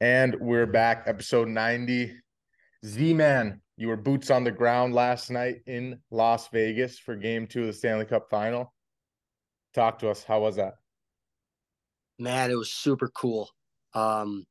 And 0.00 0.36
we're 0.40 0.66
back, 0.66 1.04
episode 1.06 1.48
90. 1.48 2.14
Z 2.84 3.14
Man, 3.14 3.62
you 3.78 3.88
were 3.88 3.96
boots 3.96 4.30
on 4.30 4.44
the 4.44 4.50
ground 4.50 4.92
last 4.92 5.30
night 5.30 5.62
in 5.66 5.98
Las 6.10 6.48
Vegas 6.48 6.98
for 6.98 7.16
game 7.16 7.46
two 7.46 7.62
of 7.62 7.68
the 7.68 7.72
Stanley 7.72 8.04
Cup 8.04 8.28
final. 8.28 8.74
Talk 9.72 9.98
to 10.00 10.10
us. 10.10 10.22
How 10.22 10.40
was 10.40 10.56
that? 10.56 10.74
Man, 12.18 12.50
it 12.50 12.56
was 12.56 12.70
super 12.70 13.08
cool. 13.08 13.48
Um, 13.94 14.44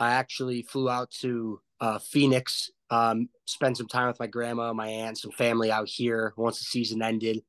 I 0.00 0.14
actually 0.14 0.62
flew 0.62 0.90
out 0.90 1.08
to 1.20 1.60
uh, 1.80 2.00
Phoenix, 2.00 2.68
um, 2.90 3.28
spent 3.44 3.76
some 3.76 3.86
time 3.86 4.08
with 4.08 4.18
my 4.18 4.26
grandma, 4.26 4.72
my 4.72 4.88
aunt, 4.88 5.18
some 5.18 5.30
family 5.30 5.70
out 5.70 5.88
here 5.88 6.32
once 6.36 6.58
the 6.58 6.64
season 6.64 7.00
ended. 7.00 7.44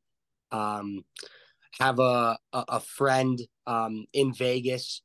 Um, 0.51 1.03
have 1.79 1.97
a, 1.97 2.37
a, 2.53 2.65
a 2.67 2.79
friend 2.79 3.41
um, 3.65 4.05
in 4.13 4.31
Vegas 4.31 5.01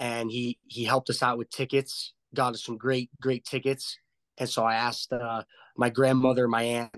and 0.00 0.30
he 0.30 0.58
he 0.66 0.84
helped 0.84 1.10
us 1.10 1.22
out 1.22 1.38
with 1.38 1.50
tickets, 1.50 2.14
got 2.34 2.54
us 2.54 2.64
some 2.64 2.78
great 2.78 3.10
great 3.20 3.44
tickets. 3.44 3.98
And 4.38 4.48
so 4.48 4.64
I 4.64 4.74
asked 4.74 5.12
uh, 5.12 5.42
my 5.76 5.90
grandmother, 5.90 6.48
my 6.48 6.62
aunt, 6.62 6.96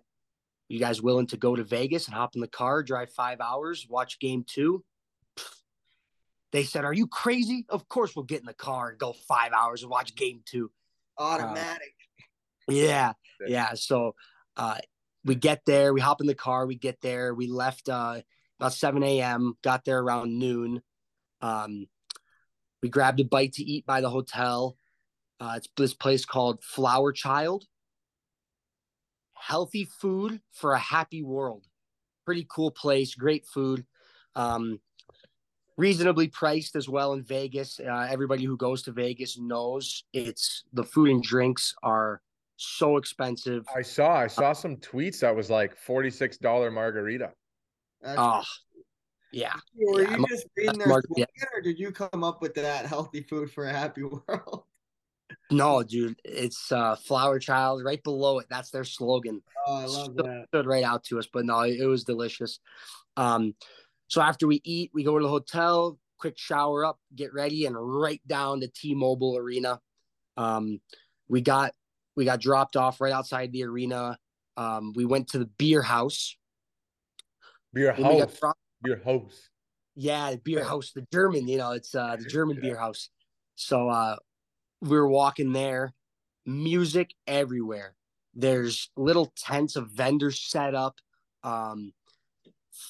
"You 0.68 0.78
guys 0.78 1.02
willing 1.02 1.26
to 1.28 1.36
go 1.36 1.56
to 1.56 1.64
Vegas 1.64 2.06
and 2.06 2.14
hop 2.14 2.36
in 2.36 2.40
the 2.40 2.46
car, 2.48 2.82
drive 2.82 3.10
five 3.12 3.40
hours, 3.40 3.86
watch 3.90 4.20
Game 4.20 4.44
two? 4.48 4.84
They 6.52 6.62
said, 6.62 6.84
"Are 6.84 6.92
you 6.92 7.08
crazy? 7.08 7.66
Of 7.68 7.88
course 7.88 8.14
we'll 8.14 8.24
get 8.24 8.40
in 8.40 8.46
the 8.46 8.54
car 8.54 8.90
and 8.90 8.98
go 8.98 9.12
five 9.12 9.52
hours 9.52 9.82
and 9.82 9.90
watch 9.90 10.14
Game 10.14 10.42
two. 10.46 10.70
Automatic. 11.18 11.94
Uh, 12.70 12.72
yeah, 12.72 13.12
yeah. 13.48 13.74
So 13.74 14.14
uh, 14.56 14.78
we 15.24 15.34
get 15.34 15.62
there, 15.66 15.92
we 15.92 16.00
hop 16.00 16.20
in 16.20 16.28
the 16.28 16.34
car, 16.36 16.66
we 16.66 16.76
get 16.76 17.00
there, 17.00 17.34
we 17.34 17.48
left 17.48 17.88
uh, 17.88 18.20
about 18.60 18.74
seven 18.74 19.02
a.m. 19.02 19.54
Got 19.62 19.84
there 19.84 19.98
around 19.98 20.38
noon. 20.38 20.82
Um, 21.40 21.88
we 22.82 22.88
grabbed 22.88 23.20
a 23.20 23.24
bite 23.24 23.52
to 23.54 23.62
eat 23.62 23.86
by 23.86 24.00
the 24.00 24.10
hotel. 24.10 24.76
Uh, 25.40 25.54
it's 25.56 25.68
this 25.76 25.94
place 25.94 26.24
called 26.24 26.62
Flower 26.62 27.12
Child. 27.12 27.64
Healthy 29.34 29.88
food 30.00 30.40
for 30.52 30.72
a 30.72 30.78
happy 30.78 31.22
world. 31.22 31.66
Pretty 32.24 32.46
cool 32.48 32.70
place, 32.70 33.14
great 33.14 33.46
food. 33.46 33.84
Um, 34.36 34.80
reasonably 35.76 36.28
priced 36.28 36.76
as 36.76 36.88
well 36.88 37.12
in 37.14 37.22
Vegas. 37.22 37.80
Uh, 37.80 38.06
everybody 38.08 38.44
who 38.44 38.56
goes 38.56 38.82
to 38.82 38.92
Vegas 38.92 39.38
knows 39.38 40.04
it's 40.12 40.64
the 40.72 40.84
food 40.84 41.10
and 41.10 41.22
drinks 41.22 41.74
are 41.82 42.20
so 42.56 42.96
expensive. 42.96 43.66
I 43.74 43.82
saw 43.82 44.14
I 44.14 44.28
saw 44.28 44.52
some 44.52 44.76
tweets 44.76 45.20
that 45.20 45.34
was 45.34 45.50
like 45.50 45.76
forty 45.76 46.10
six 46.10 46.38
dollar 46.38 46.70
margarita. 46.70 47.32
That's 48.00 48.18
oh, 48.18 48.42
yeah. 49.32 49.54
Were 49.74 50.02
yeah, 50.02 50.16
you 50.16 50.26
just 50.28 50.46
reading 50.56 50.78
there 50.78 50.88
Mark, 50.88 51.04
yeah. 51.16 51.24
or 51.54 51.60
did 51.60 51.78
you 51.78 51.90
come 51.90 52.22
up 52.22 52.42
with 52.42 52.54
that 52.54 52.86
healthy 52.86 53.22
food 53.22 53.50
for 53.50 53.66
a 53.66 53.72
happy 53.72 54.02
world? 54.28 54.64
No, 55.50 55.82
dude, 55.82 56.18
it's 56.24 56.70
uh, 56.72 56.96
Flower 56.96 57.38
Child 57.38 57.82
right 57.84 58.02
below 58.02 58.38
it. 58.38 58.46
That's 58.50 58.70
their 58.70 58.84
slogan. 58.84 59.42
Oh, 59.66 59.76
I 59.76 59.84
love 59.84 60.04
Stood, 60.12 60.16
that. 60.16 60.44
Stood 60.48 60.66
right 60.66 60.84
out 60.84 61.04
to 61.04 61.18
us, 61.18 61.28
but 61.32 61.44
no, 61.44 61.60
it 61.60 61.84
was 61.84 62.04
delicious. 62.04 62.60
Um, 63.16 63.54
so 64.08 64.20
after 64.20 64.46
we 64.46 64.60
eat, 64.64 64.90
we 64.92 65.04
go 65.04 65.18
to 65.18 65.22
the 65.22 65.30
hotel, 65.30 65.98
quick 66.18 66.38
shower 66.38 66.84
up, 66.84 66.98
get 67.14 67.32
ready, 67.32 67.66
and 67.66 67.76
right 67.78 68.20
down 68.26 68.60
to 68.60 68.68
T-Mobile 68.68 69.36
Arena. 69.38 69.80
Um, 70.36 70.80
we 71.28 71.40
got 71.40 71.72
we 72.14 72.24
got 72.24 72.40
dropped 72.40 72.76
off 72.76 73.00
right 73.00 73.12
outside 73.12 73.52
the 73.52 73.64
arena. 73.64 74.18
Um, 74.56 74.92
we 74.94 75.04
went 75.04 75.28
to 75.28 75.38
the 75.38 75.46
beer 75.46 75.82
house. 75.82 76.36
Beer 77.72 77.92
house 77.92 78.38
beer 78.82 79.00
house. 79.04 79.48
Yeah, 79.94 80.34
beer 80.42 80.64
house, 80.64 80.92
the 80.92 81.06
German, 81.12 81.48
you 81.48 81.58
know, 81.58 81.72
it's 81.72 81.94
uh 81.94 82.16
the 82.16 82.24
German 82.28 82.56
yeah. 82.56 82.62
beer 82.62 82.78
house. 82.78 83.08
So 83.54 83.88
uh 83.88 84.16
we 84.80 84.96
were 84.96 85.08
walking 85.08 85.52
there, 85.52 85.94
music 86.44 87.14
everywhere. 87.26 87.94
There's 88.34 88.90
little 88.96 89.32
tents 89.36 89.76
of 89.76 89.90
vendors 89.90 90.40
set 90.40 90.74
up, 90.74 90.96
um, 91.44 91.92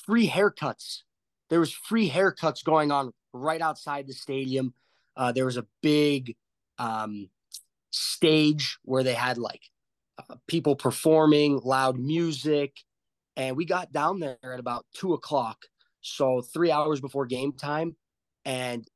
free 0.07 0.29
haircuts. 0.29 1.03
There 1.51 1.61
was 1.61 1.73
free 1.73 2.09
haircuts 2.09 2.65
going 2.65 2.91
on 2.91 3.13
right 3.33 3.61
outside 3.61 4.07
the 4.07 4.15
stadium. 4.15 4.73
Uh, 5.17 5.33
there 5.33 5.45
was 5.45 5.57
a 5.59 5.67
big 5.83 6.37
um, 6.79 7.29
stage 7.91 8.79
where 8.85 9.03
they 9.03 9.15
had 9.15 9.37
like 9.37 9.63
uh, 10.19 10.37
people 10.47 10.77
performing, 10.77 11.61
loud 11.63 11.99
music, 11.99 12.77
and 13.37 13.57
we 13.57 13.65
got 13.65 13.93
down 13.93 14.21
there 14.21 14.39
at 14.43 14.61
about 14.61 14.87
two 14.95 15.13
o'clock 15.13 15.59
so 16.03 16.43
three 16.43 16.71
hours 16.71 17.01
before 17.01 17.27
game 17.27 17.53
time, 17.53 17.97
and 18.45 18.87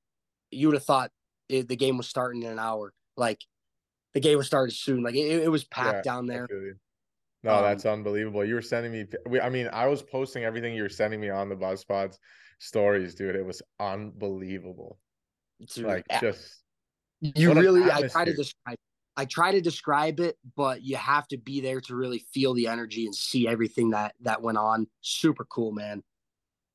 you 0.50 0.68
would 0.68 0.74
have 0.74 0.84
thought 0.84 1.10
it, 1.48 1.68
the 1.68 1.76
game 1.76 1.96
was 1.96 2.08
starting 2.08 2.42
in 2.42 2.52
an 2.52 2.58
hour. 2.58 2.92
Like 3.16 3.40
the 4.14 4.20
game 4.20 4.36
was 4.36 4.46
starting 4.46 4.74
soon. 4.74 5.02
Like 5.02 5.14
it, 5.14 5.42
it 5.42 5.50
was 5.50 5.64
packed 5.64 6.06
yeah, 6.06 6.12
down 6.12 6.26
there. 6.26 6.46
No, 7.42 7.54
um, 7.54 7.62
that's 7.62 7.86
unbelievable. 7.86 8.44
You 8.44 8.54
were 8.54 8.62
sending 8.62 8.92
me. 8.92 9.06
I 9.40 9.48
mean, 9.48 9.68
I 9.72 9.86
was 9.86 10.02
posting 10.02 10.44
everything 10.44 10.74
you 10.74 10.82
were 10.82 10.88
sending 10.88 11.20
me 11.20 11.30
on 11.30 11.48
the 11.48 11.56
BuzzPods 11.56 12.18
stories, 12.58 13.14
dude. 13.14 13.36
It 13.36 13.46
was 13.46 13.62
unbelievable. 13.78 14.98
Dude, 15.74 15.86
like 15.86 16.04
just 16.20 16.62
you 17.20 17.52
really. 17.54 17.90
I 17.90 18.08
try 18.08 18.24
to 18.24 18.34
describe. 18.34 18.76
I 19.18 19.24
try 19.24 19.52
to 19.52 19.62
describe 19.62 20.20
it, 20.20 20.36
but 20.56 20.82
you 20.82 20.96
have 20.96 21.26
to 21.28 21.38
be 21.38 21.60
there 21.62 21.80
to 21.82 21.96
really 21.96 22.18
feel 22.32 22.52
the 22.52 22.66
energy 22.66 23.06
and 23.06 23.14
see 23.14 23.48
everything 23.48 23.90
that 23.90 24.14
that 24.20 24.42
went 24.42 24.58
on. 24.58 24.88
Super 25.00 25.44
cool, 25.44 25.72
man. 25.72 26.02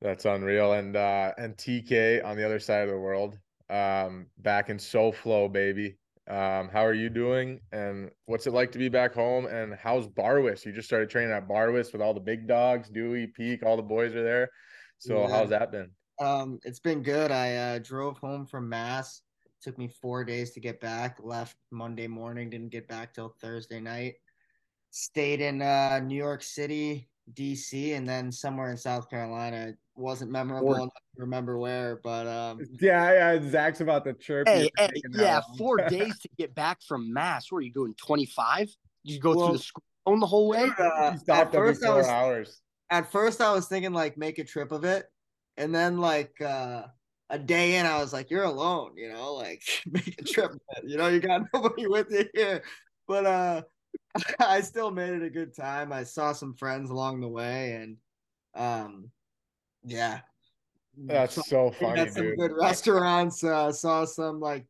That's 0.01 0.25
unreal. 0.25 0.73
And 0.73 0.95
uh 0.95 1.33
and 1.37 1.55
TK 1.55 2.25
on 2.25 2.35
the 2.37 2.45
other 2.45 2.59
side 2.59 2.83
of 2.83 2.89
the 2.89 2.99
world, 2.99 3.37
um, 3.69 4.27
back 4.39 4.69
in 4.69 4.77
SoFlo, 4.77 5.51
baby. 5.51 5.97
Um, 6.27 6.69
how 6.69 6.85
are 6.85 6.93
you 6.93 7.09
doing? 7.09 7.59
And 7.71 8.09
what's 8.25 8.47
it 8.47 8.53
like 8.53 8.71
to 8.73 8.77
be 8.77 8.89
back 8.89 9.13
home? 9.13 9.47
And 9.47 9.73
how's 9.73 10.07
Barwis? 10.07 10.65
You 10.65 10.71
just 10.71 10.87
started 10.87 11.09
training 11.09 11.33
at 11.33 11.47
Barwis 11.47 11.91
with 11.91 12.01
all 12.01 12.13
the 12.13 12.19
big 12.19 12.47
dogs, 12.47 12.89
Dewey, 12.89 13.27
Peak, 13.27 13.65
all 13.65 13.75
the 13.75 13.83
boys 13.83 14.13
are 14.13 14.23
there. 14.23 14.49
So 14.99 15.21
yeah. 15.21 15.29
how's 15.29 15.49
that 15.49 15.71
been? 15.71 15.89
Um, 16.21 16.59
it's 16.63 16.79
been 16.79 17.01
good. 17.01 17.31
I 17.31 17.55
uh, 17.55 17.79
drove 17.79 18.17
home 18.19 18.45
from 18.45 18.69
Mass. 18.69 19.23
Took 19.63 19.77
me 19.77 19.87
four 19.87 20.23
days 20.23 20.51
to 20.51 20.59
get 20.59 20.79
back. 20.79 21.17
Left 21.21 21.55
Monday 21.71 22.07
morning. 22.07 22.49
Didn't 22.49 22.69
get 22.69 22.87
back 22.87 23.13
till 23.13 23.35
Thursday 23.41 23.79
night. 23.79 24.15
Stayed 24.91 25.41
in 25.41 25.61
uh, 25.61 25.99
New 25.99 26.17
York 26.17 26.43
City, 26.43 27.09
DC, 27.33 27.95
and 27.95 28.07
then 28.07 28.31
somewhere 28.31 28.69
in 28.69 28.77
South 28.77 29.09
Carolina 29.09 29.73
wasn't 30.01 30.31
memorable 30.31 30.75
enough 30.75 30.89
to 30.93 31.21
remember 31.21 31.57
where, 31.57 31.99
but 32.03 32.27
um 32.27 32.59
yeah, 32.79 33.33
yeah, 33.33 33.49
Zach's 33.49 33.81
about 33.81 34.03
the 34.03 34.13
chirp. 34.13 34.47
Hey, 34.47 34.69
hey 34.77 34.89
yeah, 35.11 35.41
four 35.57 35.77
days 35.89 36.17
to 36.19 36.29
get 36.37 36.53
back 36.55 36.81
from 36.87 37.13
Mass. 37.13 37.51
Where 37.51 37.59
are 37.59 37.61
you 37.61 37.71
going? 37.71 37.93
Twenty 37.95 38.25
five? 38.25 38.69
You 39.03 39.19
go 39.19 39.35
well, 39.35 39.47
through 39.47 39.57
the 39.57 39.63
school 39.63 39.83
the 40.19 40.25
whole 40.25 40.49
way? 40.49 40.69
Uh, 40.77 41.15
at 41.29 41.51
first, 41.51 41.83
I 41.83 41.95
was, 41.95 42.07
hours. 42.07 42.61
At 42.89 43.11
first, 43.11 43.41
I 43.41 43.53
was 43.53 43.67
thinking 43.67 43.93
like 43.93 44.17
make 44.17 44.39
a 44.39 44.43
trip 44.43 44.71
of 44.71 44.83
it, 44.83 45.05
and 45.57 45.73
then 45.73 45.97
like 45.97 46.39
uh 46.41 46.83
a 47.29 47.39
day 47.39 47.75
in, 47.75 47.85
I 47.85 47.99
was 47.99 48.11
like, 48.11 48.29
"You're 48.29 48.43
alone," 48.43 48.93
you 48.97 49.11
know, 49.11 49.35
like 49.35 49.63
make 49.91 50.19
a 50.19 50.23
trip. 50.23 50.51
you 50.83 50.97
know, 50.97 51.07
you 51.07 51.19
got 51.19 51.43
nobody 51.53 51.87
with 51.87 52.11
you 52.11 52.25
here, 52.33 52.63
but 53.07 53.25
uh. 53.25 53.61
I 54.39 54.61
still 54.61 54.91
made 54.91 55.09
it 55.09 55.23
a 55.23 55.29
good 55.29 55.55
time. 55.55 55.93
I 55.93 56.03
saw 56.03 56.33
some 56.33 56.53
friends 56.53 56.89
along 56.89 57.21
the 57.21 57.29
way, 57.29 57.73
and 57.73 57.97
um, 58.55 59.09
yeah. 59.83 60.19
That's 60.97 61.35
so, 61.35 61.41
so 61.41 61.71
funny, 61.71 62.09
some 62.09 62.23
dude. 62.23 62.37
good 62.37 62.51
restaurants. 62.51 63.43
Uh, 63.43 63.71
saw 63.71 64.05
some 64.05 64.39
like 64.39 64.65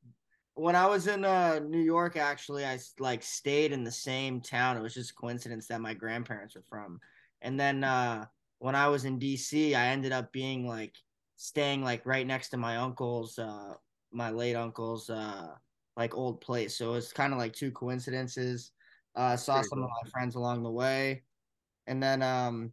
when 0.53 0.75
I 0.75 0.85
was 0.85 1.07
in 1.07 1.25
uh, 1.25 1.59
New 1.59 1.81
York. 1.81 2.16
Actually, 2.16 2.66
I 2.66 2.79
like 2.99 3.23
stayed 3.23 3.72
in 3.72 3.83
the 3.83 3.91
same 3.91 4.39
town. 4.39 4.77
It 4.77 4.83
was 4.83 4.94
just 4.94 5.16
coincidence 5.16 5.67
that 5.67 5.81
my 5.81 5.94
grandparents 5.94 6.55
were 6.55 6.63
from. 6.69 6.99
And 7.41 7.59
then 7.59 7.83
uh, 7.83 8.25
when 8.59 8.75
I 8.75 8.88
was 8.88 9.05
in 9.05 9.19
DC, 9.19 9.75
I 9.75 9.88
ended 9.88 10.11
up 10.11 10.31
being 10.31 10.67
like 10.67 10.95
staying 11.38 11.83
like 11.83 12.05
right 12.05 12.28
next 12.28 12.49
to 12.49 12.57
my 12.57 12.78
uncle's, 12.78 13.39
uh, 13.39 13.73
my 14.11 14.29
late 14.29 14.55
uncle's, 14.55 15.09
uh, 15.09 15.47
like 15.97 16.16
old 16.16 16.39
place. 16.39 16.78
So 16.78 16.89
it 16.91 16.93
was 16.93 17.14
kind 17.14 17.34
of 17.34 17.40
like 17.40 17.53
two 17.53 17.72
coincidences. 17.72 18.72
Uh, 19.16 19.35
saw 19.35 19.55
Very 19.55 19.66
some 19.66 19.79
cool. 19.79 19.85
of 19.85 19.91
my 20.03 20.09
friends 20.09 20.35
along 20.35 20.64
the 20.64 20.69
way, 20.69 21.23
and 21.87 22.02
then 22.02 22.22
um, 22.22 22.72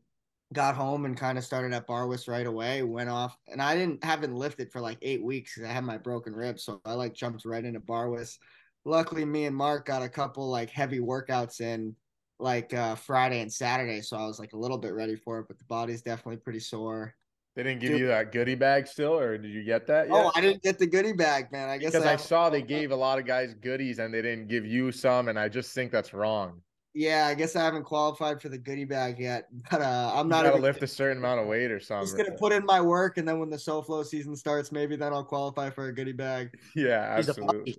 got 0.53 0.75
home 0.75 1.05
and 1.05 1.17
kind 1.17 1.37
of 1.37 1.45
started 1.45 1.75
at 1.75 1.87
Barwis 1.87 2.29
right 2.29 2.47
away. 2.47 2.83
Went 2.83 3.11
off, 3.11 3.37
and 3.49 3.61
I 3.61 3.75
didn't 3.75 4.03
haven't 4.03 4.35
lifted 4.35 4.73
for 4.73 4.81
like 4.81 4.99
eight 5.03 5.23
weeks 5.23 5.55
because 5.55 5.69
I 5.69 5.73
had 5.73 5.85
my 5.85 5.99
broken 5.99 6.35
rib, 6.35 6.59
so 6.59 6.81
I 6.85 6.95
like 6.95 7.15
jumped 7.15 7.45
right 7.45 7.65
into 7.65 7.81
Barwis. 7.81 8.39
Luckily, 8.85 9.25
me 9.25 9.45
and 9.45 9.57
Mark 9.57 9.87
got 9.87 10.03
a 10.03 10.09
couple 10.09 10.49
like 10.49 10.71
heavy 10.71 11.01
workouts 11.01 11.61
in 11.61 11.95
like 12.39 12.73
uh, 12.73 12.95
Friday 12.95 13.41
and 13.41 13.53
Saturday, 13.53 14.01
so 14.01 14.17
I 14.17 14.27
was 14.27 14.39
like 14.39 14.53
a 14.53 14.59
little 14.59 14.79
bit 14.79 14.95
ready 14.95 15.17
for 15.17 15.41
it. 15.41 15.47
But 15.49 15.59
the 15.59 15.65
body's 15.65 16.03
definitely 16.03 16.39
pretty 16.39 16.61
sore. 16.61 17.15
They 17.57 17.65
didn't 17.65 17.81
give 17.81 17.91
Dude. 17.91 18.01
you 18.01 18.07
that 18.07 18.31
goodie 18.31 18.55
bag 18.55 18.87
still, 18.87 19.19
or 19.19 19.37
did 19.37 19.51
you 19.51 19.65
get 19.65 19.87
that? 19.89 20.07
Yet? 20.07 20.15
Oh, 20.15 20.31
I 20.37 20.41
didn't 20.41 20.63
get 20.63 20.79
the 20.79 20.87
goodie 20.87 21.13
bag, 21.13 21.51
man. 21.51 21.69
I 21.69 21.77
guess 21.77 21.91
because 21.91 22.07
I, 22.07 22.13
I 22.13 22.17
saw 22.17 22.49
they 22.49 22.63
gave 22.77 22.93
a 22.93 22.97
lot 22.97 23.19
of 23.19 23.27
guys 23.27 23.53
goodies 23.53 23.99
and 23.99 24.15
they 24.15 24.23
didn't 24.23 24.49
give 24.49 24.65
you 24.65 24.93
some, 24.93 25.29
and 25.29 25.39
I 25.39 25.49
just 25.49 25.75
think 25.75 25.91
that's 25.91 26.15
wrong. 26.15 26.63
Yeah, 26.95 27.27
I 27.27 27.35
guess 27.35 27.55
I 27.55 27.63
haven't 27.63 27.85
qualified 27.85 28.41
for 28.41 28.49
the 28.49 28.59
goodie 28.59 28.85
bag 28.85 29.19
yet, 29.19 29.49
but 29.71 29.81
uh, 29.83 30.13
I'm 30.15 30.29
not. 30.29 30.45
You 30.45 30.51
gotta 30.51 30.63
lift 30.63 30.83
a 30.83 30.87
certain 30.87 31.19
amount 31.19 31.41
of 31.41 31.47
weight 31.47 31.71
or 31.71 31.81
something. 31.81 32.07
Just 32.07 32.17
gonna 32.17 32.37
put 32.39 32.53
in 32.53 32.65
my 32.65 32.81
work, 32.81 33.19
and 33.19 33.29
then 33.29 33.39
when 33.39 33.51
the 33.51 33.57
SoFlo 33.57 34.05
season 34.05 34.35
starts, 34.35 34.73
maybe 34.73 34.97
then 34.97 35.13
I'll 35.13 35.25
qualify 35.25 35.71
for 35.71 35.89
a 35.89 35.95
goodie 35.95 36.13
bag. 36.13 36.51
Yeah, 36.75 37.15
absolutely. 37.17 37.77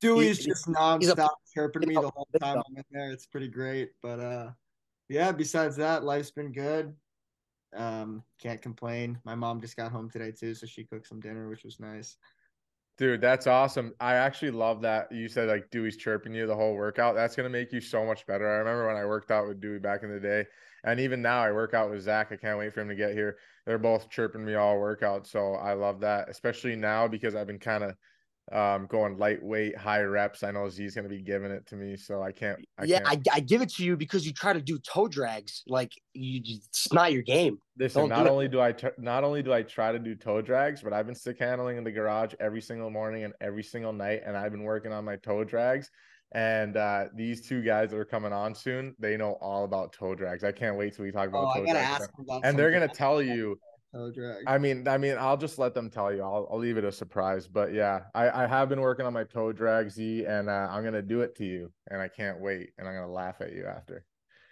Dewey's 0.00 0.38
He- 0.38 0.46
just 0.50 0.66
he's 0.66 0.74
a- 0.74 0.78
nonstop 0.78 1.28
chirping 1.54 1.86
me 1.88 1.94
the 1.94 2.10
whole 2.10 2.28
time. 2.40 2.58
I'm 2.58 2.76
in 2.76 2.84
there. 2.90 3.10
It's 3.10 3.26
pretty 3.26 3.48
great. 3.48 3.90
But 4.02 4.18
uh 4.20 4.50
yeah, 5.08 5.32
besides 5.32 5.76
that, 5.76 6.04
life's 6.04 6.30
been 6.30 6.52
good. 6.52 6.94
Um, 7.76 8.22
can't 8.40 8.62
complain. 8.62 9.18
My 9.24 9.34
mom 9.34 9.60
just 9.60 9.76
got 9.76 9.92
home 9.92 10.08
today 10.10 10.32
too, 10.32 10.54
so 10.54 10.66
she 10.66 10.84
cooked 10.84 11.06
some 11.08 11.20
dinner, 11.20 11.48
which 11.48 11.64
was 11.64 11.80
nice. 11.80 12.16
Dude, 13.00 13.22
that's 13.22 13.46
awesome. 13.46 13.94
I 13.98 14.16
actually 14.16 14.50
love 14.50 14.82
that 14.82 15.10
you 15.10 15.26
said 15.26 15.48
like 15.48 15.70
Dewey's 15.70 15.96
chirping 15.96 16.34
you 16.34 16.46
the 16.46 16.54
whole 16.54 16.74
workout. 16.74 17.14
That's 17.14 17.34
gonna 17.34 17.48
make 17.48 17.72
you 17.72 17.80
so 17.80 18.04
much 18.04 18.26
better. 18.26 18.46
I 18.46 18.58
remember 18.58 18.88
when 18.88 18.96
I 18.96 19.06
worked 19.06 19.30
out 19.30 19.48
with 19.48 19.58
Dewey 19.58 19.78
back 19.78 20.02
in 20.02 20.10
the 20.10 20.20
day, 20.20 20.44
and 20.84 21.00
even 21.00 21.22
now 21.22 21.40
I 21.40 21.50
work 21.50 21.72
out 21.72 21.88
with 21.88 22.02
Zach. 22.02 22.30
I 22.30 22.36
can't 22.36 22.58
wait 22.58 22.74
for 22.74 22.82
him 22.82 22.90
to 22.90 22.94
get 22.94 23.14
here. 23.14 23.38
They're 23.64 23.78
both 23.78 24.10
chirping 24.10 24.44
me 24.44 24.54
all 24.54 24.78
workout, 24.78 25.26
so 25.26 25.54
I 25.54 25.72
love 25.72 26.00
that, 26.00 26.28
especially 26.28 26.76
now 26.76 27.08
because 27.08 27.34
I've 27.34 27.46
been 27.46 27.58
kind 27.58 27.84
of 27.84 27.96
um 28.52 28.86
going 28.86 29.16
lightweight, 29.16 29.76
high 29.76 30.02
reps. 30.02 30.42
I 30.42 30.50
know 30.50 30.68
Z's 30.68 30.94
gonna 30.94 31.08
be 31.08 31.22
giving 31.22 31.50
it 31.52 31.66
to 31.68 31.76
me, 31.76 31.96
so 31.96 32.22
I 32.22 32.32
can't. 32.32 32.58
I 32.78 32.84
yeah, 32.84 33.00
can't. 33.00 33.28
I, 33.32 33.36
I 33.36 33.40
give 33.40 33.62
it 33.62 33.70
to 33.74 33.84
you 33.84 33.96
because 33.96 34.26
you 34.26 34.32
try 34.32 34.52
to 34.52 34.60
do 34.60 34.78
toe 34.78 35.06
drags. 35.06 35.62
Like 35.68 35.92
you, 36.14 36.40
it's 36.44 36.92
not 36.92 37.12
your 37.12 37.22
game. 37.22 37.58
Listen, 37.78 38.02
Don't 38.02 38.08
do 38.10 38.14
not 38.16 38.26
it. 38.26 38.30
only 38.30 38.48
do 38.48 38.60
I 38.60 38.72
tr- 38.72 38.88
not 38.98 39.22
only 39.24 39.42
do 39.42 39.52
I 39.52 39.62
try 39.62 39.92
to 39.92 39.98
do 39.98 40.14
toe 40.16 40.42
drags, 40.42 40.82
but 40.82 40.92
I've 40.92 41.06
been 41.06 41.14
stick 41.14 41.38
handling 41.38 41.76
in 41.78 41.84
the 41.84 41.92
garage 41.92 42.34
every 42.40 42.60
single 42.60 42.90
morning 42.90 43.24
and 43.24 43.34
every 43.40 43.62
single 43.62 43.92
night, 43.92 44.22
and 44.26 44.36
I've 44.36 44.50
been 44.52 44.64
working 44.64 44.92
on 44.92 45.04
my 45.04 45.16
toe 45.16 45.44
drags. 45.44 45.90
And 46.32 46.76
uh, 46.76 47.06
these 47.14 47.46
two 47.46 47.60
guys 47.60 47.90
that 47.90 47.96
are 47.98 48.04
coming 48.04 48.32
on 48.32 48.54
soon, 48.54 48.94
they 49.00 49.16
know 49.16 49.32
all 49.40 49.64
about 49.64 49.92
toe 49.92 50.14
drags. 50.14 50.44
I 50.44 50.52
can't 50.52 50.76
wait 50.76 50.94
till 50.94 51.04
we 51.04 51.10
talk 51.10 51.28
about 51.28 51.44
Oh, 51.44 51.48
I 51.50 51.58
toe 51.58 51.66
gotta 51.66 51.78
drags. 51.80 52.00
ask 52.02 52.10
him 52.18 52.24
about 52.24 52.42
And 52.44 52.56
they're 52.58 52.70
gonna 52.70 52.86
tell 52.88 53.20
you. 53.20 53.58
Toe 53.92 54.10
drag. 54.12 54.44
I 54.46 54.58
mean, 54.58 54.86
I 54.86 54.98
mean, 54.98 55.16
I'll 55.18 55.36
just 55.36 55.58
let 55.58 55.74
them 55.74 55.90
tell 55.90 56.12
you. 56.12 56.22
I'll, 56.22 56.48
I'll 56.50 56.58
leave 56.58 56.76
it 56.76 56.84
a 56.84 56.92
surprise. 56.92 57.48
But 57.48 57.72
yeah, 57.72 58.02
I, 58.14 58.44
I 58.44 58.46
have 58.46 58.68
been 58.68 58.80
working 58.80 59.04
on 59.04 59.12
my 59.12 59.24
toe 59.24 59.52
drag 59.52 59.90
Z, 59.90 60.24
and 60.26 60.48
uh, 60.48 60.68
I'm 60.70 60.84
gonna 60.84 61.02
do 61.02 61.22
it 61.22 61.34
to 61.36 61.44
you, 61.44 61.72
and 61.90 62.00
I 62.00 62.08
can't 62.08 62.40
wait, 62.40 62.70
and 62.78 62.86
I'm 62.86 62.94
gonna 62.94 63.12
laugh 63.12 63.40
at 63.40 63.52
you 63.52 63.66
after. 63.66 64.04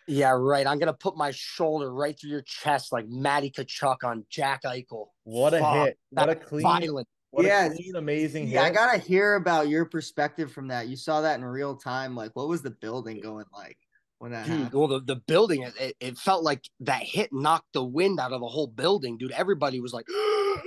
Yeah, 0.08 0.30
right. 0.30 0.66
I'm 0.66 0.78
gonna 0.78 0.92
put 0.92 1.16
my 1.16 1.30
shoulder 1.30 1.92
right 1.92 2.18
through 2.18 2.30
your 2.30 2.42
chest 2.42 2.92
like 2.92 3.06
Matty 3.08 3.50
Tkachuk 3.50 4.02
on 4.02 4.24
Jack 4.28 4.64
Eichel. 4.64 5.06
What 5.24 5.54
a 5.54 5.60
Fuck, 5.60 5.86
hit! 5.86 5.98
What 6.10 6.30
a 6.30 6.34
clean, 6.34 6.62
violent. 6.62 7.08
what 7.30 7.44
Yeah, 7.44 7.66
a 7.66 7.70
clean, 7.70 7.94
amazing 7.94 8.48
Yeah, 8.48 8.62
I 8.62 8.70
gotta 8.70 8.98
hear 8.98 9.34
about 9.34 9.68
your 9.68 9.84
perspective 9.84 10.50
from 10.50 10.68
that. 10.68 10.88
You 10.88 10.96
saw 10.96 11.20
that 11.20 11.38
in 11.38 11.44
real 11.44 11.76
time. 11.76 12.16
Like, 12.16 12.32
what 12.34 12.48
was 12.48 12.62
the 12.62 12.70
building 12.70 13.20
going 13.20 13.46
like 13.52 13.78
when 14.18 14.32
that 14.32 14.46
Dude, 14.46 14.54
happened? 14.56 14.74
well, 14.74 14.88
the, 14.88 15.00
the 15.00 15.16
building, 15.16 15.62
it- 15.62 15.96
it, 16.00 16.18
felt 16.18 16.42
like 16.42 16.62
that 16.80 17.02
hit 17.02 17.32
knocked 17.32 17.72
the 17.72 17.84
wind 17.84 18.18
out 18.20 18.32
of 18.32 18.40
the 18.40 18.46
whole 18.48 18.66
building, 18.66 19.16
dude. 19.18 19.32
Everybody 19.32 19.80
was 19.80 19.92
like, 19.92 20.06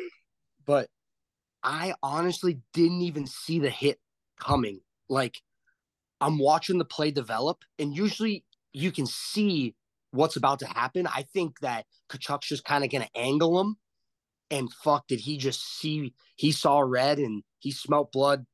but 0.66 0.88
I 1.64 1.94
honestly 2.02 2.60
didn't 2.74 3.02
even 3.02 3.28
see 3.28 3.60
the 3.60 3.70
hit 3.70 4.00
coming. 4.40 4.80
Like, 5.10 5.38
I'm 6.20 6.38
watching 6.38 6.78
the 6.78 6.86
play 6.86 7.12
develop, 7.12 7.64
and 7.80 7.96
usually 7.96 8.46
you 8.74 8.92
can 8.92 9.06
see 9.06 9.76
what's 10.12 10.36
about 10.36 10.60
to 10.60 10.68
happen. 10.68 11.08
I 11.08 11.24
think 11.34 11.60
that 11.62 11.86
Tkachuk's 12.10 12.48
just 12.48 12.64
kind 12.64 12.84
of 12.84 12.90
going 12.90 13.04
to 13.04 13.18
angle 13.20 13.60
him. 13.60 13.76
And 14.50 14.72
fuck, 14.84 15.08
did 15.08 15.20
he 15.22 15.38
just 15.38 15.62
see? 15.80 16.14
He 16.36 16.52
saw 16.52 16.80
red 16.80 17.18
and 17.20 17.44
he 17.60 17.72
smelt 17.72 18.12
blood. 18.12 18.46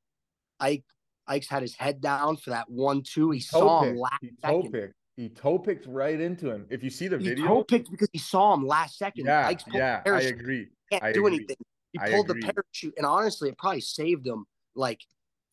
Ike, 0.59 0.83
Ike's 1.27 1.47
had 1.47 1.61
his 1.61 1.75
head 1.75 2.01
down 2.01 2.37
for 2.37 2.51
that 2.51 2.69
one, 2.69 3.01
two. 3.03 3.31
He 3.31 3.39
saw 3.39 3.81
him 3.83 3.97
last 3.97 4.19
He 4.21 4.31
second. 4.41 4.71
picked. 4.71 4.93
He 5.15 5.29
toe 5.29 5.57
picked 5.57 5.87
right 5.87 6.19
into 6.19 6.51
him. 6.51 6.67
If 6.69 6.83
you 6.83 6.89
see 6.89 7.07
the 7.07 7.17
video, 7.17 7.29
He 7.31 7.35
video, 7.41 7.47
toe 7.55 7.63
picked 7.63 7.91
because 7.91 8.09
he 8.13 8.19
saw 8.19 8.53
him 8.53 8.65
last 8.67 8.97
second. 8.97 9.25
yeah, 9.25 9.47
Ike's 9.47 9.63
yeah, 9.73 10.01
I 10.05 10.21
agree. 10.21 10.67
Can't 10.91 11.03
I 11.03 11.11
do 11.11 11.25
agree. 11.25 11.37
anything. 11.37 11.57
He 11.93 11.99
I 11.99 12.11
pulled 12.11 12.29
agree. 12.29 12.41
the 12.41 12.53
parachute, 12.53 12.93
and 12.97 13.05
honestly, 13.05 13.49
it 13.49 13.57
probably 13.57 13.81
saved 13.81 14.27
him, 14.27 14.45
like 14.75 15.01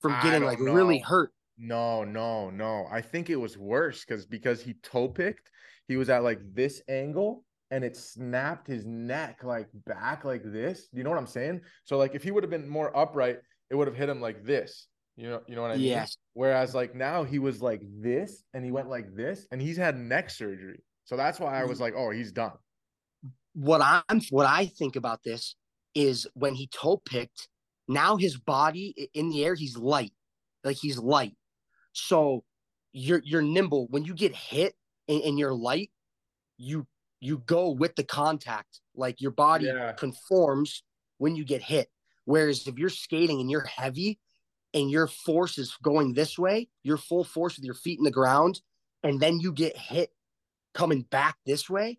from 0.00 0.12
getting 0.23 0.44
like 0.44 0.61
really 0.61 0.99
hurt. 0.99 1.32
No, 1.56 2.05
no, 2.05 2.50
no. 2.50 2.87
I 2.91 3.00
think 3.00 3.31
it 3.31 3.37
was 3.37 3.56
worse 3.56 4.05
because 4.05 4.26
because 4.26 4.61
he 4.61 4.75
toe 4.82 5.09
picked, 5.09 5.50
he 5.88 5.97
was 5.97 6.11
at 6.11 6.23
like 6.25 6.41
this 6.53 6.82
angle 6.88 7.44
and 7.71 7.82
it 7.85 7.97
snapped 7.97 8.67
his 8.67 8.85
neck 8.85 9.44
like 9.44 9.69
back 9.87 10.25
like 10.25 10.43
this. 10.44 10.88
You 10.93 11.05
know 11.05 11.11
what 11.11 11.19
I'm 11.19 11.26
saying? 11.26 11.62
So 11.85 11.97
like 11.97 12.15
if 12.15 12.23
he 12.23 12.31
would 12.32 12.43
have 12.43 12.50
been 12.50 12.69
more 12.69 12.94
upright, 12.97 13.38
it 13.71 13.76
would 13.76 13.87
have 13.87 13.97
hit 13.97 14.09
him 14.09 14.21
like 14.21 14.44
this. 14.44 14.88
You 15.16 15.31
know, 15.31 15.40
you 15.46 15.55
know 15.55 15.62
what 15.62 15.70
I 15.70 15.76
mean? 15.76 15.84
Yes. 15.84 16.16
Whereas 16.32 16.75
like 16.75 16.94
now 16.94 17.22
he 17.22 17.38
was 17.38 17.62
like 17.62 17.82
this 17.84 18.43
and 18.52 18.64
he 18.64 18.72
went 18.72 18.88
like 18.88 19.14
this 19.14 19.46
and 19.52 19.61
he's 19.62 19.76
had 19.76 19.96
neck 19.96 20.28
surgery. 20.31 20.82
So 21.05 21.16
that's 21.16 21.38
why 21.38 21.61
I 21.61 21.64
was 21.64 21.81
like, 21.81 21.94
oh, 21.96 22.11
he's 22.11 22.32
done. 22.32 22.52
What 23.52 23.81
I'm, 23.82 24.20
what 24.31 24.46
I 24.46 24.66
think 24.66 24.96
about 24.96 25.22
this 25.22 25.55
is 25.94 26.26
when 26.34 26.55
he 26.55 26.66
toe 26.66 26.96
picked. 27.05 27.49
Now 27.87 28.16
his 28.16 28.37
body 28.38 29.11
in 29.14 29.28
the 29.28 29.44
air, 29.44 29.55
he's 29.55 29.76
light, 29.76 30.12
like 30.64 30.76
he's 30.76 30.99
light. 30.99 31.37
So 31.93 32.43
you're 32.93 33.20
you're 33.25 33.43
nimble. 33.43 33.87
When 33.90 34.05
you 34.05 34.14
get 34.14 34.34
hit 34.34 34.75
and, 35.06 35.20
and 35.22 35.38
you're 35.38 35.52
light, 35.52 35.90
you 36.56 36.87
you 37.20 37.38
go 37.46 37.70
with 37.70 37.94
the 37.94 38.02
contact. 38.05 38.81
Like 38.96 39.20
your 39.20 39.32
body 39.32 39.66
Yeah. 39.66 39.93
conforms 39.93 40.82
when 41.19 41.37
you 41.37 41.44
get 41.44 41.62
hit. 41.62 41.88
Whereas 42.25 42.66
if 42.66 42.78
you're 42.78 42.88
skating 42.88 43.40
and 43.40 43.50
you're 43.50 43.66
heavy 43.66 44.19
and 44.75 44.91
your 44.91 45.06
force 45.06 45.56
is 45.56 45.76
going 45.82 46.12
this 46.12 46.38
way, 46.38 46.69
your 46.82 46.99
full 46.99 47.25
force 47.25 47.56
with 47.56 47.65
your 47.65 47.75
feet 47.75 47.99
in 47.99 48.05
the 48.05 48.11
ground, 48.11 48.61
and 49.03 49.21
then 49.21 49.38
you 49.38 49.53
get 49.53 49.76
hit 49.76 50.11
coming 50.75 51.03
back 51.03 51.37
this 51.47 51.71
way, 51.71 51.99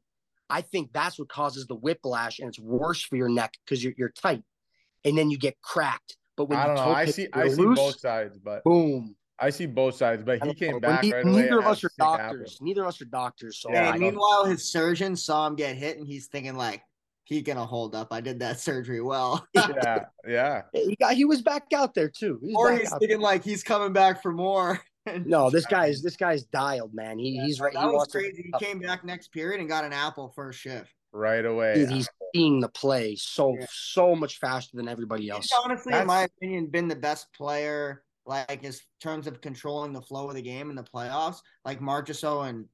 I 0.49 0.61
think 0.61 0.91
that's 0.93 1.17
what 1.17 1.29
causes 1.29 1.65
the 1.65 1.75
whiplash 1.75 2.39
and 2.39 2.47
it's 2.47 2.59
worse 2.59 3.01
for 3.01 3.15
your 3.15 3.29
neck 3.29 3.53
because 3.65 3.83
you're 3.83 3.93
you're 3.97 4.09
tight. 4.09 4.43
And 5.03 5.17
then 5.17 5.29
you 5.29 5.37
get 5.37 5.59
cracked. 5.61 6.17
But 6.35 6.45
when 6.45 6.59
I 6.59 6.63
you 6.63 6.67
don't 6.67 6.85
know. 6.85 6.93
I 6.93 7.05
see 7.05 7.27
you're 7.33 7.45
I 7.45 7.47
see 7.47 7.61
loose, 7.61 7.79
both 7.79 7.99
sides, 7.99 8.37
but 8.37 8.63
boom. 8.63 9.15
I 9.39 9.49
see 9.49 9.65
both 9.65 9.95
sides. 9.95 10.23
But 10.23 10.43
he 10.43 10.53
came 10.53 10.73
know. 10.73 10.79
back 10.79 11.03
Ne- 11.03 11.13
right. 11.13 11.25
Neither 11.25 11.59
and 11.59 11.59
of 11.59 11.67
us 11.67 11.83
are 11.83 11.91
doctors. 11.97 12.59
Neither 12.61 12.81
of 12.83 12.89
us 12.89 13.01
are 13.01 13.05
doctors. 13.05 13.59
So 13.59 13.71
Yeah, 13.71 13.79
and 13.79 13.87
I 13.87 13.91
know. 13.97 14.05
meanwhile, 14.11 14.45
his 14.45 14.71
surgeon 14.71 15.15
saw 15.15 15.47
him 15.47 15.55
get 15.55 15.75
hit, 15.75 15.97
and 15.97 16.07
he's 16.07 16.27
thinking 16.27 16.55
like, 16.55 16.83
"He 17.25 17.41
gonna 17.41 17.65
hold 17.65 17.95
up. 17.95 18.07
I 18.11 18.21
did 18.21 18.39
that 18.39 18.59
surgery 18.67 19.01
well." 19.01 19.45
Yeah, 19.55 20.05
yeah. 20.27 20.61
he 20.73 20.95
got 20.95 21.13
he 21.13 21.25
was 21.25 21.41
back 21.41 21.65
out 21.73 21.93
there 21.93 22.09
too. 22.09 22.39
He 22.43 22.53
or 22.55 22.71
he's 22.77 22.91
out 22.91 22.99
thinking 22.99 23.19
like 23.19 23.43
he's 23.43 23.63
coming 23.63 23.93
back 23.93 24.21
for 24.21 24.31
more. 24.31 24.81
No, 25.23 25.51
this 25.51 25.67
guy 25.67 25.85
is 25.85 26.01
this 26.01 26.17
guy's 26.17 26.45
dialed, 26.45 26.95
man. 26.95 27.19
He 27.19 27.39
he's 27.39 27.59
right. 27.59 27.71
That 27.73 27.81
He 27.81 27.85
was 27.89 28.07
crazy. 28.07 28.51
He 28.51 28.65
came 28.65 28.79
back 28.79 29.05
next 29.05 29.27
period 29.31 29.59
and 29.59 29.69
got 29.69 29.83
an 29.85 29.93
apple 29.93 30.33
first 30.35 30.59
shift. 30.59 30.91
Right 31.11 31.45
away. 31.45 31.75
Dude, 31.75 31.91
he's 31.91 32.09
seeing 32.33 32.59
the 32.59 32.69
play 32.69 33.15
so 33.15 33.55
Yeah. 33.55 33.67
so 33.69 34.15
much 34.15 34.39
faster 34.39 34.75
than 34.75 34.87
everybody 34.87 35.29
else. 35.29 35.43
He's 35.43 35.59
honestly, 35.63 35.93
in 35.93 36.07
my 36.07 36.23
opinion, 36.23 36.65
been 36.71 36.87
the 36.87 36.95
best 36.95 37.31
player, 37.33 38.03
like 38.25 38.63
in 38.63 38.73
terms 38.99 39.27
of 39.27 39.41
controlling 39.41 39.93
the 39.93 40.01
flow 40.01 40.27
of 40.27 40.33
the 40.33 40.41
game 40.41 40.71
in 40.71 40.75
the 40.75 40.83
playoffs. 40.83 41.37
Like 41.63 41.79
Marchessault 41.81 42.49
and 42.49 42.65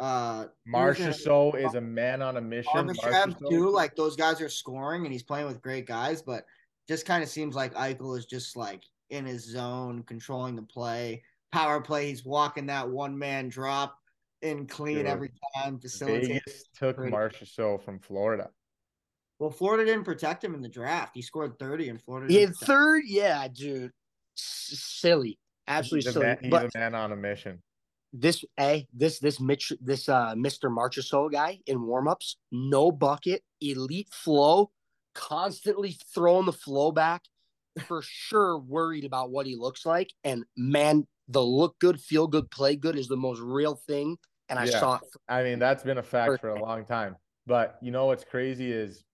uh 0.00 0.46
Marchessault 0.66 1.64
is 1.64 1.74
a 1.74 1.80
man 1.80 2.22
on 2.22 2.38
a 2.38 2.40
mission. 2.40 2.72
Barbashev 2.74 3.38
too. 3.50 3.70
Like 3.70 3.94
those 3.94 4.16
guys 4.16 4.40
are 4.40 4.48
scoring 4.48 5.04
and 5.04 5.12
he's 5.12 5.22
playing 5.22 5.46
with 5.46 5.60
great 5.60 5.86
guys, 5.86 6.22
but 6.22 6.44
just 6.88 7.06
kind 7.06 7.22
of 7.22 7.28
seems 7.28 7.54
like 7.54 7.74
Eichel 7.74 8.18
is 8.18 8.26
just 8.26 8.56
like 8.56 8.82
in 9.10 9.26
his 9.26 9.44
zone, 9.44 10.02
controlling 10.04 10.56
the 10.56 10.62
play. 10.62 11.22
Power 11.52 11.80
play, 11.80 12.08
he's 12.08 12.24
walking 12.24 12.66
that 12.66 12.88
one 12.88 13.16
man 13.16 13.48
drop 13.48 13.96
in 14.42 14.66
clean 14.66 14.98
Dude, 14.98 15.06
every 15.06 15.30
time. 15.54 15.78
Facilitating. 15.78 16.40
Vegas 16.46 16.64
took 16.74 16.96
Great. 16.96 17.12
Marchessault 17.12 17.82
from 17.82 17.98
Florida. 17.98 18.50
Well, 19.38 19.50
Florida 19.50 19.84
didn't 19.84 20.04
protect 20.04 20.44
him 20.44 20.54
in 20.54 20.60
the 20.62 20.68
draft. 20.68 21.12
He 21.14 21.22
scored 21.22 21.58
30 21.58 21.88
in 21.88 21.98
Florida. 21.98 22.32
He 22.32 22.40
had 22.40 22.54
third, 22.56 23.02
yeah, 23.06 23.48
dude. 23.48 23.90
S- 24.38 24.80
silly, 24.98 25.38
absolutely 25.66 26.06
He's, 26.06 26.08
a 26.08 26.12
silly. 26.12 26.26
man, 26.26 26.38
he's 26.42 26.50
but 26.50 26.64
a 26.66 26.78
man 26.78 26.94
on 26.94 27.12
a 27.12 27.16
mission. 27.16 27.62
This, 28.12 28.44
a 28.58 28.86
this 28.92 29.18
this 29.18 29.40
Mitch 29.40 29.72
this 29.80 30.08
uh 30.08 30.34
Mr. 30.34 30.70
Marchessault 30.70 31.32
guy 31.32 31.60
in 31.66 31.78
warmups, 31.78 32.36
no 32.50 32.90
bucket, 32.90 33.42
elite 33.60 34.08
flow, 34.12 34.70
constantly 35.14 35.96
throwing 36.14 36.46
the 36.46 36.52
flow 36.52 36.92
back. 36.92 37.22
For 37.86 38.02
sure, 38.02 38.58
worried 38.58 39.04
about 39.04 39.30
what 39.30 39.46
he 39.46 39.56
looks 39.56 39.86
like, 39.86 40.12
and 40.24 40.44
man, 40.56 41.06
the 41.28 41.42
look 41.42 41.78
good, 41.78 42.00
feel 42.00 42.26
good, 42.26 42.50
play 42.50 42.74
good 42.74 42.96
is 42.98 43.06
the 43.06 43.16
most 43.16 43.40
real 43.40 43.76
thing. 43.76 44.18
And 44.48 44.58
I 44.58 44.64
Yeah. 44.66 44.80
saw 44.80 44.94
it 44.96 45.02
I 45.28 45.42
mean, 45.44 45.58
that's 45.60 45.84
been 45.84 45.98
a 45.98 46.02
fact 46.02 46.40
for 46.40 46.50
a 46.50 46.60
long 46.60 46.84
time. 46.84 47.16
But 47.46 47.78
you 47.80 47.92
know 47.92 48.06
what's 48.06 48.24
crazy 48.24 48.72
is 48.72 49.04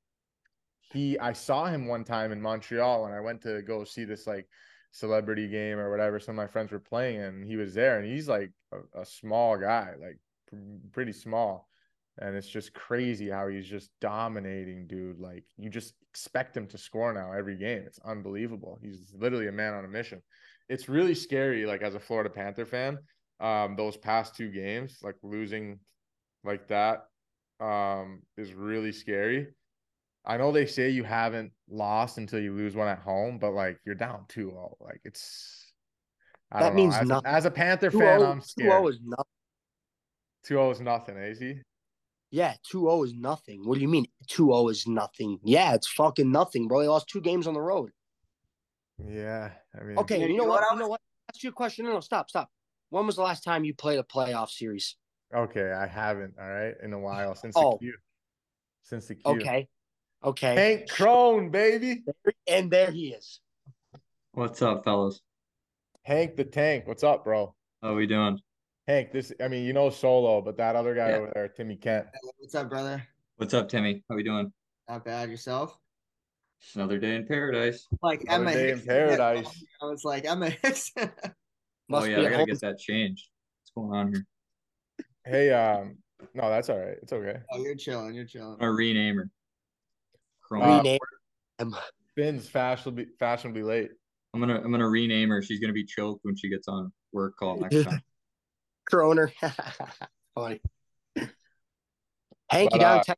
he 0.93 1.19
I 1.19 1.33
saw 1.33 1.67
him 1.67 1.87
one 1.87 2.05
time 2.05 2.33
in 2.33 2.41
Montreal 2.41 3.07
and 3.07 3.15
I 3.15 3.21
went 3.21 3.43
to 3.43 3.63
go 3.63 3.85
see 3.85 4.05
this 4.05 4.27
like 4.27 4.49
celebrity 4.97 5.47
game 5.47 5.79
or 5.79 5.91
whatever 5.91 6.19
some 6.19 6.39
of 6.39 6.43
my 6.43 6.47
friends 6.47 6.73
were 6.73 6.79
playing 6.81 7.21
and 7.21 7.45
he 7.45 7.57
was 7.57 7.75
there 7.75 7.99
and 7.99 8.11
he's 8.11 8.29
like 8.29 8.51
a, 8.73 9.01
a 9.03 9.05
small 9.05 9.59
guy, 9.59 9.91
like 10.01 10.19
pr- 10.49 10.89
pretty 10.93 11.13
small. 11.13 11.69
And 12.19 12.35
it's 12.35 12.49
just 12.49 12.73
crazy 12.73 13.29
how 13.29 13.49
he's 13.49 13.67
just 13.67 13.91
dominating, 14.01 14.87
dude. 14.87 15.21
Like 15.21 15.45
you 15.59 15.69
just 15.69 15.93
expect 16.11 16.57
him 16.57 16.67
to 16.69 16.79
score 16.79 17.13
now 17.13 17.33
every 17.33 17.59
game. 17.59 17.83
It's 17.87 17.99
unbelievable. 18.07 18.79
He's 18.81 19.13
literally 19.15 19.49
a 19.49 19.53
man 19.53 19.75
on 19.75 19.85
a 19.85 19.89
mission. 19.89 20.23
It's 20.71 20.89
really 20.89 21.15
scary, 21.15 21.67
like 21.67 21.83
as 21.83 21.95
a 21.95 22.01
Florida 22.01 22.31
Panther 22.31 22.65
fan, 22.65 22.99
um, 23.39 23.77
those 23.77 23.99
past 23.99 24.35
two 24.35 24.51
games, 24.51 24.97
like 25.03 25.17
losing 25.23 25.79
like 26.43 26.69
that, 26.69 27.05
um, 27.61 28.23
is 28.39 28.55
really 28.55 28.93
scary. 28.93 29.49
I 30.27 30.37
know 30.37 30.51
they 30.51 30.67
say 30.67 30.91
you 30.91 31.05
haven't 31.05 31.53
lost 31.69 32.19
until 32.19 32.41
you 32.41 32.53
lose 32.53 32.75
one 32.75 32.89
at 32.89 32.99
home, 32.99 33.39
but 33.39 33.53
like 33.53 33.79
you're 33.85 33.95
down 33.95 34.25
2-0. 34.29 34.75
Like 34.81 35.01
it's 35.05 35.73
I 36.51 36.61
That 36.61 36.67
don't 36.69 36.77
know. 36.77 36.83
means 36.83 36.95
as, 36.97 37.11
a, 37.11 37.23
as 37.25 37.45
a 37.45 37.51
Panther 37.51 37.91
2-0 37.91 37.99
fan, 37.99 38.23
I'm 38.23 38.41
2-0 38.41 38.45
scared. 38.45 38.89
is 38.95 39.01
nothing. 39.05 39.25
2-0 40.49 40.73
is 40.73 40.81
nothing, 40.81 41.17
AZ. 41.19 41.43
Yeah, 42.31 42.55
2-0 42.73 43.05
is 43.07 43.15
nothing. 43.15 43.63
What 43.65 43.77
do 43.77 43.81
you 43.81 43.89
mean 43.89 44.07
2-0 44.29 44.71
is 44.71 44.87
nothing? 44.87 45.39
Yeah, 45.45 45.75
it's 45.75 45.87
fucking 45.89 46.31
nothing, 46.31 46.67
bro. 46.69 46.81
They 46.83 46.89
lost 46.89 47.09
two 47.09 47.21
games 47.21 47.47
on 47.47 47.55
the 47.55 47.61
road. 47.61 47.91
Yeah, 48.99 49.51
I 49.79 49.85
mean, 49.85 49.99
Okay, 49.99 50.21
you 50.21 50.27
you 50.29 50.37
know 50.37 50.45
know 50.45 50.51
what? 50.51 50.63
what 50.63 50.71
I 50.71 50.75
You 50.75 50.81
know 50.81 50.89
what? 50.89 51.01
Ask 51.29 51.43
you 51.43 51.51
a 51.51 51.53
question. 51.53 51.85
No, 51.85 51.93
no, 51.93 52.01
stop, 52.01 52.31
stop. 52.31 52.49
When 52.91 53.07
was 53.07 53.17
the 53.17 53.23
last 53.23 53.43
time 53.45 53.65
you 53.65 53.75
played 53.75 53.99
a 53.99 54.03
playoff 54.03 54.49
series? 54.51 54.97
okay, 55.35 55.73
I 55.73 55.87
haven't. 55.87 56.35
All 56.41 56.49
right, 56.49 56.75
in 56.83 56.93
a 56.93 56.99
while 56.99 57.35
since 57.35 57.55
Oh. 57.57 57.73
the 57.73 57.79
Q, 57.79 57.95
since 58.83 59.07
the 59.07 59.17
Q. 59.17 59.33
Okay. 59.33 59.69
Okay. 60.25 60.55
Hank 60.55 60.91
Crone, 60.91 61.51
baby. 61.51 62.05
And 62.49 62.71
there 62.71 62.91
he 62.91 63.09
is. 63.09 63.41
What's 64.33 64.61
up, 64.63 64.85
fellas? 64.85 65.21
Hank 66.03 66.37
the 66.37 66.45
Tank. 66.45 66.87
What's 66.87 67.05
up, 67.05 67.25
bro? 67.25 67.55
How 67.83 67.95
we 67.95 68.07
doing? 68.07 68.39
Hank, 68.87 69.13
this. 69.13 69.33
I 69.41 69.49
mean, 69.49 69.65
you 69.65 69.73
know 69.73 69.91
Solo, 69.91 70.41
but 70.41 70.57
that 70.59 70.77
other 70.77 70.95
guy 70.95 71.11
Yeah. 71.11 71.17
over 71.17 71.33
there, 71.35 71.49
Timmy 71.49 71.77
Kent. 71.77 72.07
What's 72.39 72.55
up, 72.55 72.69
brother? 72.71 73.07
What's 73.37 73.55
up, 73.55 73.69
Timmy? 73.69 74.05
How 74.09 74.17
we 74.17 74.23
doing? 74.23 74.53
Not 74.89 75.05
bad. 75.05 75.31
Yourself? 75.31 75.77
Just 76.63 76.77
another 76.77 76.99
day 76.99 77.17
in 77.17 77.27
paradise. 77.27 77.87
Like 78.03 78.23
Another 78.23 78.35
Emma 78.45 78.53
day 78.55 78.71
in 78.73 78.81
paradise. 78.81 79.65
I 79.83 79.87
was 79.87 80.05
like 80.05 80.25
Emma 80.25 80.51
Hicks. 80.51 80.93
oh 80.97 81.05
yeah, 82.05 82.07
be 82.07 82.15
I 82.15 82.23
gotta 82.25 82.37
home. 82.39 82.47
get 82.47 82.61
that 82.61 82.79
changed. 82.79 83.29
What's 83.75 83.89
going 83.91 84.01
on 84.01 84.13
here? 84.15 84.27
Hey, 85.25 85.53
um, 85.53 85.99
no, 86.35 86.49
that's 86.49 86.71
all 86.71 86.79
right. 86.79 86.97
It's 87.03 87.13
okay. 87.13 87.41
oh, 87.53 87.63
you're 87.63 87.75
chilling. 87.75 88.15
You're 88.15 88.25
chilling. 88.25 88.57
I'm 88.61 88.75
gonna 88.77 89.25
rename 90.51 90.63
her. 90.63 90.63
Chrome. 90.63 90.63
Uh, 90.63 90.77
Rename 90.79 90.99
him. 91.59 91.75
Finn's 92.15 92.49
fashionably 92.49 93.07
fashionably 93.19 93.63
late. 93.63 93.91
I'm 94.35 94.41
gonna 94.41 94.57
I'm 94.63 94.71
gonna 94.71 94.89
rename 94.89 95.29
her. 95.31 95.43
She's 95.43 95.61
gonna 95.61 95.73
be 95.73 95.85
choked 95.85 96.21
when 96.25 96.37
she 96.37 96.49
gets 96.49 96.69
on 96.69 96.93
work 97.13 97.37
call 97.37 97.59
next 97.59 97.85
time. 97.85 98.01
Croner. 98.91 99.31
Funny. 100.35 100.61
Hank, 102.51 102.71
But, 102.71 102.75
you 102.75 102.79
down 102.81 103.03
uh, 103.09 103.15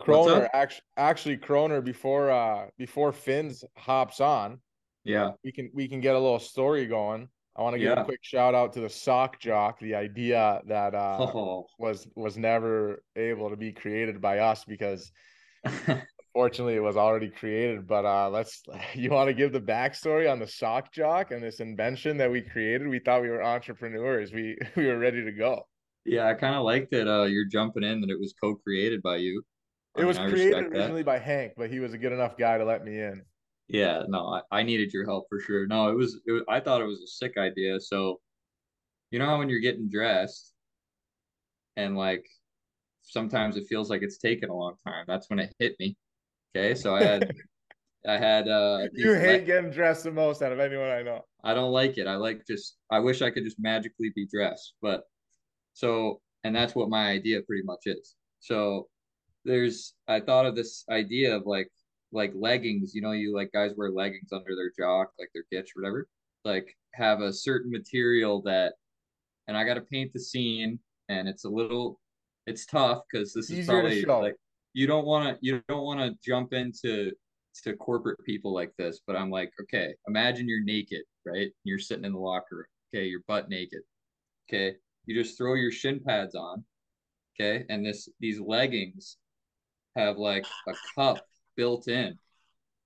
Croner, 0.00 0.48
actually, 0.52 0.82
actually, 0.96 1.36
Croner 1.36 1.84
before 1.84 2.30
uh 2.30 2.66
before 2.78 3.12
Finn's 3.12 3.64
hops 3.76 4.20
on, 4.20 4.60
Yeah. 5.04 5.32
we 5.44 5.52
can 5.52 5.70
we 5.74 5.88
can 5.88 6.00
get 6.00 6.14
a 6.14 6.18
little 6.18 6.38
story 6.38 6.86
going. 6.86 7.28
I 7.56 7.62
want 7.62 7.74
to 7.74 7.80
give 7.80 7.98
a 7.98 8.04
quick 8.04 8.20
shout 8.22 8.54
out 8.54 8.72
to 8.74 8.80
the 8.80 8.88
sock 8.88 9.40
jock, 9.40 9.80
the 9.80 9.96
idea 9.96 10.62
that 10.66 10.94
uh 10.94 11.18
Oh. 11.20 11.66
was 11.78 12.06
was 12.14 12.38
never 12.38 13.02
able 13.16 13.50
to 13.50 13.56
be 13.56 13.72
created 13.72 14.20
by 14.20 14.38
us 14.38 14.64
because 14.64 15.10
Fortunately, 16.32 16.74
it 16.76 16.80
was 16.82 16.96
already 16.96 17.30
created, 17.30 17.86
but 17.86 18.04
uh, 18.04 18.30
let's. 18.30 18.62
You 18.94 19.10
want 19.10 19.28
to 19.28 19.34
give 19.34 19.52
the 19.52 19.60
backstory 19.60 20.30
on 20.30 20.38
the 20.38 20.46
sock 20.46 20.92
jock 20.92 21.30
and 21.30 21.42
this 21.42 21.60
invention 21.60 22.16
that 22.18 22.30
we 22.30 22.42
created? 22.42 22.86
We 22.88 23.00
thought 23.00 23.22
we 23.22 23.28
were 23.30 23.42
entrepreneurs. 23.42 24.32
We 24.32 24.56
we 24.76 24.86
were 24.86 24.98
ready 24.98 25.24
to 25.24 25.32
go. 25.32 25.64
yeah, 26.04 26.26
I 26.28 26.34
kind 26.34 26.54
of 26.54 26.62
liked 26.64 26.92
it. 26.92 27.06
Uh, 27.08 27.24
you're 27.24 27.46
jumping 27.46 27.82
in 27.82 28.00
that 28.00 28.10
it 28.10 28.18
was 28.20 28.34
co-created 28.40 29.02
by 29.02 29.16
you. 29.16 29.42
I 29.96 30.00
It 30.00 30.04
was 30.06 30.18
mean, 30.18 30.28
created 30.28 30.62
respect 30.62 30.72
that. 30.72 30.94
originally 30.94 31.02
by 31.02 31.18
Hank, 31.18 31.52
but 31.58 31.68
he 31.70 31.78
was 31.80 31.92
a 31.92 31.98
good 31.98 32.12
enough 32.12 32.38
guy 32.38 32.56
to 32.56 32.64
let 32.64 32.82
me 32.84 32.98
in. 32.98 33.26
Yeah, 33.68 34.04
no, 34.08 34.28
I, 34.50 34.60
I 34.60 34.62
needed 34.62 34.92
your 34.92 35.04
help 35.04 35.26
for 35.28 35.40
sure. 35.40 35.66
No, 35.66 35.90
it 35.90 35.94
was, 35.94 36.20
it 36.26 36.32
was 36.32 36.42
I 36.48 36.60
thought 36.60 36.80
it 36.80 36.84
was 36.86 37.02
a 37.02 37.06
sick 37.06 37.36
idea. 37.36 37.80
So, 37.80 38.20
you 39.10 39.18
know 39.18 39.26
how 39.26 39.38
when 39.38 39.48
you're 39.50 39.60
getting 39.60 39.90
dressed 39.90 40.54
and 41.76 41.96
like 41.96 42.26
sometimes 43.08 43.56
it 43.56 43.66
feels 43.68 43.90
like 43.90 44.02
it's 44.02 44.18
taken 44.18 44.50
a 44.50 44.54
long 44.54 44.74
time. 44.86 45.04
That's 45.06 45.28
when 45.30 45.38
it 45.38 45.54
hit 45.58 45.74
me. 45.80 45.96
Okay, 46.56 46.74
so 46.74 46.94
I 46.94 47.02
had 47.02 47.30
I 48.06 48.16
had 48.16 48.48
uh 48.48 48.86
You 48.92 49.14
hate 49.14 49.46
getting 49.46 49.70
dressed 49.70 50.04
the 50.04 50.12
most 50.12 50.42
out 50.42 50.52
of 50.52 50.60
anyone 50.60 50.88
I 50.88 51.02
know. 51.02 51.22
I 51.42 51.54
don't 51.54 51.72
like 51.72 51.98
it. 51.98 52.06
I 52.06 52.16
like 52.16 52.46
just 52.46 52.76
I 52.90 53.00
wish 53.00 53.22
I 53.22 53.30
could 53.30 53.44
just 53.44 53.58
magically 53.58 54.12
be 54.14 54.26
dressed. 54.26 54.74
But 54.80 55.02
so 55.72 56.20
and 56.44 56.54
that's 56.54 56.74
what 56.74 56.88
my 56.88 57.08
idea 57.08 57.42
pretty 57.42 57.64
much 57.64 57.82
is. 57.86 58.14
So 58.40 58.88
there's 59.44 59.94
I 60.06 60.20
thought 60.20 60.46
of 60.46 60.54
this 60.54 60.84
idea 60.90 61.34
of 61.34 61.46
like 61.46 61.68
like 62.12 62.32
leggings, 62.34 62.94
you 62.94 63.02
know, 63.02 63.12
you 63.12 63.34
like 63.34 63.52
guys 63.52 63.72
wear 63.76 63.90
leggings 63.90 64.32
under 64.32 64.54
their 64.56 64.72
jock, 64.78 65.12
like 65.18 65.30
their 65.34 65.44
gitch 65.52 65.68
or 65.76 65.82
whatever. 65.82 66.06
Like 66.44 66.74
have 66.94 67.20
a 67.20 67.32
certain 67.32 67.70
material 67.70 68.42
that 68.42 68.74
and 69.48 69.56
I 69.56 69.64
gotta 69.64 69.80
paint 69.80 70.12
the 70.12 70.20
scene 70.20 70.78
and 71.08 71.28
it's 71.28 71.44
a 71.44 71.50
little 71.50 72.00
it's 72.48 72.66
tough 72.66 73.02
because 73.10 73.32
this 73.32 73.50
is 73.50 73.66
probably 73.66 74.02
like 74.02 74.36
you 74.72 74.86
don't 74.86 75.06
wanna 75.06 75.38
you 75.40 75.62
don't 75.68 75.84
wanna 75.84 76.12
jump 76.24 76.52
into 76.52 77.12
to 77.64 77.74
corporate 77.76 78.18
people 78.24 78.52
like 78.54 78.72
this, 78.78 79.00
but 79.06 79.16
I'm 79.16 79.30
like, 79.30 79.52
okay, 79.62 79.94
imagine 80.06 80.48
you're 80.48 80.64
naked, 80.64 81.02
right? 81.26 81.50
You're 81.64 81.78
sitting 81.78 82.04
in 82.04 82.12
the 82.12 82.18
locker 82.18 82.56
room. 82.56 82.64
Okay, 82.94 83.06
you're 83.06 83.22
butt 83.26 83.48
naked. 83.48 83.80
Okay. 84.48 84.76
You 85.06 85.20
just 85.20 85.36
throw 85.36 85.54
your 85.54 85.72
shin 85.72 86.00
pads 86.04 86.34
on. 86.34 86.64
Okay. 87.38 87.64
And 87.68 87.84
this 87.84 88.08
these 88.20 88.40
leggings 88.40 89.16
have 89.96 90.18
like 90.18 90.46
a 90.68 90.72
cup 90.94 91.18
built 91.56 91.88
in. 91.88 92.16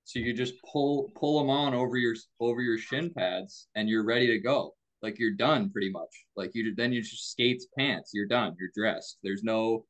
So 0.04 0.18
you 0.18 0.34
just 0.34 0.54
pull 0.70 1.10
pull 1.14 1.38
them 1.38 1.50
on 1.50 1.74
over 1.74 1.96
your 1.96 2.14
over 2.40 2.60
your 2.60 2.78
shin 2.78 3.10
pads 3.16 3.68
and 3.74 3.88
you're 3.88 4.04
ready 4.04 4.26
to 4.28 4.38
go. 4.38 4.74
Like 5.02 5.18
you're 5.18 5.34
done 5.34 5.70
pretty 5.70 5.90
much. 5.90 6.26
Like 6.36 6.52
you 6.54 6.74
then 6.74 6.92
you 6.92 7.02
just 7.02 7.32
skates 7.32 7.66
pants. 7.76 8.12
You're 8.14 8.26
done. 8.26 8.56
You're 8.58 8.70
dressed. 8.74 9.18
There's 9.22 9.42
no 9.42 9.84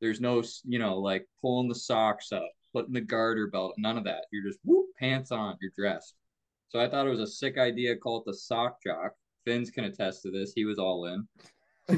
there's 0.00 0.20
no 0.20 0.42
you 0.64 0.78
know 0.78 0.98
like 0.98 1.26
pulling 1.40 1.68
the 1.68 1.74
socks 1.74 2.32
up, 2.32 2.50
putting 2.72 2.92
the 2.92 3.00
garter 3.00 3.46
belt, 3.46 3.74
none 3.78 3.96
of 3.96 4.04
that. 4.04 4.26
You're 4.32 4.44
just 4.44 4.58
whoop 4.64 4.86
pants 4.98 5.32
on. 5.32 5.56
You're 5.60 5.72
dressed. 5.76 6.14
So 6.68 6.78
I 6.78 6.88
thought 6.88 7.06
it 7.06 7.10
was 7.10 7.20
a 7.20 7.26
sick 7.26 7.56
idea. 7.56 7.96
Call 7.96 8.18
it 8.18 8.24
the 8.26 8.34
sock 8.34 8.82
jock. 8.82 9.12
Finn's 9.44 9.70
can 9.70 9.84
attest 9.84 10.22
to 10.22 10.30
this. 10.30 10.52
He 10.54 10.64
was 10.64 10.78
all 10.78 11.06
in. 11.06 11.26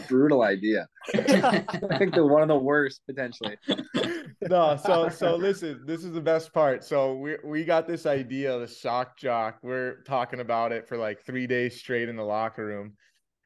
brutal 0.08 0.42
idea. 0.42 0.88
I 1.14 1.98
think 1.98 2.12
they're 2.12 2.26
one 2.26 2.42
of 2.42 2.48
the 2.48 2.58
worst 2.58 3.02
potentially. 3.06 3.56
no, 4.42 4.76
so 4.76 5.08
so 5.08 5.36
listen, 5.36 5.82
this 5.86 6.04
is 6.04 6.12
the 6.12 6.20
best 6.20 6.52
part. 6.52 6.84
So 6.84 7.14
we 7.14 7.36
we 7.44 7.64
got 7.64 7.86
this 7.86 8.06
idea 8.06 8.54
of 8.54 8.60
the 8.60 8.68
sock 8.68 9.16
jock. 9.18 9.58
We're 9.62 10.02
talking 10.02 10.40
about 10.40 10.72
it 10.72 10.86
for 10.88 10.96
like 10.96 11.24
three 11.24 11.46
days 11.46 11.78
straight 11.78 12.08
in 12.08 12.16
the 12.16 12.24
locker 12.24 12.64
room, 12.64 12.94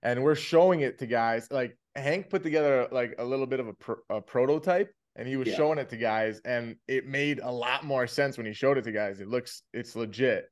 and 0.02 0.22
we're 0.22 0.34
showing 0.34 0.80
it 0.80 0.98
to 0.98 1.06
guys. 1.06 1.48
Like 1.50 1.76
Hank 1.96 2.30
put 2.30 2.42
together 2.42 2.88
like 2.90 3.14
a 3.18 3.24
little 3.24 3.46
bit 3.46 3.60
of 3.60 3.68
a, 3.68 3.72
pro- 3.74 3.96
a 4.10 4.20
prototype, 4.20 4.92
and 5.16 5.26
he 5.28 5.36
was 5.36 5.48
Yeah. 5.48 5.56
showing 5.56 5.78
it 5.78 5.88
to 5.90 5.96
guys, 5.96 6.40
and 6.44 6.76
it 6.88 7.06
made 7.06 7.40
a 7.40 7.50
lot 7.50 7.84
more 7.84 8.06
sense 8.06 8.36
when 8.36 8.46
he 8.46 8.52
showed 8.52 8.78
it 8.78 8.84
to 8.84 8.92
guys. 8.92 9.20
It 9.20 9.28
looks 9.28 9.62
it's 9.72 9.94
legit. 9.96 10.46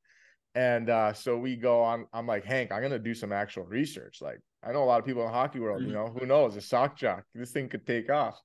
And 0.55 0.89
uh, 0.89 1.13
so 1.13 1.37
we 1.37 1.55
go 1.55 1.81
on. 1.83 2.07
I'm 2.11 2.25
like, 2.25 2.43
Hank, 2.43 2.71
I'm 2.71 2.81
gonna 2.81 2.97
do 2.97 3.13
some 3.13 3.31
actual 3.31 3.65
research. 3.65 4.17
Like, 4.19 4.39
I 4.63 4.71
know 4.71 4.83
a 4.83 4.85
lot 4.85 4.99
of 4.99 5.05
people 5.05 5.21
in 5.21 5.27
the 5.27 5.33
hockey 5.33 5.59
world, 5.59 5.83
you 5.83 5.91
know, 5.93 6.07
who 6.07 6.25
knows 6.25 6.55
a 6.55 6.61
sock 6.61 6.97
jock. 6.97 7.23
This 7.35 7.51
thing 7.51 7.69
could 7.69 7.85
take 7.85 8.09
off. 8.09 8.39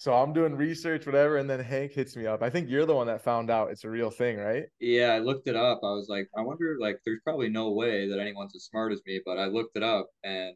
So 0.00 0.14
I'm 0.14 0.32
doing 0.32 0.56
research, 0.56 1.04
whatever, 1.04 1.36
and 1.36 1.48
then 1.48 1.60
Hank 1.60 1.92
hits 1.92 2.16
me 2.16 2.26
up. 2.26 2.42
I 2.42 2.48
think 2.48 2.70
you're 2.70 2.86
the 2.86 2.94
one 2.94 3.06
that 3.08 3.22
found 3.22 3.50
out 3.50 3.70
it's 3.70 3.84
a 3.84 3.90
real 3.90 4.08
thing, 4.08 4.38
right? 4.38 4.64
Yeah, 4.80 5.08
I 5.12 5.18
looked 5.18 5.46
it 5.46 5.56
up. 5.56 5.80
I 5.82 5.90
was 5.90 6.08
like, 6.08 6.26
I 6.34 6.40
wonder, 6.40 6.78
like, 6.80 7.00
there's 7.04 7.20
probably 7.22 7.50
no 7.50 7.72
way 7.72 8.08
that 8.08 8.18
anyone's 8.18 8.56
as 8.56 8.64
smart 8.64 8.92
as 8.92 9.02
me, 9.06 9.20
but 9.26 9.38
I 9.38 9.44
looked 9.44 9.76
it 9.76 9.82
up, 9.82 10.08
and 10.24 10.54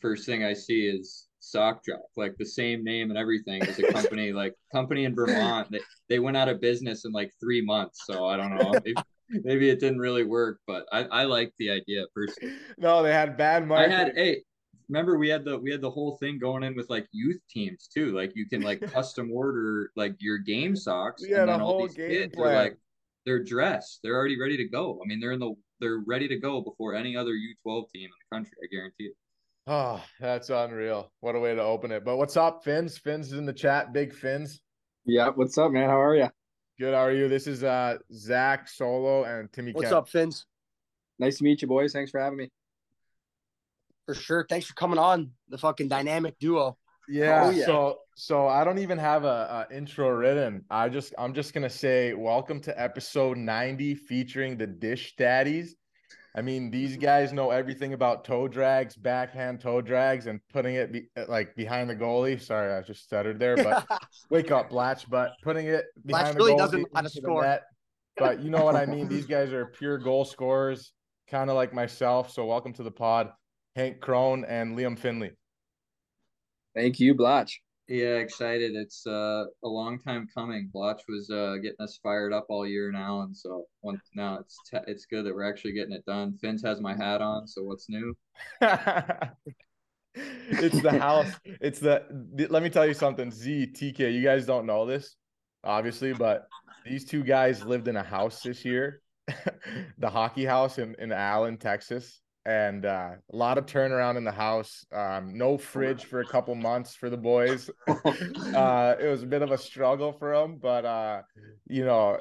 first 0.00 0.24
thing 0.24 0.42
I 0.42 0.54
see 0.54 0.86
is 0.86 1.28
Sock 1.38 1.84
drop 1.84 2.00
like 2.16 2.34
the 2.38 2.46
same 2.46 2.82
name 2.82 3.10
and 3.10 3.18
everything 3.18 3.62
as 3.62 3.78
a 3.78 3.92
company, 3.92 4.32
like 4.42 4.54
company 4.72 5.04
in 5.04 5.14
Vermont. 5.14 5.70
They 5.70 5.80
they 6.08 6.18
went 6.18 6.38
out 6.38 6.48
of 6.48 6.62
business 6.62 7.04
in 7.04 7.12
like 7.12 7.30
three 7.38 7.60
months, 7.60 8.06
so 8.06 8.24
I 8.24 8.38
don't 8.38 8.56
know. 8.56 8.72
Maybe, 8.72 8.94
maybe 9.28 9.68
it 9.68 9.80
didn't 9.80 9.98
really 9.98 10.24
work, 10.24 10.60
but 10.66 10.86
I 10.90 11.02
I 11.04 11.24
like 11.24 11.52
the 11.58 11.68
idea 11.68 12.04
personally. 12.14 12.54
No, 12.78 13.02
they 13.02 13.12
had 13.12 13.36
bad 13.36 13.66
money. 13.66 13.84
I 13.84 13.88
had 13.94 14.12
hey, 14.16 14.44
remember 14.88 15.18
we 15.18 15.28
had 15.28 15.44
the 15.44 15.58
we 15.58 15.70
had 15.70 15.80
the 15.80 15.90
whole 15.90 16.16
thing 16.18 16.38
going 16.38 16.62
in 16.62 16.74
with 16.74 16.88
like 16.90 17.06
youth 17.12 17.40
teams 17.48 17.88
too. 17.88 18.14
Like 18.14 18.32
you 18.34 18.48
can 18.48 18.62
like 18.62 18.80
custom 18.92 19.30
order 19.32 19.90
like 19.96 20.14
your 20.18 20.38
game 20.38 20.74
socks, 20.76 21.22
We 21.22 21.30
had 21.30 21.40
and 21.40 21.48
then 21.50 21.60
all 21.60 21.78
whole 21.78 21.86
these 21.88 21.96
game 21.96 22.08
kids 22.10 22.34
plan. 22.34 22.52
are 22.52 22.54
like 22.54 22.78
they're 23.24 23.42
dressed, 23.44 24.00
they're 24.02 24.14
already 24.16 24.40
ready 24.40 24.56
to 24.56 24.68
go. 24.68 25.00
I 25.02 25.06
mean, 25.06 25.20
they're 25.20 25.32
in 25.32 25.40
the 25.40 25.54
they're 25.80 26.02
ready 26.06 26.28
to 26.28 26.38
go 26.38 26.60
before 26.60 26.94
any 26.94 27.16
other 27.16 27.32
U 27.32 27.54
twelve 27.62 27.90
team 27.92 28.04
in 28.04 28.10
the 28.10 28.36
country. 28.36 28.56
I 28.62 28.66
guarantee 28.74 29.04
it. 29.04 29.16
Oh, 29.66 30.02
that's 30.18 30.50
unreal. 30.50 31.12
What 31.20 31.36
a 31.36 31.38
way 31.40 31.54
to 31.54 31.62
open 31.62 31.92
it. 31.92 32.04
But 32.04 32.16
what's 32.16 32.36
up, 32.36 32.64
Fins? 32.64 32.98
Fins 32.98 33.28
is 33.32 33.38
in 33.38 33.46
the 33.46 33.52
chat. 33.52 33.92
Big 33.92 34.12
Fins. 34.12 34.60
Yeah, 35.04 35.28
what's 35.34 35.56
up, 35.56 35.70
man? 35.70 35.88
How 35.88 36.00
are 36.00 36.16
you? 36.16 36.28
Good. 36.80 36.94
How 36.94 37.00
are 37.00 37.12
you? 37.12 37.28
This 37.28 37.46
is 37.46 37.62
uh 37.62 37.98
Zach 38.12 38.68
Solo 38.68 39.24
and 39.24 39.52
Timmy 39.52 39.72
What's 39.72 39.88
Kemp. 39.90 39.98
up, 39.98 40.08
Fins? 40.08 40.46
Nice 41.18 41.38
to 41.38 41.44
meet 41.44 41.62
you, 41.62 41.68
boys. 41.68 41.92
Thanks 41.92 42.10
for 42.10 42.20
having 42.20 42.38
me. 42.38 42.50
For 44.06 44.14
sure. 44.14 44.46
Thanks 44.48 44.66
for 44.66 44.74
coming 44.74 44.98
on 44.98 45.30
the 45.48 45.58
fucking 45.58 45.88
dynamic 45.88 46.38
duo. 46.38 46.76
Yeah, 47.08 47.44
Oh, 47.46 47.50
yeah. 47.50 47.66
So 47.66 47.98
so 48.14 48.46
I 48.48 48.64
don't 48.64 48.78
even 48.78 48.98
have 48.98 49.24
a, 49.24 49.66
a 49.70 49.74
intro 49.74 50.08
written. 50.10 50.64
I 50.70 50.88
just 50.88 51.14
I'm 51.18 51.34
just 51.34 51.52
gonna 51.54 51.70
say 51.70 52.12
welcome 52.14 52.60
to 52.62 52.80
episode 52.80 53.36
90 53.38 53.94
featuring 53.94 54.56
the 54.56 54.66
Dish 54.66 55.14
Daddies. 55.16 55.76
I 56.34 56.40
mean, 56.40 56.70
these 56.70 56.96
guys 56.96 57.32
know 57.34 57.50
everything 57.50 57.92
about 57.92 58.24
toe 58.24 58.48
drags, 58.48 58.96
backhand 58.96 59.60
toe 59.60 59.82
drags, 59.82 60.26
and 60.26 60.40
putting 60.50 60.76
it 60.76 60.90
be, 60.90 61.08
like 61.28 61.54
behind 61.56 61.90
the 61.90 61.94
goalie. 61.96 62.40
Sorry, 62.40 62.72
I 62.72 62.80
just 62.80 63.02
stuttered 63.04 63.38
there, 63.38 63.56
but 63.56 63.86
wake 64.30 64.50
up, 64.50 64.70
Blatch. 64.70 65.08
But 65.10 65.32
putting 65.42 65.66
it 65.66 65.84
behind 66.06 66.36
really 66.36 66.52
the 66.52 66.56
goalie 66.56 66.58
doesn't 66.58 66.84
to 66.96 67.02
the 67.02 67.08
score. 67.10 67.42
net. 67.42 67.64
But 68.16 68.42
you 68.42 68.48
know 68.50 68.64
what 68.64 68.76
I 68.76 68.86
mean. 68.86 69.08
These 69.10 69.26
guys 69.26 69.52
are 69.52 69.66
pure 69.66 69.98
goal 69.98 70.24
scorers. 70.24 70.92
kind 71.28 71.50
of 71.50 71.56
like 71.56 71.74
myself. 71.74 72.30
So 72.32 72.46
welcome 72.46 72.72
to 72.74 72.82
the 72.82 72.90
pod, 72.90 73.30
Hank 73.74 74.00
Crone 74.00 74.44
and 74.44 74.76
Liam 74.76 74.98
Finlay. 74.98 75.32
Thank 76.74 77.00
you, 77.00 77.14
Blotch. 77.14 77.60
Yeah, 77.88 78.16
excited. 78.16 78.74
It's 78.74 79.06
uh, 79.06 79.44
a 79.64 79.68
long 79.68 79.98
time 79.98 80.28
coming. 80.34 80.70
Blotch 80.72 81.02
was 81.08 81.28
uh, 81.30 81.56
getting 81.56 81.80
us 81.80 81.98
fired 82.02 82.32
up 82.32 82.46
all 82.48 82.66
year 82.66 82.90
now, 82.92 83.22
and 83.22 83.36
so 83.36 83.66
one, 83.80 84.00
now 84.14 84.38
it's 84.38 84.58
t- 84.70 84.78
it's 84.86 85.04
good 85.06 85.26
that 85.26 85.34
we're 85.34 85.48
actually 85.48 85.72
getting 85.72 85.92
it 85.92 86.06
done. 86.06 86.38
Fins 86.40 86.62
has 86.62 86.80
my 86.80 86.96
hat 86.96 87.20
on, 87.20 87.46
so 87.46 87.62
what's 87.62 87.90
new? 87.90 88.14
it's 90.14 90.80
the 90.80 90.96
house. 90.98 91.32
It's 91.60 91.80
the. 91.80 92.04
Let 92.48 92.62
me 92.62 92.70
tell 92.70 92.86
you 92.86 92.94
something. 92.94 93.30
Z 93.30 93.72
TK, 93.74 94.14
you 94.14 94.22
guys 94.22 94.46
don't 94.46 94.64
know 94.64 94.86
this, 94.86 95.16
obviously, 95.62 96.14
but 96.14 96.46
these 96.86 97.04
two 97.04 97.22
guys 97.22 97.62
lived 97.64 97.88
in 97.88 97.96
a 97.96 98.02
house 98.02 98.40
this 98.42 98.64
year, 98.64 99.02
the 99.98 100.08
hockey 100.08 100.46
house 100.46 100.78
in 100.78 100.94
in 100.98 101.12
Allen, 101.12 101.58
Texas 101.58 102.21
and 102.44 102.84
uh, 102.84 103.12
a 103.32 103.36
lot 103.36 103.58
of 103.58 103.66
turnaround 103.66 104.16
in 104.16 104.24
the 104.24 104.32
house. 104.32 104.84
Um, 104.92 105.36
no 105.36 105.56
fridge 105.56 106.04
for 106.04 106.20
a 106.20 106.26
couple 106.26 106.54
months 106.54 106.94
for 106.94 107.08
the 107.08 107.16
boys. 107.16 107.70
uh, 107.88 108.94
it 109.00 109.08
was 109.08 109.22
a 109.22 109.26
bit 109.26 109.42
of 109.42 109.52
a 109.52 109.58
struggle 109.58 110.12
for 110.12 110.36
them, 110.36 110.58
but 110.60 110.84
uh, 110.84 111.22
you 111.68 111.84
know, 111.84 112.18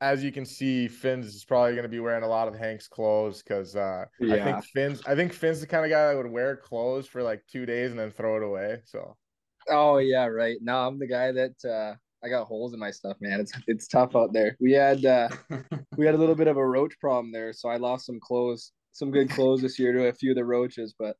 as 0.00 0.22
you 0.22 0.32
can 0.32 0.44
see, 0.44 0.86
Finn's 0.88 1.34
is 1.34 1.44
probably 1.44 1.72
going 1.72 1.84
to 1.84 1.88
be 1.88 2.00
wearing 2.00 2.24
a 2.24 2.28
lot 2.28 2.48
of 2.48 2.54
Hank's 2.54 2.88
clothes 2.88 3.42
because 3.42 3.74
uh, 3.74 4.04
yeah. 4.20 4.34
I 4.34 4.42
think 4.42 4.64
Finn's. 4.66 5.02
I 5.06 5.14
think 5.14 5.32
Finn's 5.32 5.60
the 5.60 5.66
kind 5.66 5.84
of 5.84 5.90
guy 5.90 6.08
that 6.08 6.16
would 6.16 6.30
wear 6.30 6.56
clothes 6.56 7.06
for 7.06 7.22
like 7.22 7.42
two 7.50 7.64
days 7.64 7.90
and 7.90 7.98
then 7.98 8.10
throw 8.10 8.36
it 8.36 8.42
away. 8.42 8.80
So. 8.84 9.16
Oh 9.68 9.96
yeah, 9.96 10.26
right. 10.26 10.58
No, 10.60 10.86
I'm 10.86 10.98
the 10.98 11.06
guy 11.06 11.32
that 11.32 11.64
uh, 11.64 11.94
I 12.22 12.28
got 12.28 12.46
holes 12.46 12.74
in 12.74 12.80
my 12.80 12.90
stuff, 12.90 13.16
man. 13.20 13.40
It's 13.40 13.52
it's 13.66 13.88
tough 13.88 14.14
out 14.14 14.34
there. 14.34 14.58
We 14.60 14.72
had 14.72 15.06
uh, 15.06 15.30
we 15.96 16.04
had 16.04 16.14
a 16.14 16.18
little 16.18 16.34
bit 16.34 16.48
of 16.48 16.58
a 16.58 16.66
roach 16.66 16.98
problem 17.00 17.32
there, 17.32 17.54
so 17.54 17.70
I 17.70 17.78
lost 17.78 18.04
some 18.04 18.20
clothes 18.20 18.72
some 18.94 19.10
good 19.10 19.28
clothes 19.28 19.60
this 19.60 19.78
year 19.78 19.92
to 19.92 20.06
a 20.06 20.12
few 20.12 20.30
of 20.30 20.36
the 20.36 20.44
roaches, 20.44 20.94
but 20.98 21.16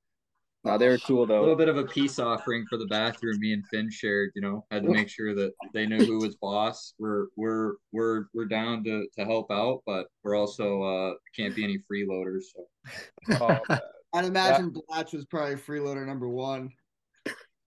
no, 0.65 0.79
they 0.79 0.89
were 0.89 0.99
cool 0.99 1.27
though. 1.27 1.41
A 1.41 1.43
little 1.43 1.57
bit 1.57 1.69
of 1.69 1.77
a 1.77 1.85
peace 1.85 2.19
offering 2.19 2.65
for 2.71 2.79
the 2.79 2.87
bathroom 2.87 3.39
me 3.39 3.53
and 3.53 3.67
Finn 3.67 3.91
shared. 3.91 4.31
You 4.35 4.41
know, 4.41 4.65
had 4.71 4.85
to 4.85 4.89
make 4.89 5.11
sure 5.11 5.35
that 5.35 5.53
they 5.75 5.85
knew 5.85 6.03
who 6.03 6.19
was 6.19 6.37
boss. 6.37 6.95
We're 6.99 7.27
we're 7.37 7.75
we're 7.93 8.25
we're 8.33 8.47
down 8.47 8.83
to 8.85 9.07
to 9.19 9.25
help 9.27 9.51
out, 9.51 9.83
but 9.85 10.07
we're 10.23 10.37
also 10.37 10.83
uh 10.83 11.15
can't 11.37 11.55
be 11.55 11.65
any 11.65 11.79
freeloaders. 11.91 12.45
So. 12.55 13.59
Oh, 13.69 13.79
I'd 14.15 14.25
imagine 14.25 14.73
that... 14.73 14.87
Blatch 14.87 15.13
was 15.13 15.27
probably 15.27 15.57
freeloader 15.57 16.07
number 16.07 16.29
one. 16.29 16.71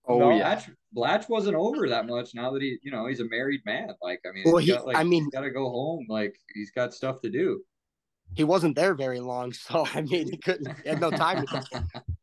Oh 0.08 0.18
no, 0.18 0.30
yeah, 0.32 0.56
Blatch, 0.56 0.70
Blatch 0.94 1.30
wasn't 1.30 1.58
over 1.58 1.90
that 1.90 2.08
much 2.08 2.34
now 2.34 2.50
that 2.52 2.62
he, 2.62 2.78
you 2.82 2.92
know, 2.92 3.08
he's 3.08 3.20
a 3.20 3.26
married 3.26 3.60
man. 3.66 3.90
Like, 4.02 4.22
I 4.26 4.32
mean, 4.32 4.44
well, 4.46 4.56
he, 4.56 4.72
got, 4.72 4.88
like, 4.88 4.96
I 4.96 5.04
mean, 5.04 5.30
got 5.34 5.42
to 5.42 5.52
go 5.52 5.70
home. 5.70 6.06
Like, 6.08 6.40
he's 6.54 6.72
got 6.72 6.94
stuff 6.94 7.20
to 7.22 7.30
do 7.30 7.62
he 8.34 8.44
wasn't 8.44 8.76
there 8.76 8.94
very 8.94 9.20
long, 9.20 9.54
so 9.54 9.86
I 9.94 10.02
mean, 10.02 10.30
he 10.30 10.38
couldn't. 10.38 10.76
He 10.84 10.90
had 10.90 11.02
no 11.02 11.10
time. 11.10 11.46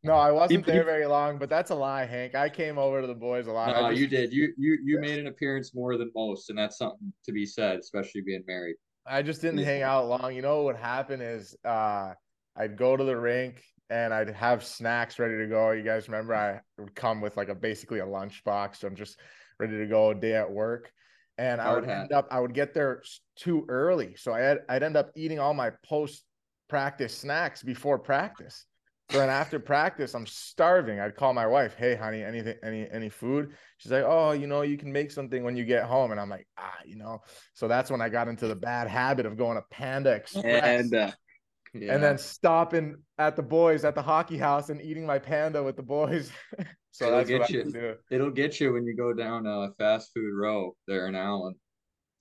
no, 0.03 0.15
I 0.15 0.31
wasn't 0.31 0.67
there 0.67 0.85
very 0.85 1.07
long, 1.07 1.39
but 1.39 1.49
that's 1.49 1.71
a 1.71 1.75
lie, 1.75 2.07
Hank. 2.07 2.35
I 2.35 2.49
came 2.49 2.79
over 2.79 3.01
to 3.01 3.07
the 3.07 3.15
boys 3.15 3.47
a 3.47 3.53
lot. 3.53 3.69
No, 3.69 3.91
just, 3.91 4.01
you 4.01 4.07
did. 4.07 4.33
You 4.33 4.53
you 4.57 4.79
you 4.85 5.01
made 5.01 5.19
an 5.19 5.27
appearance 5.27 5.75
more 5.75 5.97
than 5.97 6.11
most, 6.15 6.51
and 6.51 6.59
that's 6.59 6.79
something 6.79 7.13
to 7.25 7.33
be 7.33 7.47
said, 7.47 7.79
especially 7.79 8.21
being 8.21 8.45
married. 8.47 8.77
I 9.07 9.23
just 9.23 9.43
didn't 9.43 9.65
hang 9.65 9.83
out 9.83 10.09
long. 10.09 10.35
You 10.35 10.43
know 10.43 10.57
what 10.57 10.65
would 10.65 10.77
happen 10.77 11.21
is 11.21 11.55
uh, 11.65 12.13
I'd 12.57 12.77
go 12.77 12.97
to 12.97 13.05
the 13.05 13.17
rink 13.17 13.63
and 13.91 14.15
I'd 14.15 14.31
have 14.31 14.65
snacks 14.65 15.19
ready 15.19 15.37
to 15.39 15.47
go. 15.47 15.73
You 15.73 15.83
guys 15.83 16.09
remember 16.09 16.35
I 16.35 16.61
would 16.79 16.95
come 16.95 17.21
with 17.21 17.37
like 17.37 17.51
a 17.51 17.55
basically 17.55 17.99
a 17.99 18.07
lunch 18.07 18.43
box. 18.45 18.81
So 18.81 18.89
I'm 18.89 18.97
just 18.97 19.19
ready 19.59 19.77
to 19.77 19.87
go 19.87 20.11
a 20.11 20.15
day 20.15 20.35
at 20.35 20.51
work 20.51 20.91
and 21.39 21.61
I 21.61 21.73
would 21.73 21.85
end 21.85 22.13
up 22.13 22.29
I 22.31 22.41
would 22.41 22.55
get 22.55 22.75
there 22.75 23.03
too 23.37 23.65
early, 23.69 24.15
so 24.17 24.33
I 24.33 24.41
had 24.41 24.59
I'd 24.69 24.83
end 24.83 24.97
up 24.97 25.11
eating 25.17 25.39
all 25.39 25.55
my 25.55 25.71
post 25.87 26.25
practice 26.69 27.17
snacks 27.17 27.63
before 27.63 27.99
practice. 27.99 28.67
So 29.11 29.19
then 29.19 29.29
after 29.29 29.61
practice, 29.61 30.15
I'm 30.15 30.27
starving. 30.27 30.99
I'd 30.99 31.15
call 31.15 31.35
my 31.35 31.47
wife, 31.47 31.75
"Hey, 31.77 31.95
honey, 31.95 32.23
anything, 32.23 32.57
any, 32.63 32.91
any 32.91 33.09
food?" 33.11 33.55
She's 33.77 33.93
like, 33.93 34.05
"Oh, 34.05 34.33
you 34.33 34.47
know, 34.47 34.63
you 34.63 34.79
can 34.79 34.91
make 34.93 35.11
something 35.11 35.45
when 35.45 35.57
you 35.57 35.65
get 35.65 35.85
home." 35.85 36.11
And 36.11 36.19
I'm 36.21 36.31
like, 36.31 36.49
"Ah, 36.57 36.79
you 36.85 36.97
know." 36.97 37.21
So 37.53 37.69
that's 37.69 37.91
when 37.91 38.01
I 38.01 38.09
got 38.09 38.29
into 38.29 38.49
the 38.49 38.57
bad 38.57 38.89
habit 38.89 39.27
of 39.27 39.37
going 39.37 39.57
to 39.57 39.63
Panda 39.71 40.11
Express. 40.13 40.63
And 40.65 40.95
uh, 40.95 41.13
yeah. 41.75 41.95
and 41.95 42.03
then 42.03 42.19
stopping 42.19 42.97
at 43.19 43.37
the 43.37 43.43
boys 43.43 43.85
at 43.85 43.95
the 43.95 44.03
hockey 44.03 44.39
house 44.39 44.71
and 44.71 44.81
eating 44.81 45.05
my 45.05 45.19
panda 45.19 45.63
with 45.63 45.77
the 45.77 45.83
boys. 45.83 46.31
so 46.93 47.07
it'll 47.07 47.25
get 47.25 47.51
you. 47.51 47.97
It'll 48.11 48.31
get 48.31 48.61
you 48.61 48.73
when 48.73 48.87
you 48.87 48.97
go 48.97 49.13
down 49.13 49.47
a 49.47 49.71
fast 49.79 50.11
food 50.15 50.33
row 50.35 50.75
there 50.87 51.09
in 51.09 51.15
Allen. 51.15 51.55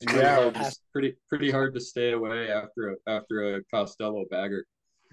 It's 0.01 0.13
yeah, 0.13 0.49
pretty, 0.49 0.75
pretty 0.91 1.15
pretty 1.29 1.51
hard 1.51 1.73
to 1.75 1.79
stay 1.79 2.11
away 2.11 2.51
after 2.51 2.91
a 2.91 2.95
after 3.09 3.55
a 3.55 3.63
Costello 3.73 4.25
bagger. 4.29 4.65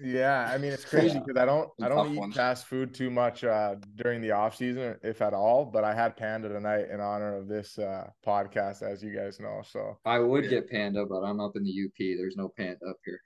Yeah, 0.03 0.49
I 0.51 0.57
mean 0.57 0.71
it's 0.71 0.83
crazy 0.83 1.19
because 1.19 1.35
yeah. 1.35 1.43
I 1.43 1.45
don't 1.45 1.69
I 1.81 1.87
don't 1.87 2.15
eat 2.15 2.33
fast 2.33 2.65
food 2.65 2.93
too 2.93 3.11
much 3.11 3.43
uh, 3.43 3.75
during 3.95 4.21
the 4.21 4.31
off 4.31 4.55
season, 4.55 4.97
if 5.03 5.21
at 5.21 5.33
all. 5.33 5.63
But 5.63 5.83
I 5.83 5.93
had 5.93 6.17
panda 6.17 6.49
tonight 6.49 6.89
in 6.91 6.99
honor 6.99 7.37
of 7.37 7.47
this 7.47 7.77
uh, 7.77 8.09
podcast, 8.25 8.81
as 8.81 9.03
you 9.03 9.15
guys 9.15 9.39
know. 9.39 9.61
So 9.63 9.97
I 10.03 10.19
would 10.19 10.49
get 10.49 10.69
panda, 10.69 11.05
but 11.05 11.21
I'm 11.21 11.39
up 11.39 11.55
in 11.55 11.63
the 11.63 11.85
UP. 11.85 12.17
There's 12.17 12.35
no 12.35 12.49
panda 12.57 12.79
up 12.89 12.97
here. 13.05 13.19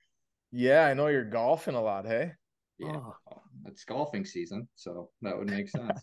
Yeah, 0.58 0.86
I 0.86 0.94
know 0.94 1.08
you're 1.08 1.26
golfing 1.26 1.76
a 1.76 1.82
lot, 1.82 2.06
hey? 2.06 2.32
Yeah. 2.80 2.96
Oh. 2.96 3.41
It's 3.65 3.84
golfing 3.84 4.26
season, 4.26 4.70
so 4.76 5.10
that 5.22 5.38
would 5.38 5.50
make 5.50 5.68
sense. 5.68 6.02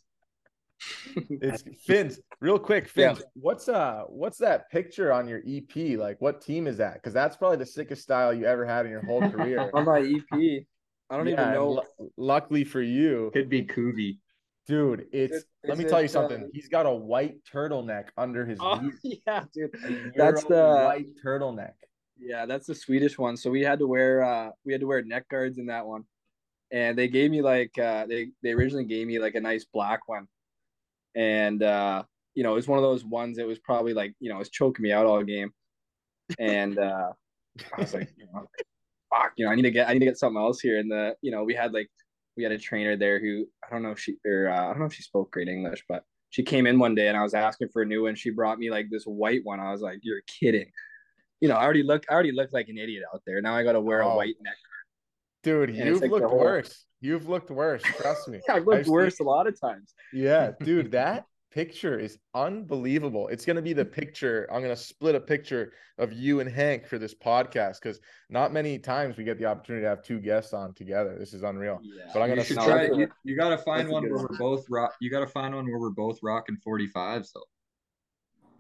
it's 1.31 1.65
Fins, 1.87 2.21
real 2.41 2.59
quick, 2.59 2.87
Fins. 2.87 3.21
Yeah. 3.21 3.25
What's 3.35 3.69
uh 3.69 4.03
what's 4.09 4.37
that 4.39 4.69
picture 4.71 5.13
on 5.13 5.27
your 5.27 5.41
EP? 5.49 5.99
Like 5.99 6.21
what 6.21 6.43
team 6.43 6.67
is 6.67 6.77
that? 6.79 6.95
Because 6.95 7.15
that's 7.15 7.37
probably 7.37 7.57
the 7.57 7.67
sickest 7.67 8.03
style 8.03 8.35
you 8.35 8.45
ever 8.45 8.67
had 8.67 8.85
in 8.85 8.91
your 8.91 9.05
whole 9.07 9.27
career. 9.31 9.71
on 9.75 9.87
my 9.87 10.01
EP. 10.01 10.65
I 11.09 11.17
don't 11.17 11.29
yeah, 11.29 11.43
even 11.43 11.55
know. 11.55 11.79
L- 11.79 12.11
luckily 12.19 12.65
for 12.65 12.83
you. 12.83 13.31
Could 13.33 13.49
be 13.49 13.63
Kubi. 13.63 14.19
Dude, 14.67 15.07
it's 15.13 15.37
is 15.37 15.45
let 15.65 15.79
me 15.79 15.85
it, 15.85 15.89
tell 15.89 16.03
you 16.03 16.09
something. 16.09 16.43
Uh, 16.43 16.47
He's 16.53 16.69
got 16.69 16.85
a 16.85 16.93
white 16.93 17.37
turtleneck 17.53 18.09
under 18.19 18.45
his 18.45 18.59
oh, 18.61 18.91
Yeah, 19.03 19.45
dude. 19.55 20.13
That's 20.17 20.45
the 20.45 20.85
white 20.85 21.07
turtleneck. 21.25 21.73
Yeah, 22.19 22.47
that's 22.47 22.67
the 22.67 22.75
Swedish 22.75 23.19
one. 23.19 23.37
So 23.37 23.51
we 23.51 23.63
had 23.63 23.79
to 23.81 23.87
wear 23.87 24.23
uh 24.23 24.51
we 24.65 24.73
had 24.73 24.81
to 24.81 24.87
wear 24.87 25.03
neck 25.03 25.29
guards 25.29 25.59
in 25.59 25.67
that 25.67 25.87
one. 25.87 26.05
And 26.71 26.97
they 26.97 27.09
gave 27.09 27.31
me 27.31 27.43
like 27.43 27.79
uh 27.79 28.07
they 28.07 28.29
they 28.43 28.53
originally 28.53 28.85
gave 28.85 29.07
me 29.07 29.19
like 29.19 29.35
a 29.35 29.41
nice 29.41 29.65
black 29.65 30.09
one. 30.09 30.29
And 31.15 31.63
uh 31.63 32.05
you 32.35 32.43
know, 32.43 32.53
it 32.53 32.57
was 32.57 32.69
one 32.69 32.79
of 32.79 32.83
those 32.83 33.05
ones 33.05 33.37
that 33.37 33.47
was 33.47 33.59
probably 33.59 33.93
like, 33.95 34.15
you 34.21 34.31
know, 34.31 34.37
it 34.37 34.41
was 34.41 34.51
choking 34.51 34.83
me 34.83 34.93
out 34.93 35.07
all 35.07 35.23
game. 35.23 35.53
And 36.39 36.79
uh 36.79 37.13
I 37.77 37.81
was 37.81 37.95
like, 37.95 38.13
you 38.17 38.27
know, 38.33 38.47
fuck, 39.11 39.33
you 39.37 39.45
know, 39.47 39.53
I 39.53 39.55
need 39.57 39.63
to 39.63 39.71
get 39.71 39.89
I 39.89 39.93
need 39.95 40.01
to 40.01 40.07
get 40.07 40.19
something 40.19 40.41
else 40.41 40.61
here. 40.61 40.79
And 40.79 40.91
the 40.91 41.17
you 41.23 41.31
know, 41.33 41.45
we 41.45 41.55
had 41.55 41.73
like 41.73 41.91
we 42.37 42.43
had 42.45 42.53
a 42.53 42.59
trainer 42.59 42.97
there 42.97 43.21
who 43.21 43.47
I 43.67 43.71
don't 43.73 43.83
know 43.83 43.93
if 43.93 44.01
she 44.01 44.17
or 44.27 44.49
uh, 44.51 44.65
I 44.67 44.69
don't 44.71 44.81
know 44.81 44.87
if 44.87 44.95
she 44.95 45.03
spoke 45.03 45.33
great 45.33 45.49
English, 45.49 45.85
but 45.89 46.05
she 46.31 46.43
came 46.45 46.67
in 46.67 46.79
one 46.79 46.95
day 46.95 47.09
and 47.09 47.17
I 47.17 47.23
was 47.23 47.35
asking 47.35 47.69
for 47.71 47.83
a 47.83 47.87
new 47.87 48.05
one. 48.05 48.15
She 48.15 48.31
brought 48.31 48.59
me 48.59 48.71
like 48.71 48.87
this 48.91 49.05
white 49.05 49.43
one. 49.45 49.61
I 49.61 49.73
was 49.73 49.83
like, 49.83 50.01
You're 50.03 50.23
kidding 50.27 50.71
you 51.43 51.49
know, 51.49 51.57
I 51.57 51.65
already 51.65 51.83
look, 51.83 52.05
I 52.09 52.15
already 52.15 52.31
look 52.31 52.53
like 52.53 52.69
an 52.69 52.79
idiot 52.79 53.03
out 53.13 53.21
there. 53.27 53.43
Now 53.43 53.55
I 53.55 53.65
got 53.65 53.73
to 53.73 53.81
wear 53.81 54.05
oh. 54.05 54.13
a 54.13 54.17
white 54.17 54.37
neck. 54.41 54.55
Dude, 55.43 55.71
and 55.71 55.79
you've 55.79 56.01
like 56.01 56.11
looked 56.13 56.27
whole... 56.27 56.39
worse. 56.39 56.87
You've 57.01 57.29
looked 57.29 57.51
worse. 57.51 57.83
Trust 57.83 58.29
me. 58.29 58.41
I've 58.49 58.65
looked 58.65 58.83
I've 58.83 58.87
worse 58.87 59.19
seen... 59.19 59.27
a 59.27 59.31
lot 59.31 59.49
of 59.49 59.61
times. 59.61 59.93
Yeah, 60.13 60.53
dude, 60.63 60.93
that 60.93 61.27
picture 61.51 61.99
is 61.99 62.17
unbelievable. 62.33 63.27
It's 63.27 63.45
going 63.45 63.57
to 63.57 63.63
be 63.63 63.73
the 63.73 63.85
picture. 63.85 64.49
I'm 64.53 64.63
going 64.63 64.75
to 64.75 64.81
split 64.81 65.17
a 65.17 65.21
picture 65.21 65.73
of 65.99 66.13
you 66.13 66.39
and 66.39 66.49
Hank 66.49 66.87
for 66.87 66.97
this 66.97 67.13
podcast 67.13 67.83
because 67.83 67.99
not 68.31 68.53
many 68.53 68.79
times 68.79 69.17
we 69.17 69.25
get 69.25 69.37
the 69.37 69.47
opportunity 69.47 69.83
to 69.83 69.89
have 69.89 70.05
two 70.05 70.21
guests 70.21 70.53
on 70.53 70.73
together. 70.75 71.17
This 71.19 71.35
is 71.35 71.43
unreal. 71.43 71.81
Yeah. 71.83 72.05
But 72.15 72.23
I'm 72.23 72.29
going 72.29 72.47
to 72.47 72.55
try. 72.55 72.85
You, 72.85 73.09
you 73.25 73.37
got 73.37 73.49
to 73.49 73.59
find 73.59 73.89
one 73.89 74.05
where 74.05 74.23
we're 74.23 74.39
both 74.39 74.65
rock. 74.71 74.95
You 75.01 75.11
got 75.11 75.21
to 75.21 75.27
find 75.27 75.57
one 75.57 75.67
where 75.67 75.81
we're 75.81 75.91
both 75.91 76.21
rocking 76.23 76.57
45s 76.65 77.31
though. 77.35 77.41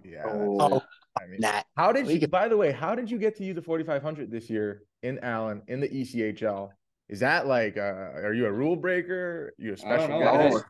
Yeah. 0.05 0.25
Oh, 0.27 0.83
I 1.21 1.27
mean, 1.27 1.41
nah. 1.41 1.63
how 1.77 1.93
did 1.93 2.09
you? 2.09 2.27
By 2.27 2.49
the 2.49 2.57
way, 2.57 2.73
how 2.73 2.95
did 2.95 3.11
you 3.11 3.19
get 3.19 3.37
to 3.37 3.45
use 3.45 3.55
the 3.55 3.63
4500 3.63 4.31
this 4.31 4.49
year 4.49 4.85
in 5.03 5.19
Allen 5.21 5.63
in 5.69 5.81
the 5.81 5.89
ECHL? 5.89 6.71
Is 7.09 7.21
that 7.21 7.47
like, 7.47 7.77
uh, 7.77 7.81
are 7.81 8.33
you 8.33 8.47
a 8.47 8.53
rule 8.53 8.77
breaker? 8.77 9.15
Are 9.15 9.55
you 9.59 9.75
a 9.75 9.77
special 9.77 10.21
guy? 10.21 10.47
I 10.47 10.51
just, 10.51 10.65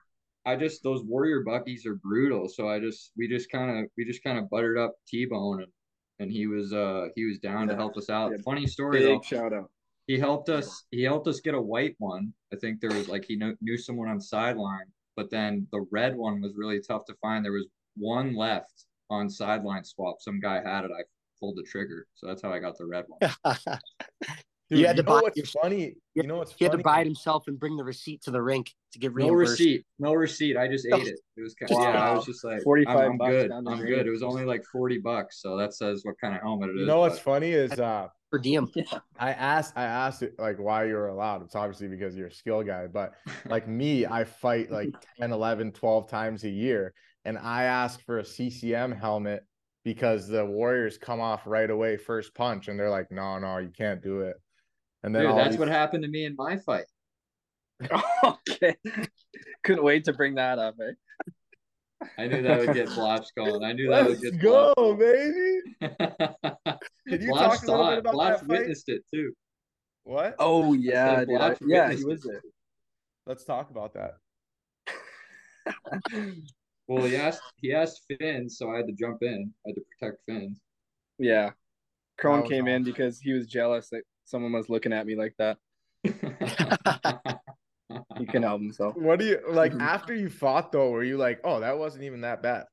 I 0.45 0.57
just 0.57 0.83
those 0.83 1.05
warrior 1.05 1.45
buckies 1.45 1.87
are 1.87 1.95
brutal. 1.95 2.49
So 2.49 2.69
I 2.69 2.81
just 2.81 3.13
we 3.17 3.29
just 3.29 3.51
kind 3.51 3.79
of 3.79 3.91
we 3.97 4.05
just 4.05 4.25
kind 4.25 4.39
of 4.39 4.51
buttered 4.51 4.79
up 4.79 4.95
T 5.07 5.27
Bone 5.27 5.63
and 5.63 5.73
and 6.19 6.31
he 6.31 6.47
was 6.47 6.73
uh 6.73 7.07
he 7.15 7.25
was 7.25 7.39
down 7.39 7.69
yeah. 7.69 7.75
to 7.75 7.77
help 7.77 7.97
us 7.97 8.11
out. 8.11 8.33
Yeah. 8.33 8.39
Funny 8.45 8.67
story 8.67 8.99
Big 8.99 9.09
though. 9.09 9.23
Shout 9.23 9.53
out. 9.53 9.71
He 10.07 10.19
helped 10.19 10.49
us. 10.49 10.85
He 10.91 11.03
helped 11.03 11.29
us 11.29 11.41
get 11.41 11.55
a 11.55 11.63
white 11.63 11.95
one. 11.99 12.33
I 12.53 12.57
think 12.57 12.81
there 12.81 12.91
was 12.91 13.09
like 13.09 13.25
he 13.25 13.37
knew, 13.37 13.57
knew 13.61 13.79
someone 13.79 14.09
on 14.09 14.21
sideline, 14.21 14.87
but 15.17 15.31
then 15.31 15.69
the 15.71 15.87
red 15.93 16.17
one 16.17 16.41
was 16.41 16.55
really 16.57 16.81
tough 16.81 17.05
to 17.07 17.15
find. 17.23 17.45
There 17.45 17.53
was 17.53 17.69
one 17.97 18.35
left 18.35 18.87
on 19.12 19.29
sideline 19.29 19.85
swap. 19.85 20.16
Some 20.20 20.40
guy 20.40 20.62
had 20.64 20.85
it. 20.85 20.90
I 20.90 21.03
pulled 21.38 21.57
the 21.57 21.62
trigger, 21.62 22.07
so 22.14 22.27
that's 22.27 22.42
how 22.42 22.53
I 22.53 22.59
got 22.59 22.79
the 22.79 22.87
red 22.87 23.05
one. 23.09 23.31
Dude, 24.70 24.79
you 24.81 24.87
had 24.87 24.96
to 24.96 25.03
buy 25.03 25.20
what's 25.20 25.51
funny. 25.51 25.96
You 26.14 26.22
know 26.22 26.37
what's 26.37 26.55
he 26.55 26.64
had 26.64 26.72
to 26.72 26.79
buy 26.79 27.01
it 27.01 27.05
himself 27.05 27.44
and 27.46 27.61
bring 27.61 27.77
the 27.77 27.85
receipt 27.85 28.22
to 28.22 28.31
the 28.31 28.40
rink 28.40 28.72
to 28.92 28.98
get 28.98 29.12
reimbursed. 29.12 29.61
No 29.61 29.64
receipt. 29.64 29.87
No 29.98 30.14
receipt. 30.14 30.57
I 30.57 30.66
just 30.66 30.87
ate 30.87 31.09
it. 31.09 31.20
It 31.37 31.42
was 31.42 31.55
kind 31.55 31.70
of, 31.70 31.77
wow. 31.77 31.92
yeah. 31.92 32.11
I 32.11 32.14
was 32.14 32.25
just 32.25 32.42
like 32.42 32.62
45 32.62 32.96
I'm, 32.96 33.11
I'm 33.20 33.31
good. 33.31 33.51
I'm 33.53 33.81
good. 33.85 34.07
It 34.07 34.11
was 34.11 34.22
only 34.22 34.46
like 34.46 34.64
40 34.72 34.98
bucks, 34.98 35.42
so 35.42 35.59
that 35.59 35.75
says 35.75 36.01
what 36.05 36.14
kind 36.18 36.35
of 36.35 36.40
helmet 36.40 36.70
it 36.70 36.77
is. 36.77 36.81
You 36.81 36.87
know 36.87 37.01
what's 37.01 37.16
but... 37.16 37.25
funny 37.25 37.51
is 37.51 37.72
uh 37.72 38.09
per 38.31 38.38
diem. 38.38 38.70
I 39.18 39.33
asked 39.33 39.75
I 39.77 39.85
asked 39.85 40.22
it 40.22 40.38
like 40.38 40.59
why 40.59 40.87
you 40.87 40.94
were 40.94 41.09
allowed. 41.09 41.42
It's 41.42 41.55
obviously 41.55 41.88
because 41.88 42.16
you're 42.16 42.29
a 42.29 42.33
skill 42.33 42.62
guy, 42.62 42.87
but 42.87 43.12
like 43.44 43.68
me, 43.68 44.07
I 44.07 44.25
fight 44.25 44.70
like 44.70 44.88
10, 45.20 45.33
11, 45.33 45.72
12 45.72 46.09
times 46.09 46.44
a 46.44 46.51
year. 46.51 46.94
And 47.25 47.39
I 47.39 47.65
ask 47.65 48.01
for 48.05 48.19
a 48.19 48.25
CCM 48.25 48.93
helmet 48.93 49.45
because 49.85 50.29
the 50.29 50.45
Warriors 50.45 50.99
come 50.99 51.21
off 51.21 51.43
right 51.47 51.71
away 51.71 51.97
first 51.97 52.35
punch 52.35 52.69
and 52.69 52.79
they're 52.79 52.91
like, 52.91 53.11
no, 53.11 53.39
no, 53.39 53.59
you 53.59 53.71
can't 53.77 54.03
do 54.03 54.21
it. 54.21 54.37
And 55.03 55.15
then 55.15 55.27
Dude, 55.27 55.37
that's 55.37 55.51
these- 55.51 55.59
what 55.59 55.69
happened 55.69 56.03
to 56.05 56.09
me 56.09 56.25
in 56.25 56.35
my 56.37 56.57
fight. 56.59 56.85
okay. 58.25 58.77
Couldn't 59.65 59.83
wait 59.85 60.05
to 60.05 60.13
bring 60.13 60.37
that 60.37 60.59
up, 60.59 60.77
eh? 60.81 60.93
I 62.19 62.27
knew 62.27 62.43
that 62.43 62.59
would 62.59 62.75
get 62.75 62.89
Blotch 62.95 63.27
going. 63.37 63.63
I 63.63 63.73
knew 63.73 63.89
that 63.89 64.05
would 64.05 64.21
Let's 64.21 64.31
get 64.37 64.41
go, 64.41 64.73
Blotch 64.77 64.99
baby. 64.99 65.61
going. 65.81 65.97
Can 67.09 67.23
you 67.23 67.29
Blotch 67.29 67.61
talk 67.61 67.63
a 67.63 67.67
little 67.71 67.85
saw 67.85 67.89
bit 67.91 67.93
it. 67.93 67.99
about 68.01 68.13
Blotch 68.15 68.33
that 68.33 68.41
fight? 68.41 68.49
witnessed 68.49 68.89
it 68.89 69.03
too. 69.13 69.33
What? 70.05 70.35
Oh 70.41 70.73
yeah, 70.75 71.25
said. 71.25 71.29
I- 71.41 71.57
yeah, 71.65 71.91
he 71.93 72.05
witnessed 72.05 72.07
was 72.07 72.25
it. 72.25 72.29
there. 72.33 72.41
Let's 73.27 73.45
talk 73.45 73.71
about 73.71 73.95
that. 73.95 74.15
Well, 76.88 77.05
he 77.05 77.16
asked 77.16 77.42
he 77.57 77.73
asked 77.73 78.03
Finn, 78.09 78.49
so 78.49 78.71
I 78.71 78.79
had 78.79 78.87
to 78.87 78.92
jump 78.92 79.23
in. 79.23 79.53
I 79.64 79.68
had 79.71 79.77
to 79.77 79.83
protect 79.99 80.23
Finn. 80.27 80.57
Yeah. 81.18 81.51
Crone 82.18 82.42
was 82.42 82.51
came 82.51 82.68
in 82.68 82.85
because 82.85 83.21
he 83.21 83.33
was 83.33 83.47
jealous 83.47 83.88
that 83.90 84.03
someone 84.25 84.53
was 84.53 84.68
looking 84.68 84.92
at 84.92 85.07
me 85.07 85.16
like 85.16 85.35
that. 85.38 85.59
He 88.18 88.27
can 88.27 88.42
help 88.42 88.61
himself. 88.61 88.97
What 88.97 89.18
do 89.18 89.27
you 89.27 89.40
like 89.51 89.73
after 89.81 90.14
you 90.14 90.31
fought 90.31 90.73
though? 90.73 90.90
Were 90.90 91.05
you 91.05 91.16
like, 91.16 91.40
oh, 91.45 91.61
that 91.61 91.77
wasn't 91.77 92.05
even 92.05 92.23
that 92.23 92.42
bad? 92.42 92.64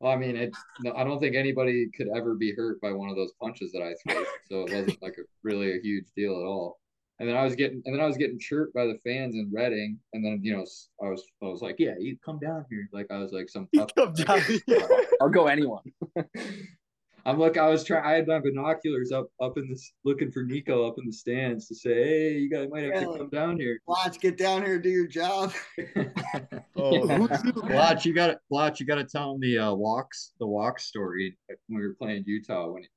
well, 0.00 0.12
I 0.12 0.16
mean, 0.16 0.36
it. 0.36 0.54
No, 0.80 0.92
I 0.94 1.04
don't 1.04 1.18
think 1.18 1.34
anybody 1.34 1.88
could 1.96 2.08
ever 2.14 2.34
be 2.34 2.54
hurt 2.54 2.80
by 2.80 2.92
one 2.92 3.08
of 3.08 3.16
those 3.16 3.32
punches 3.40 3.72
that 3.72 3.82
I 3.82 3.94
threw, 4.02 4.26
so 4.50 4.66
it 4.66 4.74
wasn't 4.74 5.02
like 5.02 5.16
a 5.18 5.22
really 5.42 5.72
a 5.72 5.80
huge 5.80 6.06
deal 6.14 6.32
at 6.32 6.44
all. 6.44 6.78
And 7.20 7.28
then 7.28 7.36
I 7.36 7.44
was 7.44 7.54
getting, 7.54 7.80
and 7.84 7.94
then 7.94 8.02
I 8.02 8.06
was 8.06 8.16
getting 8.16 8.40
chirped 8.40 8.74
by 8.74 8.86
the 8.86 8.98
fans 9.04 9.36
in 9.36 9.48
Reading, 9.52 9.98
and 10.14 10.24
then 10.24 10.40
you 10.42 10.52
know 10.52 10.64
I 11.00 11.08
was, 11.10 11.24
I 11.42 11.46
was 11.46 11.62
like, 11.62 11.76
yeah, 11.78 11.94
you 11.98 12.16
come 12.24 12.40
down 12.40 12.64
here, 12.68 12.88
like 12.92 13.06
I 13.10 13.18
was 13.18 13.30
like 13.32 13.48
some 13.48 13.68
tough. 13.74 13.94
Come 13.94 14.14
down. 14.14 14.40
I'll 15.20 15.28
go 15.28 15.46
anyone. 15.46 15.82
I'm 17.26 17.38
look. 17.38 17.56
I 17.56 17.68
was 17.68 17.84
trying. 17.84 18.04
I 18.04 18.12
had 18.12 18.26
my 18.26 18.38
binoculars 18.38 19.10
up, 19.10 19.28
up 19.40 19.56
in 19.56 19.66
this, 19.70 19.92
looking 20.04 20.30
for 20.30 20.42
Nico 20.42 20.86
up 20.86 20.96
in 20.98 21.06
the 21.06 21.12
stands 21.12 21.66
to 21.68 21.74
say, 21.74 21.94
"Hey, 21.94 22.32
you 22.32 22.50
guys 22.50 22.68
might 22.70 22.84
have 22.84 22.94
to 22.94 23.00
Really? 23.00 23.18
come 23.18 23.30
down 23.30 23.58
here." 23.58 23.78
Watch, 23.86 24.20
get 24.20 24.36
down 24.36 24.64
here, 24.64 24.78
do 24.78 24.90
your 24.90 25.06
job. 25.06 25.52
Oh, 26.76 27.06
Blotch, 27.06 28.04
you 28.04 28.12
got 28.12 28.26
to 28.26 28.38
Blotch, 28.50 28.78
you 28.80 28.86
got 28.86 28.96
to 28.96 29.04
tell 29.04 29.34
him 29.34 29.40
the 29.40 29.56
uh, 29.56 29.72
walks, 29.72 30.32
the 30.38 30.46
walk 30.46 30.78
story 30.78 31.34
when 31.68 31.80
we 31.80 31.86
were 31.86 31.94
playing 31.94 32.24
Utah. 32.26 32.70
When 32.70 32.82
you, 32.82 32.88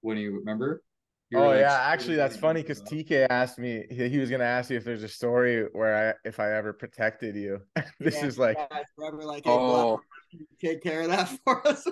when 0.00 0.16
you 0.16 0.34
remember? 0.34 0.82
You 1.30 1.38
were 1.38 1.44
Oh 1.44 1.48
like, 1.48 1.60
yeah, 1.60 1.80
actually 1.82 2.16
that's 2.16 2.36
funny 2.36 2.62
because 2.62 2.80
because 2.80 3.04
TK 3.04 3.26
asked 3.30 3.58
me 3.58 3.84
he, 3.90 4.08
he 4.08 4.18
was 4.18 4.30
gonna 4.30 4.44
ask 4.44 4.70
you 4.70 4.76
if 4.76 4.84
there's 4.84 5.02
a 5.02 5.08
story 5.08 5.64
where 5.72 6.10
I 6.10 6.28
if 6.28 6.38
I 6.38 6.52
ever 6.54 6.72
protected 6.72 7.34
you. 7.34 7.60
this 8.00 8.14
Yeah, 8.14 8.26
is 8.26 8.38
like 8.38 8.56
guys 8.70 8.84
forever 8.94 9.24
like, 9.24 9.44
hey, 9.44 9.50
Oh, 9.50 9.66
Black, 9.66 10.06
can 10.30 10.40
you 10.40 10.46
take 10.70 10.82
care 10.82 11.02
of 11.02 11.08
that 11.08 11.28
for 11.44 11.66
us. 11.66 11.86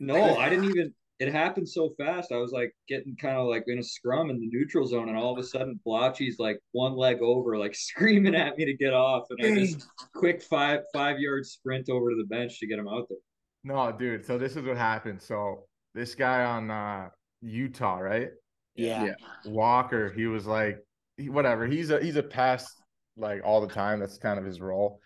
No, 0.00 0.36
I 0.36 0.48
didn't 0.48 0.64
even. 0.66 0.94
It 1.18 1.32
happened 1.32 1.68
so 1.68 1.94
fast. 1.98 2.30
I 2.30 2.36
was 2.36 2.52
like 2.52 2.72
getting 2.88 3.16
kind 3.16 3.36
of 3.36 3.48
like 3.48 3.64
in 3.66 3.78
a 3.78 3.82
scrum 3.82 4.30
in 4.30 4.38
the 4.38 4.46
neutral 4.46 4.86
zone, 4.86 5.08
and 5.08 5.18
all 5.18 5.32
of 5.32 5.38
a 5.38 5.42
sudden, 5.42 5.80
Blotchy's 5.84 6.38
like 6.38 6.60
one 6.72 6.94
leg 6.94 7.18
over, 7.22 7.56
like 7.58 7.74
screaming 7.88 8.34
at 8.36 8.56
me 8.56 8.66
to 8.66 8.76
get 8.76 8.92
off, 8.92 9.24
and 9.30 9.38
I 9.44 9.50
just 9.58 9.88
quick 10.14 10.42
five 10.42 10.80
five 10.92 11.18
yard 11.18 11.46
sprint 11.46 11.88
over 11.90 12.10
to 12.10 12.16
the 12.16 12.26
bench 12.26 12.60
to 12.60 12.66
get 12.66 12.78
him 12.78 12.86
out 12.88 13.06
there. 13.08 13.18
no, 13.64 13.92
dude. 13.92 14.24
So 14.24 14.38
this 14.38 14.56
is 14.56 14.64
what 14.64 14.76
happened. 14.76 15.20
So 15.22 15.64
this 15.94 16.14
guy 16.14 16.44
on 16.44 16.70
uh 16.70 17.08
Utah, 17.40 17.98
right? 17.98 18.30
Yeah. 18.78 19.04
Yeah. 19.04 19.14
Walker, 19.44 20.10
he 20.10 20.26
was 20.26 20.46
like 20.46 20.78
he, 21.16 21.28
whatever. 21.28 21.66
He's 21.66 21.90
a 21.90 22.02
he's 22.02 22.16
a 22.16 22.22
pass 22.22 22.74
like 23.16 23.42
all 23.44 23.60
the 23.60 23.72
time. 23.72 24.00
That's 24.00 24.18
kind 24.18 24.38
of 24.38 24.44
his 24.44 24.60
role. 24.60 25.00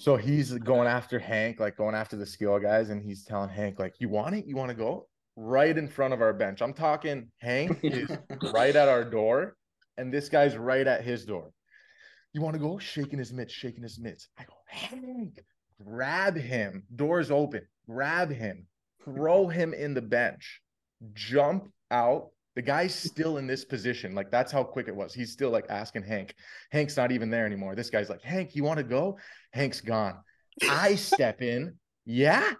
So 0.00 0.16
he's 0.16 0.52
going 0.52 0.88
after 0.88 1.18
Hank, 1.18 1.60
like 1.60 1.76
going 1.76 1.94
after 1.94 2.16
the 2.16 2.24
skill 2.24 2.58
guys, 2.58 2.88
and 2.88 3.02
he's 3.02 3.22
telling 3.22 3.50
Hank, 3.50 3.78
like, 3.78 3.96
you 3.98 4.08
want 4.08 4.34
it? 4.34 4.46
You 4.46 4.56
want 4.56 4.70
to 4.70 4.74
go? 4.74 5.08
Right 5.36 5.76
in 5.76 5.88
front 5.88 6.14
of 6.14 6.22
our 6.22 6.32
bench. 6.32 6.62
I'm 6.62 6.72
talking 6.72 7.30
Hank 7.36 7.80
is 7.82 8.10
right 8.54 8.74
at 8.74 8.88
our 8.88 9.04
door, 9.04 9.56
and 9.98 10.10
this 10.10 10.30
guy's 10.30 10.56
right 10.56 10.86
at 10.86 11.04
his 11.04 11.26
door. 11.26 11.50
You 12.32 12.40
want 12.40 12.54
to 12.54 12.60
go? 12.60 12.78
Shaking 12.78 13.18
his 13.18 13.30
mitts, 13.32 13.52
shaking 13.52 13.82
his 13.82 13.98
mitts. 13.98 14.28
I 14.38 14.44
go, 14.44 14.54
Hank, 14.66 15.38
grab 15.84 16.34
him. 16.34 16.84
Doors 16.96 17.30
open. 17.30 17.66
Grab 17.86 18.30
him. 18.30 18.66
Throw 19.04 19.48
him 19.48 19.74
in 19.74 19.92
the 19.92 20.00
bench. 20.00 20.62
Jump 21.12 21.70
out. 21.90 22.30
The 22.56 22.62
guy's 22.62 22.94
still 22.94 23.38
in 23.38 23.46
this 23.46 23.64
position. 23.64 24.14
Like 24.14 24.30
that's 24.30 24.50
how 24.50 24.64
quick 24.64 24.88
it 24.88 24.94
was. 24.96 25.14
He's 25.14 25.32
still 25.32 25.50
like 25.50 25.66
asking 25.68 26.02
Hank. 26.02 26.34
Hank's 26.70 26.96
not 26.96 27.12
even 27.12 27.30
there 27.30 27.46
anymore. 27.46 27.74
This 27.74 27.90
guy's 27.90 28.10
like, 28.10 28.22
Hank, 28.22 28.54
you 28.56 28.64
want 28.64 28.78
to 28.78 28.84
go? 28.84 29.18
Hank's 29.52 29.80
gone. 29.80 30.16
I 30.68 30.96
step 30.96 31.42
in. 31.42 31.76
Yeah. 32.04 32.52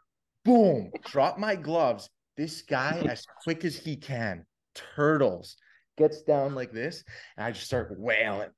Boom. 0.44 0.90
Drop 1.04 1.38
my 1.38 1.56
gloves. 1.56 2.08
This 2.36 2.62
guy, 2.62 3.04
as 3.08 3.24
quick 3.44 3.64
as 3.64 3.76
he 3.76 3.96
can, 3.96 4.46
turtles, 4.74 5.56
gets 5.98 6.22
down 6.22 6.54
like 6.54 6.72
this, 6.72 7.04
and 7.36 7.44
I 7.44 7.50
just 7.50 7.66
start 7.66 7.92
wailing, 7.98 8.48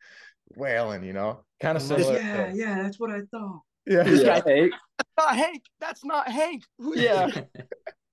wailing, 0.54 1.02
you 1.02 1.12
know, 1.12 1.44
kind 1.60 1.76
of 1.76 1.82
similar. 1.82 2.14
yeah, 2.18 2.46
to- 2.50 2.56
yeah, 2.56 2.82
that's 2.82 3.00
what 3.00 3.10
I 3.10 3.20
thought. 3.32 3.60
yeah, 3.86 4.06
yeah. 4.06 4.40
Hey, 4.44 4.70
Not 5.18 5.36
Hank. 5.36 5.62
That's 5.80 6.04
not 6.04 6.28
Hank. 6.28 6.62
Who's 6.78 7.00
yeah. 7.00 7.28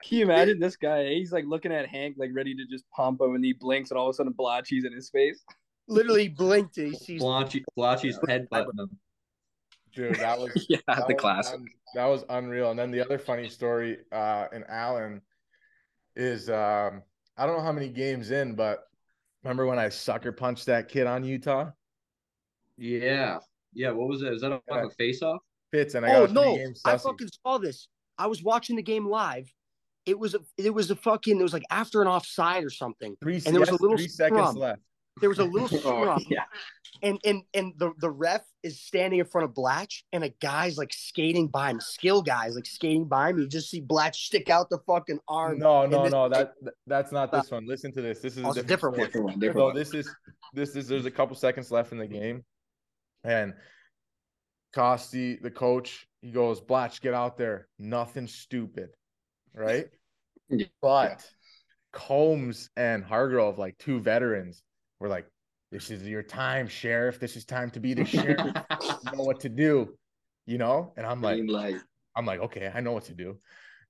Can 0.04 0.18
you 0.20 0.24
imagine 0.26 0.60
this 0.60 0.76
guy? 0.78 1.10
He's 1.10 1.32
like 1.32 1.46
looking 1.46 1.72
at 1.74 1.88
Hank, 1.88 2.16
like 2.18 2.30
ready 2.34 2.56
to 2.56 2.66
just 2.66 2.90
pump 2.92 3.20
him, 3.22 3.36
and 3.36 3.44
he 3.44 3.54
blinks, 3.54 3.92
and 3.92 3.98
all 3.98 4.08
of 4.08 4.14
a 4.14 4.16
sudden, 4.16 4.34
Blotchy's 4.34 4.86
in 4.86 4.94
his 4.94 5.10
face. 5.10 5.44
Literally 5.88 6.28
blinked 6.30 6.78
and 6.78 6.90
he 6.90 6.96
sees 6.96 7.20
Blotchy, 7.22 7.66
Blotchy's 7.78 8.18
headbutting 8.20 8.78
him. 8.80 8.98
dude, 9.94 10.16
that 10.16 10.40
was 10.40 10.52
yeah, 10.70 10.78
that 10.88 11.08
the 11.08 11.14
was 11.16 11.22
classic. 11.22 11.56
un- 11.56 11.68
that 11.96 12.06
was 12.06 12.24
unreal. 12.30 12.70
And 12.70 12.78
then 12.80 12.92
the 12.92 13.02
other 13.04 13.18
funny 13.18 13.50
story 13.50 13.98
uh 14.12 14.46
in 14.54 14.64
Allen 14.70 15.22
is 16.16 16.48
um 16.50 17.02
I 17.38 17.46
don't 17.48 17.58
know 17.58 17.64
how 17.64 17.72
many 17.72 17.90
games 17.90 18.30
in, 18.32 18.54
but 18.56 18.84
remember 19.44 19.66
when 19.66 19.80
I 19.80 19.90
sucker 19.90 20.32
punched 20.32 20.68
that 20.68 20.90
kid 20.90 21.08
on 21.08 21.24
Utah? 21.24 21.72
Yeah, 22.78 23.40
yeah. 23.74 23.92
What 23.92 24.08
was 24.10 24.22
it? 24.22 24.32
Is 24.34 24.42
that 24.42 24.52
a, 24.52 24.62
Yeah. 24.70 24.86
a 24.86 24.90
face 24.92 25.22
off? 25.22 25.42
Fitz 25.72 25.96
and 25.96 26.06
I 26.06 26.10
got 26.10 26.18
Oh 26.18 26.24
a 26.24 26.28
three 26.28 26.36
no! 26.36 26.56
game 26.56 26.74
I 26.86 26.98
fucking 26.98 27.30
saw 27.44 27.58
this. 27.58 27.88
I 28.18 28.28
was 28.28 28.44
watching 28.44 28.76
the 28.76 28.84
game 28.84 29.08
live. 29.08 29.52
It 30.10 30.18
was 30.20 30.34
a 30.36 30.40
it 30.58 30.74
was 30.74 30.90
a 30.92 30.96
fucking 30.96 31.40
it 31.40 31.44
was 31.44 31.54
like 31.54 31.66
after 31.70 32.02
an 32.02 32.08
offside 32.08 32.64
or 32.64 32.70
something. 32.70 33.16
Three, 33.22 33.36
and 33.46 33.54
there 33.54 33.60
was 33.60 33.70
a 33.70 33.74
little 33.74 33.98
three 33.98 34.08
seconds 34.08 34.56
left. 34.56 34.82
There 35.22 35.30
was 35.30 35.40
a 35.40 35.44
little 35.44 35.68
Oh, 35.74 35.78
scrum, 35.80 36.26
yeah. 36.30 36.44
and 37.04 37.20
and 37.26 37.42
and 37.54 37.74
the 37.78 37.92
the 38.00 38.10
ref 38.10 38.42
is 38.64 38.82
standing 38.82 39.20
in 39.20 39.26
front 39.26 39.46
of 39.46 39.54
Blatch, 39.54 40.04
and 40.14 40.24
a 40.24 40.30
guy's 40.42 40.78
like 40.78 40.94
skating 40.94 41.48
by 41.48 41.72
him. 41.72 41.80
Skill 41.82 42.22
guys 42.22 42.56
like 42.56 42.66
skating 42.66 43.06
by 43.06 43.30
him. 43.30 43.40
You 43.40 43.48
just 43.48 43.70
see 43.70 43.82
Blatch 43.82 44.26
stick 44.28 44.50
out 44.50 44.70
the 44.70 44.80
fucking 44.88 45.20
arm. 45.28 45.60
No, 45.60 45.82
and 45.84 45.92
no, 45.92 46.04
this- 46.04 46.12
no. 46.14 46.30
That 46.30 46.54
that's 46.88 47.12
not 47.12 47.32
this 47.34 47.52
uh, 47.52 47.56
one. 47.58 47.68
Listen 47.68 47.92
to 47.94 48.02
this. 48.02 48.20
This 48.20 48.38
is 48.38 48.46
Oh, 48.46 48.52
a 48.52 48.64
different, 48.64 48.96
different 48.96 49.12
story. 49.12 49.24
one. 49.26 49.40
Different 49.40 49.40
one, 49.40 49.40
different 49.40 49.58
So 49.58 49.66
one. 49.66 49.76
this 49.76 49.94
is 49.94 50.16
this 50.54 50.76
is 50.78 50.88
there's 50.88 51.06
a 51.06 51.12
couple 51.12 51.36
seconds 51.36 51.70
left 51.70 51.92
in 51.92 51.98
the 51.98 52.08
game, 52.08 52.44
and 53.26 53.54
Costi, 54.74 55.36
the 55.42 55.52
coach, 55.52 56.08
he 56.22 56.32
goes, 56.32 56.62
Blatch, 56.62 57.02
get 57.02 57.14
out 57.14 57.38
there. 57.38 57.68
Nothing 57.80 58.28
stupid, 58.28 58.90
right? 59.54 59.88
Yeah. 60.50 60.66
But 60.82 61.26
Combs 61.92 62.70
and 62.76 63.04
Hargrove, 63.04 63.58
like 63.58 63.78
two 63.78 64.00
veterans, 64.00 64.64
were 65.00 65.08
like, 65.08 65.28
"This 65.72 65.90
is 65.92 66.08
your 66.08 66.24
time, 66.24 66.68
sheriff. 66.68 67.20
This 67.20 67.36
is 67.36 67.46
time 67.46 67.70
to 67.72 67.80
be 67.80 67.94
the 67.94 68.06
sheriff. 68.06 68.40
you 68.82 69.18
know 69.18 69.24
what 69.24 69.40
to 69.42 69.50
do, 69.50 69.96
you 70.46 70.58
know." 70.58 70.94
And 70.98 71.06
I'm 71.06 71.22
like, 71.22 71.38
Green 71.38 71.48
light. 71.48 71.76
I'm 72.16 72.26
like, 72.26 72.40
okay, 72.42 72.72
I 72.74 72.82
know 72.82 72.92
what 72.92 73.06
to 73.06 73.14
do. 73.14 73.38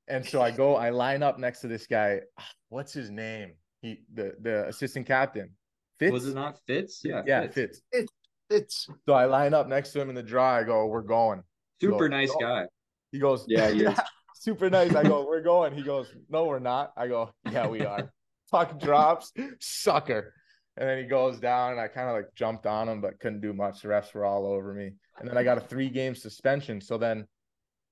And 0.07 0.25
so 0.25 0.41
I 0.41 0.51
go, 0.51 0.75
I 0.75 0.89
line 0.89 1.23
up 1.23 1.39
next 1.39 1.61
to 1.61 1.67
this 1.67 1.87
guy. 1.87 2.21
What's 2.69 2.93
his 2.93 3.09
name? 3.09 3.53
He 3.81 4.01
the 4.13 4.35
the 4.41 4.67
assistant 4.67 5.07
captain. 5.07 5.51
Fitz? 5.99 6.11
Was 6.11 6.27
it 6.27 6.35
not 6.35 6.57
Fitz? 6.67 7.01
Yeah, 7.03 7.23
Yeah, 7.25 7.47
Fitz. 7.47 7.81
Fitz. 7.91 8.11
It's 8.49 8.87
So 9.07 9.13
I 9.13 9.25
line 9.25 9.53
up 9.53 9.67
next 9.67 9.91
to 9.91 10.01
him 10.01 10.09
in 10.09 10.15
the 10.15 10.23
draw. 10.23 10.55
I 10.55 10.63
go, 10.63 10.85
we're 10.87 11.01
going. 11.01 11.43
Super 11.81 12.09
Go. 12.09 12.15
nice 12.17 12.31
Go. 12.31 12.39
guy. 12.39 12.65
He 13.11 13.19
goes, 13.19 13.45
Yeah, 13.47 13.69
he 13.71 13.83
is. 13.83 13.99
super 14.39 14.69
nice. 14.69 14.95
I 14.95 15.03
go, 15.03 15.25
we're 15.27 15.43
going. 15.43 15.75
He 15.75 15.83
goes, 15.83 16.07
no, 16.29 16.45
we're 16.45 16.59
not. 16.59 16.93
I 16.97 17.07
go, 17.07 17.31
yeah, 17.51 17.67
we 17.67 17.81
are. 17.81 18.11
Puck 18.51 18.79
drops, 18.79 19.31
sucker. 19.59 20.33
And 20.75 20.89
then 20.89 20.97
he 20.97 21.03
goes 21.03 21.39
down, 21.39 21.73
and 21.73 21.79
I 21.79 21.87
kind 21.87 22.09
of 22.09 22.15
like 22.15 22.33
jumped 22.35 22.65
on 22.65 22.89
him, 22.89 23.01
but 23.01 23.19
couldn't 23.19 23.41
do 23.41 23.53
much. 23.53 23.81
The 23.81 23.89
refs 23.89 24.13
were 24.13 24.25
all 24.25 24.47
over 24.47 24.73
me. 24.73 24.93
And 25.19 25.29
then 25.29 25.37
I 25.37 25.43
got 25.43 25.57
a 25.57 25.61
three 25.61 25.89
game 25.89 26.15
suspension. 26.15 26.81
So 26.81 26.97
then 26.97 27.27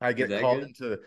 I 0.01 0.13
get 0.13 0.29
called 0.41 0.61
good? 0.61 0.69
into 0.69 0.99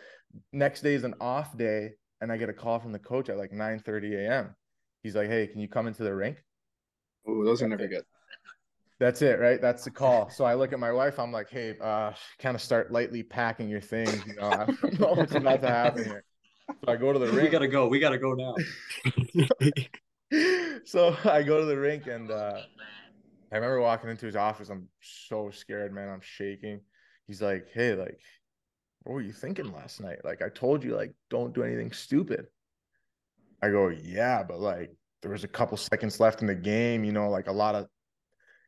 next 0.52 0.82
day 0.82 0.94
is 0.94 1.04
an 1.04 1.14
off 1.20 1.56
day, 1.56 1.92
and 2.20 2.30
I 2.30 2.36
get 2.36 2.48
a 2.48 2.52
call 2.52 2.78
from 2.78 2.92
the 2.92 2.98
coach 2.98 3.28
at 3.28 3.38
like 3.38 3.50
9 3.50 3.80
30 3.80 4.14
a.m. 4.14 4.54
He's 5.02 5.16
like, 5.16 5.28
hey, 5.28 5.46
can 5.46 5.60
you 5.60 5.68
come 5.68 5.86
into 5.86 6.04
the 6.04 6.14
rink? 6.14 6.44
Ooh, 7.28 7.44
those 7.44 7.62
are 7.62 7.68
never 7.68 7.88
good. 7.88 8.04
That's 9.00 9.22
it, 9.22 9.40
right? 9.40 9.60
That's 9.60 9.82
the 9.82 9.90
call. 9.90 10.30
So 10.40 10.44
I 10.44 10.54
look 10.54 10.72
at 10.72 10.78
my 10.78 10.92
wife. 10.92 11.18
I'm 11.18 11.32
like, 11.32 11.50
hey, 11.50 11.74
uh, 11.80 12.12
kind 12.38 12.54
of 12.54 12.60
start 12.60 12.92
lightly 12.92 13.22
packing 13.22 13.68
your 13.68 13.80
things. 13.80 14.24
You 14.26 14.36
know, 14.36 14.48
I 14.48 14.66
don't 14.66 15.00
know 15.00 15.12
what's 15.16 15.34
about 15.34 15.62
to 15.62 15.68
happen 15.68 16.04
here. 16.04 16.24
So 16.68 16.92
I 16.92 16.96
go 16.96 17.12
to 17.12 17.18
the 17.18 17.26
rink. 17.26 17.42
We 17.42 17.48
gotta 17.48 17.66
go. 17.66 17.88
We 17.88 17.98
gotta 17.98 18.18
go 18.18 18.34
now. 18.34 18.54
so 20.84 21.16
I 21.24 21.42
go 21.42 21.58
to 21.58 21.66
the 21.66 21.76
rink 21.76 22.06
and 22.06 22.30
uh, 22.30 22.60
I 23.50 23.54
remember 23.54 23.80
walking 23.80 24.10
into 24.10 24.26
his 24.26 24.36
office. 24.36 24.68
I'm 24.68 24.86
so 25.00 25.50
scared, 25.50 25.92
man. 25.92 26.08
I'm 26.08 26.20
shaking. 26.20 26.80
He's 27.26 27.42
like, 27.42 27.68
"Hey, 27.72 27.94
like, 27.94 28.20
what 29.02 29.14
were 29.14 29.20
you 29.22 29.32
thinking 29.32 29.72
last 29.72 30.00
night? 30.00 30.18
Like, 30.24 30.42
I 30.42 30.48
told 30.48 30.84
you, 30.84 30.94
like, 30.94 31.12
don't 31.28 31.54
do 31.54 31.64
anything 31.64 31.90
stupid." 31.90 32.46
I 33.62 33.70
go, 33.70 33.88
"Yeah, 33.88 34.44
but 34.44 34.60
like, 34.60 34.94
there 35.22 35.32
was 35.32 35.44
a 35.44 35.48
couple 35.48 35.76
seconds 35.76 36.20
left 36.20 36.40
in 36.40 36.46
the 36.46 36.54
game. 36.54 37.02
You 37.02 37.12
know, 37.12 37.30
like 37.30 37.48
a 37.48 37.52
lot 37.52 37.74
of 37.74 37.88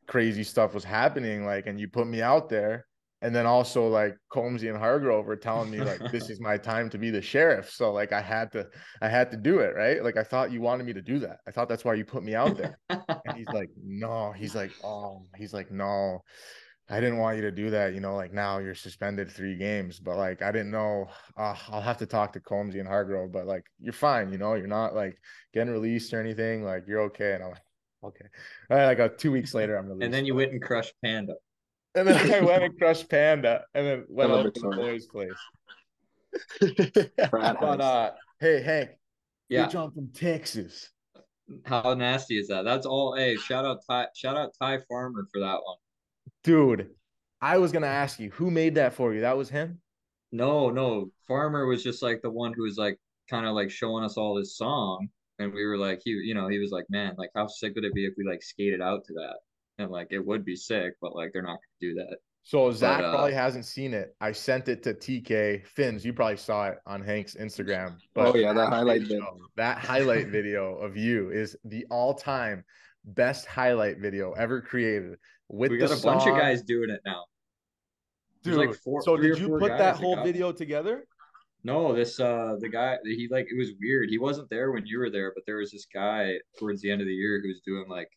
crazy 0.07 0.43
stuff 0.43 0.73
was 0.73 0.83
happening. 0.83 1.45
Like, 1.45 1.67
and 1.67 1.79
you 1.79 1.87
put 1.87 2.07
me 2.07 2.21
out 2.21 2.49
there." 2.49 2.85
and 3.23 3.33
then 3.33 3.45
also 3.45 3.87
like 3.87 4.17
Combsy 4.31 4.69
and 4.69 4.77
Hargrove 4.77 5.25
were 5.25 5.37
telling 5.37 5.71
me 5.71 5.79
like 5.79 6.11
this 6.11 6.29
is 6.29 6.39
my 6.41 6.57
time 6.57 6.89
to 6.89 6.97
be 6.97 7.09
the 7.09 7.21
sheriff. 7.21 7.71
So 7.71 7.91
like 7.93 8.11
I 8.11 8.21
had 8.21 8.51
to 8.51 8.67
I 9.01 9.07
had 9.07 9.31
to 9.31 9.37
do 9.37 9.59
it, 9.59 9.75
right? 9.75 10.03
Like 10.03 10.17
I 10.17 10.23
thought 10.23 10.51
you 10.51 10.59
wanted 10.59 10.85
me 10.85 10.93
to 10.93 11.01
do 11.01 11.19
that. 11.19 11.37
I 11.47 11.51
thought 11.51 11.69
that's 11.69 11.85
why 11.85 11.93
you 11.93 12.03
put 12.03 12.21
me 12.21 12.35
out 12.35 12.57
there. 12.57 12.77
and 12.89 13.37
he's 13.37 13.47
like, 13.47 13.69
no, 13.83 14.33
he's 14.33 14.53
like, 14.53 14.71
oh, 14.83 15.25
he's 15.37 15.53
like, 15.53 15.71
no, 15.71 16.21
I 16.89 16.99
didn't 16.99 17.17
want 17.17 17.37
you 17.37 17.43
to 17.43 17.51
do 17.51 17.69
that. 17.69 17.93
You 17.93 18.01
know, 18.01 18.13
like 18.13 18.33
now 18.33 18.57
you're 18.59 18.75
suspended 18.75 19.31
three 19.31 19.55
games, 19.55 20.01
but 20.01 20.17
like 20.17 20.41
I 20.41 20.51
didn't 20.51 20.71
know. 20.71 21.07
Uh, 21.37 21.55
I'll 21.69 21.81
have 21.81 21.99
to 21.99 22.05
talk 22.05 22.33
to 22.33 22.41
Combsy 22.41 22.79
and 22.79 22.87
Hargrove, 22.87 23.31
but 23.31 23.47
like 23.47 23.63
you're 23.79 23.93
fine. 23.93 24.33
You 24.33 24.37
know, 24.37 24.55
you're 24.55 24.67
not 24.67 24.95
like 24.95 25.17
getting 25.53 25.71
released 25.71 26.13
or 26.13 26.19
anything. 26.19 26.65
Like 26.65 26.83
you're 26.89 27.03
okay. 27.03 27.35
And 27.35 27.43
I'm 27.43 27.51
like, 27.51 27.61
okay. 28.03 28.25
All 28.69 28.77
right, 28.77 28.85
like 28.85 28.99
a 28.99 29.09
two 29.09 29.31
weeks 29.31 29.53
later, 29.53 29.77
I'm 29.77 29.87
released. 29.87 30.03
And 30.05 30.13
then 30.13 30.25
you 30.25 30.35
went 30.35 30.51
and 30.51 30.61
crushed 30.61 30.93
Panda. 31.03 31.35
And 31.95 32.07
then 32.07 32.31
I 32.31 32.39
went 32.41 32.63
and 32.63 32.77
crushed 32.79 33.09
Panda 33.09 33.63
and 33.73 33.85
then 33.85 34.05
went 34.09 34.29
Hello, 34.31 34.47
up 34.47 34.53
to 34.53 34.59
the 34.59 34.69
boys' 34.69 35.05
place. 35.05 35.31
But 37.31 37.81
uh 37.81 38.11
hey 38.39 38.61
Hank, 38.61 38.89
Yeah. 39.49 39.65
you 39.65 39.71
jumped 39.71 39.95
from 39.95 40.07
Texas. 40.09 40.89
How 41.65 41.93
nasty 41.93 42.39
is 42.39 42.47
that? 42.47 42.63
That's 42.63 42.85
all. 42.85 43.15
Hey, 43.15 43.35
shout 43.35 43.65
out 43.65 43.79
Ty. 43.87 44.07
Shout 44.15 44.37
out 44.37 44.51
Ty 44.59 44.79
Farmer 44.89 45.27
for 45.31 45.39
that 45.41 45.59
one. 45.63 45.77
Dude, 46.43 46.89
I 47.41 47.57
was 47.57 47.71
gonna 47.71 47.87
ask 47.87 48.19
you 48.19 48.31
who 48.31 48.49
made 48.49 48.75
that 48.75 48.93
for 48.93 49.13
you. 49.13 49.21
That 49.21 49.37
was 49.37 49.49
him? 49.49 49.79
No, 50.31 50.69
no. 50.71 51.11
Farmer 51.27 51.67
was 51.67 51.83
just 51.83 52.01
like 52.01 52.21
the 52.23 52.29
one 52.31 52.53
who 52.53 52.63
was 52.63 52.77
like 52.77 52.97
kind 53.29 53.45
of 53.45 53.53
like 53.53 53.69
showing 53.69 54.03
us 54.03 54.17
all 54.17 54.33
this 54.33 54.57
song, 54.57 55.09
and 55.39 55.53
we 55.53 55.65
were 55.65 55.77
like, 55.77 56.01
he, 56.03 56.11
you 56.11 56.33
know, 56.35 56.47
he 56.47 56.59
was 56.59 56.71
like, 56.71 56.85
man, 56.89 57.15
like 57.17 57.29
how 57.35 57.47
sick 57.47 57.73
would 57.75 57.85
it 57.85 57.93
be 57.93 58.05
if 58.05 58.13
we 58.17 58.23
like 58.29 58.43
skated 58.43 58.81
out 58.81 59.03
to 59.05 59.13
that? 59.13 59.35
And 59.79 59.89
like 59.89 60.07
it 60.11 60.19
would 60.19 60.45
be 60.45 60.55
sick, 60.55 60.93
but 61.01 61.15
like 61.15 61.31
they're 61.33 61.41
not 61.41 61.59
gonna 61.59 61.93
do 61.93 61.93
that. 61.95 62.17
So 62.45 62.71
Zach 62.71 62.99
uh, 62.99 63.11
probably 63.11 63.33
hasn't 63.33 63.65
seen 63.65 63.93
it. 63.93 64.15
I 64.19 64.33
sent 64.33 64.67
it 64.67 64.83
to 64.83 64.93
TK 64.93 65.65
Finns. 65.65 66.03
You 66.03 66.11
probably 66.11 66.35
saw 66.35 66.67
it 66.67 66.77
on 66.85 67.01
Hank's 67.01 67.35
Instagram. 67.35 67.95
Oh, 68.17 68.35
yeah, 68.35 68.51
that 68.51 68.67
highlight 68.67 69.01
vid. 69.01 69.09
video, 69.11 69.37
that 69.55 69.77
highlight 69.77 70.27
video 70.29 70.75
of 70.75 70.97
you 70.97 71.31
is 71.31 71.55
the 71.63 71.85
all-time 71.89 72.65
best 73.05 73.45
highlight 73.45 73.99
video 73.99 74.33
ever 74.33 74.61
created. 74.61 75.15
With 75.47 75.71
We 75.71 75.79
the 75.79 75.87
got 75.87 75.97
a 75.97 76.01
bunch 76.03 76.27
of 76.27 76.37
guys 76.37 76.61
doing 76.63 76.89
it 76.89 76.99
now. 77.05 77.23
Dude, 78.43 78.55
like 78.55 78.75
four- 78.75 79.01
so 79.03 79.15
did 79.15 79.39
you 79.39 79.57
put 79.57 79.77
that 79.77 79.95
whole 79.95 80.21
video 80.21 80.51
together? 80.51 81.05
No, 81.63 81.93
this 81.95 82.19
uh 82.19 82.55
the 82.59 82.67
guy 82.69 82.97
he 83.05 83.27
like 83.31 83.47
it 83.49 83.57
was 83.57 83.71
weird. 83.79 84.09
He 84.09 84.17
wasn't 84.17 84.49
there 84.49 84.71
when 84.71 84.85
you 84.85 84.99
were 84.99 85.09
there, 85.09 85.31
but 85.33 85.43
there 85.45 85.57
was 85.57 85.71
this 85.71 85.85
guy 85.93 86.35
towards 86.59 86.81
the 86.81 86.91
end 86.91 87.01
of 87.01 87.07
the 87.07 87.13
year 87.13 87.39
who 87.41 87.47
was 87.47 87.61
doing 87.65 87.85
like 87.87 88.09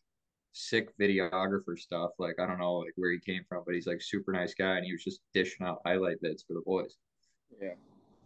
sick 0.53 0.89
videographer 0.99 1.77
stuff. 1.77 2.11
Like 2.19 2.35
I 2.39 2.45
don't 2.45 2.59
know 2.59 2.75
like 2.75 2.93
where 2.97 3.11
he 3.11 3.19
came 3.19 3.43
from, 3.47 3.63
but 3.65 3.75
he's 3.75 3.87
like 3.87 4.01
super 4.01 4.31
nice 4.33 4.53
guy 4.53 4.75
and 4.77 4.85
he 4.85 4.91
was 4.91 5.03
just 5.03 5.21
dishing 5.33 5.65
out 5.65 5.81
highlight 5.85 6.21
bits 6.21 6.43
for 6.45 6.53
the 6.53 6.61
boys. 6.65 6.97
Yeah. 7.61 7.69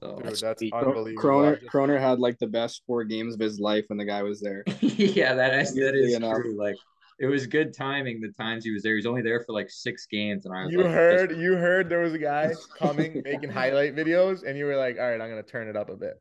So 0.02 0.16
Dude, 0.16 0.26
That's 0.26 0.42
that's 0.42 0.64
unbelievable. 0.74 1.22
Croner 1.22 1.60
just- 1.60 1.72
Croner 1.72 2.00
had 2.00 2.18
like 2.20 2.40
the 2.40 2.48
best 2.48 2.82
four 2.88 3.04
games 3.04 3.36
of 3.36 3.40
his 3.40 3.60
life 3.60 3.86
when 3.90 4.00
the 4.00 4.06
guy 4.06 4.24
was 4.24 4.42
there. 4.42 4.64
yeah, 4.82 5.36
that 5.36 5.54
is 5.60 5.76
that 5.76 5.94
is 5.94 6.02
Weirdly 6.02 6.14
enough. 6.16 6.38
true. 6.38 6.58
Like 6.58 6.78
it 7.22 7.28
was 7.28 7.46
good 7.46 7.72
timing 7.72 8.20
the 8.20 8.30
times 8.30 8.66
he 8.66 8.72
was 8.72 8.82
there. 8.82 8.94
He 8.94 8.98
was 8.98 9.06
only 9.06 9.22
there 9.22 9.44
for 9.46 9.54
like 9.54 9.70
six 9.70 10.08
games 10.08 10.46
and 10.46 10.56
I 10.56 10.64
was 10.66 10.72
You 10.74 10.80
like, 10.80 10.92
heard, 10.92 11.38
you 11.38 11.56
heard 11.56 11.88
there 11.88 12.00
was 12.00 12.14
a 12.14 12.18
guy 12.18 12.54
coming 12.80 13.22
making 13.24 13.52
highlight 13.52 13.96
videos, 13.96 14.44
and 14.44 14.58
you 14.58 14.66
were 14.66 14.76
like, 14.76 14.98
"All 14.98 15.08
right, 15.08 15.22
I'm 15.22 15.30
gonna 15.30 15.44
turn 15.44 15.68
it 15.68 15.78
up 15.78 15.90
a 15.90 15.96
bit." 15.96 16.20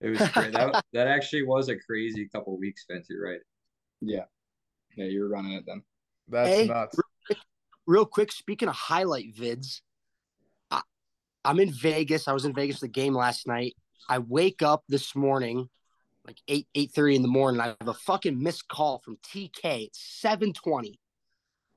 it 0.00 0.08
was 0.08 0.20
cra- 0.28 0.50
that 0.52 0.84
that 0.92 1.08
actually 1.08 1.42
was 1.42 1.68
a 1.68 1.76
crazy 1.76 2.28
couple 2.28 2.56
weeks, 2.56 2.84
Vince. 2.88 3.08
You're 3.10 3.28
right. 3.28 3.40
Yeah. 4.00 4.24
Yeah, 4.96 5.06
you 5.06 5.22
were 5.22 5.28
running 5.28 5.52
it 5.52 5.64
then. 5.66 5.82
That's 6.28 6.48
Hey, 6.48 6.66
nuts. 6.66 6.96
Real 7.86 8.06
quick, 8.06 8.30
speaking 8.30 8.68
of 8.68 8.74
highlight 8.74 9.34
vids, 9.34 9.80
I, 10.70 10.82
I'm 11.44 11.58
in 11.58 11.72
Vegas. 11.72 12.28
I 12.28 12.32
was 12.32 12.44
in 12.44 12.54
Vegas 12.54 12.78
for 12.78 12.86
the 12.86 12.92
game 12.92 13.14
last 13.14 13.48
night. 13.48 13.74
I 14.08 14.18
wake 14.18 14.62
up 14.62 14.84
this 14.88 15.16
morning, 15.16 15.68
like 16.30 16.40
eight 16.46 16.68
eight 16.76 16.92
thirty 16.92 17.16
in 17.16 17.22
the 17.22 17.28
morning. 17.28 17.60
I 17.60 17.74
have 17.80 17.88
a 17.88 17.94
fucking 17.94 18.40
missed 18.40 18.68
call 18.68 19.00
from 19.00 19.16
TK. 19.16 19.86
It's 19.86 20.00
seven 20.00 20.52
twenty. 20.52 21.00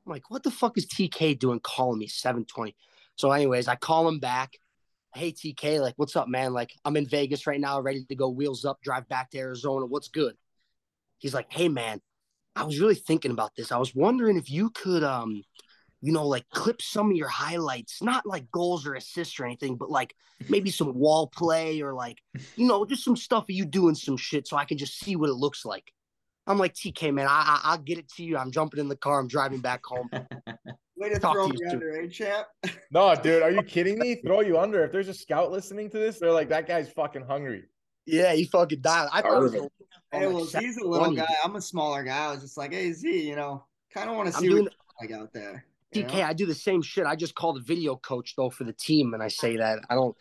I'm 0.06 0.12
like, 0.12 0.30
what 0.30 0.44
the 0.44 0.52
fuck 0.52 0.78
is 0.78 0.86
TK 0.86 1.40
doing 1.40 1.60
calling 1.60 1.98
me 1.98 2.08
seven 2.08 2.46
twenty? 2.46 2.76
So, 3.16 3.32
anyways, 3.32 3.68
I 3.68 3.76
call 3.76 4.08
him 4.08 4.20
back. 4.20 4.54
Hey 5.16 5.32
TK, 5.32 5.80
like, 5.80 5.96
what's 5.98 6.16
up, 6.16 6.28
man? 6.28 6.54
Like, 6.54 6.72
I'm 6.86 6.98
in 6.98 7.08
Vegas 7.08 7.48
right 7.48 7.60
now, 7.60 7.80
ready 7.80 8.04
to 8.06 8.16
go 8.16 8.30
wheels 8.30 8.64
up, 8.66 8.82
drive 8.84 9.08
back 9.08 9.32
to 9.32 9.40
Arizona. 9.40 9.86
What's 9.86 10.08
good? 10.08 10.36
He's 11.18 11.34
like, 11.34 11.52
hey 11.52 11.68
man, 11.68 12.00
I 12.56 12.64
was 12.64 12.80
really 12.80 12.96
thinking 12.96 13.32
about 13.32 13.56
this. 13.56 13.72
I 13.72 13.78
was 13.78 13.96
wondering 13.96 14.38
if 14.38 14.52
you 14.52 14.70
could 14.70 15.04
um 15.04 15.44
you 16.04 16.12
know, 16.12 16.28
like 16.28 16.44
clip 16.50 16.82
some 16.82 17.10
of 17.10 17.16
your 17.16 17.30
highlights, 17.30 18.04
not 18.04 18.26
like 18.26 18.52
goals 18.52 18.86
or 18.86 18.94
assists 18.94 19.40
or 19.40 19.46
anything, 19.46 19.78
but 19.78 19.90
like 19.90 20.14
maybe 20.50 20.70
some 20.70 20.94
wall 20.94 21.28
play 21.28 21.82
or 21.82 21.94
like, 21.94 22.18
you 22.58 22.68
know, 22.68 22.84
just 22.84 23.06
some 23.06 23.16
stuff 23.16 23.46
of 23.46 23.52
you 23.52 23.64
doing 23.64 23.96
some 23.96 24.18
shit 24.18 24.46
so 24.46 24.58
I 24.58 24.66
can 24.66 24.78
just 24.78 25.00
see 25.00 25.16
what 25.16 25.30
it 25.30 25.36
looks 25.36 25.64
like. 25.64 25.94
I'm 26.46 26.58
like, 26.58 26.74
TK, 26.74 27.14
man, 27.14 27.26
I, 27.26 27.32
I, 27.32 27.62
I'll 27.72 27.78
get 27.78 28.00
it 28.00 28.10
to 28.18 28.24
you. 28.24 28.38
I'm 28.38 28.52
jumping 28.52 28.82
in 28.82 28.90
the 28.90 28.98
car. 28.98 29.18
I'm 29.18 29.30
driving 29.30 29.62
back 29.62 29.86
home. 29.86 30.10
Way 30.98 31.10
to 31.10 31.20
Talk 31.20 31.36
throw 31.36 31.48
to 31.48 31.54
me 31.54 31.60
you 31.62 31.70
under, 31.72 32.02
eh, 32.02 32.08
champ? 32.10 32.48
No, 32.92 33.16
dude, 33.16 33.42
are 33.42 33.50
you 33.50 33.64
kidding 33.64 33.98
me? 33.98 34.16
Throw 34.16 34.42
you 34.42 34.60
under. 34.60 34.84
If 34.84 34.92
there's 34.92 35.08
a 35.08 35.14
scout 35.14 35.52
listening 35.54 35.90
to 35.92 35.98
this, 35.98 36.20
they're 36.20 36.32
like, 36.34 36.50
"That 36.50 36.68
guy's 36.68 36.90
fucking 36.90 37.26
hungry." 37.26 37.64
Yeah, 38.06 38.34
he 38.34 38.44
fucking 38.46 38.82
died. 38.82 39.08
I 39.12 39.22
thought 39.22 39.38
it 39.38 39.42
was 39.42 39.52
Starving. 39.54 39.70
a- 40.12 40.18
Hey, 40.20 40.28
well, 40.28 40.46
he's 40.46 40.78
a 40.78 40.86
little 40.86 41.06
720. 41.06 41.16
guy. 41.16 41.34
I'm 41.44 41.56
a 41.56 41.62
smaller 41.62 42.04
guy. 42.04 42.26
I 42.28 42.32
was 42.32 42.42
just 42.42 42.58
like, 42.58 42.72
hey, 42.72 42.92
Z, 42.92 43.28
you 43.28 43.36
know, 43.36 43.64
kind 43.92 44.10
of 44.12 44.16
want 44.16 44.28
to 44.32 44.34
see 44.38 44.48
doing 44.48 44.66
what 44.66 44.74
you 45.02 45.08
like 45.10 45.20
out 45.20 45.34
there. 45.34 45.66
You 45.96 46.04
TK, 46.04 46.14
know? 46.20 46.22
I 46.24 46.34
do 46.34 46.46
the 46.46 46.54
same 46.56 46.82
shit. 46.82 47.06
I 47.06 47.16
just 47.16 47.36
call 47.36 47.54
the 47.54 47.62
video 47.62 47.96
coach 47.96 48.34
though 48.38 48.50
for 48.50 48.64
the 48.64 48.74
team, 48.74 49.14
and 49.14 49.22
I 49.24 49.28
say 49.28 49.58
that 49.58 49.80
I 49.90 49.96
don't, 49.96 50.16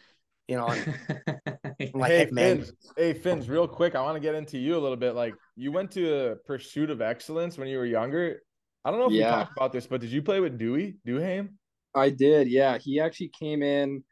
you 0.48 0.56
know, 0.56 0.66
I'm 0.66 0.78
like, 1.94 2.10
hey, 2.10 2.24
hey, 2.26 2.28
man, 2.30 2.56
Finns. 2.58 2.72
Hey, 2.96 3.12
Finns, 3.14 3.48
real 3.48 3.68
quick, 3.68 3.94
I 3.94 4.02
want 4.02 4.16
to 4.16 4.20
get 4.20 4.34
into 4.34 4.58
you 4.58 4.76
a 4.76 4.80
little 4.80 4.96
bit. 4.96 5.14
Like, 5.14 5.34
you 5.56 5.72
went 5.72 5.90
to 5.92 6.36
Pursuit 6.46 6.90
of 6.90 7.00
Excellence 7.00 7.58
when 7.58 7.68
you 7.68 7.78
were 7.78 7.86
younger. 7.86 8.40
I 8.84 8.90
don't 8.90 8.98
know 8.98 9.06
if 9.06 9.12
we 9.12 9.20
talked 9.20 9.56
about 9.56 9.72
this, 9.72 9.86
but 9.86 10.00
did 10.00 10.10
you 10.10 10.22
play 10.22 10.40
with 10.40 10.58
Dewey 10.58 10.96
Duham? 11.06 11.50
I 11.94 12.10
did, 12.10 12.48
yeah. 12.48 12.78
He 12.78 12.98
actually 13.00 13.30
came 13.38 13.62
in. 13.62 14.02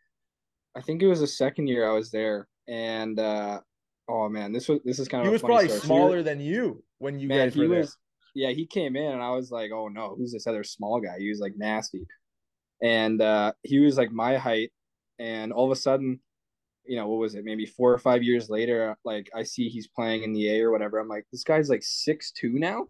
I 0.77 0.81
think 0.81 1.03
it 1.03 1.09
was 1.09 1.21
the 1.21 1.27
second 1.27 1.67
year 1.67 1.89
I 1.91 1.93
was 1.93 2.11
there, 2.13 2.47
and 2.69 3.19
uh, 3.19 3.61
oh 4.09 4.29
man, 4.29 4.53
this 4.53 4.69
was 4.69 4.79
this 4.85 5.01
is 5.01 5.09
kind 5.09 5.23
of 5.23 5.27
He 5.27 5.31
a 5.31 5.33
was 5.33 5.41
funny 5.43 5.55
probably 5.55 5.69
story. 5.69 5.81
Smaller 5.81 6.11
you're- 6.19 6.23
than 6.23 6.41
you 6.41 6.85
when 6.99 7.19
you 7.19 7.27
man, 7.27 7.49
guys 7.49 7.55
he 7.55 7.61
were 7.67 7.69
there. 7.75 7.89
Yeah, 8.35 8.51
he 8.51 8.67
came 8.67 8.97
in, 8.97 9.13
and 9.13 9.23
I 9.23 9.31
was 9.31 9.51
like, 9.51 9.71
oh 9.73 9.89
no, 9.89 10.15
who's 10.17 10.33
this 10.33 10.47
other 10.47 10.65
small 10.65 11.01
guy? 11.01 11.19
He 11.19 11.29
was 11.29 11.41
like 11.41 11.55
nasty, 11.57 12.07
and 12.83 13.21
uh, 13.21 13.53
he 13.63 13.79
was 13.79 13.97
like 13.97 14.13
my 14.13 14.37
height, 14.37 14.71
and 15.19 15.53
all 15.53 15.65
of 15.67 15.77
a 15.77 15.81
sudden, 15.81 16.21
you 16.85 16.97
know, 16.97 17.09
what 17.09 17.19
was 17.19 17.35
it? 17.35 17.45
Maybe 17.45 17.67
four 17.67 17.93
or 17.93 17.99
five 17.99 18.23
years 18.23 18.49
later, 18.49 18.97
like 19.05 19.31
I 19.35 19.43
see 19.43 19.69
he's 19.69 19.89
playing 19.89 20.23
in 20.23 20.33
the 20.33 20.49
A 20.49 20.63
or 20.63 20.71
whatever. 20.71 20.99
I'm 20.99 21.09
like, 21.09 21.27
this 21.33 21.45
guy's 21.45 21.69
like 21.69 21.83
six 21.83 22.33
two 22.33 22.59
now. 22.59 22.87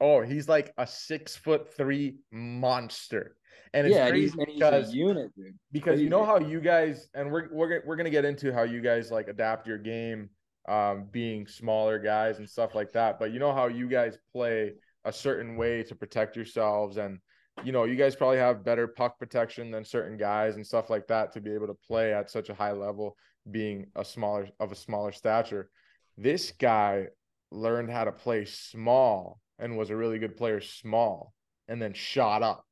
Oh, 0.00 0.20
he's 0.20 0.48
like 0.48 0.72
a 0.78 0.86
six 0.86 1.36
foot 1.36 1.72
three 1.76 2.16
monster, 2.32 3.36
and 3.72 3.86
it's 3.86 3.94
yeah, 3.94 4.12
he's, 4.12 4.32
crazy 4.32 4.40
and 4.40 4.48
he's 4.48 4.58
because 4.58 4.92
a 4.92 4.96
unit, 4.96 5.36
dude. 5.36 5.58
because 5.70 6.00
you 6.00 6.08
know 6.08 6.24
how 6.24 6.38
you 6.38 6.60
guys 6.60 7.08
and 7.14 7.30
we're 7.30 7.48
we're 7.52 7.82
we're 7.86 7.96
gonna 7.96 8.10
get 8.10 8.24
into 8.24 8.52
how 8.52 8.64
you 8.64 8.80
guys 8.80 9.10
like 9.10 9.28
adapt 9.28 9.66
your 9.66 9.78
game, 9.78 10.28
um, 10.68 11.08
being 11.10 11.46
smaller 11.46 11.98
guys 11.98 12.38
and 12.38 12.48
stuff 12.48 12.74
like 12.74 12.92
that. 12.92 13.18
But 13.18 13.32
you 13.32 13.38
know 13.38 13.52
how 13.52 13.66
you 13.66 13.88
guys 13.88 14.18
play 14.32 14.74
a 15.04 15.12
certain 15.12 15.56
way 15.56 15.82
to 15.84 15.94
protect 15.94 16.36
yourselves, 16.36 16.96
and 16.96 17.18
you 17.64 17.72
know 17.72 17.84
you 17.84 17.96
guys 17.96 18.16
probably 18.16 18.38
have 18.38 18.64
better 18.64 18.86
puck 18.88 19.18
protection 19.18 19.70
than 19.70 19.84
certain 19.84 20.16
guys 20.16 20.56
and 20.56 20.66
stuff 20.66 20.90
like 20.90 21.06
that 21.08 21.32
to 21.32 21.40
be 21.40 21.52
able 21.52 21.66
to 21.66 21.76
play 21.86 22.12
at 22.12 22.30
such 22.30 22.48
a 22.48 22.54
high 22.54 22.72
level, 22.72 23.16
being 23.50 23.86
a 23.96 24.04
smaller 24.04 24.48
of 24.60 24.72
a 24.72 24.76
smaller 24.76 25.12
stature. 25.12 25.68
This 26.16 26.52
guy 26.52 27.06
learned 27.50 27.90
how 27.90 28.04
to 28.04 28.12
play 28.12 28.44
small 28.44 29.40
and 29.58 29.76
was 29.76 29.90
a 29.90 29.96
really 29.96 30.18
good 30.18 30.36
player 30.36 30.60
small, 30.60 31.32
and 31.68 31.82
then 31.82 31.92
shot 31.92 32.42
up. 32.42 32.64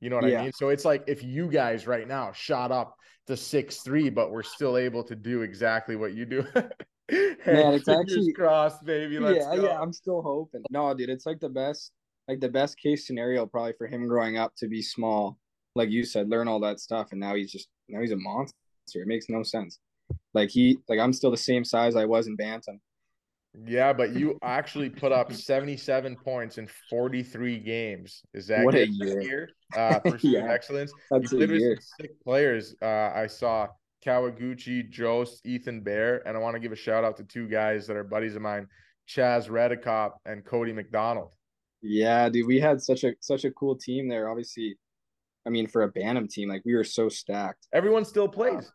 You 0.00 0.10
know 0.10 0.16
what 0.16 0.26
I 0.26 0.42
mean? 0.42 0.52
So 0.52 0.68
it's 0.68 0.84
like 0.84 1.04
if 1.06 1.22
you 1.22 1.48
guys 1.48 1.86
right 1.86 2.06
now 2.06 2.32
shot 2.32 2.70
up 2.70 2.96
to 3.28 3.36
six 3.36 3.82
three, 3.82 4.10
but 4.10 4.30
we're 4.30 4.42
still 4.42 4.76
able 4.76 5.04
to 5.04 5.14
do 5.14 5.42
exactly 5.42 5.96
what 5.96 6.12
you 6.12 6.26
do. 6.26 6.44
Man, 7.10 7.74
it's 7.74 7.88
actually- 7.88 8.32
crossed, 8.32 8.84
baby. 8.84 9.18
Let's 9.18 9.44
yeah, 9.46 9.56
go. 9.56 9.64
yeah, 9.66 9.80
I'm 9.80 9.92
still 9.92 10.22
hoping. 10.22 10.62
No, 10.70 10.92
dude, 10.94 11.10
it's 11.10 11.26
like 11.26 11.40
the 11.40 11.48
best, 11.48 11.92
like 12.28 12.40
the 12.40 12.48
best 12.48 12.76
case 12.78 13.06
scenario 13.06 13.46
probably 13.46 13.74
for 13.78 13.86
him 13.86 14.08
growing 14.08 14.36
up 14.38 14.54
to 14.56 14.68
be 14.68 14.82
small, 14.82 15.38
like 15.74 15.90
you 15.90 16.04
said, 16.04 16.28
learn 16.28 16.48
all 16.48 16.60
that 16.60 16.80
stuff, 16.80 17.08
and 17.12 17.20
now 17.20 17.34
he's 17.34 17.52
just 17.52 17.68
now 17.88 18.00
he's 18.00 18.12
a 18.12 18.16
monster. 18.16 18.56
It 18.94 19.06
makes 19.06 19.26
no 19.28 19.42
sense. 19.42 19.78
Like 20.34 20.50
he, 20.50 20.78
like 20.88 20.98
I'm 20.98 21.12
still 21.12 21.30
the 21.30 21.36
same 21.36 21.64
size 21.64 21.96
I 21.96 22.04
was 22.04 22.26
in 22.28 22.36
Bantam, 22.36 22.80
Yeah, 23.66 23.92
but 23.92 24.14
you 24.14 24.38
actually 24.42 24.90
put 24.90 25.10
up 25.12 25.32
77 25.32 26.16
points 26.16 26.58
in 26.58 26.68
43 26.90 27.58
games. 27.58 28.22
Is 28.34 28.46
that 28.48 28.64
What 28.64 28.74
a 28.74 28.86
year. 28.88 29.20
year? 29.20 29.48
Uh, 29.76 29.98
Yeah, 30.22 30.50
excellence. 30.52 30.92
That's 31.10 31.32
you 31.32 31.42
a 31.42 31.46
year. 31.46 31.78
sick 32.00 32.10
players. 32.22 32.74
Uh, 32.82 33.10
I 33.14 33.26
saw 33.26 33.66
Kawaguchi, 34.06 34.88
Jost, 34.88 35.44
Ethan 35.44 35.80
Bear, 35.80 36.26
and 36.26 36.36
I 36.36 36.40
want 36.40 36.54
to 36.54 36.60
give 36.60 36.72
a 36.72 36.76
shout 36.76 37.02
out 37.02 37.16
to 37.16 37.24
two 37.24 37.48
guys 37.48 37.86
that 37.88 37.96
are 37.96 38.04
buddies 38.04 38.36
of 38.36 38.42
mine, 38.42 38.68
Chaz 39.08 39.48
Reddekopp 39.48 40.12
and 40.24 40.44
Cody 40.44 40.72
McDonald. 40.72 41.34
Yeah, 41.82 42.28
dude, 42.28 42.46
we 42.46 42.60
had 42.60 42.80
such 42.80 43.04
a 43.04 43.14
such 43.20 43.44
a 43.44 43.50
cool 43.50 43.76
team 43.76 44.08
there. 44.08 44.30
Obviously, 44.30 44.78
I 45.46 45.50
mean, 45.50 45.66
for 45.66 45.82
a 45.82 45.88
Bantam 45.88 46.28
team, 46.28 46.48
like 46.48 46.62
we 46.64 46.74
were 46.74 46.84
so 46.84 47.08
stacked. 47.08 47.66
Everyone 47.72 48.04
still 48.04 48.28
plays. 48.28 48.70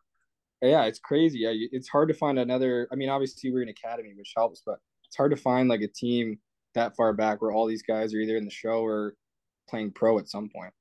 Yeah, 0.61 0.83
it's 0.83 0.99
crazy. 0.99 1.39
Yeah, 1.39 1.53
it's 1.53 1.89
hard 1.89 2.09
to 2.09 2.13
find 2.13 2.37
another. 2.37 2.87
I 2.91 2.95
mean, 2.95 3.09
obviously 3.09 3.51
we're 3.51 3.63
an 3.63 3.69
academy, 3.69 4.13
which 4.15 4.33
helps, 4.35 4.61
but 4.65 4.79
it's 5.07 5.15
hard 5.15 5.31
to 5.31 5.37
find 5.37 5.69
like 5.69 5.81
a 5.81 5.87
team 5.87 6.39
that 6.75 6.95
far 6.95 7.13
back 7.13 7.41
where 7.41 7.51
all 7.51 7.65
these 7.65 7.83
guys 7.83 8.13
are 8.13 8.19
either 8.19 8.37
in 8.37 8.45
the 8.45 8.51
show 8.51 8.83
or 8.83 9.15
playing 9.69 9.91
pro 9.91 10.19
at 10.19 10.29
some 10.29 10.49
point. 10.49 10.73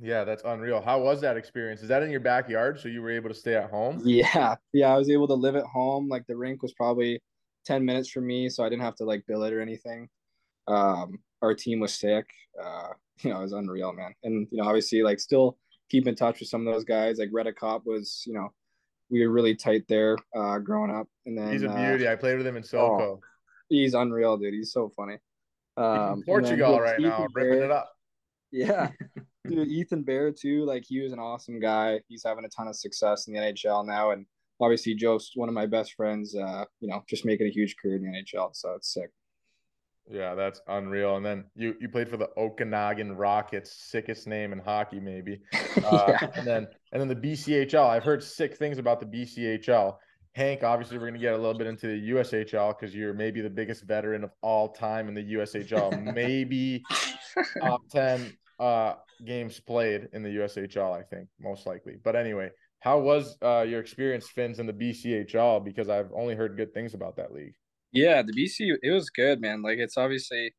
Yeah, 0.00 0.24
that's 0.24 0.42
unreal. 0.44 0.80
How 0.80 1.00
was 1.00 1.20
that 1.22 1.36
experience? 1.36 1.82
Is 1.82 1.88
that 1.88 2.02
in 2.02 2.10
your 2.10 2.20
backyard? 2.20 2.78
So 2.78 2.88
you 2.88 3.02
were 3.02 3.10
able 3.10 3.28
to 3.30 3.34
stay 3.34 3.56
at 3.56 3.70
home? 3.70 4.00
Yeah, 4.04 4.54
yeah, 4.72 4.94
I 4.94 4.96
was 4.96 5.10
able 5.10 5.26
to 5.28 5.34
live 5.34 5.56
at 5.56 5.64
home. 5.64 6.08
Like 6.08 6.26
the 6.26 6.36
rink 6.36 6.62
was 6.62 6.72
probably 6.72 7.20
ten 7.64 7.84
minutes 7.84 8.08
from 8.08 8.26
me, 8.26 8.48
so 8.48 8.64
I 8.64 8.68
didn't 8.68 8.82
have 8.82 8.94
to 8.96 9.04
like 9.04 9.26
bill 9.26 9.42
it 9.42 9.52
or 9.52 9.60
anything. 9.60 10.08
Um, 10.68 11.18
our 11.42 11.54
team 11.54 11.80
was 11.80 11.94
sick. 11.94 12.26
Uh, 12.62 12.90
you 13.22 13.30
know, 13.30 13.38
it 13.40 13.42
was 13.42 13.52
unreal, 13.52 13.92
man. 13.92 14.14
And 14.22 14.46
you 14.50 14.58
know, 14.58 14.68
obviously, 14.68 15.02
like 15.02 15.18
still 15.18 15.58
keep 15.90 16.06
in 16.06 16.14
touch 16.14 16.40
with 16.40 16.48
some 16.48 16.66
of 16.66 16.72
those 16.72 16.84
guys. 16.84 17.18
Like 17.18 17.30
Reddekopp 17.30 17.84
was, 17.84 18.22
you 18.26 18.34
know, 18.34 18.52
we 19.10 19.26
were 19.26 19.32
really 19.32 19.56
tight 19.56 19.84
there 19.88 20.16
uh, 20.36 20.58
growing 20.58 20.90
up. 20.90 21.08
And 21.26 21.36
then 21.36 21.50
He's 21.50 21.62
a 21.62 21.70
uh, 21.70 21.76
beauty. 21.76 22.08
I 22.08 22.14
played 22.14 22.36
with 22.36 22.46
him 22.46 22.56
in 22.56 22.62
SoCo. 22.62 23.18
he's 23.68 23.94
unreal, 23.94 24.36
dude. 24.36 24.54
He's 24.54 24.72
so 24.72 24.92
funny. 24.96 25.14
He's 25.76 25.84
Um, 25.84 25.86
in 25.86 26.00
and 26.00 26.18
then 26.18 26.24
Portugal 26.26 26.80
right 26.80 27.00
now, 27.00 27.26
ripping 27.32 27.62
it 27.62 27.70
up. 27.70 27.90
Yeah. 28.52 28.90
Dude, 29.48 29.68
Ethan 29.68 30.02
Bear 30.02 30.32
too, 30.32 30.64
like 30.64 30.84
he 30.86 31.00
was 31.00 31.12
an 31.12 31.18
awesome 31.18 31.60
guy. 31.60 32.00
He's 32.08 32.22
having 32.24 32.44
a 32.44 32.48
ton 32.48 32.68
of 32.68 32.76
success 32.76 33.26
in 33.26 33.34
the 33.34 33.40
NHL 33.40 33.86
now. 33.86 34.10
And 34.10 34.26
obviously 34.60 34.94
Joe's 34.94 35.32
one 35.34 35.48
of 35.48 35.54
my 35.54 35.66
best 35.66 35.94
friends, 35.94 36.34
uh, 36.34 36.64
you 36.80 36.88
know, 36.88 37.02
just 37.08 37.24
making 37.24 37.46
a 37.46 37.50
huge 37.50 37.76
career 37.76 37.96
in 37.96 38.02
the 38.02 38.18
NHL. 38.18 38.54
So 38.54 38.74
it's 38.74 38.92
sick. 38.92 39.10
Yeah, 40.10 40.34
that's 40.34 40.60
unreal. 40.68 41.16
And 41.16 41.26
then 41.26 41.44
you 41.54 41.74
you 41.80 41.88
played 41.88 42.08
for 42.08 42.16
the 42.16 42.30
Okanagan 42.36 43.14
Rockets, 43.16 43.72
sickest 43.90 44.26
name 44.26 44.52
in 44.52 44.58
hockey, 44.58 45.00
maybe. 45.00 45.40
Uh, 45.84 46.06
yeah. 46.08 46.30
And 46.34 46.46
then 46.46 46.66
and 46.92 47.00
then 47.00 47.06
the 47.06 47.14
BCHL. 47.14 47.86
I've 47.86 48.02
heard 48.02 48.20
sick 48.20 48.56
things 48.56 48.78
about 48.78 48.98
the 48.98 49.06
BCHL. 49.06 49.96
Hank, 50.32 50.64
obviously, 50.64 50.98
we're 50.98 51.06
gonna 51.06 51.18
get 51.18 51.34
a 51.34 51.36
little 51.36 51.56
bit 51.56 51.68
into 51.68 51.86
the 51.86 52.10
USHL 52.10 52.76
because 52.76 52.94
you're 52.94 53.14
maybe 53.14 53.40
the 53.40 53.50
biggest 53.50 53.84
veteran 53.84 54.24
of 54.24 54.32
all 54.42 54.70
time 54.70 55.06
in 55.06 55.14
the 55.14 55.34
USHL. 55.34 56.14
maybe 56.14 56.82
top 57.60 57.82
ten 57.90 58.36
uh 58.58 58.94
games 59.24 59.60
played 59.60 60.08
in 60.12 60.22
the 60.22 60.30
USHL. 60.30 60.96
I 60.96 61.02
think 61.02 61.28
most 61.40 61.66
likely. 61.66 61.96
But 62.02 62.16
anyway, 62.16 62.50
how 62.80 62.98
was 62.98 63.36
uh 63.42 63.64
your 63.68 63.80
experience, 63.80 64.28
Finns, 64.28 64.58
in 64.58 64.66
the 64.66 64.72
BCHL? 64.72 65.64
Because 65.64 65.88
I've 65.88 66.10
only 66.14 66.34
heard 66.34 66.56
good 66.56 66.72
things 66.74 66.94
about 66.94 67.16
that 67.16 67.32
league. 67.32 67.54
Yeah, 67.92 68.22
the 68.22 68.32
BC 68.32 68.76
it 68.82 68.90
was 68.90 69.10
good, 69.10 69.40
man. 69.40 69.62
Like 69.62 69.78
it's 69.78 69.96
obviously 69.96 70.54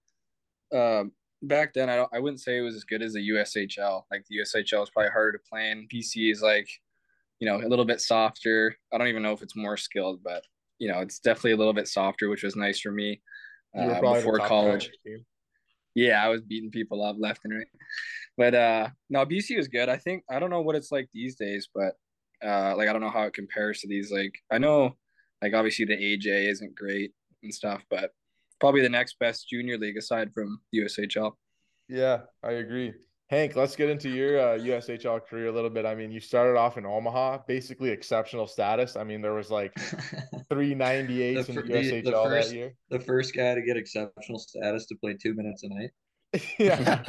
um 0.73 1.11
back 1.41 1.73
then 1.73 1.89
I 1.89 1.95
don't 1.95 2.09
I 2.13 2.19
wouldn't 2.19 2.41
say 2.41 2.57
it 2.57 2.61
was 2.61 2.75
as 2.75 2.83
good 2.83 3.01
as 3.01 3.13
the 3.13 3.29
USHL. 3.29 4.03
Like 4.11 4.25
the 4.29 4.39
USHL 4.39 4.83
is 4.83 4.89
probably 4.89 5.11
harder 5.11 5.33
to 5.33 5.43
play 5.49 5.71
in. 5.71 5.87
BC 5.87 6.31
is 6.31 6.41
like, 6.41 6.67
you 7.39 7.47
know, 7.47 7.57
a 7.57 7.67
little 7.67 7.85
bit 7.85 8.01
softer. 8.01 8.75
I 8.93 8.97
don't 8.97 9.07
even 9.07 9.23
know 9.23 9.33
if 9.33 9.41
it's 9.41 9.55
more 9.55 9.77
skilled, 9.77 10.21
but 10.23 10.43
you 10.79 10.91
know, 10.91 10.99
it's 10.99 11.19
definitely 11.19 11.51
a 11.51 11.57
little 11.57 11.73
bit 11.73 11.87
softer, 11.87 12.29
which 12.29 12.43
was 12.43 12.55
nice 12.55 12.79
for 12.79 12.91
me 12.91 13.21
uh, 13.77 13.99
before 14.01 14.39
top 14.39 14.49
guy 14.49 14.55
on 14.55 14.63
college. 14.63 14.89
team. 15.05 15.25
Yeah, 15.95 16.23
I 16.23 16.29
was 16.29 16.41
beating 16.41 16.71
people 16.71 17.03
up 17.03 17.15
left 17.19 17.41
and 17.43 17.53
right. 17.53 17.67
But 18.37 18.55
uh 18.55 18.89
no, 19.09 19.25
BC 19.25 19.57
was 19.57 19.67
good. 19.67 19.89
I 19.89 19.97
think 19.97 20.23
I 20.29 20.39
don't 20.39 20.49
know 20.49 20.61
what 20.61 20.75
it's 20.75 20.91
like 20.91 21.09
these 21.13 21.35
days, 21.35 21.69
but 21.73 21.93
uh 22.45 22.75
like 22.75 22.87
I 22.87 22.93
don't 22.93 23.01
know 23.01 23.09
how 23.09 23.23
it 23.23 23.33
compares 23.33 23.81
to 23.81 23.87
these. 23.87 24.11
Like 24.11 24.33
I 24.51 24.57
know 24.57 24.95
like 25.41 25.53
obviously 25.53 25.85
the 25.85 25.95
AJ 25.97 26.49
isn't 26.49 26.75
great 26.75 27.13
and 27.43 27.53
stuff, 27.53 27.81
but 27.89 28.11
probably 28.59 28.81
the 28.81 28.89
next 28.89 29.17
best 29.19 29.49
junior 29.49 29.77
league 29.77 29.97
aside 29.97 30.33
from 30.33 30.59
USHL. 30.75 31.33
Yeah, 31.87 32.21
I 32.43 32.51
agree. 32.53 32.93
Hank, 33.29 33.55
let's 33.55 33.75
get 33.75 33.89
into 33.89 34.09
your 34.09 34.39
uh, 34.39 34.57
USHL 34.57 35.23
career 35.23 35.47
a 35.47 35.51
little 35.51 35.69
bit. 35.69 35.85
I 35.85 35.93
mean, 35.93 36.11
you 36.11 36.19
started 36.19 36.57
off 36.57 36.77
in 36.79 36.85
Omaha, 36.85 37.39
basically 37.47 37.91
exceptional 37.91 38.47
status. 38.47 38.95
I 38.95 39.03
mean, 39.03 39.21
there 39.21 39.35
was 39.35 39.51
like 39.51 39.71
398 40.49 41.33
The 41.35 41.49
in 41.51 41.55
the 41.55 41.61
the- 41.61 41.67
the 42.01 42.11
USHL 42.11 42.23
first- 42.23 42.49
that 42.49 42.55
year. 42.55 42.73
the 42.89 42.99
first 42.99 43.35
guy 43.35 43.53
to 43.53 43.61
get 43.61 43.77
exceptional 43.77 44.39
status 44.39 44.87
to 44.87 44.95
play 44.95 45.13
two 45.13 45.35
minutes 45.35 45.63
a 45.63 45.69
night. 45.69 45.91
yeah, 46.59 47.03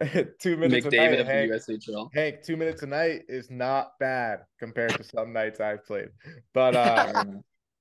two 0.40 0.56
minutes 0.56 0.86
a 0.86 0.90
McDavid 0.90 1.10
night. 1.10 1.20
of 1.20 1.26
Hank, 1.26 1.52
USHL. 1.52 2.08
Hank, 2.14 2.42
two 2.42 2.56
minutes 2.56 2.82
a 2.82 2.86
night 2.86 3.22
is 3.28 3.50
not 3.50 3.92
bad 3.98 4.40
compared 4.58 4.94
to 4.94 5.04
some 5.04 5.32
nights 5.32 5.60
I've 5.60 5.84
played. 5.86 6.08
But 6.54 6.74
uh, 6.74 7.24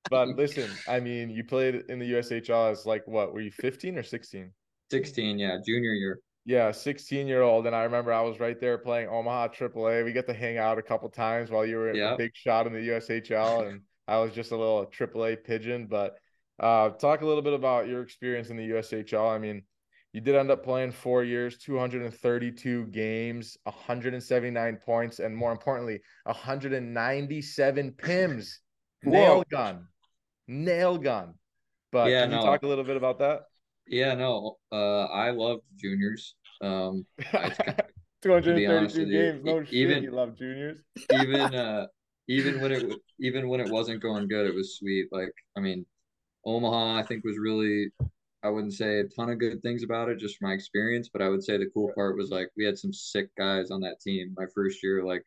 but 0.10 0.30
listen, 0.30 0.70
I 0.88 1.00
mean, 1.00 1.30
you 1.30 1.44
played 1.46 1.76
in 1.90 2.00
the 2.00 2.12
USHL 2.14 2.72
as 2.72 2.86
like 2.86 3.06
what? 3.08 3.34
Were 3.34 3.40
you 3.42 3.52
fifteen 3.52 3.98
or 3.98 4.04
sixteen? 4.04 4.52
16, 4.92 5.38
yeah, 5.40 5.58
junior 5.66 5.92
year. 5.94 6.20
Yeah, 6.50 6.72
16 6.72 7.28
year 7.28 7.44
old. 7.44 7.68
And 7.68 7.76
I 7.76 7.84
remember 7.84 8.12
I 8.12 8.22
was 8.22 8.40
right 8.40 8.60
there 8.60 8.80
playing 8.80 9.08
Omaha 9.08 9.50
AAA. 9.50 10.04
We 10.04 10.14
got 10.14 10.26
to 10.26 10.34
hang 10.34 10.58
out 10.58 10.80
a 10.80 10.82
couple 10.82 11.08
times 11.08 11.52
while 11.52 11.64
you 11.64 11.78
were 11.78 11.94
Yeah. 11.94 12.16
a 12.16 12.18
big 12.18 12.32
shot 12.34 12.66
in 12.66 12.74
the 12.74 12.80
USHL. 12.80 13.68
And 13.68 13.82
I 14.08 14.18
was 14.18 14.34
just 14.34 14.52
a 14.52 14.58
little 14.58 14.88
AAA 14.88 15.36
pigeon. 15.36 15.86
But 15.86 16.18
uh, 16.60 16.90
talk 16.90 17.22
a 17.22 17.26
little 17.28 17.44
bit 17.44 17.54
about 17.54 17.88
your 17.88 18.02
experience 18.02 18.50
in 18.50 18.58
the 18.58 18.68
USHL. 18.72 19.30
I 19.30 19.38
mean, 19.38 19.62
you 20.12 20.22
did 20.22 20.34
end 20.34 20.50
up 20.50 20.64
playing 20.64 20.92
four 20.92 21.24
years, 21.24 21.60
232 21.60 22.88
games, 22.88 23.56
179 23.66 24.78
points, 24.78 25.20
and 25.20 25.38
more 25.38 25.52
importantly, 25.52 26.02
197 26.24 27.92
PIMs. 27.92 28.58
Nail 29.04 29.44
gun. 29.52 29.88
Nail 30.48 30.98
gun. 30.98 31.36
But 31.92 32.10
Yeah, 32.10 32.24
can 32.24 32.32
you 32.32 32.38
no. 32.38 32.44
talk 32.44 32.64
a 32.64 32.68
little 32.68 32.84
bit 32.84 32.98
about 32.98 33.20
that? 33.20 33.44
Yeah, 33.90 34.14
no, 34.14 34.58
uh, 34.72 35.06
I 35.06 35.32
loved 35.32 35.64
juniors. 35.76 36.36
Um, 36.62 37.06
I- 37.34 37.76
Two 38.22 38.34
hundred 38.34 38.58
and 38.58 38.72
honest 38.74 38.96
thirty-two 38.98 39.08
with 39.08 39.14
you, 39.26 39.32
games. 39.32 39.46
No 39.46 39.64
shit. 39.64 39.74
even- 39.74 40.04
you 40.04 40.12
love 40.12 40.38
juniors. 40.38 40.80
even 41.14 41.56
uh 41.56 41.88
even 42.28 42.60
when 42.62 42.72
it 42.74 42.84
even 43.20 43.48
when 43.48 43.60
it 43.62 43.72
wasn't 43.72 44.02
going 44.02 44.28
good 44.28 44.46
it 44.46 44.54
was 44.54 44.78
sweet 44.78 45.08
like 45.12 45.34
i 45.58 45.60
mean 45.62 45.84
omaha 46.46 46.96
i 47.00 47.02
think 47.04 47.24
was 47.24 47.38
really 47.40 47.88
i 48.44 48.50
wouldn't 48.50 48.74
say 48.74 49.00
a 49.00 49.04
ton 49.06 49.30
of 49.32 49.40
good 49.40 49.60
things 49.64 49.84
about 49.84 50.10
it 50.10 50.20
just 50.20 50.38
from 50.38 50.50
my 50.50 50.54
experience 50.54 51.10
but 51.12 51.22
i 51.24 51.30
would 51.30 51.42
say 51.44 51.58
the 51.58 51.70
cool 51.74 51.92
part 51.96 52.16
was 52.18 52.30
like 52.30 52.50
we 52.56 52.64
had 52.66 52.78
some 52.78 52.94
sick 52.94 53.30
guys 53.38 53.72
on 53.72 53.80
that 53.82 54.00
team 54.00 54.32
my 54.38 54.46
first 54.54 54.84
year 54.84 55.04
like 55.04 55.24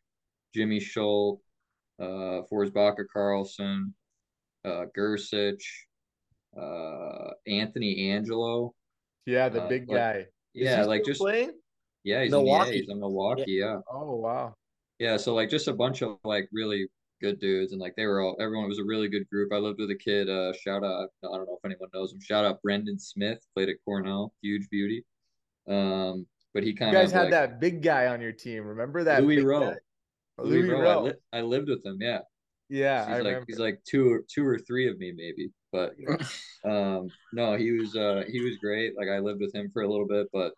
jimmy 0.55 0.79
schuldt 0.79 1.39
uh 1.99 2.39
forsbacka 2.49 3.03
karlsson 3.13 3.91
uh 4.63 4.85
gersich 4.97 5.63
uh 6.57 7.31
anthony 7.47 8.09
angello 8.11 8.71
Yeah, 9.25 9.49
the 9.49 9.63
Uh, 9.63 9.67
big 9.67 9.89
like- 9.89 9.97
guy. 9.97 10.25
Is 10.55 10.63
yeah 10.65 10.81
he 10.81 10.87
like 10.87 11.03
just 11.05 11.19
playing. 11.21 11.51
yeah 12.03 12.23
he's 12.23 12.31
Milwaukee. 12.31 12.67
in 12.69 12.73
the, 12.73 12.79
he's 12.81 12.89
in 12.89 12.99
milwaukee 12.99 13.43
yeah 13.47 13.77
Oh 13.91 14.15
wow. 14.15 14.53
yeah, 14.99 15.17
so 15.17 15.33
like 15.33 15.49
just 15.49 15.67
a 15.67 15.73
bunch 15.73 16.01
of 16.01 16.17
like 16.23 16.47
really 16.51 16.87
good 17.21 17.39
dudes, 17.39 17.71
and 17.71 17.79
like 17.81 17.95
they 17.95 18.05
were 18.05 18.19
all 18.21 18.35
everyone 18.39 18.67
was 18.67 18.79
a 18.79 18.83
really 18.83 19.07
good 19.07 19.27
group. 19.29 19.51
I 19.53 19.57
lived 19.57 19.79
with 19.79 19.89
a 19.91 19.95
kid. 19.95 20.29
Uh, 20.29 20.51
shout 20.53 20.83
out, 20.83 21.07
I 21.23 21.27
don't 21.27 21.45
know 21.47 21.57
if 21.57 21.65
anyone 21.65 21.89
knows 21.93 22.11
him. 22.13 22.19
Shout 22.21 22.43
out 22.45 22.61
Brendan 22.61 22.99
Smith, 22.99 23.39
played 23.55 23.69
at 23.69 23.75
Cornell, 23.85 24.33
huge 24.41 24.69
beauty. 24.69 25.05
Um, 25.67 26.25
but 26.53 26.63
he 26.63 26.73
kind 26.73 26.89
of 26.95 27.01
You 27.01 27.05
guys 27.07 27.11
had 27.13 27.21
like 27.23 27.31
that 27.31 27.59
big 27.61 27.81
guy 27.81 28.07
on 28.07 28.19
your 28.21 28.33
team. 28.33 28.65
Remember 28.65 29.03
that 29.05 29.23
Louis 29.23 29.37
big 29.37 29.45
Rowe. 29.45 29.71
guy? 29.71 29.75
Louis, 30.39 30.63
Louis 30.63 30.69
Rowe. 30.69 30.99
I, 30.99 31.01
li- 31.03 31.13
I 31.33 31.41
lived 31.41 31.69
with 31.69 31.85
him. 31.85 31.97
Yeah, 32.01 32.19
Yeah, 32.73 33.05
I 33.09 33.17
he's 33.17 33.21
like 33.21 33.41
remember. 33.41 33.45
he's 33.47 33.59
like 33.59 33.79
two 33.85 34.11
or 34.11 34.23
two 34.33 34.45
or 34.45 34.57
three 34.59 34.87
of 34.89 34.97
me 34.97 35.13
maybe, 35.15 35.51
but 35.71 35.93
um, 36.69 37.09
no, 37.31 37.55
he 37.55 37.71
was 37.71 37.95
uh 37.95 38.23
he 38.27 38.41
was 38.41 38.57
great. 38.57 38.93
Like 38.97 39.09
I 39.09 39.19
lived 39.19 39.41
with 39.41 39.53
him 39.55 39.69
for 39.71 39.83
a 39.83 39.87
little 39.89 40.07
bit, 40.07 40.27
but 40.33 40.53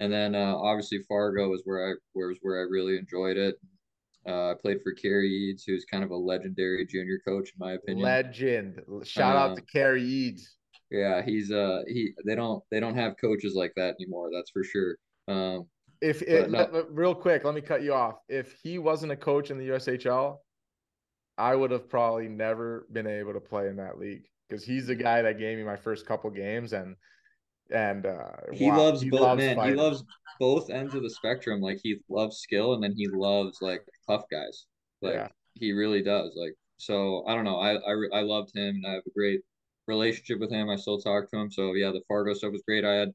and 0.00 0.12
then 0.12 0.34
uh, 0.34 0.56
obviously 0.56 1.00
Fargo 1.08 1.48
was 1.50 1.62
where 1.64 1.90
I 1.90 1.94
where 2.14 2.28
was 2.28 2.38
where 2.42 2.58
I 2.60 2.62
really 2.70 2.98
enjoyed 2.98 3.36
it. 3.36 3.56
Uh, 4.28 4.52
I 4.52 4.54
played 4.60 4.82
for 4.82 4.92
Cary 4.92 5.28
Eades, 5.30 5.64
who's 5.66 5.84
kind 5.86 6.04
of 6.04 6.10
a 6.10 6.16
legendary 6.16 6.86
junior 6.86 7.20
coach 7.26 7.50
in 7.50 7.58
my 7.58 7.72
opinion. 7.74 8.04
Legend. 8.04 8.82
Shout 9.04 9.36
out 9.36 9.56
to 9.56 9.62
Um, 9.62 9.66
Cary 9.72 10.02
Eades. 10.04 10.56
yeah, 10.90 11.22
he's 11.22 11.50
uh 11.52 11.82
he 11.88 12.12
they 12.26 12.34
don't 12.34 12.62
they 12.70 12.80
don't 12.80 12.96
have 12.96 13.16
coaches 13.20 13.54
like 13.54 13.72
that 13.76 13.94
anymore. 14.00 14.30
That's 14.32 14.50
for 14.50 14.64
sure. 14.64 14.96
Um, 15.28 15.68
If 16.00 16.22
it, 16.22 16.50
no. 16.50 16.58
let- 16.58 16.72
let- 16.72 16.90
real 16.90 17.14
quick, 17.14 17.44
let 17.44 17.54
me 17.54 17.60
cut 17.60 17.82
you 17.82 17.94
off. 17.94 18.16
If 18.28 18.52
he 18.62 18.78
wasn't 18.78 19.12
a 19.12 19.16
coach 19.16 19.50
in 19.50 19.58
the 19.58 19.66
USHL, 19.68 20.38
I 21.38 21.54
would 21.54 21.70
have 21.70 21.88
probably 21.88 22.28
never 22.28 22.86
been 22.92 23.06
able 23.06 23.32
to 23.32 23.40
play 23.40 23.68
in 23.68 23.76
that 23.76 23.98
league 23.98 24.24
because 24.48 24.64
he's 24.64 24.86
the 24.86 24.94
guy 24.94 25.22
that 25.22 25.38
gave 25.38 25.56
me 25.58 25.64
my 25.64 25.76
first 25.76 26.06
couple 26.06 26.30
games 26.30 26.72
and 26.72 26.96
and 27.70 28.06
uh 28.06 28.32
he 28.52 28.70
wow, 28.70 28.76
loves 28.76 29.04
both 29.04 29.36
man. 29.36 29.56
fighting. 29.56 29.76
He 29.76 29.80
loves 29.80 30.04
both 30.38 30.70
ends 30.70 30.94
of 30.94 31.02
the 31.02 31.10
spectrum. 31.10 31.60
Like 31.60 31.80
he 31.82 31.98
loves 32.08 32.38
skill, 32.38 32.74
and 32.74 32.82
then 32.82 32.94
he 32.96 33.08
loves 33.08 33.58
like 33.60 33.82
tough 34.08 34.24
guys. 34.30 34.66
Like 35.02 35.14
Yeah. 35.14 35.28
he 35.54 35.72
really 35.72 36.02
does. 36.02 36.32
Like 36.36 36.54
so, 36.78 37.24
I 37.26 37.34
don't 37.34 37.44
know. 37.44 37.58
I 37.58 37.74
I, 37.76 38.20
I 38.20 38.22
loved 38.22 38.54
him, 38.56 38.76
and 38.76 38.86
I 38.86 38.92
have 38.94 39.02
a 39.06 39.10
great 39.10 39.40
relationship 39.86 40.40
with 40.40 40.50
him. 40.50 40.68
I 40.70 40.76
still 40.76 40.98
talk 40.98 41.30
to 41.30 41.38
him. 41.38 41.50
So 41.50 41.74
yeah, 41.74 41.90
the 41.92 42.02
Fargo 42.08 42.34
stuff 42.34 42.52
was 42.52 42.62
great. 42.66 42.84
I 42.84 42.94
had, 42.94 43.08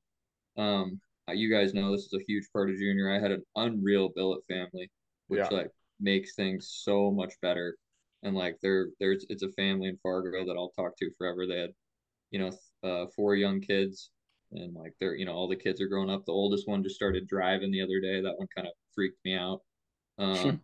um, 0.58 1.00
uh, 1.30 1.34
you 1.34 1.50
guys 1.52 1.74
know 1.74 1.92
this 1.92 2.06
is 2.06 2.14
a 2.14 2.24
huge 2.28 2.46
part 2.54 2.70
of 2.70 2.78
junior. 2.78 3.12
I 3.14 3.20
had 3.20 3.32
an 3.32 3.44
unreal 3.56 4.10
billet 4.16 4.42
family, 4.48 4.92
which 5.28 5.52
Yeah. 5.52 5.58
like 5.58 5.72
makes 6.00 6.36
things 6.36 6.70
so 6.84 7.12
much 7.12 7.34
better. 7.42 7.78
And 8.26 8.36
like 8.36 8.58
there, 8.62 8.90
there's 9.00 9.26
it's 9.30 9.44
a 9.44 9.52
family 9.54 9.88
in 9.90 9.98
Fargo 10.04 10.46
that 10.46 10.58
I'll 10.58 10.72
talk 10.72 10.98
to 10.98 11.12
forever. 11.18 11.48
They 11.48 11.60
had, 11.60 11.72
you 12.32 12.40
know, 12.40 12.52
uh, 12.84 13.08
four 13.16 13.36
young 13.36 13.62
kids, 13.62 14.12
and 14.52 14.76
like 14.76 14.94
they're 15.00 15.16
you 15.16 15.26
know 15.26 15.34
all 15.34 15.48
the 15.50 15.56
kids 15.56 15.82
are 15.82 15.88
growing 15.88 16.10
up. 16.12 16.26
The 16.26 16.34
oldest 16.34 16.68
one 16.68 16.84
just 16.84 16.96
started 16.96 17.28
driving 17.28 17.72
the 17.72 17.82
other 17.84 18.02
day. 18.02 18.22
That 18.22 18.38
one 18.38 18.48
kind 18.56 18.68
of 18.68 18.74
freaked 18.96 19.24
me 19.26 19.36
out. 19.36 19.62
Um, 20.20 20.62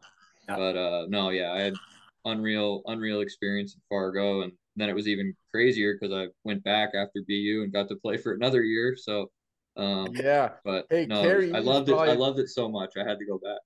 Yeah. 0.49 0.57
but 0.57 0.77
uh, 0.77 1.05
no, 1.09 1.29
yeah, 1.29 1.51
I 1.53 1.59
had 1.61 1.79
unreal, 2.25 2.83
unreal 2.87 3.21
experience 3.21 3.75
in 3.75 3.81
Fargo, 3.89 4.41
and 4.41 4.53
then 4.77 4.89
it 4.89 4.95
was 4.95 5.07
even 5.07 5.33
crazier 5.51 5.95
because 5.99 6.13
I 6.15 6.27
went 6.45 6.63
back 6.63 6.89
after 6.95 7.21
BU 7.27 7.63
and 7.63 7.73
got 7.73 7.89
to 7.89 7.95
play 7.97 8.17
for 8.17 8.33
another 8.33 8.63
year. 8.63 8.95
So, 8.97 9.29
um, 9.77 10.13
Yeah. 10.13 10.53
but 10.65 10.87
Hey, 10.89 11.07
no, 11.07 11.21
Cary 11.21 11.53
I 11.53 11.59
loved 11.59 11.89
it. 11.89 11.97
I 11.97 12.13
loved 12.13 12.39
it 12.39 12.49
so 12.49 12.69
much. 12.69 12.93
I 12.97 13.07
had 13.07 13.19
to 13.19 13.25
go 13.25 13.37
back. 13.37 13.59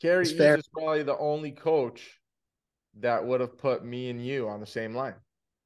Carrie 0.00 0.24
It's 0.24 0.32
Eades 0.32 0.38
fair. 0.38 0.56
is 0.56 0.68
probably 0.68 1.02
the 1.02 1.18
only 1.18 1.52
coach 1.52 2.19
that 2.98 3.24
would 3.24 3.40
have 3.40 3.56
put 3.58 3.84
me 3.84 4.10
and 4.10 4.24
you 4.24 4.48
on 4.48 4.60
the 4.60 4.66
same 4.66 4.94
line. 4.94 5.14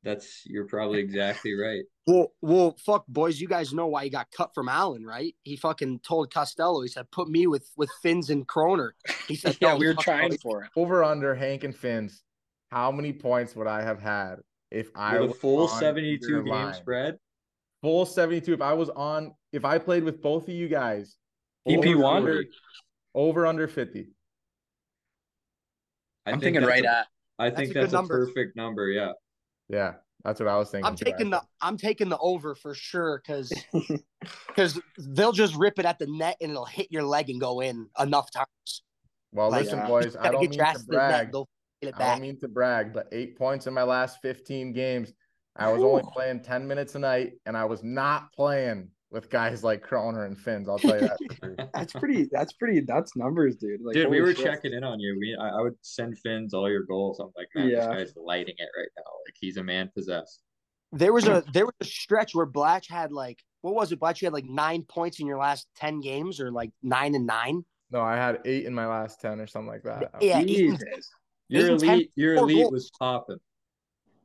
That's 0.02 0.42
you're 0.44 0.66
probably 0.66 0.98
exactly 1.00 1.54
right. 1.54 1.82
Well, 2.06 2.32
well, 2.42 2.76
fuck, 2.84 3.06
boys. 3.08 3.40
You 3.40 3.48
guys 3.48 3.72
know 3.72 3.86
why 3.86 4.04
he 4.04 4.10
got 4.10 4.30
cut 4.30 4.50
from 4.54 4.68
Allen, 4.68 5.04
right? 5.06 5.34
He 5.44 5.56
fucking 5.56 6.00
told 6.00 6.30
Costello. 6.32 6.82
He 6.82 6.88
said, 6.88 7.10
"Put 7.10 7.28
me 7.28 7.46
with 7.46 7.70
with 7.78 7.88
Fins 8.02 8.28
and 8.28 8.46
Kroner." 8.46 8.94
He 9.26 9.34
said, 9.34 9.56
yeah, 9.62 9.70
"No, 9.72 9.76
we 9.78 9.86
were 9.86 9.94
trying 9.94 10.30
no." 10.32 10.36
for 10.42 10.64
it. 10.64 10.70
Over 10.76 11.02
under 11.02 11.34
Hank 11.34 11.64
and 11.64 11.74
Finns. 11.74 12.22
How 12.70 12.92
many 12.92 13.14
points 13.14 13.56
would 13.56 13.66
I 13.66 13.80
have 13.82 13.98
had 13.98 14.40
if 14.70 14.90
I 14.94 15.14
With 15.14 15.22
a 15.22 15.26
was 15.28 15.38
full 15.38 15.68
72 15.68 16.42
game 16.42 16.46
line? 16.52 16.74
spread. 16.74 17.16
Full 17.82 18.04
72. 18.04 18.52
If 18.52 18.60
I 18.60 18.74
was 18.74 18.90
on, 18.90 19.32
if 19.52 19.64
I 19.64 19.78
played 19.78 20.04
with 20.04 20.20
both 20.20 20.42
of 20.48 20.54
you 20.54 20.68
guys, 20.68 21.16
EP 21.66 21.96
one? 21.96 22.44
over 23.14 23.46
under 23.46 23.68
50. 23.68 24.08
I 26.26 26.30
I'm 26.32 26.40
think 26.40 26.54
thinking 26.56 26.64
right 26.68 26.84
a- 26.84 26.90
at. 26.90 27.06
I 27.38 27.50
That's 27.50 27.60
think 27.60 27.70
a 27.72 27.74
that's 27.80 27.92
a 27.92 27.96
number. 27.96 28.26
perfect 28.26 28.56
number. 28.56 28.88
Yeah. 28.88 29.12
Yeah, 29.68 29.94
that's 30.24 30.40
what 30.40 30.48
I 30.48 30.56
was 30.58 30.70
thinking. 30.70 30.86
I'm 30.86 30.94
too, 30.94 31.04
taking 31.06 31.30
the. 31.30 31.42
I'm 31.62 31.76
taking 31.78 32.08
the 32.10 32.18
over 32.18 32.54
for 32.54 32.74
sure 32.74 33.22
because 33.24 33.50
because 34.46 34.78
they'll 34.98 35.32
just 35.32 35.54
rip 35.56 35.78
it 35.78 35.86
at 35.86 35.98
the 35.98 36.06
net 36.06 36.36
and 36.40 36.50
it'll 36.50 36.66
hit 36.66 36.88
your 36.90 37.02
leg 37.02 37.30
and 37.30 37.40
go 37.40 37.60
in 37.60 37.88
enough 37.98 38.30
times. 38.30 38.82
Well, 39.32 39.50
Like, 39.50 39.64
listen, 39.64 39.80
uh, 39.80 39.86
boys, 39.86 40.16
I 40.16 40.30
don't 40.30 40.42
get 40.42 40.50
mean 40.50 40.58
to 40.60 40.66
ass 40.68 40.80
to 40.80 40.86
the 40.86 40.92
brag. 40.92 41.32
net. 41.32 41.44
Get 41.80 41.88
it 41.88 41.94
I 41.98 42.10
don't 42.12 42.20
mean 42.20 42.38
to 42.40 42.48
brag, 42.48 42.92
but 42.92 43.08
eight 43.10 43.36
points 43.36 43.66
in 43.66 43.74
my 43.74 43.82
last 43.82 44.20
15 44.22 44.72
games. 44.72 45.12
I 45.56 45.72
was 45.72 45.82
only 45.82 46.02
playing 46.12 46.40
10 46.40 46.66
minutes 46.66 46.94
a 46.94 46.98
night, 46.98 47.34
and 47.46 47.56
I 47.56 47.64
was 47.64 47.82
not 47.82 48.32
playing 48.32 48.88
with 49.14 49.30
guys 49.30 49.64
like 49.64 49.80
Kroner 49.80 50.26
and 50.26 50.36
Finns. 50.38 50.68
I'll 50.68 50.78
tell 50.78 51.00
you 51.00 51.08
that. 51.08 51.70
That's 51.74 51.92
pretty. 51.94 52.28
That's 52.30 52.52
pretty. 52.52 52.80
That's 52.80 53.16
numbers, 53.16 53.56
dude. 53.56 53.80
Like, 53.82 53.94
Dude, 53.94 54.10
we 54.10 54.20
were 54.20 54.34
shit. 54.34 54.44
checking 54.44 54.74
in 54.74 54.84
on 54.84 55.00
you. 55.00 55.16
We 55.18 55.34
I, 55.40 55.48
I 55.50 55.60
would 55.62 55.76
send 55.80 56.18
Fins 56.18 56.52
all 56.52 56.68
your 56.68 56.82
goals. 56.82 57.20
I'm 57.20 57.30
like, 57.36 57.48
man, 57.54 57.68
Yeah. 57.68 57.86
this 57.94 58.12
guy's 58.12 58.16
lighting 58.16 58.54
it 58.58 58.68
right 58.76 58.88
now. 58.98 59.04
Like 59.26 59.34
he's 59.40 59.56
a 59.56 59.62
man 59.64 59.90
possessed. 59.94 60.40
There 60.92 61.12
was 61.14 61.26
a 61.26 61.42
there 61.54 61.64
was 61.64 61.74
a 61.80 61.84
stretch 61.84 62.34
where 62.34 62.44
Blatch 62.46 62.88
had 62.88 63.12
like 63.12 63.38
what 63.62 63.74
was 63.74 63.92
it? 63.92 64.00
Blatch 64.00 64.20
you 64.20 64.26
had 64.26 64.34
like 64.34 64.44
nine 64.44 64.82
points 64.82 65.20
in 65.20 65.26
your 65.26 65.38
last 65.38 65.68
ten 65.76 66.00
games 66.00 66.40
or 66.40 66.50
like 66.50 66.70
nine 66.82 67.14
and 67.14 67.26
nine. 67.26 67.64
No, 67.90 68.00
I 68.02 68.16
had 68.16 68.40
eight 68.44 68.66
in 68.66 68.74
my 68.74 68.86
last 68.86 69.20
10 69.20 69.38
or 69.40 69.46
something 69.46 69.68
like 69.68 69.84
that. 69.84 70.10
Yeah, 70.20 70.40
eight 70.40 70.48
Jesus. 70.48 71.10
Your 71.48 71.66
Eight 71.66 71.70
elite, 71.82 72.10
your 72.16 72.34
four 72.36 72.44
elite 72.44 72.56
goals. 72.62 72.72
was 72.72 72.90
popping. 72.98 73.36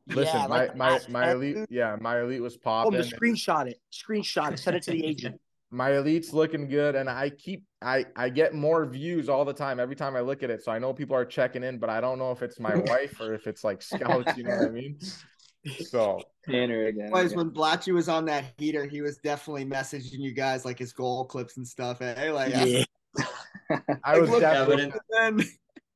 Listen, 0.10 0.41
yeah, 0.41 0.47
my, 0.47 0.57
like 0.57 0.72
the 0.72 0.78
my, 0.78 0.99
my 1.10 1.32
elite, 1.32 1.57
yeah, 1.70 1.95
my 1.99 2.22
elite 2.22 2.41
was 2.41 2.55
Oh, 2.55 2.60
popping. 2.64 2.93
the 2.93 3.03
screenshot 3.03 3.68
it, 3.68 3.80
screenshot 3.93 4.53
it, 4.53 4.60
send 4.60 4.78
it 4.78 4.84
to 4.84 4.91
the 4.91 5.05
agent. 5.05 5.39
my 5.72 5.91
elite's 5.97 6.34
looking 6.34 6.68
good 6.68 6.95
and 6.95 7.07
i 7.07 7.30
keep 7.30 7.64
i 7.84 8.03
i 8.16 8.28
get 8.28 8.55
more 8.55 8.88
views 8.88 9.30
all 9.30 9.45
the 9.45 9.53
time 9.53 9.80
every 9.80 9.95
time 9.95 10.16
i 10.16 10.20
look 10.20 10.41
at 10.41 10.49
it 10.49 10.64
so 10.64 10.72
i 10.72 10.80
know 10.80 10.91
people 10.91 11.16
are 11.16 11.24
checking 11.24 11.62
in 11.64 11.78
but 11.78 11.91
i 11.91 12.01
don't 12.01 12.18
know 12.18 12.32
if 12.32 12.41
it's 12.41 12.60
my 12.60 12.76
wife 12.76 13.22
or 13.22 13.36
if 13.36 13.45
it's 13.45 13.64
like 13.64 13.80
scouts 13.80 14.36
you 14.36 14.43
know 14.43 14.49
what 14.55 14.66
i 14.66 14.70
mean 14.70 14.97
so 15.82 16.20
Tanner 16.49 16.88
again. 16.88 17.12
Boys, 17.12 17.32
yeah. 17.32 17.38
when 17.38 17.51
Blatchy 17.51 17.93
was 17.93 18.10
on 18.10 18.26
that 18.26 18.45
heater, 18.57 18.86
he 18.88 19.01
was 19.01 19.18
definitely 19.18 19.66
messaging 19.66 20.18
you 20.20 20.32
guys 20.32 20.66
like 20.66 20.80
his 20.80 20.91
goal 20.93 21.26
clips 21.26 21.57
and 21.57 21.68
stuff. 21.68 21.99
Hey, 21.99 22.32
like, 22.32 22.49
Yeah, 22.55 22.84
i 24.03 24.14
like, 24.14 24.22
was 24.22 24.30
look, 24.32 24.41
Yeah, 24.41 24.66
but 24.66 24.78
definitely 24.78 24.86
it- 24.86 25.01
then 25.12 25.47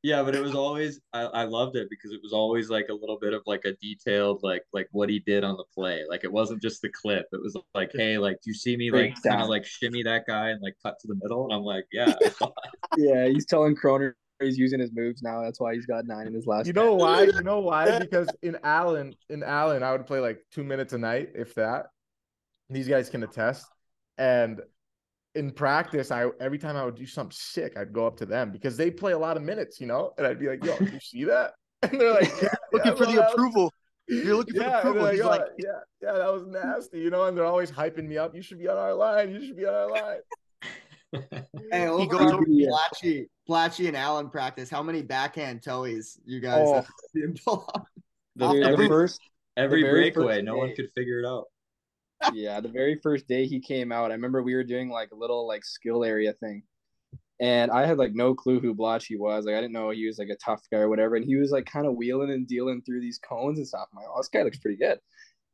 Yeah, 0.04 0.22
but 0.22 0.36
it 0.36 0.41
was 0.41 0.54
always 0.54 0.99
I, 1.14 1.22
I 1.22 1.43
loved 1.45 1.78
it 1.78 1.88
because 1.89 2.12
it 2.12 2.20
was 2.22 2.34
always 2.34 2.70
like 2.70 2.88
a 2.89 2.93
little 2.93 3.18
bit 3.20 3.34
of 3.34 3.41
like 3.45 3.64
a 3.66 3.72
detailed 3.82 4.41
like 4.43 4.64
like 4.74 4.88
what 4.91 5.10
he 5.10 5.20
did 5.20 5.43
on 5.45 5.56
the 5.56 5.64
play. 5.74 6.04
Like 6.10 6.26
it 6.26 6.32
wasn't 6.32 6.62
just 6.62 6.82
the 6.82 6.89
clip. 6.89 7.26
It 7.32 7.41
was 7.41 7.58
like, 7.74 7.91
hey, 7.95 8.18
like 8.18 8.36
do 8.43 8.49
you 8.49 8.54
see 8.54 8.76
me 8.76 8.91
like 8.91 9.16
kind 9.26 9.41
of 9.41 9.47
like 9.47 9.66
shimmy 9.66 10.04
that 10.04 10.26
guy 10.28 10.49
and 10.49 10.62
like 10.62 10.76
cut 10.84 10.99
to 10.99 11.08
the 11.08 11.16
middle? 11.16 11.45
And 11.45 11.54
I'm 11.54 11.64
like, 11.64 11.86
yeah, 11.91 12.16
I 12.22 12.28
saw 12.38 12.47
it. 12.47 12.72
yeah, 12.97 13.28
he's 13.28 13.45
telling 13.45 13.76
Kroner 13.76 14.16
he's 14.41 14.58
using 14.58 14.80
his 14.80 14.91
moves 14.91 15.22
now. 15.22 15.41
That's 15.41 15.60
why 15.60 15.74
he's 15.74 15.86
got 15.86 16.06
nine 16.06 16.28
in 16.28 16.34
his 16.34 16.45
last. 16.47 16.68
you 16.68 16.74
know 16.74 16.95
why 16.95 17.24
you 17.34 17.41
know 17.41 17.60
why 17.60 17.93
because 17.97 18.36
in 18.41 18.58
allen 18.64 19.16
in 19.30 19.43
allen 19.43 19.84
i 19.84 19.91
would 19.91 20.06
play 20.06 20.20
like 20.20 20.39
two 20.51 20.64
minutes 20.64 20.91
a 20.93 20.97
night 20.97 21.30
if 21.36 21.56
that 21.56 21.88
these 22.70 22.88
guys 22.88 23.10
can 23.10 23.24
attest 23.24 23.66
and 24.18 24.62
in 25.36 25.49
practice 25.51 26.11
i 26.11 26.27
every 26.39 26.57
time 26.59 26.75
i 26.75 26.86
would 26.86 26.95
do 26.95 27.05
something 27.05 27.31
sick 27.36 27.75
i'd 27.77 27.91
go 27.93 28.05
up 28.05 28.15
to 28.17 28.25
them 28.25 28.51
because 28.51 28.77
they 28.77 28.91
play 28.91 29.13
a 29.13 29.17
lot 29.17 29.36
of 29.38 29.43
minutes 29.43 29.81
you 29.81 29.88
know 29.88 30.13
and 30.17 30.27
i'd 30.27 30.39
be 30.39 30.47
like 30.47 30.63
yo 30.63 30.75
you 30.79 30.99
see 30.99 31.23
that 31.23 31.53
and 31.84 31.99
they're 31.99 32.13
like 32.13 32.31
yeah, 32.41 32.49
looking 32.71 32.91
yeah, 32.91 32.97
for 32.97 33.05
the 33.05 33.13
that 33.13 33.19
was- 33.25 33.34
approval. 33.34 33.73
You're 34.09 34.36
looking 34.36 34.55
for 34.55 34.59
the 34.59 34.65
yeah, 34.65 34.79
and 34.79 34.79
approval. 34.89 35.03
they're 35.05 35.13
He's 35.13 35.21
"Oh, 35.21 35.27
like, 35.29 35.41
yeah, 35.57 35.69
yeah, 36.01 36.11
that 36.11 36.34
was 36.34 36.43
nasty, 36.45 36.99
you 36.99 37.09
know, 37.09 37.23
and 37.23 37.38
they're 37.38 37.45
always 37.45 37.71
hyping 37.71 38.05
me 38.05 38.17
up. 38.17 38.36
You 38.36 38.41
should 38.41 38.59
be 38.59 38.67
on 38.67 38.75
our 38.75 38.93
line. 38.93 39.31
You 39.31 39.45
should 39.47 39.55
be 39.55 39.65
on 39.65 39.73
our 39.73 39.89
line. 39.89 40.19
hey, 41.71 41.88
over 41.88 42.05
goes 42.11 42.21
on 42.21 42.34
over- 42.34 42.43
Yeah. 42.49 42.67
Blatchy, 42.69 43.27
Blatchy 43.49 43.88
and 43.88 43.95
Allen 43.95 44.29
practice, 44.29 44.69
how 44.69 44.84
many 44.84 45.01
backhand 45.03 45.61
towies 45.61 46.17
you 46.25 46.41
guys 46.41 46.63
Oh. 46.67 46.73
have 46.75 46.88
seen 47.15 47.34
pull 47.45 47.65
off? 47.73 47.88
The, 48.36 48.51
Dude, 48.51 48.63
the 48.65 48.69
every 48.69 48.88
first, 48.89 49.21
every 49.55 49.84
the 49.84 49.89
breakaway, 49.89 50.41
no 50.41 50.57
one 50.57 50.75
could 50.75 50.89
figure 50.93 51.19
it 51.21 51.25
out. 51.25 51.45
Yeah, 52.34 52.59
the 52.59 52.69
very 52.69 52.99
first 53.01 53.28
day 53.28 53.45
he 53.45 53.59
came 53.59 53.91
out, 53.91 54.11
I 54.11 54.15
remember 54.15 54.41
we 54.41 54.55
were 54.55 54.63
doing 54.63 54.89
like 54.89 55.11
a 55.11 55.15
little 55.15 55.47
like 55.47 55.65
skill 55.65 56.03
area 56.03 56.34
thing. 56.34 56.63
And 57.39 57.71
I 57.71 57.86
had 57.86 57.97
like 57.97 58.13
no 58.13 58.34
clue 58.36 58.59
who 58.59 58.74
Blotchy 58.74 59.17
was. 59.17 59.45
Like 59.45 59.55
I 59.55 59.61
didn't 59.61 59.74
know 59.74 59.89
he 59.89 60.07
was 60.07 60.19
like 60.19 60.30
a 60.30 60.38
tough 60.38 60.61
guy 60.71 60.80
or 60.80 60.89
whatever. 60.89 61.15
And 61.15 61.26
he 61.26 61.36
was 61.36 61.51
like 61.51 61.65
kind 61.65 61.86
of 61.86 61.95
wheeling 61.95 62.32
and 62.32 62.47
dealing 62.47 62.82
through 62.82 63.01
these 63.01 63.19
cones 63.19 63.57
and 63.57 63.67
stuff. 63.67 63.88
I'm 63.91 63.97
like, 63.97 64.07
oh, 64.09 64.19
this 64.19 64.30
guy 64.30 64.43
looks 64.43 64.59
pretty 64.59 64.78
good. 64.78 64.99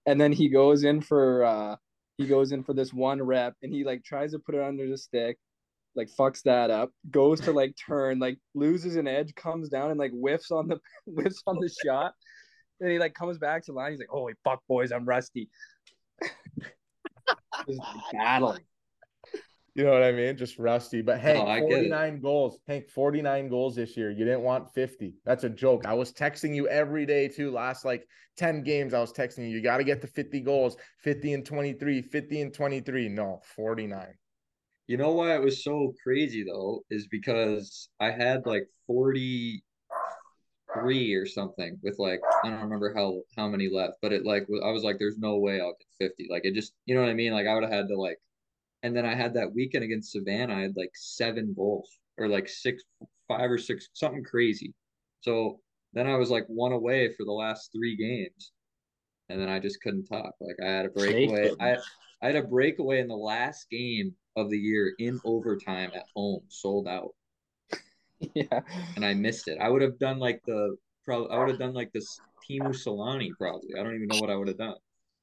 And 0.06 0.20
then 0.20 0.32
he 0.32 0.50
goes 0.50 0.84
in 0.84 1.02
for 1.02 1.44
uh 1.44 1.76
he 2.18 2.28
goes 2.28 2.52
in 2.52 2.64
for 2.64 2.74
this 2.74 2.94
one 2.94 3.22
rep 3.24 3.56
and 3.64 3.72
he 3.74 3.84
like 3.84 4.04
tries 4.04 4.34
to 4.34 4.40
put 4.40 4.56
it 4.56 4.62
under 4.62 4.88
the 4.88 4.98
stick, 4.98 5.38
like 5.96 6.10
fucks 6.10 6.44
that 6.44 6.70
up, 6.70 6.92
goes 7.10 7.40
to 7.42 7.54
like 7.54 7.76
turn, 7.88 8.20
like 8.20 8.38
loses 8.54 8.98
an 8.98 9.08
edge, 9.08 9.34
comes 9.36 9.70
down 9.70 9.90
and 9.90 10.00
like 10.00 10.12
whiffs 10.12 10.52
on 10.52 10.68
the 10.68 10.80
whiffs 11.06 11.42
on 11.48 11.60
the 11.60 11.74
shot. 11.86 12.14
And 12.82 12.92
he 12.92 13.00
like 13.00 13.14
comes 13.14 13.38
back 13.38 13.66
to 13.66 13.74
line. 13.74 13.92
He's 13.92 14.00
like, 14.00 14.10
"Holy 14.10 14.34
fuck, 14.44 14.62
boys, 14.68 14.92
I'm 14.92 15.06
rusty." 15.06 15.50
Just 17.68 17.82
battling. 18.14 18.64
You 19.76 19.86
know 19.86 19.92
what 19.92 20.04
I 20.04 20.12
mean? 20.12 20.36
Just 20.36 20.60
rusty. 20.60 21.02
But 21.02 21.20
Hank, 21.20 21.46
get 21.46 21.62
49 21.62 22.20
goals. 22.20 22.60
Hank, 22.68 22.90
49 22.90 23.48
goals 23.48 23.76
this 23.76 23.96
year. 23.96 24.12
You 24.12 24.26
didn't 24.26 24.42
want 24.42 24.74
50. 24.74 25.14
That's 25.26 25.44
a 25.46 25.50
joke. 25.50 25.86
I 25.86 25.94
was 25.94 26.12
texting 26.12 26.54
you 26.54 26.68
every 26.68 27.06
day 27.06 27.28
too. 27.28 27.52
Last 27.52 27.86
like 27.86 28.06
10 28.38 28.64
games, 28.64 28.94
I 28.94 29.00
was 29.00 29.14
texting 29.14 29.50
you. 29.50 29.56
You 29.56 29.62
got 29.62 29.78
to 29.78 29.84
get 29.84 30.02
to 30.02 30.08
50 30.08 30.42
goals, 30.42 30.76
50 31.04 31.34
and 31.34 31.46
23, 31.46 32.02
50 32.02 32.42
and 32.42 32.54
23. 32.54 33.10
No, 33.10 33.40
49. 33.56 34.08
You 34.88 34.98
know 34.98 35.12
why 35.12 35.36
it 35.36 35.42
was 35.42 35.64
so 35.64 35.94
crazy 36.02 36.44
though 36.44 36.84
is 36.90 37.08
because 37.08 37.90
I 38.00 38.12
had 38.12 38.46
like 38.46 38.68
43 40.74 41.14
or 41.16 41.26
something 41.26 41.78
with 41.82 42.00
like 42.00 42.22
I 42.44 42.50
don't 42.50 42.62
remember 42.62 42.94
how 42.94 43.22
how 43.36 43.48
many 43.48 43.70
left, 43.70 43.98
but 44.02 44.14
it 44.14 44.26
like 44.26 44.48
I 44.64 44.72
was 44.72 44.84
like 44.84 44.98
there's 45.00 45.18
no 45.18 45.38
way 45.38 45.60
I'll 45.60 45.76
get 46.00 46.10
50. 46.10 46.28
Like 46.30 46.46
it 46.46 46.54
just 46.54 46.74
you 46.86 46.96
know 46.96 47.02
what 47.02 47.10
I 47.10 47.14
mean? 47.14 47.34
Like 47.34 47.48
I 47.48 47.54
would 47.54 47.64
have 47.64 47.72
had 47.72 47.88
to 47.90 48.00
like 48.00 48.20
and 48.84 48.96
then 48.96 49.06
I 49.06 49.14
had 49.14 49.34
that 49.34 49.54
weekend 49.54 49.84
against 49.84 50.12
Savannah, 50.12 50.56
I 50.56 50.62
had 50.62 50.78
like 50.78 50.92
seven 50.94 51.54
goals 51.56 52.00
or 52.18 52.28
like 52.28 52.48
six 52.48 52.84
five 53.28 53.50
or 53.52 53.58
six 53.58 53.90
something 53.94 54.24
crazy. 54.24 54.74
So 55.22 55.60
then 55.94 56.08
I 56.08 56.16
was 56.16 56.30
like 56.30 56.46
one 56.48 56.72
away 56.72 57.14
for 57.14 57.26
the 57.26 57.32
last 57.32 57.72
three 57.72 57.96
games. 57.96 58.52
And 59.30 59.40
then 59.40 59.50
I 59.50 59.60
just 59.60 59.82
couldn't 59.82 60.06
talk. 60.06 60.34
Like 60.40 60.56
I 60.64 60.70
had 60.70 60.86
a 60.86 60.90
breakaway. 60.90 61.52
I 61.60 61.78
I 62.22 62.28
had 62.28 62.36
a 62.36 62.44
breakaway 62.44 63.00
in 63.00 63.08
the 63.08 63.16
last 63.16 63.70
game 63.70 64.16
of 64.36 64.50
the 64.50 64.58
year 64.58 64.94
in 65.00 65.20
overtime 65.24 65.92
at 65.96 66.06
home, 66.16 66.42
sold 66.48 66.88
out, 66.88 67.12
Yeah. 68.36 68.62
and 68.96 69.06
I 69.06 69.14
missed 69.14 69.48
it. 69.48 69.58
I 69.62 69.70
would 69.70 69.82
have 69.82 69.98
done 70.00 70.20
like 70.20 70.42
the 70.46 70.76
probably 71.06 71.30
I 71.36 71.40
would 71.40 71.50
have 71.50 71.60
done 71.60 71.74
like 71.74 71.92
this 71.94 72.20
Teemu 72.50 72.70
Selanne 72.76 73.30
probably. 73.38 73.70
I 73.80 73.84
don't 73.84 73.96
even 73.96 74.08
know 74.08 74.20
what 74.20 74.30
I 74.30 74.36
would 74.36 74.48
have 74.48 74.58
done. 74.58 74.76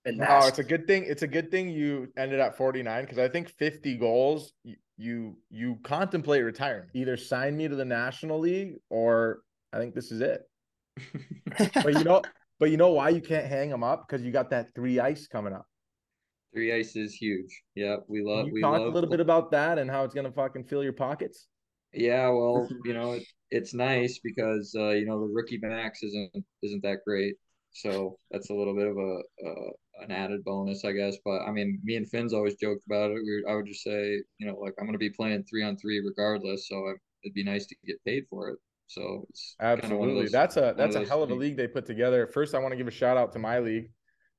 been 0.05 0.16
No, 0.18 0.24
nasty. 0.24 0.49
it's 0.49 0.59
a 0.61 0.64
good 0.64 0.86
thing. 0.86 1.05
It's 1.07 1.22
a 1.22 1.26
good 1.26 1.51
thing 1.51 1.68
you 1.68 2.09
ended 2.16 2.40
at 2.40 2.57
49 2.57 3.05
because 3.05 3.18
I 3.18 3.28
think 3.28 3.51
50 3.51 3.97
goals, 3.97 4.53
you, 4.64 4.76
you 4.97 5.36
you 5.51 5.78
contemplate 5.84 6.42
retirement. 6.44 6.90
Either 6.94 7.16
sign 7.16 7.57
me 7.57 7.68
to 7.68 7.76
the 7.76 7.84
National 7.84 8.38
League 8.38 8.74
or 8.88 9.40
I 9.72 9.78
think 9.78 9.94
this 9.94 10.11
is 10.12 10.20
it. 10.20 10.42
But 11.74 11.92
you 11.94 12.05
know, 12.05 12.22
But 12.59 12.70
you 12.70 12.76
know 12.78 12.92
why 12.92 13.11
you 13.11 13.20
can't 13.20 13.47
hang 13.47 13.68
them 13.68 13.84
up? 13.84 14.07
Because 14.09 14.24
you 14.24 14.32
got 14.32 14.49
that 14.51 14.74
three 14.74 14.99
ice 14.99 15.26
coming 15.26 15.53
up. 15.53 15.66
Three 16.55 16.72
ice 16.72 16.97
is 16.97 17.12
huge. 17.12 17.62
Yeah, 17.74 17.97
we 18.09 18.20
Can 18.20 18.26
love. 18.28 18.47
you 18.47 18.55
we 18.55 18.61
talk 18.62 18.78
love 18.78 18.88
a 18.88 18.90
little 18.90 19.11
bit 19.11 19.20
about 19.20 19.51
that 19.51 19.78
and 19.78 19.90
how 19.90 20.05
it's 20.05 20.14
gonna 20.14 20.32
fucking 20.32 20.64
fill 20.64 20.82
your 20.82 20.94
pockets? 20.94 21.49
Yeah, 21.97 22.28
well, 22.28 22.68
you 22.84 22.92
know, 22.92 23.12
it, 23.12 23.24
it's 23.51 23.74
nice 23.74 24.20
because 24.22 24.74
uh, 24.78 24.90
you 24.90 25.07
know 25.07 25.20
the 25.20 25.32
rookie 25.32 25.59
max 25.62 26.03
isn't 26.03 26.44
isn't 26.62 26.82
that 26.82 26.99
great, 27.07 27.36
so 27.72 28.18
that's 28.30 28.51
a 28.51 28.55
little 28.55 28.74
bit 28.74 28.86
of 28.86 28.97
a, 28.97 29.20
a 29.49 30.05
an 30.05 30.12
added 30.12 30.44
bonus, 30.44 30.84
I 30.84 30.92
guess. 30.92 31.16
But 31.24 31.42
I 31.42 31.53
mean, 31.53 31.80
me 31.82 31.97
and 31.97 32.09
Finn's 32.09 32.34
always 32.34 32.57
joked 32.57 32.84
about 32.86 33.11
it. 33.11 33.14
We, 33.14 33.44
I 33.49 33.55
would 33.55 33.66
just 33.66 33.82
say, 33.82 34.22
you 34.38 34.47
know, 34.47 34.59
like 34.59 34.74
I'm 34.78 34.86
gonna 34.86 34.99
be 34.99 35.11
playing 35.11 35.44
three 35.44 35.62
on 35.62 35.76
three 35.76 36.01
regardless, 36.01 36.68
so 36.68 36.94
it'd 37.24 37.34
be 37.34 37.44
nice 37.44 37.66
to 37.66 37.76
get 37.86 38.05
paid 38.05 38.24
for 38.28 38.51
it. 38.51 38.59
So 38.88 39.26
it's 39.30 39.57
kind 39.61 39.82
of 39.84 39.99
one 39.99 40.11
of 40.11 40.16
Absolutely. 40.16 40.22
those. 40.22 40.32
That's 40.32 40.57
a 40.57 40.74
that's 40.76 40.97
a 40.97 41.05
hell 41.05 41.22
of 41.22 41.30
a 41.30 41.34
league 41.34 41.57
they 41.57 41.66
put 41.66 41.86
together. 41.86 42.26
First, 42.26 42.55
I 42.55 42.59
want 42.59 42.72
to 42.72 42.76
give 42.76 42.88
a 42.88 42.92
shout 42.92 43.16
out 43.16 43.32
to 43.32 43.38
my 43.38 43.59
league, 43.59 43.90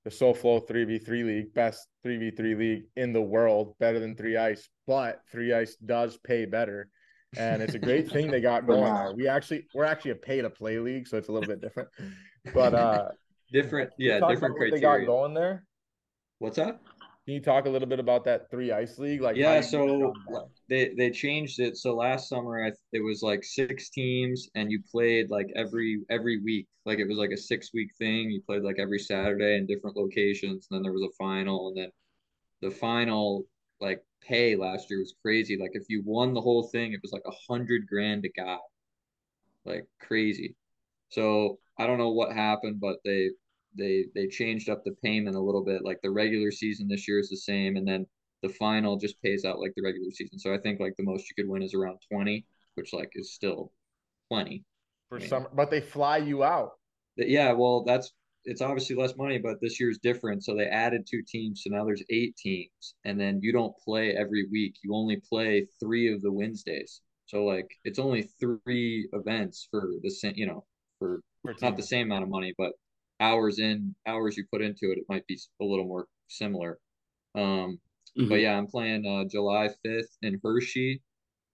the 0.04 0.10
SoFlo 0.10 0.68
3v3 0.68 1.10
league, 1.26 1.54
best 1.54 1.88
3v3 2.06 2.58
league 2.58 2.84
in 2.96 3.14
the 3.14 3.22
world, 3.22 3.76
better 3.80 4.00
than 4.00 4.16
three 4.16 4.38
ice, 4.38 4.70
but 4.86 5.22
three 5.32 5.54
ice 5.54 5.76
does 5.76 6.18
pay 6.18 6.46
better. 6.46 6.90
And 7.36 7.62
it's 7.62 7.76
a 7.76 7.80
great 7.80 8.10
thing 8.14 8.32
they 8.32 8.42
got 8.42 8.66
going 8.68 8.94
there. 8.94 9.14
We 9.14 9.28
actually 9.28 9.66
we're 9.74 9.86
actually 9.86 10.12
a 10.12 10.16
pay 10.16 10.42
to 10.42 10.50
play 10.50 10.80
league, 10.80 11.08
so 11.08 11.18
it's 11.18 11.30
a 11.30 11.32
little 11.32 11.48
bit 11.48 11.62
different. 11.62 11.90
But 12.54 12.74
uh 12.74 13.10
Different, 13.52 13.92
yeah, 13.98 14.20
different 14.20 14.38
about 14.38 14.52
what 14.60 14.72
they 14.72 14.80
got 14.80 14.80
criteria. 14.82 15.06
going 15.06 15.34
there. 15.34 15.66
What's 16.40 16.58
that? 16.58 16.80
Can 17.26 17.34
you 17.34 17.42
talk 17.42 17.66
a 17.66 17.70
little 17.70 17.88
bit 17.88 18.00
about 18.00 18.24
that 18.26 18.50
three 18.50 18.72
ice 18.72 18.98
league? 19.00 19.22
Like 19.22 19.36
Yeah, 19.36 19.60
so 19.62 19.86
get 19.86 20.06
on 20.06 20.14
that? 20.34 20.48
they 20.70 20.94
they 20.98 21.12
changed 21.12 21.60
it. 21.60 21.76
So 21.78 21.94
last 21.96 22.30
summer, 22.30 22.66
I 22.66 22.72
it 22.94 23.04
was 23.04 23.22
like 23.22 23.44
six 23.44 23.90
teams, 23.90 24.50
and 24.56 24.72
you 24.72 24.82
played 24.90 25.30
like 25.30 25.48
every 25.56 26.00
every 26.10 26.42
week. 26.42 26.68
Like 26.86 27.00
it 27.00 27.08
was 27.08 27.18
like 27.18 27.32
a 27.32 27.38
six 27.38 27.72
week 27.74 27.90
thing. 27.98 28.30
You 28.30 28.42
played 28.46 28.64
like 28.64 28.80
every 28.80 29.00
Saturday 29.00 29.58
in 29.58 29.66
different 29.66 29.98
locations. 29.98 30.68
And 30.70 30.78
then 30.78 30.84
there 30.84 30.94
was 30.94 31.04
a 31.04 31.16
final, 31.18 31.68
and 31.70 31.78
then 31.78 31.92
the 32.62 32.72
final 32.72 33.44
like 33.82 34.02
pay 34.22 34.56
last 34.56 34.90
year 34.90 35.00
was 35.00 35.16
crazy. 35.22 35.58
Like 35.58 35.72
if 35.74 35.86
you 35.90 36.04
won 36.06 36.34
the 36.34 36.42
whole 36.42 36.64
thing, 36.70 36.94
it 36.94 37.02
was 37.02 37.12
like 37.14 37.24
a 37.28 37.54
hundred 37.54 37.88
grand 37.88 38.26
a 38.26 38.30
guy, 38.30 38.58
like 39.66 39.86
crazy. 40.02 40.56
So 41.10 41.60
I 41.80 41.88
don't 41.88 41.98
know 41.98 42.12
what 42.12 42.34
happened, 42.34 42.80
but 42.82 42.98
they 43.06 43.32
they 43.78 44.06
they 44.16 44.28
changed 44.28 44.70
up 44.70 44.84
the 44.86 44.96
payment 45.04 45.36
a 45.36 45.42
little 45.42 45.64
bit. 45.66 45.84
Like 45.86 46.00
the 46.04 46.12
regular 46.12 46.52
season 46.52 46.88
this 46.88 47.08
year 47.08 47.20
is 47.20 47.30
the 47.30 47.38
same, 47.38 47.78
and 47.78 47.88
then 47.88 48.08
the 48.44 48.50
final 48.50 48.98
just 48.98 49.22
pays 49.22 49.46
out 49.46 49.60
like 49.60 49.74
the 49.76 49.84
regular 49.84 50.12
season. 50.12 50.40
So 50.40 50.54
I 50.54 50.60
think 50.60 50.82
like 50.82 50.96
the 50.98 51.04
most 51.06 51.30
you 51.30 51.36
could 51.44 51.50
win 51.52 51.64
is 51.64 51.74
around 51.74 52.00
20, 52.12 52.46
which 52.76 52.94
like 52.94 53.12
is 53.16 53.34
still 53.34 53.74
plenty. 54.30 54.66
for 55.10 55.20
Yeah. 55.20 55.30
summer, 55.30 55.50
but 55.54 55.70
they 55.70 55.82
fly 55.82 56.18
you 56.18 56.44
out. 56.44 56.74
Yeah, 57.18 57.52
well, 57.54 57.84
that's 57.84 58.12
it's 58.48 58.62
obviously 58.62 58.96
less 58.96 59.16
money, 59.18 59.38
but 59.40 59.62
this 59.62 59.80
year's 59.80 60.00
different. 60.00 60.44
So 60.44 60.56
they 60.56 60.66
added 60.68 61.06
two 61.08 61.22
teams, 61.28 61.64
so 61.64 61.70
now 61.72 61.86
there's 61.86 62.04
eight 62.10 62.36
teams, 62.38 62.96
and 63.06 63.20
then 63.20 63.42
you 63.44 63.52
don't 63.54 63.78
play 63.86 64.16
every 64.16 64.48
week. 64.52 64.76
You 64.84 64.96
only 64.96 65.18
play 65.18 65.68
three 65.80 66.12
of 66.14 66.22
the 66.24 66.32
Wednesdays. 66.32 67.02
So 67.28 67.46
like 67.46 67.70
it's 67.86 68.00
only 68.00 68.24
three 68.40 69.10
events 69.14 69.68
for 69.72 69.90
the 70.04 70.10
same, 70.10 70.34
you 70.36 70.48
know, 70.48 70.66
for 71.00 71.22
For 71.44 71.56
not 71.62 71.78
the 71.78 71.84
same 71.84 72.08
amount 72.08 72.24
of 72.24 72.30
money, 72.30 72.54
but 72.58 72.74
hours 73.20 73.60
in 73.60 73.96
hours 74.08 74.38
you 74.38 74.46
put 74.52 74.62
into 74.64 74.92
it, 74.92 75.00
it 75.00 75.06
might 75.10 75.28
be 75.28 75.40
a 75.62 75.66
little 75.66 75.86
more 75.86 76.08
similar. 76.28 76.80
Um, 77.36 77.80
Mhm. 78.18 78.30
but 78.30 78.36
yeah, 78.42 78.58
I'm 78.58 78.68
playing 78.68 79.06
uh, 79.06 79.26
July 79.26 79.70
5th 79.84 80.18
in 80.24 80.40
Hershey, 80.44 81.02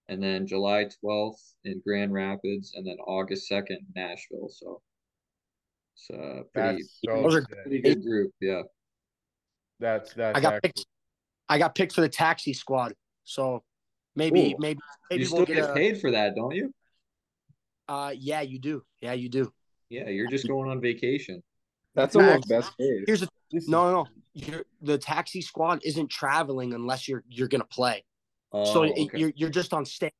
and 0.08 0.22
then 0.22 0.46
July 0.46 0.84
12th 1.00 1.54
in 1.64 1.80
Grand 1.80 2.12
Rapids, 2.12 2.74
and 2.74 2.86
then 2.86 2.98
August 3.00 3.48
2nd 3.48 3.78
in 3.78 3.86
Nashville. 3.94 4.48
So 4.48 4.82
it's 5.94 6.10
uh, 6.10 6.42
pretty, 6.52 6.78
That's 6.82 7.00
so 7.06 7.22
Those 7.22 7.34
are 7.36 7.46
pretty 7.46 7.80
good 7.80 8.02
group. 8.02 8.32
Yeah. 8.40 8.62
That's 9.80 10.12
that's 10.14 10.36
I 10.36 10.40
got 10.40 10.54
actually- 10.54 10.68
picked. 10.68 10.86
I 11.48 11.58
got 11.58 11.74
picked 11.74 11.92
for 11.92 12.00
the 12.00 12.08
taxi 12.08 12.52
squad, 12.54 12.94
so 13.24 13.62
maybe 14.16 14.54
Ooh. 14.54 14.56
maybe 14.58 14.78
maybe 15.10 15.20
You 15.20 15.26
still 15.26 15.38
we'll 15.38 15.46
get, 15.46 15.56
get 15.56 15.70
a. 15.70 15.74
paid 15.74 16.00
for 16.00 16.10
that, 16.12 16.34
don't 16.34 16.54
you? 16.54 16.72
Uh, 17.88 18.12
yeah, 18.16 18.40
you 18.40 18.58
do. 18.58 18.82
Yeah, 19.02 19.12
you 19.12 19.28
do. 19.28 19.52
Yeah, 19.90 20.08
you're 20.08 20.30
just 20.30 20.48
going 20.48 20.70
on 20.70 20.80
vacation. 20.80 21.42
That's 21.94 22.16
Max, 22.16 22.28
almost 22.28 22.48
best 22.48 22.78
paid. 22.78 23.04
Here's 23.06 23.20
the 23.20 23.28
This 23.50 23.68
no, 23.68 23.84
no, 23.84 23.92
no. 24.04 24.06
You're, 24.32 24.64
the 24.80 24.96
taxi 24.98 25.40
squad 25.42 25.80
isn't 25.84 26.08
traveling 26.08 26.72
unless 26.72 27.06
you're 27.06 27.22
you're 27.28 27.48
gonna 27.48 27.66
play. 27.66 28.04
Oh, 28.52 28.64
so 28.72 28.82
it- 28.84 29.10
you're 29.14 29.32
you're 29.36 29.50
just 29.50 29.74
on 29.74 29.84
stay 29.84 30.10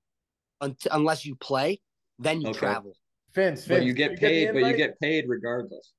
unt- 0.61 0.87
unless 0.93 1.25
you 1.25 1.37
play, 1.37 1.81
then 2.19 2.41
you 2.43 2.49
Okay. 2.51 2.59
travel. 2.59 2.93
Fins, 3.35 3.67
but 3.67 3.83
you 3.85 3.93
get 3.93 4.13
the 4.13 4.17
paid, 4.19 4.53
but 4.53 4.63
you 4.65 4.77
get 4.77 4.99
paid 5.01 5.25
regardless. 5.29 5.93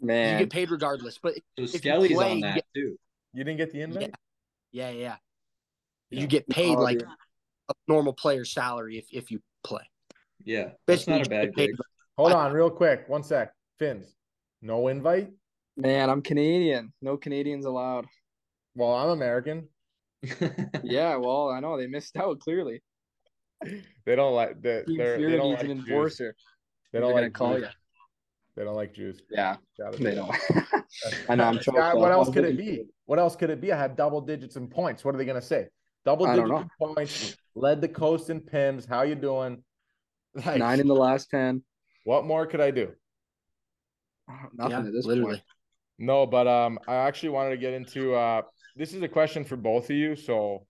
Man, 0.00 0.34
you 0.34 0.46
get 0.46 0.52
paid 0.52 0.70
regardless. 0.70 1.18
But 1.22 1.34
So 1.34 1.40
you 1.56 1.66
Skelly's 1.68 2.12
play, 2.12 2.30
on 2.30 2.36
you 2.38 2.42
that 2.42 2.54
get- 2.56 2.66
too. 2.74 2.96
You 3.32 3.44
didn't 3.44 3.58
get 3.58 3.72
the 3.72 3.82
invite? 3.82 4.14
yeah, 4.72 4.90
yeah, 4.90 5.16
Yeah. 6.10 6.20
you 6.20 6.26
get 6.26 6.46
oh, 6.50 6.52
paid 6.52 6.76
Oh, 6.76 6.80
like 6.82 6.98
dude. 6.98 7.08
a 7.68 7.74
normal 7.86 8.12
player's 8.12 8.52
salary 8.52 8.98
if 8.98 9.06
if 9.12 9.30
you 9.30 9.40
play. 9.62 9.88
Yeah, 10.42 10.70
that's 10.86 11.04
Basically, 11.04 11.18
not 11.18 11.26
a 11.26 11.30
bad 11.30 11.54
gig. 11.54 11.70
Hold 12.16 12.32
on, 12.32 12.52
real 12.52 12.70
quick. 12.70 13.08
One 13.08 13.22
sec. 13.22 13.52
Fins. 13.78 14.14
No 14.62 14.88
invite? 14.88 15.30
man, 15.76 16.10
I'm 16.10 16.20
Canadian. 16.22 16.92
No 17.00 17.16
Canadians 17.16 17.64
allowed. 17.64 18.06
Well, 18.74 18.92
I'm 18.94 19.10
American. 19.10 19.68
Yeah, 20.82 21.16
well, 21.16 21.48
I 21.50 21.60
know 21.60 21.76
they 21.78 21.86
missed 21.86 22.16
out 22.16 22.40
clearly. 22.40 22.82
They 23.64 24.16
don't 24.16 24.34
like 24.34 24.60
they, 24.60 24.82
Team 24.84 24.96
they're, 24.98 25.18
they 25.30 25.36
don't 25.36 25.52
like 25.54 25.64
an 25.64 25.84
Jews. 25.86 26.20
Enforcer. 26.92 26.92
They 26.92 27.00
don't 27.00 27.22
like 27.22 27.32
call 27.32 27.54
Jews. 27.54 27.62
you. 27.62 27.68
They 28.56 28.64
don't 28.64 28.76
like 28.76 28.94
Jews. 28.94 29.22
Yeah, 29.30 29.56
they 29.98 30.14
don't. 30.14 30.34
I 31.28 31.34
know, 31.34 31.44
I'm 31.44 31.60
Scott, 31.60 31.74
choked 31.76 31.96
what 31.98 32.12
else 32.12 32.30
could 32.30 32.44
it 32.44 32.56
be? 32.56 32.84
What 33.06 33.18
else 33.18 33.36
could 33.36 33.50
it 33.50 33.60
be? 33.60 33.72
I 33.72 33.78
had 33.78 33.96
double 33.96 34.20
digits 34.20 34.56
in 34.56 34.68
points. 34.68 35.04
What 35.04 35.14
are 35.14 35.18
they 35.18 35.24
gonna 35.24 35.40
say? 35.40 35.68
Double 36.04 36.26
digits 36.26 36.50
in 36.50 36.70
points, 36.78 37.36
led 37.54 37.80
the 37.80 37.88
coast 37.88 38.30
in 38.30 38.40
pims. 38.40 38.86
How 38.86 39.02
you 39.02 39.14
doing? 39.14 39.62
Like, 40.32 40.58
Nine 40.58 40.78
in 40.78 40.86
the 40.86 40.94
last 40.94 41.28
ten. 41.28 41.64
what 42.04 42.24
more 42.24 42.46
could 42.46 42.60
I 42.60 42.70
do? 42.70 42.92
Nothing 44.54 44.70
yeah, 44.70 44.78
at 44.78 44.92
this 44.92 45.04
literally. 45.04 45.32
point. 45.32 45.42
No, 45.98 46.24
but 46.24 46.46
um, 46.46 46.78
I 46.86 46.94
actually 46.94 47.30
wanted 47.30 47.50
to 47.50 47.56
get 47.56 47.74
into 47.74 48.14
uh, 48.14 48.42
this 48.76 48.94
is 48.94 49.02
a 49.02 49.08
question 49.08 49.44
for 49.44 49.56
both 49.56 49.90
of 49.90 49.96
you. 49.96 50.14
So, 50.14 50.66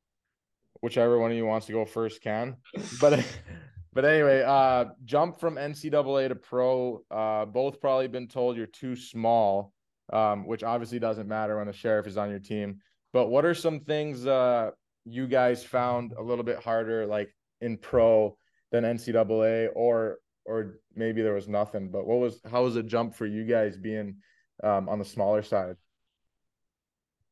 whichever 0.80 1.18
one 1.18 1.30
of 1.30 1.36
you 1.36 1.44
wants 1.46 1.66
to 1.66 1.72
go 1.72 1.84
first 1.84 2.22
can. 2.22 2.56
But, 3.00 3.24
but 3.92 4.04
anyway, 4.04 4.42
uh, 4.46 4.86
jump 5.04 5.40
from 5.40 5.56
NCAA 5.56 6.28
to 6.28 6.34
pro. 6.34 7.02
Uh, 7.10 7.44
both 7.44 7.80
probably 7.80 8.08
been 8.08 8.28
told 8.28 8.56
you're 8.56 8.66
too 8.66 8.96
small, 8.96 9.72
um, 10.12 10.46
which 10.46 10.62
obviously 10.62 10.98
doesn't 10.98 11.28
matter 11.28 11.58
when 11.58 11.66
the 11.66 11.72
sheriff 11.72 12.06
is 12.06 12.16
on 12.16 12.30
your 12.30 12.38
team. 12.38 12.80
But 13.12 13.28
what 13.28 13.44
are 13.44 13.54
some 13.54 13.80
things 13.80 14.26
uh 14.26 14.70
you 15.04 15.26
guys 15.26 15.64
found 15.64 16.12
a 16.12 16.22
little 16.22 16.44
bit 16.44 16.62
harder, 16.62 17.06
like 17.06 17.34
in 17.60 17.76
pro 17.78 18.36
than 18.70 18.84
NCAA, 18.84 19.68
or 19.74 20.18
or 20.44 20.80
maybe 20.94 21.22
there 21.22 21.34
was 21.34 21.48
nothing. 21.48 21.90
But 21.90 22.06
what 22.06 22.18
was 22.18 22.40
how 22.50 22.64
was 22.64 22.74
the 22.74 22.82
jump 22.82 23.14
for 23.14 23.26
you 23.26 23.44
guys 23.44 23.76
being 23.76 24.16
um, 24.62 24.88
on 24.88 24.98
the 24.98 25.04
smaller 25.04 25.42
side? 25.42 25.76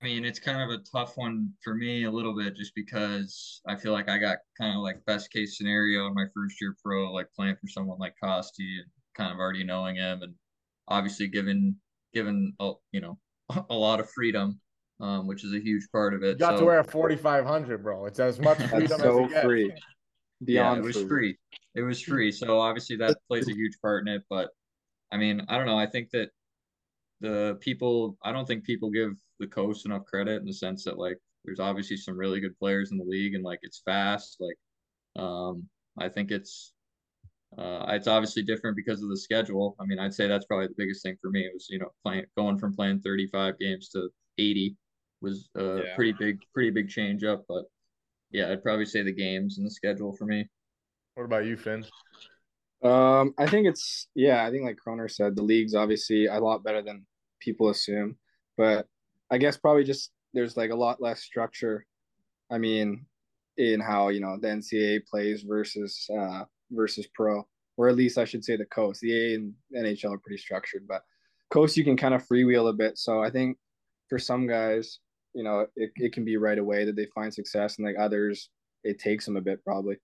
I 0.01 0.05
mean, 0.05 0.25
it's 0.25 0.39
kind 0.39 0.63
of 0.63 0.71
a 0.71 0.83
tough 0.93 1.17
one 1.17 1.53
for 1.63 1.75
me 1.75 2.05
a 2.05 2.11
little 2.11 2.37
bit 2.37 2.55
just 2.55 2.75
because 2.75 3.61
I 3.67 3.75
feel 3.75 3.93
like 3.93 4.09
I 4.09 4.19
got 4.19 4.39
kind 4.57 4.77
of 4.77 4.83
like 4.83 5.05
best 5.07 5.33
case 5.33 5.59
scenario 5.59 6.07
in 6.07 6.15
my 6.15 6.27
first 6.35 6.61
year 6.61 6.77
pro, 6.83 7.13
like 7.13 7.27
playing 7.35 7.57
for 7.61 7.67
someone 7.67 7.99
like 7.99 8.15
Costi 8.23 8.79
and 8.79 8.87
kind 9.17 9.33
of 9.33 9.39
already 9.39 9.65
knowing 9.65 9.97
him 9.97 10.23
and 10.23 10.35
obviously 10.87 11.27
given 11.27 11.77
given 12.15 12.53
a, 12.61 12.73
you 12.93 13.01
know 13.01 13.19
a 13.71 13.75
lot 13.75 13.99
of 13.99 14.09
freedom, 14.11 14.61
um, 15.01 15.27
which 15.27 15.45
is 15.45 15.53
a 15.53 15.59
huge 15.59 15.89
part 15.91 16.15
of 16.15 16.23
it. 16.23 16.27
You 16.27 16.33
it. 16.33 16.39
got 16.39 16.59
to 16.59 16.65
wear 16.65 16.79
a 16.79 16.85
4500, 16.85 17.83
bro. 17.83 18.07
It's 18.07 18.21
as 18.21 18.39
much 18.39 18.59
freedom 18.59 18.81
That's 18.81 18.93
as 18.93 19.01
so 19.01 19.21
you 19.21 19.29
get. 19.31 19.45
free. 19.45 19.73
yeah, 20.47 20.77
it 20.77 20.83
was 20.83 20.95
free. 20.97 21.09
free. 21.09 21.39
It 21.75 21.83
was 21.83 22.01
free. 22.01 22.31
So 22.31 22.61
obviously 22.61 22.97
that 22.97 23.19
plays 23.27 23.49
a 23.49 23.53
huge 23.53 23.81
part 23.83 24.07
in 24.07 24.15
it. 24.15 24.23
But 24.31 24.51
I 25.11 25.17
mean, 25.17 25.43
I 25.49 25.57
don't 25.57 25.67
know. 25.67 25.79
I 25.79 25.87
think 25.87 26.11
that 26.11 26.29
the 27.21 27.59
people, 27.61 28.17
I 28.23 28.31
don't 28.31 28.47
think 28.47 28.63
people 28.63 28.91
give 28.91 29.11
the 29.39 29.47
coast 29.47 29.87
enough 29.87 30.05
credit 30.07 30.41
in 30.41 30.47
the 30.47 30.53
sense 30.53 30.85
that 30.85 30.99
like 30.99 31.19
there's 31.45 31.61
obviously 31.61 31.97
some 31.97 32.17
really 32.19 32.41
good 32.41 32.59
players 32.59 32.91
in 32.93 32.99
the 32.99 33.05
league 33.05 33.35
and 33.35 33.45
like 33.45 33.61
it's 33.63 33.83
fast. 33.85 34.39
Like, 34.41 34.57
um, 35.25 35.69
I 35.99 36.09
think 36.09 36.31
it's, 36.31 36.73
uh, 37.57 37.87
it's 37.91 38.07
obviously 38.07 38.43
different 38.43 38.77
because 38.77 39.03
of 39.03 39.09
the 39.09 39.17
schedule. 39.17 39.75
I 39.81 39.85
mean, 39.87 39.99
I'd 39.99 40.15
say 40.15 40.29
that's 40.29 40.47
probably 40.47 40.69
the 40.69 40.75
biggest 40.77 41.03
thing 41.03 41.17
for 41.21 41.31
me 41.31 41.43
It 41.47 41.53
was, 41.55 41.69
you 41.71 41.79
know, 41.79 41.91
playing, 42.05 42.27
going 42.37 42.59
from 42.59 42.75
playing 42.75 43.01
35 43.01 43.59
games 43.59 43.89
to 43.91 44.11
80 44.39 44.77
was 45.21 45.49
a 45.57 45.81
Yeah. 45.85 45.95
pretty 45.97 46.13
big, 46.13 46.41
pretty 46.53 46.71
big 46.71 46.89
change 46.89 47.25
up. 47.25 47.45
But 47.49 47.65
yeah, 48.31 48.51
I'd 48.53 48.63
probably 48.63 48.85
say 48.85 49.03
the 49.03 49.13
games 49.13 49.59
and 49.59 49.67
the 49.67 49.71
schedule 49.71 50.13
for 50.13 50.27
me. 50.27 50.49
What 51.15 51.25
about 51.25 51.47
you, 51.47 51.57
Finn? 51.57 51.85
Um, 52.83 53.35
I 53.39 53.49
think 53.49 53.67
it's 53.67 54.09
yeah, 54.15 54.47
I 54.47 54.51
think 54.51 54.65
like 54.65 54.77
Kroner 54.77 55.09
said, 55.09 55.35
the 55.35 55.43
league's 55.43 55.75
obviously 55.75 56.27
a 56.27 56.39
lot 56.39 56.63
better 56.63 56.83
than 56.83 57.07
people 57.41 57.71
assume. 57.71 58.17
But 58.57 58.87
I 59.31 59.39
guess 59.39 59.57
probably 59.57 59.85
just 59.85 60.11
there's 60.35 60.57
like 60.57 60.71
a 60.71 60.77
lot 60.77 61.01
less 61.01 61.23
structure. 61.23 61.85
I 62.51 62.59
mean, 62.59 63.07
in 63.57 63.81
how, 63.81 64.09
you 64.09 64.21
know, 64.21 64.39
the 64.41 64.49
NCAA 64.49 65.07
plays 65.07 65.43
versus 65.43 66.09
uh 66.17 66.45
versus 66.71 67.07
pro. 67.15 67.47
Or 67.77 67.89
at 67.89 67.97
least 67.97 68.19
I 68.19 68.25
should 68.25 68.45
say 68.45 68.57
the 68.57 68.65
coast. 68.67 69.01
The 69.01 69.13
A 69.13 69.35
and 69.35 69.55
NHL 69.77 70.15
are 70.15 70.19
pretty 70.19 70.39
structured, 70.39 70.87
but 70.89 71.03
coast 71.51 71.77
you 71.77 71.85
can 71.85 71.97
kind 71.97 72.15
of 72.15 72.27
freewheel 72.27 72.69
a 72.69 72.73
bit. 72.73 72.99
So 72.99 73.23
I 73.23 73.31
think 73.31 73.57
for 74.09 74.19
some 74.19 74.47
guys, 74.47 74.99
you 75.35 75.45
know, 75.45 75.67
it, 75.77 75.91
it 75.97 76.13
can 76.13 76.25
be 76.25 76.37
right 76.37 76.59
away 76.59 76.85
that 76.85 76.97
they 76.97 77.07
find 77.15 77.33
success, 77.33 77.79
and 77.79 77.87
like 77.87 77.97
others, 77.99 78.51
it 78.83 78.99
takes 78.99 79.25
them 79.25 79.37
a 79.37 79.41
bit 79.41 79.63
probably 79.65 79.97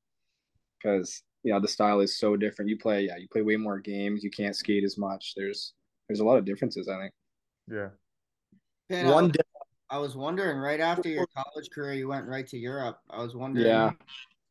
because 0.83 1.23
you 1.43 1.53
know 1.53 1.61
the 1.61 1.69
style 1.69 2.01
is 2.01 2.19
so 2.19 2.37
different. 2.37 2.69
You 2.69 2.79
play, 2.79 3.07
yeah, 3.07 3.17
you 3.17 3.27
play 3.33 3.43
way 3.43 3.57
more 3.57 3.79
games. 3.79 4.23
You 4.23 4.31
can't 4.31 4.57
skate 4.57 4.85
as 4.85 4.99
much. 4.99 5.33
There's 5.37 5.75
there's 6.09 6.21
a 6.21 6.25
lot 6.25 6.39
of 6.39 6.45
differences. 6.45 6.89
I 6.89 6.99
think. 7.01 7.13
Yeah. 7.71 7.89
Ben, 8.89 9.07
I 9.07 9.11
One 9.11 9.25
was- 9.25 9.33
day, 9.33 9.41
I 9.91 9.99
was 9.99 10.17
wondering 10.17 10.59
right 10.59 10.81
after 10.81 11.09
your 11.09 11.27
college 11.27 11.71
career, 11.71 11.95
you 11.95 12.09
went 12.09 12.27
right 12.27 12.47
to 12.49 12.59
Europe. 12.59 12.99
I 13.11 13.23
was 13.23 13.35
wondering 13.35 13.67
Yeah. 13.67 13.93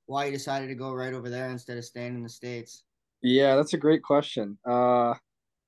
why 0.06 0.26
you 0.26 0.32
decided 0.32 0.68
to 0.68 0.76
go 0.76 0.94
right 0.94 1.14
over 1.14 1.30
there 1.30 1.50
instead 1.50 1.78
of 1.78 1.86
staying 1.86 2.16
in 2.16 2.24
the 2.24 2.30
States. 2.30 2.84
Yeah, 3.22 3.56
that's 3.56 3.74
a 3.74 3.78
great 3.78 4.04
question. 4.04 4.58
Uh, 4.66 5.12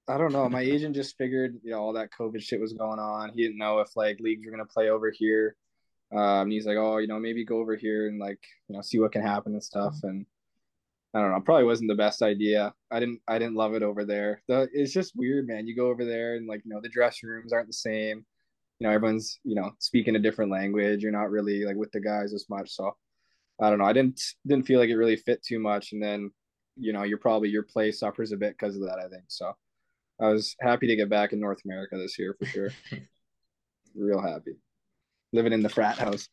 I 0.08 0.18
don't 0.18 0.32
know. 0.34 0.48
My 0.50 0.62
agent 0.62 0.96
just 0.96 1.18
figured, 1.18 1.60
you 1.64 1.72
know, 1.72 1.80
all 1.80 1.94
that 1.94 2.12
COVID 2.12 2.42
shit 2.42 2.60
was 2.60 2.74
going 2.74 3.00
on. 3.00 3.32
He 3.34 3.42
didn't 3.42 3.58
know 3.58 3.80
if 3.80 3.96
like 3.96 4.20
leagues 4.20 4.46
were 4.46 4.52
gonna 4.52 4.66
play 4.66 4.90
over 4.90 5.10
here. 5.10 5.56
Um, 6.16 6.52
he's 6.52 6.66
like, 6.68 6.78
oh, 6.78 6.98
you 6.98 7.08
know, 7.08 7.20
maybe 7.20 7.44
go 7.44 7.58
over 7.58 7.76
here 7.76 8.08
and 8.08 8.20
like, 8.20 8.40
you 8.68 8.76
know, 8.76 8.82
see 8.82 9.00
what 9.00 9.12
can 9.12 9.24
happen 9.24 9.54
and 9.54 9.64
stuff. 9.64 9.96
And 10.04 10.26
I 11.14 11.22
don't 11.22 11.32
know, 11.32 11.42
probably 11.42 11.64
wasn't 11.64 11.90
the 11.90 11.96
best 11.96 12.22
idea. 12.22 12.74
I 12.92 13.00
didn't, 13.00 13.22
I 13.28 13.40
didn't 13.40 13.56
love 13.56 13.74
it 13.74 13.82
over 13.84 14.06
there. 14.06 14.44
The, 14.48 14.70
it's 14.74 14.94
just 14.94 15.16
weird, 15.16 15.48
man. 15.48 15.66
You 15.66 15.76
go 15.76 15.88
over 15.88 16.06
there 16.06 16.36
and 16.36 16.46
like, 16.48 16.62
you 16.66 16.72
know, 16.72 16.82
the 16.82 16.90
dressing 16.90 17.30
rooms 17.30 17.52
aren't 17.52 17.68
the 17.68 17.74
same. 17.74 18.26
You 18.80 18.88
know, 18.88 18.94
everyone's, 18.94 19.40
you 19.44 19.56
know, 19.56 19.72
speaking 19.80 20.16
a 20.16 20.20
different 20.20 20.52
language. 20.52 21.02
You're 21.02 21.12
not 21.12 21.32
really 21.32 21.66
like 21.66 21.78
with 21.78 21.92
the 21.92 22.02
guys 22.02 22.34
as 22.34 22.46
much. 22.50 22.72
So 22.72 22.96
I 23.62 23.70
don't 23.70 23.80
know. 23.80 23.86
I 23.86 23.94
didn't, 23.94 24.22
didn't 24.46 24.66
feel 24.66 24.80
like 24.80 24.90
it 24.90 24.98
really 24.98 25.16
fit 25.16 25.44
too 25.44 25.60
much. 25.60 25.94
And 25.94 26.04
then 26.04 26.32
you 26.78 26.94
know, 26.94 27.04
you're 27.04 27.18
probably 27.18 27.50
your 27.50 27.64
play 27.64 27.92
suffers 27.92 28.32
a 28.32 28.38
bit 28.38 28.56
because 28.58 28.76
of 28.76 28.84
that. 28.84 29.00
I 29.00 29.08
think 29.08 29.26
so. 29.28 29.54
I 30.20 30.30
was 30.30 30.56
happy 30.62 30.88
to 30.88 30.96
get 30.96 31.10
back 31.10 31.34
in 31.34 31.40
North 31.40 31.62
America 31.66 31.98
this 31.98 32.18
year 32.18 32.36
for 32.38 32.46
sure. 32.46 32.70
Real 33.96 34.22
happy, 34.22 34.56
living 35.32 35.54
in 35.54 35.64
the 35.64 35.70
frat 35.70 35.98
house. 35.98 36.28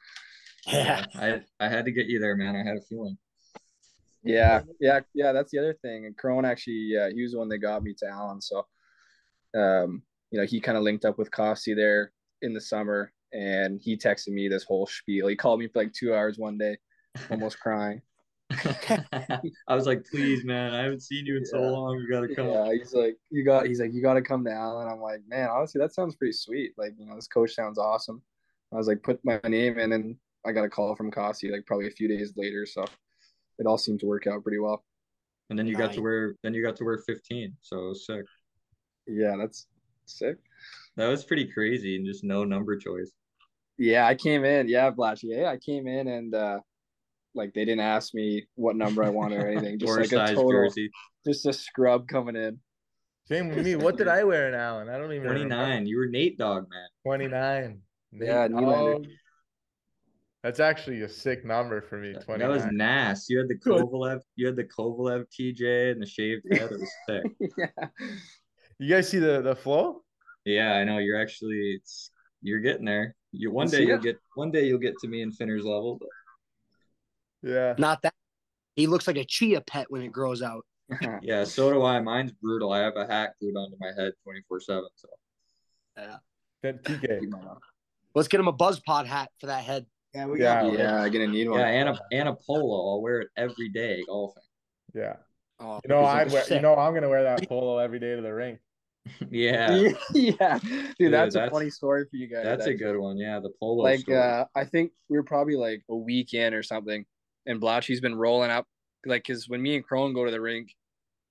yeah. 0.67 1.05
I 1.15 1.43
I 1.61 1.69
had 1.69 1.85
to 1.85 1.93
get 1.93 2.07
you 2.07 2.19
there, 2.19 2.37
man. 2.37 2.57
I 2.57 2.69
had 2.69 2.77
a 2.77 2.83
feeling. 2.83 3.17
Yeah, 4.25 4.63
yeah, 4.81 5.01
yeah. 5.15 5.33
That's 5.33 5.51
the 5.53 5.59
other 5.59 5.75
thing. 5.83 6.07
And 6.07 6.17
Crone 6.17 6.45
actually, 6.45 6.93
uh, 6.97 7.11
he 7.15 7.23
was 7.23 7.33
the 7.33 7.39
one 7.39 7.49
that 7.49 7.59
got 7.59 7.83
me 7.83 7.95
to 7.99 8.07
Allen. 8.07 8.41
So, 8.41 8.67
um, 9.57 10.03
you 10.31 10.39
know, 10.41 10.47
he 10.47 10.61
kind 10.61 10.79
of 10.79 10.85
linked 10.85 11.05
up 11.05 11.19
with 11.19 11.31
Costi 11.31 11.75
there 11.75 12.13
in 12.43 12.53
the 12.53 12.61
summer, 12.61 13.13
and 13.33 13.81
he 13.81 13.97
texted 13.97 14.29
me 14.29 14.49
this 14.49 14.65
whole 14.65 14.87
spiel. 14.87 15.29
He 15.29 15.37
called 15.37 15.61
me 15.61 15.69
for 15.69 15.81
like 15.81 15.93
two 15.93 16.15
hours 16.15 16.39
one 16.39 16.59
day, 16.59 16.77
almost 17.31 17.59
crying. 17.61 18.03
I 18.51 19.75
was 19.75 19.87
like, 19.87 20.05
please, 20.05 20.45
man, 20.45 20.75
I 20.75 20.83
haven't 20.83 21.03
seen 21.03 21.25
you 21.25 21.39
in 21.39 21.47
so 21.47 21.61
long. 21.61 21.99
You 21.99 22.11
gotta 22.11 22.35
come. 22.35 22.49
Yeah, 22.49 22.73
he's 22.73 22.93
like, 22.93 23.17
you 23.31 23.45
got, 23.45 23.67
he's 23.67 23.81
like, 23.81 23.95
you 23.95 24.03
got 24.03 24.15
to 24.15 24.23
come 24.23 24.45
to 24.45 24.53
Allen. 24.53 24.89
I'm 24.89 25.01
like, 25.01 25.21
man, 25.27 25.49
honestly, 25.49 25.81
that 25.81 25.95
sounds 25.95 26.17
pretty 26.17 26.33
sweet. 26.33 26.73
Like, 26.77 26.93
you 26.99 27.07
know, 27.07 27.15
this 27.15 27.29
coach 27.29 27.55
sounds 27.55 27.79
awesome. 27.79 28.21
I 28.73 28.77
was 28.77 28.89
like, 28.89 29.03
put 29.03 29.25
my 29.25 29.41
name 29.45 29.79
in, 29.79 29.93
and 29.93 30.17
I 30.45 30.53
got 30.53 30.65
a 30.65 30.69
call 30.69 30.95
from 30.97 31.11
Costi 31.11 31.51
like 31.51 31.67
probably 31.67 31.87
a 31.87 31.93
few 31.93 32.09
days 32.09 32.35
later. 32.37 32.67
So 32.67 32.85
it 33.59 33.67
all 33.67 33.79
seemed 33.79 34.01
to 34.01 34.07
work 34.07 34.27
out 34.27 34.43
pretty 34.43 34.59
well. 34.59 34.85
And 35.51 35.59
then 35.59 35.67
you 35.67 35.77
got 35.77 35.93
to 35.93 36.01
wear 36.01 36.35
then 36.43 36.55
you 36.55 36.63
got 36.63 36.77
to 36.77 36.85
wear 36.85 36.99
15. 36.99 37.57
So 37.61 37.79
it 37.79 37.89
was 37.89 38.07
sick. 38.07 38.25
Yeah, 39.07 39.37
that's 39.39 39.67
sick. 40.07 40.37
That 40.97 41.09
was 41.09 41.25
pretty 41.25 41.47
crazy 41.47 41.97
and 41.97 42.07
just 42.07 42.25
no 42.25 42.45
number 42.45 42.77
choice. 42.77 43.13
Yeah, 43.79 44.07
I 44.07 44.15
came 44.15 44.45
in. 44.45 44.69
Yeah, 44.69 44.91
Blatchy. 44.91 45.25
Yeah, 45.25 45.51
I 45.51 45.57
came 45.57 45.87
in 45.87 46.09
and 46.09 46.35
uh 46.35 46.61
like 47.35 47.55
they 47.55 47.65
didn't 47.65 47.81
ask 47.81 48.15
me 48.15 48.47
what 48.55 48.77
number 48.77 49.03
I 49.03 49.09
wanted 49.09 49.43
or 49.43 49.49
anything. 49.49 49.79
Just 49.81 49.91
or 49.91 50.01
like 50.01 50.13
a 50.13 50.35
total, 50.35 50.51
jersey. 50.51 50.91
just 51.27 51.47
a 51.47 51.53
scrub 51.53 52.07
coming 52.07 52.37
in. 52.37 52.59
Same 53.27 53.49
with 53.49 53.65
me. 53.65 53.77
What 53.77 53.97
did 53.97 54.09
I 54.09 54.25
wear 54.25 54.49
in 54.49 54.55
Allen? 54.55 54.89
I 54.89 54.99
don't 54.99 55.13
even 55.13 55.29
29. 55.29 55.87
You 55.87 55.97
were 55.97 56.07
Nate 56.07 56.37
Dog, 56.37 56.67
man. 56.71 56.89
29. 57.07 57.81
Yeah, 58.13 58.49
Nate 58.49 58.51
Nylander. 58.51 59.07
That's 60.43 60.59
actually 60.59 61.03
a 61.03 61.09
sick 61.09 61.45
number 61.45 61.81
for 61.81 61.99
me. 61.99 62.15
29. 62.15 62.39
That 62.41 62.49
was 62.49 62.67
Nass. 62.73 63.27
You 63.31 63.39
had 63.39 63.49
the 63.49 63.55
Kovalev, 63.55 64.21
you 64.35 64.47
had 64.47 64.57
the 64.57 64.65
Kovalev 64.65 65.25
TJ 65.31 65.93
and 65.93 66.03
the 66.03 66.07
shaved 66.07 66.43
head. 66.51 66.63
It 66.63 66.81
was 66.81 66.93
sick. 67.09 67.23
yeah. 67.59 67.87
You 68.79 68.89
guys 68.89 69.09
see 69.09 69.21
the 69.21 69.41
the 69.41 69.55
flow? 69.55 70.02
Yeah, 70.45 70.73
I 70.75 70.85
know. 70.85 70.99
You're 70.99 71.21
actually 71.21 71.79
it's 71.81 72.11
you're 72.43 72.61
getting 72.61 72.85
there. 72.85 73.15
You 73.33 73.51
one 73.51 73.69
day 73.69 73.79
see 73.79 73.85
you'll 73.87 73.99
get 73.99 74.19
one 74.35 74.51
day 74.51 74.67
you'll 74.67 74.79
get 74.79 74.99
to 75.01 75.09
me 75.09 75.23
in 75.23 75.33
Finner's 75.33 75.65
level. 75.65 75.99
But 76.01 77.49
Yeah. 77.49 77.75
Not 77.79 78.03
that. 78.03 78.15
He 78.77 78.87
looks 78.87 79.07
like 79.07 79.17
a 79.17 79.25
chia 79.25 79.61
pet 79.61 79.87
when 79.91 80.03
it 80.03 80.13
grows 80.13 80.43
out. 80.43 80.65
yeah, 81.23 81.45
so 81.45 81.73
do 81.73 81.83
I. 81.85 82.01
Mine's 82.01 82.33
brutal. 82.33 82.73
I 82.73 82.81
have 82.81 82.97
a 82.97 83.07
hat 83.07 83.35
glued 83.41 83.57
onto 83.57 83.77
my 83.81 83.89
head 83.97 84.13
24 84.25 84.61
7. 84.61 84.85
So 84.97 85.09
yeah. 85.97 86.17
Then 86.63 86.79
TK. 86.79 87.21
Let's 88.15 88.29
get 88.29 88.41
him 88.41 88.49
a 88.49 88.53
buzz 88.53 88.79
pod 88.81 89.07
hat 89.07 89.31
for 89.41 89.47
that 89.47 89.65
head. 89.65 89.87
Yeah, 90.15 90.27
we 90.27 90.41
Yeah. 90.41 90.63
got 90.63 90.73
yeah, 90.79 90.97
I'm 91.03 91.11
gonna 91.11 91.27
need 91.29 91.49
one. 91.49 91.61
yeah, 91.61 91.67
and 91.69 91.89
a 91.89 91.99
and 92.13 92.29
a 92.29 92.35
polo. 92.35 92.91
I'll 92.93 93.01
wear 93.01 93.21
it 93.21 93.29
every 93.37 93.71
day 93.71 94.03
golfing. 94.07 94.43
Yeah. 94.95 95.17
Oh, 95.59 95.81
You 95.85 95.89
know 95.89 96.05
I'd 96.05 96.31
wear. 96.31 96.45
You 96.51 96.61
know 96.61 96.75
I'm 96.77 96.93
gonna 96.93 97.09
wear 97.09 97.23
that 97.23 97.49
polo 97.49 97.79
every 97.79 97.99
day 97.99 98.15
to 98.17 98.21
the 98.21 98.33
rink. 98.35 98.59
yeah, 99.31 99.93
yeah, 100.13 100.59
dude, 100.99 101.13
that's, 101.13 101.35
a 101.35 101.51
funny 101.51 101.71
story 101.71 102.05
for 102.11 102.17
you 102.17 102.29
guys. 102.29 102.45
that's 102.45 102.67
a 102.67 102.75
good 102.75 102.97
one. 102.97 103.19
Yeah, 103.19 103.41
the 103.41 103.51
polo. 103.59 103.83
like 103.83 104.01
story. 104.01 104.19
uh 104.19 104.45
I 104.55 104.65
think 104.65 104.93
we 105.09 105.17
were 105.17 105.25
probably 105.25 105.57
like 105.57 105.83
a 105.89 105.97
week 105.97 106.35
in 106.35 106.55
or 106.55 106.63
something, 106.63 107.05
and 107.47 107.61
Blotchy's 107.61 108.01
been 108.01 108.15
rolling 108.15 108.51
up 108.51 108.67
like 109.07 109.25
because 109.27 109.49
when 109.49 109.63
me 109.63 109.77
and 109.77 109.85
Crone 109.85 110.15
go 110.15 110.25
to 110.25 110.31
the 110.31 110.41
rink, 110.41 110.69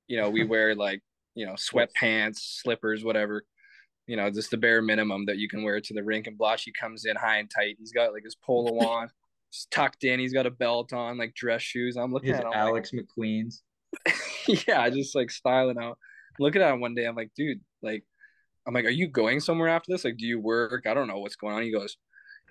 you 0.07 0.17
know, 0.17 0.29
we 0.29 0.43
wear 0.43 0.75
like 0.87 1.01
you 1.35 1.45
know 1.45 1.53
sweatpants, 1.53 2.39
slippers, 2.61 3.03
whatever, 3.03 3.43
you 4.07 4.15
know, 4.15 4.29
just 4.29 4.51
the 4.51 4.57
bare 4.57 4.81
minimum 4.81 5.25
that 5.25 5.37
you 5.37 5.47
can 5.47 5.63
wear 5.63 5.79
to 5.79 5.93
the 5.93 6.03
rink. 6.03 6.27
And 6.27 6.37
Blotchy 6.37 6.71
comes 6.71 7.05
in 7.05 7.15
high 7.15 7.37
and 7.37 7.49
tight. 7.49 7.77
He's 7.79 7.93
got 7.93 8.13
like 8.13 8.23
his 8.23 8.35
polo 8.35 8.85
on, 8.85 9.09
just 9.51 9.71
tucked 9.71 10.03
in. 10.03 10.19
He's 10.19 10.33
got 10.33 10.45
a 10.45 10.51
belt 10.51 10.93
on, 10.93 11.17
like 11.17 11.33
dress 11.35 11.61
shoes. 11.61 11.95
I'm 11.95 12.11
looking 12.11 12.29
his 12.29 12.39
at 12.39 12.43
him, 12.45 12.49
like, 12.49 12.57
Alex 12.57 12.91
McQueen's. 12.91 13.63
yeah, 14.67 14.89
just 14.89 15.15
like 15.15 15.31
styling 15.31 15.77
out. 15.77 15.97
Looking 16.39 16.61
at 16.61 16.73
him 16.73 16.79
one 16.81 16.95
day, 16.95 17.05
I'm 17.05 17.15
like, 17.15 17.31
dude, 17.35 17.61
like, 17.81 18.03
I'm 18.67 18.73
like, 18.73 18.85
are 18.85 18.89
you 18.89 19.07
going 19.07 19.39
somewhere 19.39 19.69
after 19.69 19.91
this? 19.91 20.05
Like, 20.05 20.17
do 20.17 20.25
you 20.25 20.39
work? 20.39 20.85
I 20.87 20.93
don't 20.93 21.07
know 21.07 21.19
what's 21.19 21.35
going 21.35 21.55
on. 21.55 21.63
He 21.63 21.71
goes, 21.71 21.97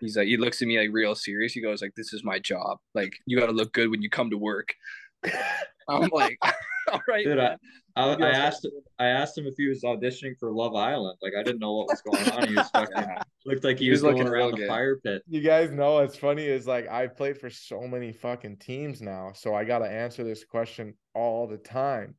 he's 0.00 0.16
like, 0.16 0.26
he 0.28 0.36
looks 0.36 0.60
at 0.62 0.68
me 0.68 0.78
like 0.78 0.90
real 0.92 1.14
serious. 1.14 1.52
He 1.52 1.60
goes, 1.62 1.82
like, 1.82 1.94
this 1.96 2.12
is 2.12 2.24
my 2.24 2.38
job. 2.38 2.78
Like, 2.94 3.12
you 3.26 3.38
got 3.38 3.46
to 3.46 3.52
look 3.52 3.72
good 3.72 3.90
when 3.90 4.02
you 4.02 4.10
come 4.10 4.30
to 4.30 4.38
work. 4.38 4.74
I'm 5.88 6.08
like, 6.12 6.38
all 6.92 7.00
right, 7.08 7.24
Dude, 7.24 7.38
I, 7.38 7.42
man. 7.42 7.58
I, 7.96 8.10
Maybe 8.10 8.24
I 8.24 8.28
I'll 8.28 8.34
asked 8.34 8.68
I 8.98 9.06
asked 9.06 9.36
him 9.36 9.46
if 9.46 9.54
he 9.56 9.68
was 9.68 9.82
auditioning 9.82 10.38
for 10.38 10.52
Love 10.52 10.74
Island. 10.74 11.18
Like 11.20 11.32
I 11.38 11.42
didn't 11.42 11.58
know 11.58 11.74
what 11.74 11.88
was 11.88 12.00
going 12.00 12.28
on. 12.30 12.48
He 12.48 12.54
was 12.54 12.70
fucking 12.72 12.96
Yeah. 12.96 13.22
looked 13.44 13.64
like 13.64 13.78
he, 13.78 13.86
He 13.86 13.90
was, 13.90 14.02
was 14.02 14.12
going 14.12 14.18
looking 14.18 14.32
around 14.32 14.48
real 14.52 14.56
the 14.58 14.66
fire 14.66 14.96
pit. 14.96 15.22
You 15.28 15.40
guys 15.40 15.70
know 15.70 15.94
what's 15.94 16.16
funny 16.16 16.44
is 16.44 16.66
like 16.66 16.88
I 16.88 17.08
played 17.08 17.38
for 17.38 17.50
so 17.50 17.82
many 17.82 18.12
fucking 18.12 18.58
teams 18.58 19.02
now, 19.02 19.32
so 19.34 19.54
I 19.54 19.64
gotta 19.64 19.90
answer 19.90 20.22
this 20.24 20.44
question 20.44 20.94
all 21.14 21.46
the 21.46 21.58
time. 21.58 22.14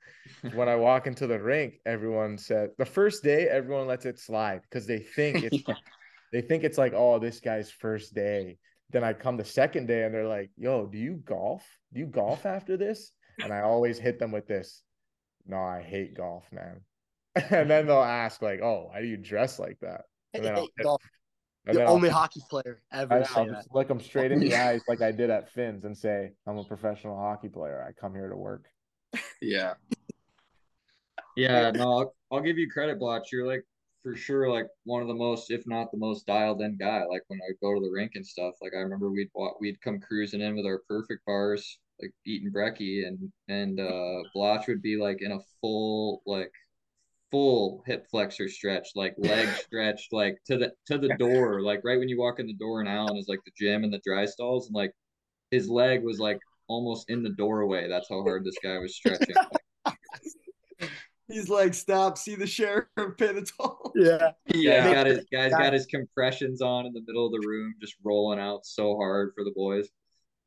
when 0.53 0.69
I 0.69 0.75
walk 0.87 1.07
into 1.07 1.27
the 1.27 1.39
rink, 1.39 1.75
everyone 1.85 2.37
said 2.37 2.71
the 2.77 2.85
first 2.85 3.23
day 3.23 3.47
everyone 3.47 3.87
lets 3.87 4.05
it 4.05 4.19
slide 4.19 4.61
because 4.63 4.85
they 4.87 4.99
think 4.99 5.43
it's 5.43 5.63
Yeah. 5.67 5.75
they 6.31 6.41
think 6.41 6.63
it's 6.63 6.77
like, 6.77 6.93
oh, 6.95 7.19
this 7.19 7.39
guy's 7.39 7.71
first 7.71 8.13
day. 8.13 8.57
Then 8.91 9.03
I 9.03 9.13
come 9.13 9.37
the 9.37 9.45
second 9.45 9.87
day 9.87 10.03
and 10.03 10.13
they're 10.13 10.27
like, 10.27 10.51
yo, 10.57 10.85
do 10.85 10.97
you 10.97 11.13
golf? 11.25 11.63
Do 11.93 11.99
you 11.99 12.07
golf 12.07 12.45
after 12.45 12.75
this? 12.77 13.11
And 13.41 13.53
I 13.53 13.61
always 13.61 13.97
hit 13.97 14.19
them 14.19 14.31
with 14.31 14.47
this. 14.47 14.81
No, 15.47 15.57
I 15.57 15.81
hate 15.81 16.15
golf, 16.15 16.43
man. 16.51 16.81
and 17.35 17.69
then 17.69 17.87
they'll 17.87 18.01
ask, 18.01 18.41
like, 18.41 18.59
oh, 18.61 18.89
why 18.91 19.01
do 19.01 19.07
you 19.07 19.17
dress 19.17 19.57
like 19.59 19.77
that? 19.81 20.01
And 20.33 20.43
then 20.43 20.55
I'll 20.55 20.61
hit- 20.61 20.83
Golf, 20.83 21.01
and 21.65 21.75
the 21.75 21.79
then 21.79 21.87
I'll 21.87 21.93
only 21.93 22.09
hockey 22.09 22.41
player 22.49 22.81
ever 22.91 23.13
I 23.13 23.45
just 23.45 23.73
look 23.73 23.87
them 23.87 23.99
straight 23.99 24.31
in 24.31 24.39
the 24.39 24.55
eyes 24.55 24.81
like 24.87 25.01
I 25.01 25.11
did 25.11 25.29
at 25.29 25.49
Finn's 25.51 25.85
and 25.85 25.97
say, 25.97 26.31
I'm 26.47 26.57
a 26.57 26.63
professional 26.63 27.17
hockey 27.17 27.49
player. 27.49 27.85
I 27.87 27.91
come 27.99 28.13
here 28.13 28.29
to 28.29 28.35
work. 28.35 28.65
Yeah. 29.41 29.74
Yeah, 31.36 31.72
no, 31.72 31.97
I'll, 31.97 32.16
I'll 32.32 32.41
give 32.41 32.57
you 32.57 32.70
credit, 32.70 32.99
Blotch. 32.99 33.32
You're 33.32 33.47
like 33.47 33.66
for 34.03 34.16
sure 34.16 34.49
like 34.49 34.68
one 34.84 35.01
of 35.01 35.07
the 35.07 35.14
most, 35.14 35.51
if 35.51 35.66
not 35.68 35.91
the 35.91 35.97
most 35.97 36.26
dialed 36.26 36.62
in 36.62 36.78
guy. 36.78 37.03
Like 37.05 37.24
when 37.28 37.39
I 37.47 37.53
go 37.62 37.74
to 37.74 37.80
the 37.80 37.91
rink 37.91 38.14
and 38.16 38.26
stuff. 38.26 38.55
Like 38.62 38.74
I 38.76 38.80
remember 38.80 39.12
we'd 39.12 39.30
we'd 39.59 39.82
come 39.82 39.99
cruising 39.99 40.41
in 40.41 40.55
with 40.55 40.66
our 40.66 40.82
perfect 40.88 41.26
bars, 41.26 41.80
like 42.01 42.12
eating 42.26 42.51
brekkie, 42.51 43.07
and 43.07 43.32
and 43.47 43.80
uh 43.80 44.24
Blotch 44.34 44.68
would 44.68 44.82
be 44.82 44.97
like 44.97 45.22
in 45.22 45.32
a 45.32 45.39
full 45.62 46.22
like 46.26 46.51
full 47.32 47.84
hip 47.86 48.07
flexor 48.12 48.49
stretch, 48.49 48.89
like 48.95 49.16
leg 49.18 49.47
stretched, 49.66 50.12
like 50.12 50.38
to 50.45 50.57
the 50.57 50.74
to 50.88 50.97
the 50.97 51.16
door, 51.18 51.62
like 51.62 51.82
right 51.84 51.99
when 51.99 52.09
you 52.09 52.20
walk 52.20 52.39
in 52.39 52.47
the 52.47 52.53
door. 52.53 52.82
And 52.82 52.89
Allen 52.89 53.18
is 53.18 53.28
like 53.28 53.41
the 53.45 53.51
gym 53.57 53.84
and 53.84 53.93
the 53.93 54.01
dry 54.05 54.26
stalls, 54.26 54.68
and 54.68 54.76
like 54.76 54.91
his 55.51 55.70
leg 55.70 56.03
was 56.03 56.20
like 56.20 56.39
almost 56.72 57.09
in 57.09 57.22
the 57.22 57.30
doorway. 57.32 57.88
That's 57.89 58.07
how 58.09 58.22
hard 58.24 58.45
this 58.45 58.55
guy 58.63 58.78
was 58.80 58.95
stretching. 58.95 59.36
He's 61.28 61.49
like, 61.49 61.74
stop, 61.74 62.17
see 62.17 62.36
the 62.36 62.47
sheriff 62.47 62.88
pin. 63.17 63.38
It's 63.38 63.53
all. 63.59 63.93
Yeah. 63.95 64.32
Guy's 64.51 64.63
Yeah. 64.63 64.93
got 64.93 65.05
his 65.05 65.26
guys 65.32 65.51
got 65.51 65.72
his 65.74 65.86
compressions 65.86 66.61
on 66.61 66.86
in 66.86 66.93
the 66.93 67.01
middle 67.07 67.26
of 67.26 67.32
the 67.32 67.47
room, 67.47 67.74
just 67.80 67.95
rolling 68.03 68.39
out 68.39 68.65
so 68.65 68.97
hard 68.97 69.32
for 69.36 69.43
the 69.45 69.51
boys. 69.55 69.88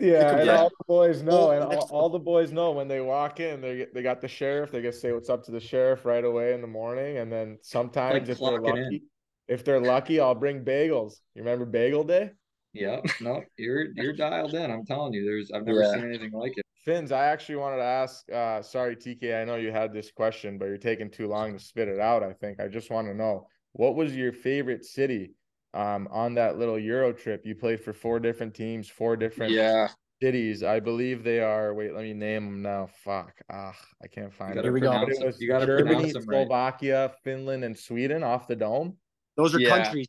Yeah, 0.00 0.36
and 0.36 0.46
Yeah. 0.46 0.56
all 0.58 0.68
the 0.70 0.84
boys 0.86 1.22
know, 1.22 1.52
and 1.52 1.64
all, 1.64 1.88
all 1.90 2.08
the 2.10 2.18
boys 2.18 2.52
know 2.52 2.72
when 2.72 2.88
they 2.88 3.00
walk 3.00 3.38
in, 3.40 3.60
they 3.62 3.76
get- 3.78 3.94
they 3.94 4.02
got 4.02 4.20
the 4.20 4.28
sheriff. 4.28 4.72
They 4.72 4.82
get 4.82 4.94
say 4.94 5.12
what's 5.12 5.30
up 5.30 5.44
to 5.44 5.52
the 5.52 5.60
sheriff 5.60 6.04
right 6.04 6.24
away 6.24 6.52
in 6.52 6.60
the 6.60 6.66
morning, 6.66 7.18
and 7.18 7.32
then 7.32 7.58
sometimes 7.62 8.28
if 8.28 8.38
they're 8.38 8.48
clocking 8.58 8.76
in. 8.76 8.82
lucky, 8.84 9.02
if 9.48 9.64
they're 9.64 9.80
lucky, 9.80 10.20
I'll 10.20 10.34
bring 10.34 10.64
bagels. 10.64 11.20
You 11.34 11.42
remember 11.42 11.64
Bagel 11.64 12.04
Day? 12.04 12.32
Yeah, 12.74 13.00
no, 13.20 13.42
you're 13.56 13.86
you're 13.94 14.12
dialed 14.12 14.54
in. 14.54 14.70
I'm 14.70 14.84
telling 14.84 15.12
you, 15.12 15.24
there's 15.24 15.50
I've 15.52 15.64
never 15.64 15.82
Yeah. 15.82 15.94
seen 15.94 16.04
anything 16.04 16.32
like 16.32 16.58
it. 16.58 16.64
Finns, 16.84 17.12
I 17.12 17.26
actually 17.26 17.56
wanted 17.56 17.76
to 17.76 17.84
ask. 17.84 18.30
Uh, 18.30 18.60
sorry, 18.60 18.94
TK, 18.96 19.40
I 19.40 19.44
know 19.44 19.56
you 19.56 19.70
had 19.70 19.92
this 19.94 20.10
question, 20.10 20.58
but 20.58 20.66
you're 20.66 20.76
taking 20.76 21.08
too 21.08 21.28
long 21.28 21.52
to 21.54 21.58
spit 21.58 21.88
it 21.88 21.98
out. 22.00 22.22
I 22.22 22.32
think 22.34 22.60
I 22.60 22.68
just 22.68 22.90
want 22.90 23.06
to 23.06 23.14
know 23.14 23.46
what 23.72 23.94
was 23.94 24.14
your 24.14 24.32
favorite 24.32 24.84
city 24.84 25.34
um, 25.72 26.08
on 26.10 26.34
that 26.34 26.58
little 26.58 26.78
Euro 26.78 27.12
trip? 27.12 27.46
You 27.46 27.54
played 27.54 27.80
for 27.80 27.92
four 27.92 28.18
different 28.20 28.54
teams, 28.54 28.88
four 28.88 29.16
different 29.16 29.52
Yeah. 29.52 29.88
cities. 30.20 30.62
I 30.62 30.78
believe 30.80 31.22
they 31.24 31.40
are. 31.40 31.72
Wait, 31.74 31.94
let 31.94 32.02
me 32.02 32.12
name 32.12 32.44
them 32.44 32.62
now. 32.62 32.86
Fuck. 33.04 33.40
Ah, 33.50 33.74
I 34.02 34.08
can't 34.08 34.32
find 34.32 34.54
gotta 34.54 34.60
it. 34.60 34.64
Here 34.64 34.72
we 34.72 34.80
go. 34.80 34.92
It 35.08 35.24
was 35.24 35.40
You 35.40 35.48
gotta 35.48 35.66
Germany, 35.66 35.94
pronounce 35.94 36.12
them 36.12 36.24
right. 36.26 36.46
Slovakia, 36.46 37.12
Finland, 37.22 37.64
and 37.64 37.78
Sweden 37.78 38.22
off 38.22 38.46
the 38.46 38.56
dome. 38.56 38.96
Those 39.36 39.54
are 39.54 39.60
Yeah. 39.60 39.68
countries. 39.70 40.06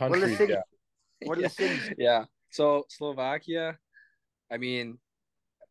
are 0.00 0.08
the 0.08 0.16
Countries, 0.16 0.48
yeah. 0.48 0.62
What 1.24 1.38
are 1.38 1.42
the 1.42 1.48
cities? 1.48 1.92
Yeah. 1.98 2.24
So 2.50 2.84
Slovakia, 2.88 3.78
I 4.50 4.56
mean, 4.56 4.98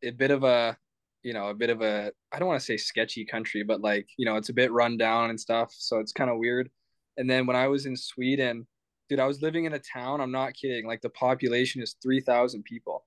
a 0.03 0.11
bit 0.11 0.31
of 0.31 0.43
a, 0.43 0.77
you 1.23 1.33
know, 1.33 1.49
a 1.49 1.53
bit 1.53 1.69
of 1.69 1.81
a, 1.81 2.11
I 2.31 2.39
don't 2.39 2.47
want 2.47 2.59
to 2.59 2.65
say 2.65 2.77
sketchy 2.77 3.25
country, 3.25 3.63
but 3.63 3.81
like, 3.81 4.07
you 4.17 4.25
know, 4.25 4.35
it's 4.37 4.49
a 4.49 4.53
bit 4.53 4.71
run 4.71 4.97
down 4.97 5.29
and 5.29 5.39
stuff. 5.39 5.73
So 5.77 5.99
it's 5.99 6.13
kind 6.13 6.29
of 6.29 6.37
weird. 6.37 6.69
And 7.17 7.29
then 7.29 7.45
when 7.45 7.55
I 7.55 7.67
was 7.67 7.85
in 7.85 7.97
Sweden, 7.97 8.65
dude, 9.09 9.19
I 9.19 9.25
was 9.25 9.41
living 9.41 9.65
in 9.65 9.73
a 9.73 9.79
town. 9.79 10.21
I'm 10.21 10.31
not 10.31 10.53
kidding. 10.53 10.87
Like 10.87 11.01
the 11.01 11.09
population 11.09 11.81
is 11.81 11.95
3,000 12.01 12.63
people. 12.63 13.05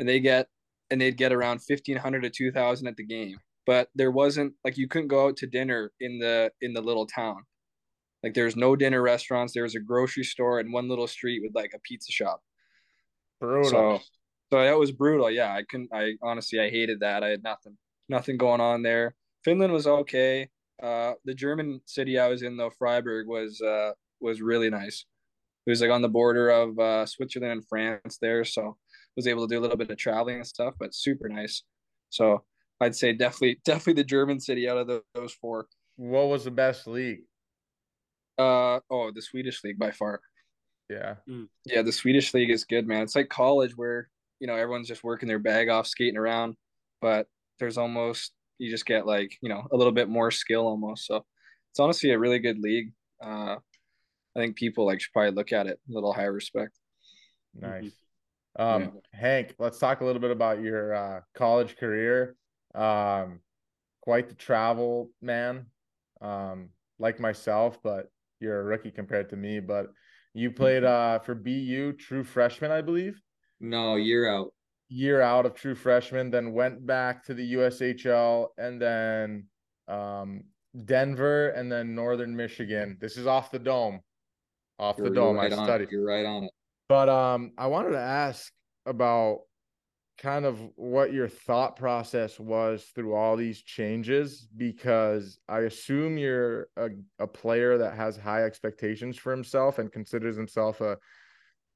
And 0.00 0.08
they 0.08 0.18
get, 0.18 0.48
and 0.90 1.00
they'd 1.00 1.16
get 1.16 1.32
around 1.32 1.60
1,500 1.66 2.22
to 2.22 2.30
2,000 2.30 2.86
at 2.88 2.96
the 2.96 3.04
game. 3.04 3.38
But 3.66 3.88
there 3.94 4.10
wasn't 4.10 4.54
like 4.64 4.78
you 4.78 4.88
couldn't 4.88 5.08
go 5.08 5.26
out 5.26 5.36
to 5.38 5.46
dinner 5.46 5.92
in 6.00 6.18
the 6.20 6.52
in 6.60 6.72
the 6.72 6.80
little 6.80 7.06
town. 7.06 7.44
Like 8.22 8.34
there's 8.34 8.56
no 8.56 8.76
dinner 8.76 9.02
restaurants. 9.02 9.52
There 9.52 9.62
was 9.62 9.74
a 9.74 9.80
grocery 9.80 10.24
store 10.24 10.58
and 10.60 10.72
one 10.72 10.88
little 10.88 11.06
street 11.06 11.42
with 11.42 11.54
like 11.54 11.72
a 11.74 11.80
pizza 11.80 12.12
shop. 12.12 12.40
Brutal. 13.40 13.70
So, 13.70 14.00
so 14.52 14.62
that 14.62 14.78
was 14.78 14.92
brutal. 14.92 15.30
Yeah, 15.30 15.52
I 15.52 15.62
couldn't. 15.68 15.90
I 15.92 16.14
honestly, 16.22 16.60
I 16.60 16.70
hated 16.70 17.00
that. 17.00 17.22
I 17.22 17.28
had 17.28 17.42
nothing, 17.42 17.76
nothing 18.08 18.36
going 18.36 18.60
on 18.60 18.82
there. 18.82 19.14
Finland 19.44 19.72
was 19.72 19.86
okay. 19.86 20.48
Uh, 20.82 21.12
the 21.24 21.34
German 21.34 21.80
city 21.86 22.18
I 22.18 22.28
was 22.28 22.42
in 22.42 22.56
though, 22.56 22.70
Freiburg, 22.70 23.26
was 23.28 23.60
uh 23.60 23.92
was 24.20 24.40
really 24.40 24.70
nice. 24.70 25.04
It 25.66 25.70
was 25.70 25.80
like 25.80 25.90
on 25.90 26.02
the 26.02 26.08
border 26.08 26.48
of 26.48 26.78
uh, 26.78 27.06
Switzerland 27.06 27.52
and 27.52 27.68
France 27.68 28.18
there, 28.22 28.44
so 28.44 28.76
was 29.16 29.26
able 29.26 29.48
to 29.48 29.52
do 29.52 29.58
a 29.58 29.62
little 29.62 29.76
bit 29.76 29.90
of 29.90 29.96
traveling 29.96 30.36
and 30.36 30.46
stuff, 30.46 30.74
but 30.78 30.94
super 30.94 31.28
nice. 31.28 31.62
So 32.10 32.44
I'd 32.80 32.94
say 32.94 33.12
definitely, 33.12 33.60
definitely 33.64 33.94
the 33.94 34.04
German 34.04 34.38
city 34.38 34.68
out 34.68 34.78
of 34.78 34.86
the, 34.86 35.02
those 35.14 35.32
four. 35.32 35.66
what 35.96 36.28
was 36.28 36.44
the 36.44 36.50
best 36.50 36.86
league? 36.86 37.20
Uh 38.38 38.80
oh, 38.90 39.10
the 39.14 39.22
Swedish 39.22 39.62
league 39.64 39.78
by 39.78 39.90
far. 39.90 40.20
Yeah. 40.88 41.16
Yeah, 41.64 41.82
the 41.82 41.92
Swedish 41.92 42.32
league 42.34 42.50
is 42.50 42.64
good, 42.64 42.86
man. 42.86 43.02
It's 43.02 43.16
like 43.16 43.28
college 43.28 43.76
where, 43.76 44.08
you 44.40 44.46
know, 44.46 44.54
everyone's 44.54 44.88
just 44.88 45.02
working 45.04 45.28
their 45.28 45.38
bag 45.38 45.68
off, 45.68 45.86
skating 45.86 46.16
around, 46.16 46.56
but 47.00 47.26
there's 47.58 47.78
almost 47.78 48.32
you 48.58 48.70
just 48.70 48.86
get 48.86 49.06
like, 49.06 49.36
you 49.42 49.48
know, 49.48 49.66
a 49.72 49.76
little 49.76 49.92
bit 49.92 50.08
more 50.08 50.30
skill 50.30 50.66
almost. 50.66 51.06
So 51.06 51.24
it's 51.72 51.80
honestly 51.80 52.10
a 52.10 52.18
really 52.18 52.38
good 52.38 52.58
league. 52.58 52.92
Uh 53.22 53.56
I 54.36 54.38
think 54.40 54.56
people 54.56 54.84
like 54.86 55.00
should 55.00 55.12
probably 55.12 55.30
look 55.30 55.52
at 55.52 55.66
it 55.66 55.80
a 55.88 55.92
little 55.92 56.12
higher 56.12 56.32
respect. 56.32 56.78
Nice. 57.54 57.92
Um, 58.58 58.82
Yeah. 58.82 58.88
Hank, 59.12 59.54
let's 59.58 59.78
talk 59.78 60.00
a 60.00 60.04
little 60.04 60.20
bit 60.20 60.30
about 60.30 60.60
your 60.60 60.94
uh, 60.94 61.20
college 61.34 61.76
career. 61.76 62.36
Um, 62.74 63.40
quite 64.02 64.28
the 64.28 64.34
travel 64.34 65.10
man, 65.22 65.66
um, 66.20 66.68
like 66.98 67.18
myself, 67.18 67.78
but 67.82 68.08
you're 68.40 68.60
a 68.60 68.64
rookie 68.64 68.90
compared 68.90 69.30
to 69.30 69.36
me. 69.36 69.60
But 69.60 69.86
you 70.34 70.50
played 70.50 70.84
uh, 70.84 71.18
for 71.20 71.34
BU, 71.34 71.94
true 71.94 72.24
freshman, 72.24 72.70
I 72.70 72.82
believe, 72.82 73.20
No, 73.60 73.96
you're 73.96 74.28
out. 74.28 74.52
year 74.88 75.20
out 75.20 75.46
of 75.46 75.54
true 75.54 75.74
freshman, 75.74 76.30
then 76.30 76.52
went 76.52 76.84
back 76.86 77.24
to 77.24 77.34
the 77.34 77.54
USHL, 77.54 78.48
and 78.58 78.80
then 78.80 79.46
um, 79.88 80.44
Denver, 80.84 81.50
and 81.50 81.70
then 81.72 81.94
Northern 81.94 82.36
Michigan. 82.36 82.98
This 83.00 83.16
is 83.16 83.26
off 83.26 83.50
the 83.50 83.58
dome. 83.58 84.00
Off 84.78 84.96
the 84.98 85.04
You're, 85.04 85.14
dome. 85.14 85.34
you're 85.36 85.42
right 85.44 85.52
I 85.52 85.64
studied. 85.64 85.84
it. 85.84 85.92
You're 85.92 86.04
right 86.04 86.26
on 86.26 86.44
it. 86.44 86.50
But 86.88 87.08
um, 87.08 87.52
I 87.56 87.66
wanted 87.68 87.92
to 87.92 87.98
ask 87.98 88.52
about 88.84 89.40
kind 90.18 90.46
of 90.46 90.58
what 90.76 91.12
your 91.12 91.28
thought 91.28 91.76
process 91.76 92.40
was 92.40 92.84
through 92.94 93.14
all 93.14 93.36
these 93.36 93.62
changes 93.62 94.48
because 94.56 95.38
I 95.48 95.60
assume 95.60 96.16
you're 96.16 96.68
a, 96.76 96.88
a 97.18 97.26
player 97.26 97.76
that 97.78 97.96
has 97.96 98.16
high 98.16 98.44
expectations 98.44 99.16
for 99.18 99.30
himself 99.30 99.78
and 99.78 99.92
considers 99.92 100.36
himself 100.36 100.80
a 100.80 100.96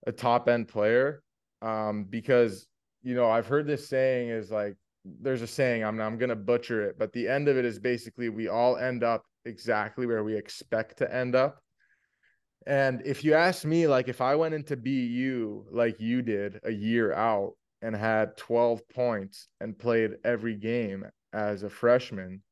a 0.06 0.12
top 0.12 0.48
end 0.48 0.68
player. 0.68 1.22
Um, 1.62 2.04
because 2.04 2.66
you 3.02 3.14
know, 3.14 3.30
I've 3.30 3.46
heard 3.46 3.66
this 3.66 3.88
saying 3.88 4.30
is 4.30 4.50
like 4.50 4.76
there's 5.04 5.42
a 5.42 5.46
saying, 5.46 5.84
I'm 5.84 6.00
I'm 6.00 6.18
gonna 6.18 6.36
butcher 6.36 6.82
it, 6.88 6.98
but 6.98 7.12
the 7.12 7.28
end 7.28 7.48
of 7.48 7.56
it 7.56 7.64
is 7.64 7.78
basically 7.78 8.28
we 8.28 8.48
all 8.48 8.76
end 8.76 9.04
up 9.04 9.24
exactly 9.44 10.06
where 10.06 10.24
we 10.24 10.36
expect 10.36 10.98
to 10.98 11.14
end 11.14 11.34
up. 11.34 11.60
And 12.66 13.02
if 13.06 13.24
you 13.24 13.34
ask 13.34 13.64
me, 13.64 13.86
like 13.86 14.08
if 14.08 14.20
I 14.20 14.34
went 14.34 14.54
into 14.54 14.76
BU 14.76 15.66
like 15.70 16.00
you 16.00 16.22
did 16.22 16.60
a 16.64 16.70
year 16.70 17.12
out 17.12 17.54
and 17.82 17.94
had 17.94 18.36
12 18.36 18.88
points 18.88 19.48
and 19.60 19.78
played 19.78 20.16
every 20.24 20.54
game 20.54 21.04
as 21.32 21.62
a 21.62 21.70
freshman, 21.70 22.42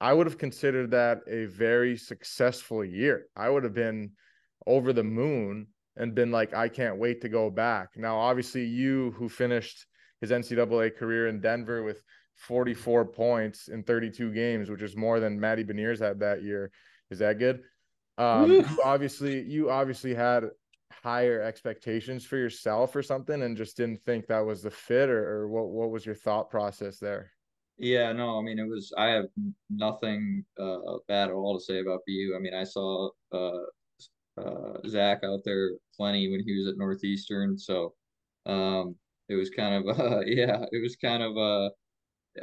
I 0.00 0.12
would 0.12 0.26
have 0.26 0.38
considered 0.38 0.92
that 0.92 1.20
a 1.26 1.46
very 1.46 1.96
successful 1.96 2.84
year. 2.84 3.26
I 3.36 3.48
would 3.48 3.64
have 3.64 3.74
been 3.74 4.12
over 4.66 4.92
the 4.92 5.04
moon 5.04 5.68
and 5.96 6.14
been 6.14 6.30
like, 6.30 6.54
I 6.54 6.68
can't 6.68 6.98
wait 6.98 7.20
to 7.22 7.28
go 7.28 7.50
back. 7.50 7.90
Now, 7.96 8.16
obviously, 8.16 8.64
you 8.64 9.12
who 9.16 9.28
finished 9.28 9.86
his 10.20 10.30
NCAA 10.30 10.96
career 10.96 11.28
in 11.28 11.40
Denver 11.40 11.82
with 11.82 12.02
44 12.36 13.06
points 13.06 13.68
in 13.68 13.82
32 13.82 14.32
games, 14.32 14.70
which 14.70 14.82
is 14.82 14.96
more 14.96 15.18
than 15.18 15.40
Matty 15.40 15.64
Beniers 15.64 15.98
had 15.98 16.20
that 16.20 16.42
year. 16.42 16.70
Is 17.10 17.18
that 17.18 17.38
good? 17.38 17.62
Um, 18.16 18.50
you 18.50 18.66
obviously, 18.84 19.42
you 19.42 19.70
obviously 19.70 20.14
had 20.14 20.44
higher 21.02 21.42
expectations 21.42 22.24
for 22.24 22.36
yourself 22.36 22.94
or 22.96 23.02
something, 23.02 23.42
and 23.42 23.56
just 23.56 23.76
didn't 23.76 24.02
think 24.02 24.26
that 24.26 24.44
was 24.46 24.62
the 24.62 24.70
fit, 24.70 25.08
or, 25.10 25.42
or 25.42 25.48
what? 25.48 25.68
What 25.68 25.90
was 25.90 26.06
your 26.06 26.14
thought 26.14 26.50
process 26.50 26.98
there? 26.98 27.32
Yeah, 27.78 28.12
no, 28.12 28.38
I 28.38 28.42
mean 28.42 28.58
it 28.58 28.66
was 28.68 28.92
I 28.98 29.06
have 29.08 29.26
nothing 29.70 30.44
uh 30.58 30.98
bad 31.06 31.28
at 31.28 31.34
all 31.34 31.58
to 31.58 31.64
say 31.64 31.80
about 31.80 32.00
BU. 32.06 32.34
I 32.36 32.40
mean, 32.40 32.54
I 32.54 32.64
saw 32.64 33.10
uh 33.32 33.62
uh 34.38 34.78
Zach 34.88 35.24
out 35.24 35.40
there 35.44 35.72
plenty 35.96 36.30
when 36.30 36.42
he 36.44 36.58
was 36.58 36.68
at 36.68 36.78
Northeastern, 36.78 37.58
so 37.58 37.94
um 38.46 38.96
it 39.28 39.36
was 39.36 39.50
kind 39.50 39.74
of 39.88 40.00
uh 40.00 40.20
yeah, 40.26 40.64
it 40.72 40.82
was 40.82 40.96
kind 40.96 41.22
of 41.22 41.36
uh 41.36 41.70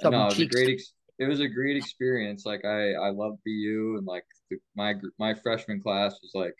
Some 0.01 0.11
no, 0.13 0.23
it 0.23 0.25
was 0.27 0.39
a 0.41 0.45
great 0.47 0.69
ex 0.69 0.93
it 1.19 1.25
was 1.27 1.39
a 1.41 1.47
great 1.49 1.77
experience. 1.77 2.45
Like 2.45 2.65
I 2.65 2.93
I 2.93 3.09
love 3.11 3.37
BU 3.45 3.95
and 3.97 4.07
like 4.07 4.25
the, 4.51 4.57
my 4.75 4.95
my 5.19 5.33
freshman 5.33 5.81
class 5.81 6.19
was 6.21 6.31
like 6.35 6.55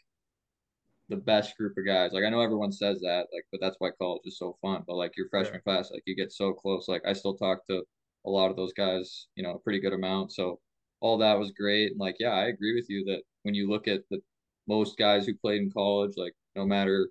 the 1.10 1.18
best 1.18 1.58
group 1.58 1.78
of 1.78 1.86
guys. 1.86 2.12
Like 2.14 2.24
I 2.24 2.30
know 2.30 2.42
everyone 2.42 2.72
says 2.72 3.00
that, 3.02 3.28
like, 3.34 3.46
but 3.52 3.62
that's 3.62 3.76
why 3.80 3.92
college 4.00 4.24
is 4.26 4.38
so 4.38 4.58
fun. 4.62 4.84
But 4.88 4.96
like 4.96 5.16
your 5.18 5.30
freshman 5.30 5.62
class, 5.62 5.92
like 5.92 6.04
you 6.06 6.16
get 6.16 6.32
so 6.32 6.54
close. 6.54 6.88
Like 6.88 7.04
I 7.06 7.14
still 7.14 7.36
talk 7.36 7.66
to 7.68 7.84
a 8.26 8.30
lot 8.30 8.50
of 8.50 8.58
those 8.58 8.74
guys, 8.74 9.28
you 9.36 9.44
know, 9.44 9.56
a 9.56 9.60
pretty 9.60 9.80
good 9.80 9.94
amount. 9.94 10.32
So 10.32 10.60
all 11.02 11.18
that 11.20 11.38
was 11.38 11.52
great. 11.52 11.92
And 11.92 12.00
like, 12.00 12.16
yeah, 12.20 12.32
I 12.32 12.46
agree 12.46 12.74
with 12.76 12.90
you 12.90 13.04
that 13.06 13.22
when 13.44 13.54
you 13.54 13.70
look 13.70 13.88
at 13.88 14.02
the 14.10 14.20
most 14.68 14.98
guys 14.98 15.26
who 15.26 15.36
played 15.36 15.62
in 15.62 15.72
college, 15.72 16.14
like 16.18 16.34
no 16.56 16.66
matter 16.66 17.10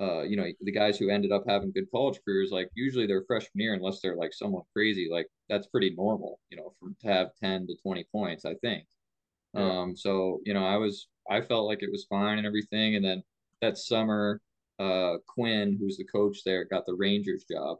uh, 0.00 0.22
you 0.22 0.36
know, 0.36 0.44
the 0.60 0.72
guys 0.72 0.98
who 0.98 1.08
ended 1.08 1.32
up 1.32 1.44
having 1.48 1.72
good 1.72 1.90
college 1.90 2.18
careers, 2.24 2.50
like 2.50 2.68
usually 2.74 3.06
they're 3.06 3.24
freshman 3.26 3.60
year, 3.60 3.74
unless 3.74 4.00
they're 4.00 4.16
like 4.16 4.32
someone 4.34 4.62
crazy, 4.74 5.08
like 5.10 5.26
that's 5.48 5.66
pretty 5.68 5.94
normal, 5.96 6.38
you 6.50 6.56
know, 6.56 6.74
for 6.78 6.90
to 7.00 7.08
have 7.08 7.28
10 7.42 7.66
to 7.68 7.76
20 7.82 8.04
points, 8.12 8.44
I 8.44 8.54
think. 8.56 8.84
Yeah. 9.54 9.80
Um, 9.80 9.96
so, 9.96 10.40
you 10.44 10.52
know, 10.52 10.64
I 10.66 10.76
was, 10.76 11.08
I 11.30 11.40
felt 11.40 11.66
like 11.66 11.82
it 11.82 11.90
was 11.90 12.06
fine 12.08 12.38
and 12.38 12.46
everything. 12.46 12.96
And 12.96 13.04
then 13.04 13.22
that 13.62 13.78
summer, 13.78 14.40
uh, 14.78 15.14
Quinn, 15.26 15.76
who's 15.80 15.96
the 15.96 16.04
coach 16.04 16.38
there, 16.44 16.64
got 16.64 16.86
the 16.86 16.94
Rangers 16.94 17.44
job. 17.50 17.78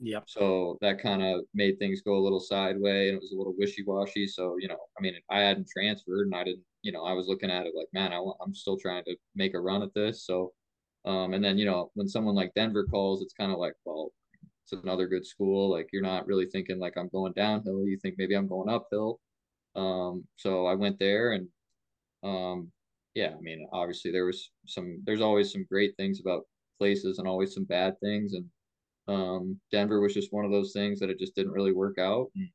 Yep. 0.00 0.24
So 0.26 0.78
that 0.80 1.00
kind 1.00 1.22
of 1.22 1.42
made 1.54 1.78
things 1.78 2.02
go 2.02 2.16
a 2.16 2.24
little 2.24 2.40
sideways 2.40 3.10
and 3.10 3.16
it 3.18 3.22
was 3.22 3.32
a 3.32 3.36
little 3.36 3.54
wishy 3.56 3.84
washy. 3.86 4.26
So, 4.26 4.56
you 4.58 4.66
know, 4.66 4.78
I 4.98 5.02
mean, 5.02 5.14
I 5.30 5.40
hadn't 5.40 5.68
transferred 5.68 6.26
and 6.26 6.34
I 6.34 6.42
didn't, 6.42 6.64
you 6.82 6.90
know, 6.90 7.04
I 7.04 7.12
was 7.12 7.28
looking 7.28 7.50
at 7.50 7.66
it 7.66 7.74
like, 7.76 7.86
man, 7.92 8.12
I, 8.12 8.20
I'm 8.44 8.54
still 8.54 8.76
trying 8.76 9.04
to 9.04 9.16
make 9.36 9.54
a 9.54 9.60
run 9.60 9.82
at 9.82 9.94
this. 9.94 10.26
So, 10.26 10.52
um, 11.04 11.34
and 11.34 11.44
then, 11.44 11.56
you 11.56 11.66
know, 11.66 11.90
when 11.94 12.08
someone 12.08 12.34
like 12.34 12.52
Denver 12.54 12.84
calls, 12.84 13.22
it's 13.22 13.34
kind 13.34 13.52
of 13.52 13.58
like, 13.58 13.74
well, 13.84 14.10
it's 14.64 14.72
another 14.72 15.06
good 15.06 15.26
school. 15.26 15.70
Like 15.70 15.88
you're 15.92 16.02
not 16.02 16.26
really 16.26 16.46
thinking 16.46 16.80
like 16.80 16.94
I'm 16.96 17.08
going 17.08 17.32
downhill. 17.34 17.86
You 17.86 17.98
think 17.98 18.16
maybe 18.18 18.34
I'm 18.34 18.48
going 18.48 18.68
uphill. 18.68 19.20
Um, 19.76 20.24
so 20.36 20.66
I 20.66 20.74
went 20.74 20.98
there 20.98 21.32
and, 21.32 21.46
um, 22.22 22.72
yeah, 23.14 23.34
I 23.36 23.40
mean, 23.40 23.66
obviously 23.72 24.10
there 24.12 24.26
was 24.26 24.50
some, 24.66 25.02
there's 25.04 25.20
always 25.20 25.52
some 25.52 25.64
great 25.70 25.94
things 25.96 26.20
about 26.20 26.44
places 26.78 27.18
and 27.18 27.28
always 27.28 27.54
some 27.54 27.64
bad 27.64 27.94
things. 28.00 28.34
And 28.34 28.50
Um, 29.08 29.60
Denver 29.72 30.00
was 30.00 30.14
just 30.14 30.32
one 30.32 30.44
of 30.46 30.52
those 30.52 30.72
things 30.72 31.00
that 31.00 31.10
it 31.10 31.18
just 31.20 31.34
didn't 31.36 31.52
really 31.52 31.72
work 31.72 31.98
out. 31.98 32.30
And, 32.36 32.50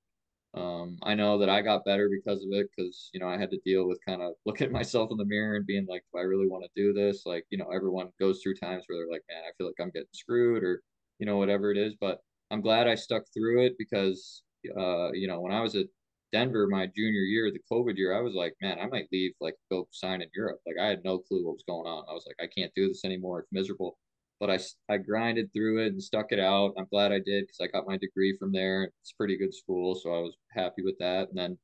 um, 0.56 0.98
I 1.04 1.16
know 1.16 1.38
that 1.40 1.50
I 1.50 1.62
got 1.62 1.86
better 1.86 2.10
because 2.10 2.44
of 2.44 2.50
it 2.52 2.68
because 2.76 3.10
you 3.14 3.20
know 3.20 3.28
I 3.30 3.38
had 3.38 3.52
to 3.52 3.60
deal 3.66 3.88
with 3.88 4.00
kind 4.08 4.22
of 4.22 4.34
looking 4.46 4.68
at 4.68 4.72
myself 4.82 5.12
in 5.12 5.18
the 5.18 5.26
mirror 5.26 5.56
and 5.58 5.66
being 5.66 5.86
like, 5.88 6.04
do 6.14 6.20
I 6.20 6.24
really 6.24 6.48
want 6.48 6.64
to 6.66 6.72
do 6.76 6.94
this? 6.94 7.26
Like, 7.26 7.46
you 7.52 7.58
know, 7.58 7.70
everyone 7.72 8.12
goes 8.20 8.42
through 8.42 8.56
times 8.56 8.84
where 8.88 8.98
they're 9.00 9.12
like, 9.12 9.24
man, 9.30 9.44
I 9.46 9.52
feel 9.58 9.68
like 9.68 9.76
I'm 9.82 9.92
getting 9.92 10.08
screwed 10.14 10.64
or 10.64 10.84
you 11.20 11.26
know 11.26 11.38
whatever 11.38 11.72
it 11.72 11.78
is. 11.78 11.96
But 12.00 12.20
I'm 12.52 12.62
glad 12.62 12.88
I 12.88 12.96
stuck 12.96 13.24
through 13.34 13.66
it 13.66 13.76
because 13.78 14.44
uh, 14.78 15.12
you 15.14 15.28
know 15.28 15.42
when 15.42 15.52
I 15.52 15.62
was 15.62 15.76
at 15.76 15.88
Denver 16.32 16.68
my 16.68 16.88
junior 16.88 17.22
year, 17.22 17.52
the 17.52 17.60
COVID 17.72 17.98
year, 17.98 18.18
I 18.18 18.22
was 18.22 18.34
like, 18.34 18.56
man, 18.62 18.80
I 18.80 18.88
might 18.88 19.08
leave, 19.12 19.34
like 19.40 19.56
go 19.72 19.88
sign 19.92 20.22
in 20.22 20.30
Europe. 20.36 20.60
Like 20.66 20.78
I 20.82 20.88
had 20.88 21.04
no 21.04 21.20
clue 21.20 21.46
what 21.46 21.54
was 21.54 21.64
going 21.68 21.88
on. 21.88 22.06
I 22.10 22.14
was 22.14 22.26
like, 22.28 22.38
I 22.42 22.52
can't 22.54 22.74
do 22.76 22.88
this 22.88 23.06
anymore. 23.06 23.40
It's 23.40 23.52
miserable. 23.52 23.98
But 24.40 24.52
I, 24.52 24.60
I 24.94 24.98
grinded 24.98 25.52
through 25.54 25.84
it 25.84 25.94
and 25.94 26.04
stuck 26.04 26.32
it 26.32 26.40
out. 26.40 26.74
I'm 26.78 26.88
glad 26.92 27.12
I 27.12 27.20
did 27.20 27.48
because 27.48 27.60
I 27.62 27.68
got 27.68 27.88
my 27.88 27.98
degree 27.98 28.38
from 28.38 28.52
there. 28.52 28.92
It's 29.02 29.14
pretty 29.14 29.38
good 29.38 29.54
school, 29.54 29.96
so 29.96 30.14
I 30.14 30.20
was 30.20 30.36
happy 30.52 30.84
with 30.84 30.98
that. 31.00 31.30
And 31.30 31.38
then 31.38 31.58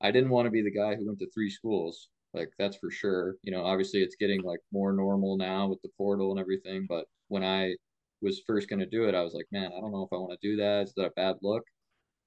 I 0.00 0.10
didn't 0.10 0.30
want 0.30 0.46
to 0.46 0.50
be 0.50 0.62
the 0.62 0.70
guy 0.70 0.94
who 0.94 1.06
went 1.06 1.18
to 1.20 1.30
three 1.30 1.50
schools. 1.50 2.08
Like 2.32 2.50
that's 2.58 2.76
for 2.76 2.90
sure. 2.90 3.36
You 3.42 3.52
know, 3.52 3.64
obviously 3.64 4.02
it's 4.02 4.16
getting 4.16 4.42
like 4.42 4.60
more 4.72 4.92
normal 4.92 5.36
now 5.36 5.68
with 5.68 5.82
the 5.82 5.90
portal 5.96 6.30
and 6.30 6.40
everything. 6.40 6.86
But 6.88 7.06
when 7.28 7.44
I 7.44 7.74
was 8.22 8.42
first 8.46 8.68
going 8.68 8.80
to 8.80 8.86
do 8.86 9.08
it, 9.08 9.14
I 9.14 9.22
was 9.22 9.34
like, 9.34 9.46
man, 9.52 9.70
I 9.76 9.80
don't 9.80 9.92
know 9.92 10.02
if 10.02 10.12
I 10.12 10.16
want 10.16 10.38
to 10.40 10.48
do 10.48 10.56
that. 10.56 10.84
Is 10.84 10.94
that 10.96 11.06
a 11.06 11.10
bad 11.10 11.36
look? 11.42 11.64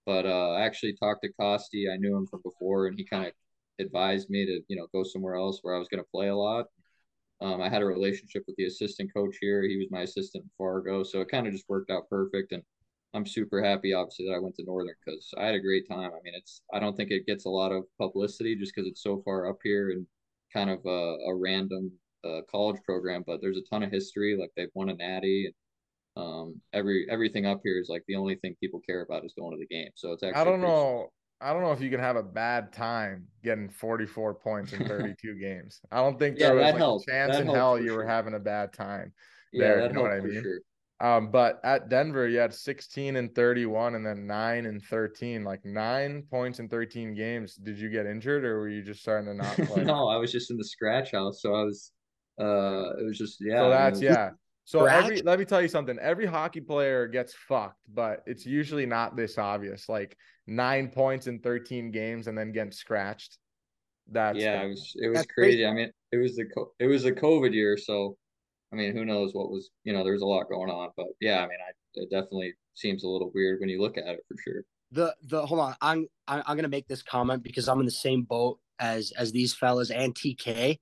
But 0.08 0.26
uh, 0.26 0.51
I 0.53 0.62
actually 0.62 0.95
talked 0.95 1.22
to 1.24 1.34
Costi. 1.34 1.88
I 1.93 1.97
knew 1.97 2.16
him 2.16 2.26
from 2.28 2.41
before, 2.43 2.88
and 2.88 2.97
he 2.97 3.05
kind 3.05 3.28
of 3.28 3.34
advised 3.80 4.30
me 4.30 4.45
to, 4.45 4.62
you 4.70 4.78
know, 4.78 4.88
go 4.93 5.03
somewhere 5.03 5.36
else 5.36 5.60
where 5.62 5.76
I 5.76 5.80
was 5.80 5.89
going 5.89 6.01
to 6.01 6.10
play 6.12 6.30
a 6.30 6.36
lot. 6.36 6.66
Um, 7.41 7.62
I 7.62 7.70
had 7.70 7.82
a 7.82 7.86
relationship 7.86 8.43
with 8.47 8.55
the 8.55 8.66
assistant 8.66 9.14
coach 9.14 9.36
here. 9.41 9.62
He 9.64 9.78
was 9.78 9.91
my 9.91 10.01
assistant 10.01 10.45
in 10.45 10.49
Fargo, 10.58 11.03
so 11.03 11.20
it 11.22 11.30
kind 11.30 11.45
of 11.45 11.53
just 11.53 11.70
worked 11.70 11.91
out 11.91 12.10
perfect. 12.10 12.53
And 12.53 12.64
I'm 13.14 13.26
super 13.26 13.62
happy, 13.62 13.93
obviously, 13.93 14.28
that 14.28 14.36
I 14.36 14.39
went 14.39 14.55
to 14.55 14.64
Northern 14.64 14.95
because 15.05 15.30
I 15.38 15.45
had 15.45 15.55
a 15.55 15.60
great 15.60 15.88
time. 15.89 16.12
I 16.12 16.22
mean, 16.24 16.34
it's 16.36 16.62
I 16.74 16.80
don't 16.80 16.95
think 16.95 17.12
it 17.12 17.28
gets 17.28 17.45
a 17.45 17.49
lot 17.49 17.74
of 17.74 17.84
publicity 17.99 18.55
just 18.55 18.74
because 18.74 18.89
it's 18.89 19.03
so 19.03 19.22
far 19.26 19.49
up 19.49 19.60
here 19.62 19.91
and 19.91 20.08
kind 20.53 20.70
of 20.70 20.80
a, 20.86 21.18
a 21.28 21.36
random 21.36 21.91
uh, 22.24 22.41
college 22.49 22.82
program, 22.86 23.24
but 23.28 23.41
there's 23.41 23.58
a 23.58 23.70
ton 23.70 23.84
of 23.84 23.91
history. 23.91 24.38
Like 24.39 24.51
they've 24.55 24.70
won 24.74 24.89
a 24.89 24.95
natty, 24.95 25.45
and 25.45 25.53
um, 26.18 26.61
every 26.74 27.07
everything 27.09 27.45
up 27.45 27.61
here 27.63 27.80
is 27.80 27.89
like 27.89 28.03
the 28.07 28.15
only 28.15 28.36
thing 28.36 28.55
people 28.59 28.80
care 28.80 29.01
about 29.01 29.26
is 29.26 29.34
going 29.38 29.51
to 29.51 29.57
the 29.57 29.68
game. 29.68 29.89
So 29.95 30.13
it's 30.13 30.24
actually 30.24 30.39
I 30.39 30.43
don't 30.45 30.61
know. 30.61 31.09
I 31.39 31.53
don't 31.53 31.61
know 31.61 31.72
if 31.72 31.82
you 31.82 31.91
can 31.91 31.99
have 31.99 32.15
a 32.15 32.24
bad 32.24 32.74
time 32.74 33.28
getting 33.43 33.70
44 33.70 34.34
points 34.34 34.74
in 34.74 34.84
32 34.88 35.36
games. 35.36 35.80
I 35.91 35.97
don't 35.97 36.18
think 36.18 36.39
Yeah, 36.39 36.47
there 36.47 36.55
was 36.55 36.63
like 36.65 36.80
helped. 36.80 37.07
a 37.07 37.11
chance 37.11 37.34
That 37.34 37.41
in 37.41 37.47
hell 37.47 37.80
you 37.80 37.93
were 37.93 38.05
having 38.05 38.34
a 38.34 38.39
bad 38.39 38.74
time. 38.74 39.13
There, 39.53 39.82
that 39.82 39.89
you 39.89 39.95
know 39.95 40.01
what 40.01 40.11
I 40.11 40.20
mean? 40.22 40.41
sure. 40.41 40.59
Um, 40.99 41.30
but 41.30 41.59
at 41.63 41.89
Denver, 41.89 42.28
you 42.28 42.39
had 42.39 42.53
16 42.55 43.18
and 43.18 43.34
31 43.36 43.93
and 43.93 44.03
then 44.03 44.26
nine 44.26 44.65
and 44.65 44.82
13, 44.82 45.43
like 45.43 45.63
nine 45.63 46.24
points 46.24 46.57
in 46.59 46.70
13 46.70 47.13
games. 47.13 47.53
Did 47.55 47.78
you 47.78 47.89
get 47.89 48.07
injured 48.07 48.43
or 48.43 48.59
were 48.59 48.70
you 48.70 48.82
just 48.82 49.01
starting 49.01 49.28
to 49.28 49.36
not 49.36 49.55
play? 49.68 49.84
no, 49.84 50.07
I 50.07 50.18
was 50.18 50.32
just 50.32 50.49
in 50.49 50.57
the 50.57 50.65
scratch 50.65 51.11
house, 51.11 51.41
so 51.41 51.53
I 51.53 51.63
was. 51.63 51.91
Uh, 52.39 52.93
it 52.99 53.05
was 53.05 53.18
just 53.18 53.38
yeah. 53.41 53.61
So 53.61 53.65
I 53.65 53.70
mean, 53.70 53.78
that's 53.78 54.01
yeah. 54.01 54.30
So 54.68 54.80
Scratch? 54.80 55.03
every 55.05 55.22
let 55.22 55.39
me 55.39 55.45
tell 55.45 55.61
you 55.61 55.70
something. 55.70 55.97
Every 55.97 56.26
hockey 56.26 56.59
player 56.59 57.07
gets 57.07 57.34
fucked, 57.34 57.80
but 57.88 58.22
it's 58.28 58.45
usually 58.45 58.86
not 58.86 59.15
this 59.15 59.38
obvious. 59.38 59.88
Like 59.88 60.18
nine 60.45 60.89
points 60.89 61.28
in 61.28 61.39
13 61.39 61.89
games 61.89 62.28
and 62.28 62.38
then 62.38 62.51
getting 62.51 62.74
scratched. 62.74 63.38
That's 64.11 64.38
yeah, 64.38 64.63
it 64.63 64.68
was 64.68 64.93
it 65.01 65.07
was 65.07 65.26
crazy. 65.28 65.30
crazy. 65.34 65.65
I 65.65 65.72
mean, 65.72 65.89
it 66.11 66.18
was 66.18 66.36
the 66.36 66.43
co- 66.53 66.74
it 66.82 66.88
was 66.88 67.05
a 67.05 67.13
COVID 67.13 67.53
year, 67.53 67.78
so 67.78 68.18
I 68.74 68.76
mean, 68.76 68.91
who 68.91 69.05
knows 69.05 69.34
what 69.34 69.51
was 69.51 69.70
you 69.86 69.93
know, 69.93 70.03
there's 70.03 70.22
a 70.22 70.26
lot 70.26 70.49
going 70.49 70.70
on, 70.70 70.89
but 70.97 71.07
yeah, 71.22 71.38
I 71.38 71.47
mean, 71.47 71.59
I 71.65 71.72
it 71.93 72.09
definitely 72.11 72.53
seems 72.74 73.05
a 73.05 73.07
little 73.07 73.32
weird 73.34 73.61
when 73.61 73.70
you 73.70 73.82
look 73.82 73.97
at 73.97 74.07
it 74.07 74.20
for 74.28 74.36
sure. 74.43 74.63
the 74.91 75.15
the 75.24 75.45
hold 75.45 75.59
on 75.59 75.76
i'm 75.82 76.07
i'm 76.28 76.55
gonna 76.55 76.68
make 76.68 76.88
this 76.88 77.01
comment 77.01 77.41
because 77.41 77.68
i'm 77.68 77.80
in 77.80 77.86
the 77.86 77.91
same 77.91 78.22
boat 78.22 78.59
as 78.80 79.11
as 79.18 79.32
these 79.32 79.53
fellas 79.53 79.89
and 79.89 80.13
tk 80.13 80.78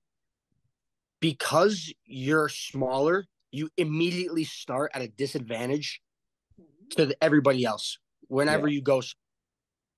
because 1.20 1.92
you're 2.04 2.48
smaller 2.48 3.26
you 3.50 3.70
immediately 3.76 4.44
start 4.44 4.90
at 4.94 5.02
a 5.02 5.08
disadvantage 5.08 6.00
mm-hmm. 6.60 6.88
to 6.90 7.06
the, 7.06 7.24
everybody 7.24 7.64
else 7.64 7.98
whenever 8.28 8.68
you 8.68 8.82
go 8.82 9.00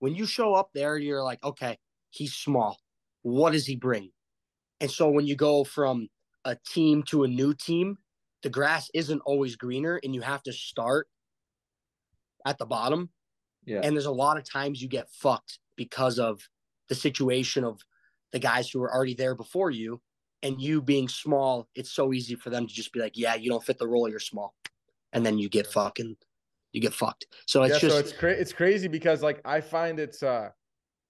when 0.01 0.15
you 0.15 0.27
show 0.27 0.55
up 0.55 0.71
there 0.75 0.97
you're 0.99 1.23
like 1.23 1.43
okay 1.43 1.79
he's 2.11 2.35
small. 2.35 2.79
What 3.23 3.53
does 3.53 3.67
he 3.67 3.77
bring? 3.77 4.11
And 4.81 4.91
so 4.91 5.11
when 5.11 5.27
you 5.27 5.37
go 5.37 5.65
from 5.65 6.09
a 6.45 6.57
team 6.57 7.03
to 7.05 7.25
a 7.25 7.29
new 7.29 7.53
team 7.55 7.99
the 8.43 8.51
grass 8.51 8.89
isn't 8.95 9.21
always 9.27 9.57
greener 9.57 10.01
and 10.03 10.15
you 10.15 10.21
have 10.21 10.43
to 10.45 10.53
start 10.53 11.09
at 12.47 12.59
the 12.59 12.67
bottom. 12.67 13.11
Yeah, 13.65 13.81
and 13.83 13.95
there's 13.95 14.07
a 14.07 14.13
lot 14.13 14.39
of 14.39 14.49
times 14.49 14.81
you 14.81 14.89
get 14.89 15.11
fucked 15.11 15.59
because 15.77 16.19
of 16.19 16.41
the 16.89 16.95
situation 16.95 17.65
of 17.65 17.81
the 18.33 18.39
guys 18.39 18.71
who 18.71 18.83
are 18.83 18.95
already 18.95 19.15
there 19.15 19.35
before 19.35 19.71
you 19.71 20.01
and 20.43 20.61
you 20.61 20.81
being 20.81 21.09
small 21.09 21.69
it's 21.75 21.91
so 21.91 22.13
easy 22.13 22.35
for 22.35 22.51
them 22.51 22.67
to 22.67 22.73
just 22.73 22.93
be 22.93 23.01
like 23.01 23.17
yeah 23.17 23.35
you 23.35 23.51
don't 23.51 23.65
fit 23.65 23.79
the 23.79 23.89
role 23.89 24.09
you're 24.09 24.21
small. 24.21 24.55
And 25.13 25.25
then 25.25 25.39
you 25.39 25.49
get 25.49 25.67
fucking 25.67 26.17
you 26.73 26.81
get 26.81 26.93
fucked. 26.93 27.27
So 27.47 27.63
it's 27.63 27.75
yeah, 27.75 27.89
just 27.89 27.97
so 27.97 28.01
it's 28.01 28.13
cra- 28.13 28.33
it's 28.33 28.53
crazy 28.53 28.89
because 28.89 29.23
like 29.23 29.41
I 29.45 29.61
find 29.61 29.99
it's 29.99 30.23
uh 30.23 30.51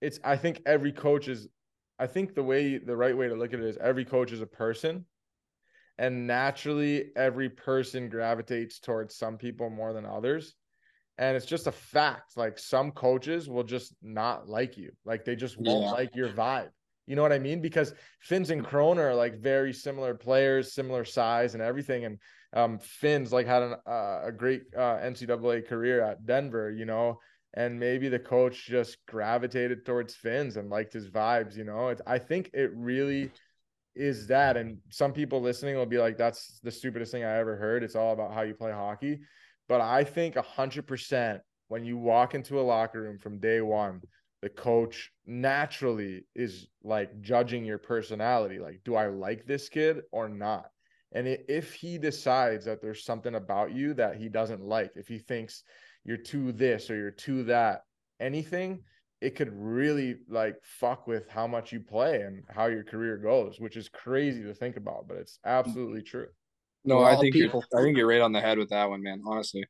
it's 0.00 0.20
I 0.24 0.36
think 0.36 0.62
every 0.66 0.92
coach 0.92 1.28
is 1.28 1.48
I 1.98 2.06
think 2.06 2.34
the 2.34 2.42
way 2.44 2.78
the 2.78 2.96
right 2.96 3.16
way 3.16 3.28
to 3.28 3.34
look 3.34 3.52
at 3.52 3.60
it 3.60 3.66
is 3.66 3.76
every 3.78 4.04
coach 4.04 4.32
is 4.32 4.40
a 4.40 4.46
person. 4.46 5.04
And 5.98 6.28
naturally 6.28 7.10
every 7.16 7.48
person 7.50 8.08
gravitates 8.08 8.78
towards 8.78 9.16
some 9.16 9.36
people 9.36 9.68
more 9.68 9.92
than 9.92 10.06
others. 10.06 10.54
And 11.18 11.36
it's 11.36 11.44
just 11.46 11.66
a 11.66 11.72
fact 11.72 12.36
like 12.36 12.56
some 12.56 12.92
coaches 12.92 13.48
will 13.48 13.64
just 13.64 13.96
not 14.00 14.48
like 14.48 14.76
you. 14.78 14.92
Like 15.04 15.24
they 15.24 15.34
just 15.34 15.58
won't 15.58 15.82
Yeah. 15.82 15.90
like 15.90 16.14
your 16.14 16.28
vibe 16.28 16.70
you 17.08 17.16
know 17.16 17.22
what 17.22 17.32
i 17.32 17.38
mean? 17.38 17.60
Because 17.60 17.94
Finns 18.20 18.50
and 18.50 18.64
Krona 18.64 18.98
are 18.98 19.14
like 19.14 19.40
very 19.40 19.72
similar 19.72 20.14
players 20.14 20.74
similar 20.74 21.04
size 21.04 21.54
and 21.54 21.62
everything 21.62 22.04
and 22.04 22.18
um 22.52 22.78
Finn's 22.78 23.32
like 23.32 23.46
had 23.46 23.62
an, 23.62 23.74
uh, 23.86 24.20
a 24.24 24.32
great 24.32 24.62
uh, 24.76 24.98
ncaa 24.98 25.66
career 25.66 26.02
at 26.02 26.24
denver 26.26 26.70
you 26.70 26.84
know? 26.84 27.18
And 27.54 27.80
maybe 27.80 28.10
the 28.10 28.18
coach 28.18 28.66
just 28.66 28.98
gravitated 29.06 29.86
towards 29.86 30.14
Finn's 30.14 30.58
and 30.58 30.68
liked 30.68 30.92
his 30.92 31.08
vibes 31.08 31.56
you 31.56 31.64
know? 31.64 31.94
I 32.06 32.18
think 32.18 32.50
it 32.52 32.70
really 32.74 33.30
is 33.96 34.26
that 34.28 34.56
and 34.56 34.78
some 34.90 35.12
people 35.12 35.40
listening 35.40 35.74
will 35.76 35.86
be 35.86 35.98
like 35.98 36.18
that's 36.18 36.60
the 36.62 36.70
stupidest 36.70 37.10
thing 37.10 37.24
i 37.24 37.38
ever 37.38 37.56
heard. 37.56 37.82
It's 37.82 37.96
all 37.96 38.12
about 38.12 38.34
how 38.34 38.42
you 38.42 38.54
play 38.54 38.72
hockey. 38.72 39.20
But 39.66 39.80
i 39.80 40.04
think 40.04 40.34
100% 40.34 41.40
when 41.68 41.84
you 41.84 41.96
walk 41.96 42.34
into 42.34 42.60
a 42.60 42.62
locker 42.62 43.02
room 43.02 43.18
from 43.18 43.38
day 43.38 43.60
one 43.60 44.00
the 44.42 44.48
coach 44.48 45.10
naturally 45.26 46.24
is 46.34 46.68
like 46.82 47.20
judging 47.20 47.64
your 47.64 47.78
personality 47.78 48.58
like 48.58 48.80
do 48.84 48.94
i 48.94 49.06
like 49.06 49.44
this 49.46 49.68
kid 49.68 50.02
or 50.12 50.28
not 50.28 50.66
and 51.12 51.26
if 51.26 51.72
he 51.74 51.98
decides 51.98 52.64
that 52.66 52.80
there's 52.82 53.04
something 53.04 53.34
about 53.34 53.72
you 53.72 53.94
that 53.94 54.16
he 54.16 54.28
doesn't 54.28 54.62
like 54.62 54.92
if 54.94 55.08
he 55.08 55.18
thinks 55.18 55.64
you're 56.04 56.16
too 56.16 56.52
this 56.52 56.90
or 56.90 56.96
you're 56.96 57.10
too 57.10 57.44
that 57.44 57.82
anything 58.20 58.82
it 59.20 59.34
could 59.34 59.52
really 59.52 60.16
like 60.28 60.56
fuck 60.62 61.06
with 61.06 61.28
how 61.28 61.46
much 61.46 61.72
you 61.72 61.80
play 61.80 62.22
and 62.22 62.44
how 62.48 62.66
your 62.66 62.84
career 62.84 63.16
goes, 63.16 63.58
which 63.58 63.76
is 63.76 63.88
crazy 63.88 64.42
to 64.44 64.54
think 64.54 64.76
about, 64.76 65.08
but 65.08 65.16
it's 65.16 65.40
absolutely 65.44 66.02
true. 66.02 66.28
No, 66.84 67.00
I 67.00 67.14
all 67.14 67.20
think 67.20 67.34
you're, 67.34 67.48
people. 67.48 67.64
I 67.76 67.82
think 67.82 67.96
you're 67.96 68.06
right 68.06 68.20
on 68.20 68.32
the 68.32 68.40
head 68.40 68.58
with 68.58 68.70
that 68.70 68.88
one, 68.88 69.02
man. 69.02 69.22
Honestly, 69.26 69.64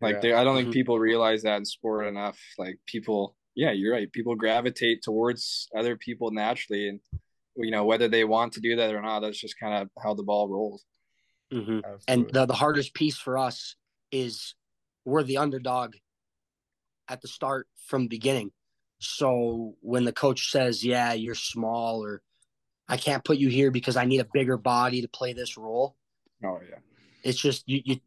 like 0.00 0.16
Yeah. 0.16 0.20
they, 0.20 0.32
I 0.32 0.42
don't 0.42 0.56
think 0.56 0.68
Mhm. 0.68 0.72
people 0.72 0.98
realize 0.98 1.42
that 1.42 1.56
in 1.56 1.64
sport 1.64 2.06
enough. 2.06 2.38
Like 2.58 2.78
people, 2.86 3.35
yeah, 3.56 3.72
you're 3.72 3.92
right. 3.92 4.12
People 4.12 4.36
gravitate 4.36 5.02
towards 5.02 5.68
other 5.74 5.96
people 5.96 6.30
naturally, 6.30 6.88
and 6.88 7.00
you 7.56 7.70
know 7.70 7.84
whether 7.84 8.06
they 8.06 8.22
want 8.24 8.52
to 8.52 8.60
do 8.60 8.76
that 8.76 8.94
or 8.94 9.02
not. 9.02 9.20
That's 9.20 9.40
just 9.40 9.58
kind 9.58 9.74
of 9.74 9.88
how 10.00 10.14
the 10.14 10.22
ball 10.22 10.48
rolls. 10.48 10.84
Mhm. 11.52 11.82
and 12.08 12.26
the, 12.32 12.46
the 12.46 12.54
hardest 12.54 12.92
piece 12.94 13.16
for 13.16 13.38
us 13.38 13.76
is 14.10 14.54
we're 15.04 15.22
the 15.22 15.38
underdog 15.38 15.94
at 17.08 17.20
the 17.22 17.28
start 17.28 17.68
from 17.86 18.02
the 18.02 18.08
beginning 18.08 18.50
so 18.98 19.76
when 19.80 20.04
the 20.04 20.12
coach 20.12 20.50
says 20.50 20.84
yeah 20.84 21.12
you're 21.12 21.36
small 21.36 22.02
or 22.02 22.20
i 22.88 22.96
can't 22.96 23.24
put 23.24 23.38
you 23.38 23.48
here 23.48 23.70
because 23.70 23.96
i 23.96 24.04
need 24.04 24.18
a 24.18 24.26
bigger 24.32 24.56
body 24.56 25.02
to 25.02 25.08
play 25.08 25.32
this 25.32 25.56
role 25.56 25.96
Oh 26.42 26.58
yeah, 26.68 26.78
it's 27.22 27.38
just 27.38 27.62
you, 27.68 27.80
you 27.84 28.00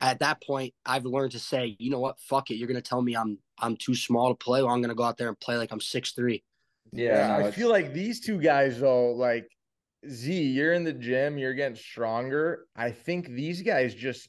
at 0.00 0.20
that 0.20 0.42
point 0.42 0.72
i've 0.86 1.04
learned 1.04 1.32
to 1.32 1.38
say 1.38 1.76
you 1.78 1.90
know 1.90 2.00
what 2.00 2.18
fuck 2.18 2.50
it 2.50 2.54
you're 2.54 2.68
gonna 2.68 2.80
tell 2.80 3.02
me 3.02 3.14
i'm 3.14 3.38
i'm 3.60 3.76
too 3.76 3.94
small 3.94 4.28
to 4.28 4.34
play 4.44 4.62
well 4.62 4.72
i'm 4.72 4.80
gonna 4.82 4.94
go 4.94 5.02
out 5.04 5.16
there 5.16 5.28
and 5.28 5.38
play 5.40 5.56
like 5.56 5.72
i'm 5.72 5.80
six 5.80 6.12
three 6.12 6.42
Yeah, 6.92 7.38
no, 7.38 7.46
I 7.46 7.50
feel 7.50 7.68
like 7.68 7.92
these 7.92 8.20
two 8.20 8.40
guys 8.40 8.78
though, 8.80 9.10
like 9.12 9.48
Z, 10.08 10.32
you're 10.32 10.72
in 10.72 10.84
the 10.84 10.92
gym, 10.92 11.36
you're 11.36 11.54
getting 11.54 11.76
stronger. 11.76 12.66
I 12.76 12.92
think 12.92 13.28
these 13.28 13.62
guys 13.62 13.92
just 13.92 14.28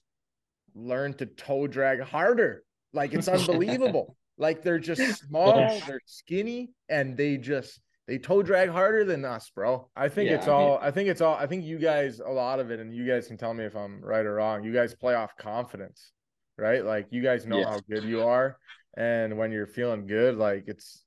learn 0.73 1.13
to 1.15 1.25
toe 1.27 1.67
drag 1.67 2.01
harder. 2.01 2.63
Like 2.93 3.13
it's 3.13 3.27
unbelievable. 3.37 4.15
like 4.39 4.63
they're 4.63 4.79
just 4.79 5.27
small, 5.27 5.53
they're 5.85 6.01
skinny, 6.05 6.71
and 6.89 7.15
they 7.15 7.37
just 7.37 7.79
they 8.07 8.17
toe 8.17 8.41
drag 8.41 8.69
harder 8.69 9.03
than 9.05 9.23
us, 9.23 9.51
bro. 9.53 9.87
I 9.95 10.09
think 10.09 10.29
Yeah, 10.29 10.37
it's 10.37 10.47
I 10.47 10.51
mean- 10.51 10.59
all 10.67 10.77
I 10.81 10.89
think 10.91 11.09
it's 11.09 11.21
all 11.21 11.35
I 11.35 11.45
think 11.45 11.63
you 11.63 11.77
guys 11.77 12.19
a 12.25 12.29
lot 12.31 12.59
of 12.59 12.71
it, 12.71 12.79
and 12.79 12.93
you 12.95 13.05
guys 13.05 13.27
can 13.27 13.37
tell 13.37 13.53
me 13.53 13.65
if 13.65 13.75
I'm 13.75 14.01
right 14.01 14.25
or 14.25 14.35
wrong. 14.35 14.63
You 14.63 14.73
guys 14.73 14.95
play 14.95 15.13
off 15.13 15.35
confidence. 15.37 16.11
right? 16.57 16.83
Like 16.83 17.05
you 17.11 17.21
guys 17.21 17.45
know 17.45 17.59
Yeah. 17.59 17.69
how 17.69 17.79
good 17.87 18.03
you 18.03 18.23
are, 18.23 18.57
and 18.97 19.37
when 19.37 19.51
you're 19.51 19.67
feeling 19.67 20.07
good, 20.07 20.37
like 20.37 20.65
it's 20.67 21.03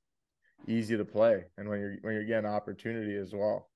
easy 0.67 0.97
to 0.97 1.05
play, 1.05 1.43
and 1.57 1.69
when 1.69 1.79
you're 1.79 1.97
when 2.01 2.13
you're 2.13 2.25
getting 2.25 2.49
opportunity 2.49 3.15
as 3.15 3.33
well. 3.33 3.69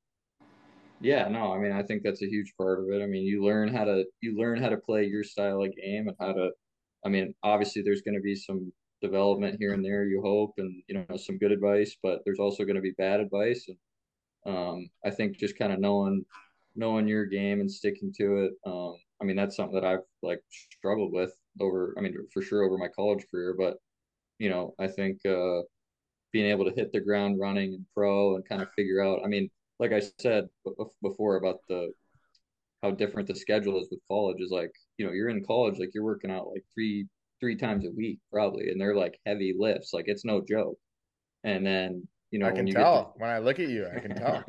Yeah, 1.01 1.27
no, 1.27 1.51
I 1.51 1.59
mean, 1.59 1.73
I 1.73 1.83
think 1.83 2.03
that's 2.03 2.23
a 2.23 2.29
huge 2.29 2.53
part 2.57 2.79
of 2.79 2.85
it. 2.89 3.03
I 3.03 3.05
mean, 3.05 3.23
you 3.23 3.43
learn 3.43 3.67
how 3.73 3.83
to 3.83 4.05
you 4.21 4.37
learn 4.37 4.61
how 4.61 4.69
to 4.69 4.77
play 4.77 5.05
your 5.05 5.23
style 5.23 5.61
of 5.61 5.75
game 5.75 6.07
and 6.07 6.17
how 6.19 6.33
to. 6.33 6.51
I 7.05 7.09
mean, 7.09 7.35
obviously, 7.43 7.81
there's 7.81 8.01
going 8.01 8.15
to 8.15 8.21
be 8.21 8.35
some 8.35 8.71
development 9.01 9.57
here 9.59 9.73
and 9.73 9.83
there. 9.83 10.05
You 10.05 10.21
hope, 10.23 10.53
and 10.57 10.81
you 10.87 10.95
know, 10.95 11.17
some 11.17 11.37
good 11.37 11.51
advice, 11.51 11.95
but 12.01 12.19
there's 12.25 12.39
also 12.39 12.63
going 12.63 12.77
to 12.77 12.81
be 12.81 12.93
bad 12.97 13.19
advice. 13.19 13.67
And 13.67 14.55
um, 14.55 14.89
I 15.05 15.09
think 15.09 15.37
just 15.37 15.57
kind 15.57 15.73
of 15.73 15.79
knowing 15.79 16.23
knowing 16.75 17.07
your 17.07 17.25
game 17.25 17.59
and 17.59 17.71
sticking 17.71 18.13
to 18.17 18.45
it. 18.45 18.53
Um, 18.65 18.95
I 19.21 19.25
mean, 19.25 19.35
that's 19.35 19.55
something 19.55 19.75
that 19.75 19.85
I've 19.85 20.05
like 20.23 20.41
struggled 20.77 21.11
with 21.11 21.33
over. 21.59 21.93
I 21.97 22.01
mean, 22.01 22.15
for 22.33 22.41
sure 22.41 22.63
over 22.63 22.77
my 22.77 22.87
college 22.87 23.25
career, 23.29 23.53
but 23.57 23.77
you 24.39 24.49
know, 24.49 24.73
I 24.79 24.87
think 24.87 25.19
uh, 25.25 25.61
being 26.31 26.47
able 26.47 26.65
to 26.65 26.75
hit 26.75 26.91
the 26.91 26.99
ground 26.99 27.39
running 27.39 27.73
and 27.73 27.85
pro 27.93 28.35
and 28.35 28.47
kind 28.47 28.61
of 28.61 28.71
figure 28.73 29.01
out. 29.01 29.21
I 29.23 29.27
mean 29.27 29.49
like 29.79 29.91
I 29.91 30.01
said 30.19 30.47
before 31.01 31.35
about 31.35 31.59
the 31.67 31.91
how 32.81 32.91
different 32.91 33.27
the 33.27 33.35
schedule 33.35 33.81
is 33.81 33.87
with 33.89 33.99
college 34.07 34.37
is 34.39 34.51
like 34.51 34.71
you 34.97 35.05
know 35.05 35.11
you're 35.11 35.29
in 35.29 35.43
college 35.43 35.79
like 35.79 35.91
you're 35.93 36.03
working 36.03 36.31
out 36.31 36.47
like 36.49 36.63
three 36.73 37.07
three 37.39 37.55
times 37.55 37.85
a 37.85 37.91
week 37.91 38.19
probably 38.31 38.69
and 38.69 38.79
they're 38.79 38.95
like 38.95 39.19
heavy 39.25 39.55
lifts 39.57 39.93
like 39.93 40.05
it's 40.07 40.25
no 40.25 40.41
joke 40.47 40.77
and 41.43 41.65
then 41.65 42.07
you 42.31 42.39
know 42.39 42.47
I 42.47 42.51
can 42.51 42.65
when 42.65 42.73
tell 42.73 43.13
get 43.17 43.21
when 43.21 43.29
I 43.29 43.39
look 43.39 43.59
at 43.59 43.69
you. 43.69 43.87
I 43.93 43.99
can 43.99 44.15
tell. 44.15 44.43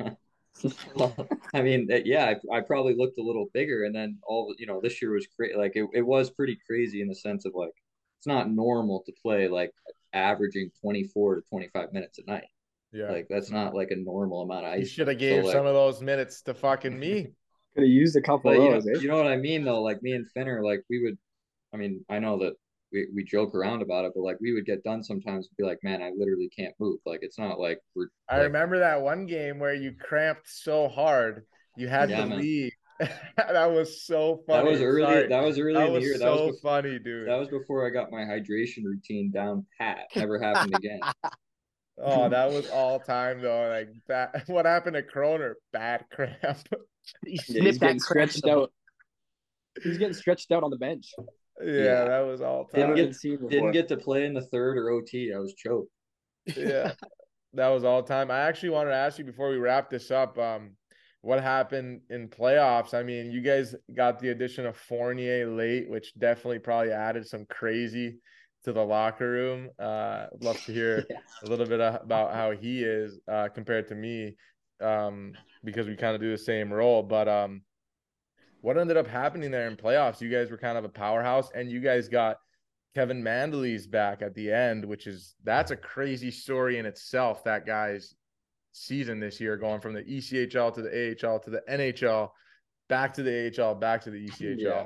I 1.53 1.61
mean 1.61 1.87
yeah 2.05 2.33
I, 2.51 2.57
I 2.57 2.61
probably 2.61 2.95
looked 2.95 3.19
a 3.19 3.23
little 3.23 3.47
bigger 3.53 3.85
and 3.85 3.93
then 3.93 4.17
all 4.27 4.53
you 4.57 4.65
know 4.65 4.79
this 4.81 5.01
year 5.01 5.11
was 5.11 5.27
great 5.37 5.57
like 5.57 5.75
it, 5.75 5.87
it 5.93 6.01
was 6.01 6.31
pretty 6.31 6.57
crazy 6.67 7.01
in 7.01 7.07
the 7.07 7.15
sense 7.15 7.45
of 7.45 7.53
like 7.55 7.73
it's 8.17 8.27
not 8.27 8.49
normal 8.51 9.03
to 9.05 9.13
play 9.21 9.47
like 9.47 9.71
averaging 10.13 10.71
24 10.81 11.35
to 11.35 11.41
25 11.49 11.93
minutes 11.93 12.19
a 12.19 12.25
night 12.29 12.45
Yeah, 12.91 13.15
like 13.15 13.27
that's 13.29 13.51
not 13.51 13.75
like 13.75 13.91
a 13.91 13.95
normal 13.95 14.41
amount 14.43 14.65
of 14.65 14.73
ice. 14.73 14.81
you 14.81 14.85
should 14.85 15.07
have 15.07 15.17
time. 15.17 15.17
gave 15.17 15.45
So, 15.45 15.49
some 15.49 15.65
of 15.65 15.73
those 15.73 16.01
minutes 16.01 16.41
to 16.43 16.53
fucking 16.53 16.97
me. 16.97 17.31
Could 17.75 17.83
have 17.83 17.89
used 17.89 18.15
a 18.17 18.21
couple 18.21 18.49
but 18.49 18.53
of 18.53 18.61
you 18.61 18.69
know, 18.69 18.81
eh? 18.87 18.99
you 18.99 19.07
know 19.07 19.17
what 19.17 19.27
I 19.27 19.35
mean 19.37 19.63
though. 19.63 19.81
Like 19.81 20.01
me 20.03 20.13
and 20.13 20.29
Finner, 20.31 20.63
like 20.63 20.83
we 20.89 21.03
would. 21.03 21.17
I 21.73 21.77
mean, 21.77 22.05
I 22.09 22.19
know 22.19 22.37
that 22.39 22.55
we, 22.93 23.07
we 23.15 23.23
joke 23.23 23.55
around 23.55 23.81
about 23.83 24.05
it, 24.05 24.13
but 24.15 24.23
like 24.23 24.39
we 24.41 24.53
would 24.53 24.65
get 24.65 24.83
done 24.83 25.03
sometimes 25.03 25.47
and 25.47 25.57
be 25.57 25.63
like, 25.65 25.79
man, 25.83 26.01
I 26.01 26.11
literally 26.17 26.49
can't 26.49 26.75
move. 26.79 26.99
Like 27.05 27.21
it's 27.23 27.39
not 27.39 27.59
like 27.59 27.79
we're. 27.95 28.09
I 28.29 28.37
like, 28.37 28.51
remember 28.51 28.79
that 28.79 29.01
one 29.01 29.25
game 29.25 29.59
where 29.59 29.73
you 29.73 29.93
cramped 29.93 30.49
so 30.49 30.87
hard 30.89 31.45
you 31.75 31.87
had 31.87 32.13
Yeah, 32.13 32.15
to 32.15 32.25
man. 32.25 32.37
leave. 32.37 32.71
that 33.37 33.71
was 33.71 34.03
so 34.05 34.41
funny. 34.47 34.63
That 34.63 34.71
was 34.71 34.81
early. 34.81 35.01
Sorry. 35.03 35.27
That 35.27 35.43
was 35.43 35.59
early 35.59 35.73
That 35.73 35.87
in 35.87 35.93
the 35.93 36.01
year. 36.01 36.13
so 36.17 36.19
that 36.19 36.31
was 36.31 36.55
before, 36.57 36.71
funny, 36.81 36.99
dude. 36.99 37.27
that 37.27 37.37
was 37.39 37.47
before 37.49 37.85
I 37.85 37.89
got 37.89 38.11
my 38.11 38.21
hydration 38.21 38.83
routine 38.83 39.31
down 39.31 39.65
pat. 39.77 40.05
Never 40.15 40.39
happened 40.39 40.75
again. 40.75 40.99
Oh, 41.99 42.29
that 42.29 42.51
was 42.51 42.69
all 42.69 42.99
time 42.99 43.41
though. 43.41 43.69
Like 43.69 43.89
that. 44.07 44.43
What 44.47 44.65
happened 44.65 44.95
to 44.95 45.03
Kroner? 45.03 45.55
Bad 45.73 46.05
cramp. 46.11 46.37
He 47.25 47.39
Yeah, 47.47 47.63
he's 47.63 47.79
that 47.79 47.85
getting 47.87 47.99
crap 47.99 48.29
stretched 48.29 48.47
out. 48.47 48.71
He's 49.83 49.97
getting 49.97 50.13
stretched 50.13 50.51
out 50.51 50.63
on 50.63 50.69
the 50.71 50.77
bench. 50.77 51.11
yeah, 51.63 51.71
Yeah. 51.71 52.03
that 52.05 52.19
was 52.21 52.41
all 52.41 52.67
Didn't 52.73 52.87
time. 52.87 52.95
get- 52.95 53.03
been 53.05 53.13
seen 53.13 53.33
before. 53.35 53.49
Didn't 53.49 53.71
get 53.71 53.87
to 53.89 53.97
play 53.97 54.25
in 54.25 54.33
the 54.33 54.41
third 54.41 54.77
or 54.77 54.89
OT. 54.91 55.31
I 55.33 55.39
was 55.39 55.53
choked. 55.53 55.89
yeah, 56.55 56.93
that 57.53 57.67
was 57.69 57.83
all 57.83 58.03
time. 58.03 58.31
I 58.31 58.39
actually 58.39 58.69
wanted 58.69 58.91
to 58.91 58.95
ask 58.97 59.17
you 59.19 59.25
before 59.25 59.49
we 59.49 59.57
wrap 59.57 59.89
this 59.89 60.11
up. 60.11 60.37
Um, 60.37 60.71
what 61.21 61.41
happened 61.41 62.01
in 62.09 62.29
playoffs? 62.29 62.93
I 62.93 63.03
mean, 63.03 63.31
you 63.31 63.41
guys 63.41 63.75
got 63.95 64.19
the 64.19 64.29
addition 64.29 64.65
of 64.65 64.77
Fournier 64.77 65.47
late, 65.47 65.89
which 65.89 66.13
definitely 66.17 66.59
probably 66.59 66.91
added 66.91 67.27
some 67.27 67.45
crazy 67.45 68.19
to 68.63 68.73
the 68.73 68.83
locker 68.83 69.29
room. 69.29 69.69
Uh, 69.79 70.27
I'd 70.33 70.43
love 70.43 70.63
to 70.65 70.73
hear 70.73 71.05
Yeah. 71.09 71.17
a 71.43 71.47
little 71.47 71.65
bit 71.65 71.79
about 71.79 72.33
how 72.33 72.51
he 72.51 72.83
is 72.83 73.19
uh, 73.27 73.49
compared 73.53 73.87
to 73.89 73.95
me, 73.95 74.35
um, 74.81 75.33
because 75.63 75.87
we 75.87 75.95
kind 75.95 76.15
of 76.15 76.21
do 76.21 76.31
the 76.31 76.37
same 76.37 76.71
role. 76.71 77.03
But 77.03 77.27
um, 77.27 77.61
what 78.61 78.77
ended 78.77 78.97
up 78.97 79.07
happening 79.07 79.51
there 79.51 79.67
in 79.67 79.75
playoffs? 79.75 80.21
You 80.21 80.29
guys 80.29 80.51
were 80.51 80.57
kind 80.57 80.77
of 80.77 80.85
a 80.85 80.89
powerhouse, 80.89 81.49
and 81.53 81.71
you 81.71 81.79
guys 81.79 82.07
got 82.07 82.37
Kevin 82.95 83.23
Mandolese 83.23 83.89
back 83.89 84.21
at 84.21 84.33
the 84.33 84.51
end, 84.51 84.83
which 84.85 85.07
is 85.07 85.35
that's 85.43 85.71
a 85.71 85.75
crazy 85.77 86.31
story 86.31 86.77
in 86.77 86.85
itself. 86.85 87.43
That 87.43 87.65
guy's 87.65 88.15
season 88.77 89.19
this 89.19 89.39
year, 89.39 89.57
going 89.57 89.81
from 89.81 89.93
the 89.93 90.03
ECHL 90.03 90.73
to 90.73 90.81
the 90.81 91.15
AHL 91.23 91.39
to 91.39 91.49
the 91.49 91.63
NHL, 91.69 92.29
back 92.87 93.13
to 93.15 93.23
the 93.23 93.53
AHL, 93.59 93.75
back 93.75 94.01
to 94.03 94.11
the 94.11 94.27
ECHL. 94.27 94.57
Yeah. 94.57 94.85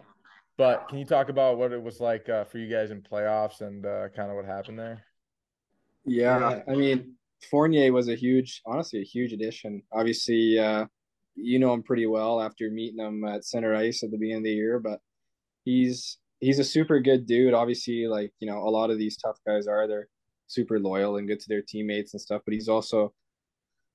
But 0.57 0.87
can 0.89 0.97
you 0.97 1.05
talk 1.05 1.29
about 1.29 1.57
what 1.57 1.71
it 1.71 1.81
was 1.81 1.99
like 1.99 2.29
uh, 2.29 2.43
for 2.43 2.57
you 2.57 2.69
guys 2.69 2.91
in 2.91 3.01
playoffs 3.01 3.61
and 3.61 3.85
uh, 3.85 4.09
kind 4.15 4.29
of 4.29 4.35
what 4.35 4.45
happened 4.45 4.79
there? 4.79 5.03
Yeah, 6.05 6.39
Yeah. 6.39 6.61
I 6.67 6.75
mean, 6.75 7.15
Fournier 7.49 7.91
was 7.91 8.07
a 8.07 8.15
huge, 8.15 8.61
honestly, 8.65 8.99
a 9.01 9.03
huge 9.03 9.33
addition. 9.33 9.81
Obviously, 9.91 10.59
uh, 10.59 10.85
you 11.35 11.59
know 11.59 11.73
him 11.73 11.83
pretty 11.83 12.05
well 12.05 12.41
after 12.41 12.69
meeting 12.69 12.99
him 12.99 13.23
at 13.25 13.45
center 13.45 13.73
ice 13.75 14.03
at 14.03 14.11
the 14.11 14.17
beginning 14.17 14.41
of 14.41 14.43
the 14.43 14.53
year, 14.53 14.79
but 14.79 14.99
he's 15.63 16.17
he's 16.39 16.59
a 16.59 16.63
super 16.63 16.99
good 16.99 17.25
dude. 17.25 17.53
Obviously, 17.53 18.07
like 18.07 18.31
you 18.39 18.47
know, 18.47 18.59
a 18.59 18.69
lot 18.69 18.91
of 18.91 18.97
these 18.97 19.17
tough 19.17 19.37
guys 19.47 19.67
are 19.67 19.87
they're 19.87 20.07
super 20.47 20.79
loyal 20.79 21.17
and 21.17 21.27
good 21.27 21.39
to 21.39 21.47
their 21.47 21.61
teammates 21.61 22.13
and 22.13 22.21
stuff. 22.21 22.41
But 22.45 22.53
he's 22.53 22.67
also 22.67 23.13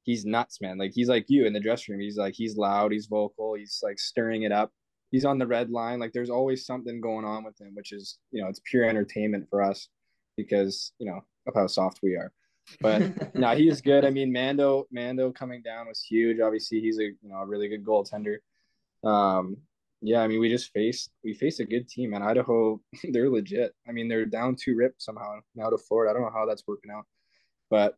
he's 0.07 0.25
nuts, 0.25 0.61
man. 0.63 0.79
Like 0.79 0.93
he's 0.95 1.09
like 1.09 1.27
you 1.29 1.47
in 1.47 1.53
the 1.53 1.61
dressing 1.61 1.93
room. 1.93 2.01
He's 2.01 2.17
like 2.17 2.35
he's 2.35 2.57
loud, 2.57 2.93
he's 2.93 3.07
vocal, 3.07 3.55
he's 3.55 3.81
like 3.83 3.99
stirring 3.99 4.45
it 4.45 4.53
up. 4.53 4.73
He's 5.11 5.25
on 5.25 5.39
the 5.39 5.47
red 5.47 5.71
line. 5.71 5.99
Like 5.99 6.13
there's 6.13 6.31
always 6.31 6.65
something 6.65 7.01
going 7.01 7.25
on 7.25 7.45
with 7.45 7.61
him, 7.61 7.75
which 7.75 7.93
is 7.93 8.19
you 8.31 8.43
know 8.43 8.49
it's 8.49 8.61
pure 8.65 8.85
entertainment 8.85 9.47
for 9.51 9.63
us 9.63 9.89
because 10.37 10.93
you 10.99 11.07
know 11.07 11.21
of 11.47 11.55
how 11.55 11.67
soft 11.67 12.01
we 12.03 12.15
are. 12.15 12.33
But 12.81 13.35
no, 13.35 13.55
he 13.55 13.69
is 13.69 13.81
good. 13.81 14.05
I 14.05 14.11
mean, 14.11 14.33
Mando 14.33 14.87
Mando 14.91 15.33
coming 15.33 15.61
down 15.63 15.89
was 15.89 16.03
huge. 16.03 16.41
Obviously, 16.41 16.81
he's 16.81 16.99
a 16.99 17.05
you 17.05 17.29
know 17.29 17.39
a 17.39 17.47
really 17.47 17.69
good 17.69 17.85
goaltender. 17.85 18.37
Um, 19.05 19.59
yeah, 20.03 20.23
I 20.23 20.29
mean, 20.29 20.41
we 20.41 20.49
just 20.49 20.73
faced 20.73 21.11
we 21.25 21.35
faced 21.35 21.59
a 21.61 21.65
good 21.65 21.89
team, 21.89 22.15
and 22.15 22.23
Idaho 22.23 22.81
they're 23.11 23.31
legit. 23.31 23.75
I 23.89 23.93
mean, 23.93 24.09
they're 24.09 24.27
down 24.27 24.55
two 24.55 24.77
rip 24.77 24.95
somehow 24.99 25.41
now 25.57 25.71
to 25.71 25.79
Florida. 25.79 26.11
I 26.11 26.15
don't 26.15 26.23
know 26.23 26.39
how 26.39 26.47
that's 26.47 26.67
working 26.67 26.93
out, 26.93 27.07
but 27.71 27.97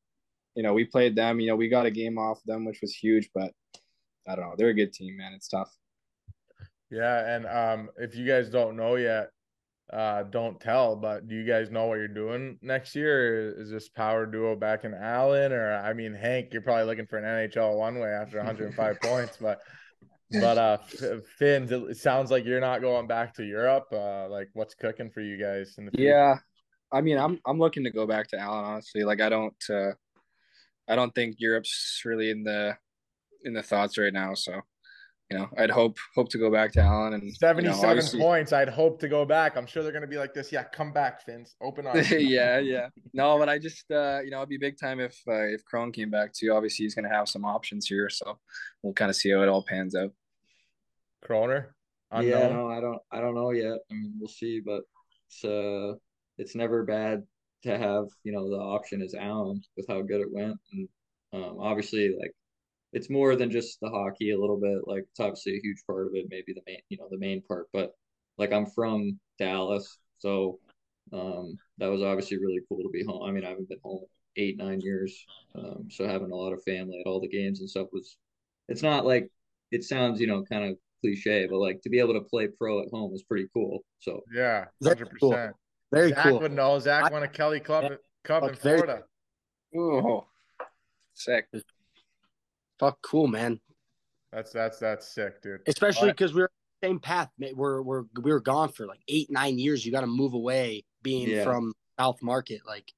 you 0.58 0.64
know, 0.64 0.72
we 0.72 0.84
played 0.84 1.14
them. 1.14 1.38
You 1.38 1.46
know, 1.46 1.54
we 1.54 1.68
got 1.68 1.86
a 1.86 1.90
game 1.90 2.18
off 2.18 2.42
them, 2.44 2.64
which 2.64 2.80
was 2.82 2.92
huge. 2.92 3.30
But 3.32 3.52
I 4.26 4.34
don't 4.34 4.40
know, 4.40 4.54
they're 4.58 4.70
a 4.70 4.74
good 4.74 4.92
team, 4.92 5.16
man. 5.16 5.32
It's 5.32 5.46
tough. 5.46 5.72
Yeah, 6.90 7.36
and 7.36 7.46
um, 7.46 7.90
if 7.96 8.16
you 8.16 8.26
guys 8.26 8.50
don't 8.50 8.76
know 8.76 8.96
yet, 8.96 9.28
uh, 9.92 10.24
don't 10.24 10.58
tell. 10.58 10.96
But 10.96 11.28
do 11.28 11.36
you 11.36 11.46
guys 11.46 11.70
know 11.70 11.86
what 11.86 11.98
you're 11.98 12.08
doing 12.08 12.58
next 12.60 12.96
year? 12.96 13.54
Is 13.56 13.70
this 13.70 13.88
power 13.88 14.26
duo 14.26 14.56
back 14.56 14.82
in 14.82 14.94
Allen, 14.94 15.52
or 15.52 15.74
I 15.74 15.92
mean, 15.92 16.12
Hank? 16.12 16.48
You're 16.52 16.62
probably 16.62 16.86
looking 16.86 17.06
for 17.06 17.18
an 17.18 17.24
NHL 17.24 17.78
one 17.78 18.00
way 18.00 18.08
after 18.08 18.38
105 18.38 19.00
points, 19.02 19.38
but 19.40 19.60
but 20.32 20.58
uh, 20.58 20.78
Finn, 21.38 21.68
it 21.70 21.98
sounds 21.98 22.32
like 22.32 22.44
you're 22.44 22.58
not 22.58 22.80
going 22.80 23.06
back 23.06 23.32
to 23.34 23.44
Europe. 23.44 23.86
Uh, 23.92 24.28
like 24.28 24.48
what's 24.54 24.74
cooking 24.74 25.10
for 25.10 25.20
you 25.20 25.40
guys 25.40 25.76
in 25.78 25.84
the 25.84 25.92
future? 25.92 26.08
Yeah, 26.08 26.34
I 26.90 27.00
mean, 27.00 27.16
I'm 27.16 27.38
I'm 27.46 27.60
looking 27.60 27.84
to 27.84 27.92
go 27.92 28.08
back 28.08 28.26
to 28.30 28.40
Allen. 28.40 28.64
Honestly, 28.64 29.04
like 29.04 29.20
I 29.20 29.28
don't 29.28 29.54
uh, 29.70 29.92
I 30.88 30.96
don't 30.96 31.14
think 31.14 31.36
Europe's 31.38 32.02
really 32.04 32.30
in 32.30 32.42
the 32.44 32.76
in 33.44 33.52
the 33.52 33.62
thoughts 33.62 33.98
right 33.98 34.12
now. 34.12 34.34
So, 34.34 34.60
you 35.30 35.38
know, 35.38 35.48
I'd 35.58 35.70
hope 35.70 35.98
hope 36.14 36.30
to 36.30 36.38
go 36.38 36.50
back 36.50 36.72
to 36.72 36.80
Allen 36.80 37.14
and 37.14 37.22
you 37.22 37.30
know, 37.30 37.74
77 37.74 38.20
points. 38.20 38.52
I'd 38.52 38.68
hope 38.68 38.98
to 39.00 39.08
go 39.08 39.24
back. 39.24 39.56
I'm 39.56 39.66
sure 39.66 39.82
they're 39.82 39.92
going 39.92 40.02
to 40.02 40.08
be 40.08 40.16
like 40.16 40.32
this. 40.32 40.50
Yeah, 40.50 40.64
come 40.64 40.92
back, 40.92 41.24
Finns. 41.24 41.54
Open 41.60 41.86
arms. 41.86 42.10
yeah, 42.10 42.58
yeah. 42.58 42.88
No, 43.12 43.38
but 43.38 43.48
I 43.48 43.58
just 43.58 43.90
uh, 43.90 44.20
you 44.24 44.30
know, 44.30 44.38
it'd 44.38 44.48
be 44.48 44.56
big 44.56 44.78
time 44.78 45.00
if 45.00 45.16
uh, 45.28 45.46
if 45.46 45.64
Crone 45.64 45.92
came 45.92 46.10
back 46.10 46.32
too. 46.32 46.52
Obviously, 46.52 46.84
he's 46.84 46.94
gonna 46.94 47.08
have 47.08 47.28
some 47.28 47.44
options 47.44 47.86
here, 47.86 48.08
so 48.08 48.38
we'll 48.82 48.94
kind 48.94 49.10
of 49.10 49.16
see 49.16 49.30
how 49.30 49.42
it 49.42 49.48
all 49.48 49.62
pans 49.62 49.94
out. 49.94 50.12
Kroner. 51.22 51.74
Yeah, 52.12 52.48
no, 52.48 52.70
I 52.70 52.80
don't 52.80 53.00
I 53.12 53.20
don't 53.20 53.34
know 53.34 53.50
yet. 53.50 53.78
I 53.90 53.94
mean, 53.94 54.14
we'll 54.18 54.28
see, 54.28 54.60
but 54.60 54.82
it's 55.28 55.44
uh 55.44 55.94
it's 56.38 56.54
never 56.54 56.84
bad 56.84 57.24
to 57.62 57.76
have, 57.78 58.06
you 58.24 58.32
know, 58.32 58.48
the 58.50 58.56
option 58.56 59.02
is 59.02 59.14
Allen 59.14 59.62
with 59.76 59.86
how 59.88 60.02
good 60.02 60.20
it 60.20 60.32
went. 60.32 60.56
And 60.72 60.88
um 61.32 61.58
obviously 61.60 62.16
like 62.18 62.32
it's 62.92 63.10
more 63.10 63.36
than 63.36 63.50
just 63.50 63.78
the 63.80 63.90
hockey 63.90 64.30
a 64.32 64.40
little 64.40 64.58
bit. 64.60 64.80
Like 64.86 65.04
it's 65.10 65.20
obviously 65.20 65.56
a 65.56 65.60
huge 65.62 65.78
part 65.86 66.06
of 66.06 66.14
it, 66.14 66.26
maybe 66.30 66.54
the 66.54 66.62
main 66.66 66.80
you 66.88 66.98
know, 66.98 67.08
the 67.10 67.18
main 67.18 67.42
part. 67.42 67.68
But 67.72 67.92
like 68.38 68.52
I'm 68.52 68.66
from 68.66 69.18
Dallas, 69.38 69.98
so 70.18 70.60
um 71.12 71.58
that 71.78 71.88
was 71.90 72.02
obviously 72.02 72.38
really 72.38 72.60
cool 72.68 72.82
to 72.82 72.90
be 72.90 73.04
home. 73.04 73.22
I 73.24 73.32
mean, 73.32 73.44
I 73.44 73.50
haven't 73.50 73.68
been 73.68 73.80
home 73.84 74.04
eight, 74.36 74.58
nine 74.58 74.80
years. 74.80 75.28
Um 75.54 75.88
so 75.90 76.06
having 76.06 76.30
a 76.32 76.36
lot 76.36 76.52
of 76.52 76.62
family 76.64 77.00
at 77.00 77.08
all 77.08 77.20
the 77.20 77.28
games 77.28 77.60
and 77.60 77.70
stuff 77.70 77.88
was 77.92 78.16
it's 78.68 78.82
not 78.82 79.06
like 79.06 79.30
it 79.70 79.84
sounds, 79.84 80.20
you 80.20 80.26
know, 80.26 80.44
kind 80.44 80.64
of 80.70 80.78
cliche, 81.02 81.46
but 81.50 81.58
like 81.58 81.82
to 81.82 81.90
be 81.90 81.98
able 82.00 82.14
to 82.14 82.20
play 82.22 82.48
pro 82.48 82.80
at 82.82 82.88
home 82.90 83.12
is 83.14 83.22
pretty 83.22 83.48
cool. 83.54 83.80
So 84.00 84.22
Yeah, 84.30 84.66
Very 84.80 84.96
hundred 84.96 85.10
cool. 85.20 85.36
percent. 85.36 85.56
Very 85.92 86.10
Zach 86.10 86.24
cool. 86.24 86.40
would 86.40 86.52
know. 86.52 86.78
Zach 86.78 87.04
I- 87.04 87.10
won 87.10 87.22
a 87.22 87.28
Kelly 87.28 87.60
Club 87.60 87.84
Yeah. 87.90 87.96
Cup 88.24 88.42
oh, 88.42 88.48
in 88.48 88.54
very- 88.56 88.78
Florida. 88.78 89.04
Oh, 89.76 90.26
sick. 91.14 91.46
Fuck, 92.78 92.98
cool, 93.02 93.26
man. 93.26 93.60
That's 94.32 94.52
that's 94.52 94.78
that's 94.78 95.08
sick, 95.08 95.42
dude. 95.42 95.60
Especially 95.66 96.10
because 96.10 96.34
we're 96.34 96.50
same 96.82 97.00
path. 97.00 97.30
We're 97.54 97.82
we're 97.82 98.04
we 98.22 98.30
were 98.30 98.40
gone 98.40 98.70
for 98.70 98.86
like 98.86 99.00
eight 99.08 99.30
nine 99.30 99.58
years. 99.58 99.84
You 99.84 99.92
got 99.92 100.02
to 100.02 100.06
move 100.06 100.34
away, 100.34 100.84
being 101.02 101.28
Yeah. 101.28 101.44
from 101.44 101.72
South 101.98 102.22
Market, 102.22 102.60
like. 102.66 102.92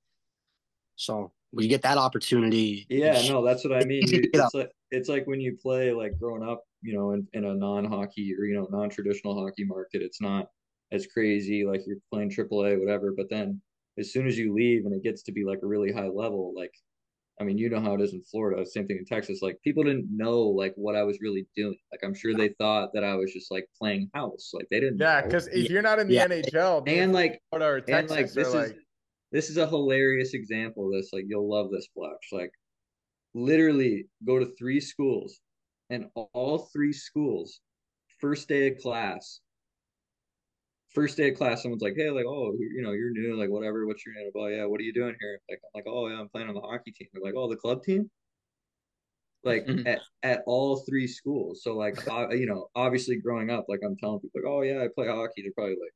So 0.96 1.32
when 1.52 1.62
you 1.64 1.68
get 1.70 1.82
that 1.82 1.96
opportunity, 1.98 2.86
Yeah, 2.90 3.20
no, 3.28 3.44
that's 3.44 3.64
what 3.64 3.72
I 3.72 3.84
mean. 3.86 4.02
easy 4.02 4.16
to 4.20 4.22
You- 4.24 4.30
get 4.32 4.44
It's 4.44 4.54
like 4.54 4.70
it's 4.90 5.08
like 5.08 5.26
when 5.26 5.40
you 5.40 5.56
play 5.56 5.92
like 5.92 6.18
growing 6.18 6.42
up, 6.48 6.64
you 6.82 6.94
know, 6.94 7.12
in, 7.12 7.26
in 7.32 7.44
a 7.44 7.54
non-hockey 7.54 8.34
or 8.38 8.44
you 8.44 8.54
know 8.56 8.66
non-traditional 8.70 9.40
hockey 9.40 9.64
market. 9.64 10.02
It's 10.02 10.20
not 10.20 10.48
as 10.92 11.06
crazy 11.06 11.64
like 11.64 11.82
you're 11.86 11.98
playing 12.12 12.30
AAA, 12.30 12.78
whatever. 12.78 13.12
But 13.16 13.30
then 13.30 13.60
as 13.98 14.12
soon 14.12 14.26
as 14.26 14.38
you 14.38 14.54
leave 14.54 14.86
and 14.86 14.94
it 14.94 15.02
gets 15.02 15.22
to 15.24 15.32
be 15.32 15.44
like 15.44 15.60
a 15.62 15.66
really 15.66 15.92
high 15.92 16.08
level, 16.08 16.52
like 16.56 16.72
I 17.40 17.44
mean, 17.44 17.56
you 17.56 17.70
know 17.70 17.80
how 17.80 17.94
it 17.94 18.02
is 18.02 18.12
in 18.12 18.22
Florida. 18.22 18.66
Same 18.66 18.86
thing 18.86 18.98
in 18.98 19.06
Texas. 19.06 19.40
Like 19.40 19.58
people 19.64 19.82
didn't 19.82 20.14
know 20.14 20.40
like 20.42 20.74
what 20.76 20.94
I 20.94 21.02
was 21.04 21.20
really 21.22 21.46
doing. 21.56 21.76
Like 21.90 22.00
I'm 22.04 22.14
sure 22.14 22.34
they 22.34 22.50
thought 22.58 22.90
that 22.92 23.02
I 23.02 23.14
was 23.14 23.32
just 23.32 23.50
like 23.50 23.66
playing 23.80 24.10
house. 24.14 24.50
Like 24.52 24.66
they 24.70 24.80
didn't. 24.80 24.98
Yeah, 24.98 25.22
because 25.22 25.48
if 25.48 25.70
you're 25.70 25.80
not 25.80 25.98
in 25.98 26.08
the 26.08 26.14
Yeah. 26.14 26.28
NHL, 26.28 26.86
and 26.86 27.12
like 27.12 27.40
Florida 27.48 27.90
or 27.90 27.94
and 27.96 28.10
like 28.10 28.32
this 28.32 28.48
is 28.48 28.54
like, 28.54 28.76
this 29.32 29.48
is 29.48 29.56
a 29.56 29.66
hilarious 29.66 30.34
example 30.34 30.86
of 30.86 30.92
this 30.92 31.10
like 31.12 31.24
you'll 31.28 31.48
love 31.50 31.70
this 31.70 31.88
Fletch 31.94 32.28
like 32.32 32.50
literally 33.32 34.06
go 34.26 34.38
to 34.38 34.52
three 34.58 34.80
schools 34.80 35.40
and 35.88 36.06
all 36.14 36.68
three 36.72 36.92
schools 36.92 37.60
first 38.20 38.48
day 38.48 38.68
of 38.68 38.78
class 38.78 39.40
first 40.94 41.16
day 41.16 41.30
of 41.30 41.36
class 41.36 41.62
someone's 41.62 41.82
like 41.82 41.94
hey 41.96 42.10
like 42.10 42.26
oh 42.26 42.52
you 42.58 42.82
know 42.82 42.92
you're 42.92 43.10
new 43.12 43.36
like 43.36 43.50
whatever 43.50 43.86
what's 43.86 44.04
your 44.04 44.14
name? 44.14 44.30
Oh 44.36 44.46
yeah 44.48 44.64
what 44.64 44.80
are 44.80 44.84
you 44.84 44.92
doing 44.92 45.14
here? 45.20 45.40
Like 45.48 45.60
I'm 45.64 45.78
like 45.78 45.84
oh 45.88 46.08
yeah 46.08 46.20
i'm 46.20 46.28
playing 46.28 46.48
on 46.48 46.54
the 46.54 46.60
hockey 46.60 46.92
team. 46.92 47.08
They're 47.12 47.22
like 47.22 47.34
oh 47.36 47.48
the 47.48 47.56
club 47.56 47.82
team? 47.82 48.10
Like 49.44 49.66
Mhm. 49.66 49.86
at, 49.86 50.00
at 50.22 50.42
all 50.46 50.78
three 50.88 51.06
schools. 51.06 51.62
So 51.62 51.74
like 51.76 51.96
uh, 52.08 52.28
you 52.30 52.46
know 52.46 52.68
obviously 52.74 53.16
growing 53.16 53.50
up 53.50 53.66
like 53.68 53.80
i'm 53.84 53.96
telling 53.96 54.20
people 54.20 54.40
like 54.42 54.50
oh 54.50 54.62
yeah 54.62 54.82
i 54.82 54.88
play 54.94 55.06
hockey. 55.08 55.42
They're 55.42 55.52
probably 55.56 55.76
like 55.80 55.94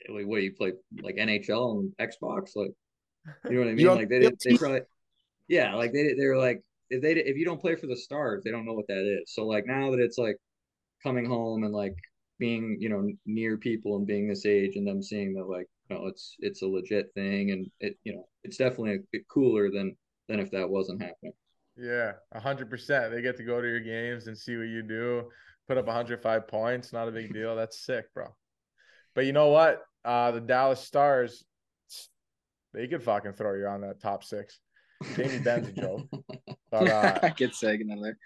okay, 0.00 0.12
like 0.18 0.26
what 0.26 0.42
you 0.42 0.52
play 0.52 0.72
like 1.02 1.16
nhl 1.16 1.80
and 1.80 2.10
xbox? 2.10 2.56
Like 2.56 2.72
you 3.48 3.54
know 3.54 3.60
what 3.60 3.68
i 3.68 3.74
mean? 3.74 3.86
Like 3.86 4.08
they 4.08 4.18
the 4.18 4.30
did 4.30 4.38
they 4.44 4.54
probably 4.56 4.80
yeah 5.48 5.74
like 5.74 5.92
they 5.92 6.14
they're 6.16 6.38
like 6.38 6.62
if 6.90 7.02
they 7.02 7.12
if 7.12 7.36
you 7.36 7.44
don't 7.44 7.60
play 7.60 7.76
for 7.76 7.86
the 7.86 7.96
stars 7.96 8.42
they 8.44 8.50
don't 8.50 8.64
know 8.64 8.74
what 8.74 8.88
that 8.88 9.04
is. 9.20 9.32
So 9.32 9.46
like 9.46 9.66
now 9.66 9.90
that 9.90 10.00
it's 10.00 10.18
like 10.18 10.36
coming 11.02 11.24
home 11.26 11.64
and 11.64 11.72
like 11.72 11.94
being 12.42 12.76
you 12.80 12.88
know 12.88 13.08
near 13.24 13.56
people 13.56 13.96
and 13.96 14.06
being 14.06 14.26
this 14.28 14.44
age 14.44 14.74
and 14.76 14.86
them 14.86 15.02
seeing 15.02 15.32
that 15.34 15.48
like 15.48 15.68
you 15.88 15.96
know 15.96 16.06
it's 16.06 16.34
it's 16.40 16.62
a 16.62 16.66
legit 16.66 17.06
thing 17.14 17.52
and 17.52 17.70
it 17.78 17.96
you 18.02 18.12
know 18.12 18.26
it's 18.42 18.56
definitely 18.56 18.94
a 18.94 18.98
bit 19.12 19.22
cooler 19.28 19.70
than 19.70 19.96
than 20.28 20.40
if 20.40 20.50
that 20.50 20.68
wasn't 20.68 21.00
happening 21.00 21.32
yeah, 21.76 22.12
hundred 22.34 22.68
percent. 22.68 23.12
They 23.12 23.22
get 23.22 23.36
to 23.38 23.44
go 23.44 23.60
to 23.60 23.66
your 23.66 23.80
games 23.80 24.26
and 24.26 24.36
see 24.36 24.56
what 24.56 24.68
you 24.68 24.82
do. 24.82 25.30
Put 25.68 25.78
up 25.78 25.86
105 25.86 26.48
points, 26.48 26.92
not 26.92 27.08
a 27.08 27.12
big 27.12 27.32
deal. 27.38 27.56
That's 27.56 27.84
sick, 27.84 28.12
bro. 28.14 28.26
But 29.14 29.26
you 29.26 29.32
know 29.32 29.48
what? 29.48 29.80
Uh, 30.04 30.32
the 30.32 30.40
Dallas 30.40 30.80
Stars, 30.80 31.44
they 32.74 32.88
could 32.88 33.02
fucking 33.02 33.32
throw 33.32 33.54
you 33.54 33.66
on 33.66 33.80
that 33.82 34.02
top 34.02 34.22
six. 34.24 34.60
Jamie 35.16 35.38
Benn's 35.38 35.68
a 35.68 35.72
joke, 35.72 36.02
but 36.70 36.88
uh, 36.88 37.28
Get 37.36 37.54
Sagan 37.54 37.90
in 37.90 38.00
there. 38.00 38.18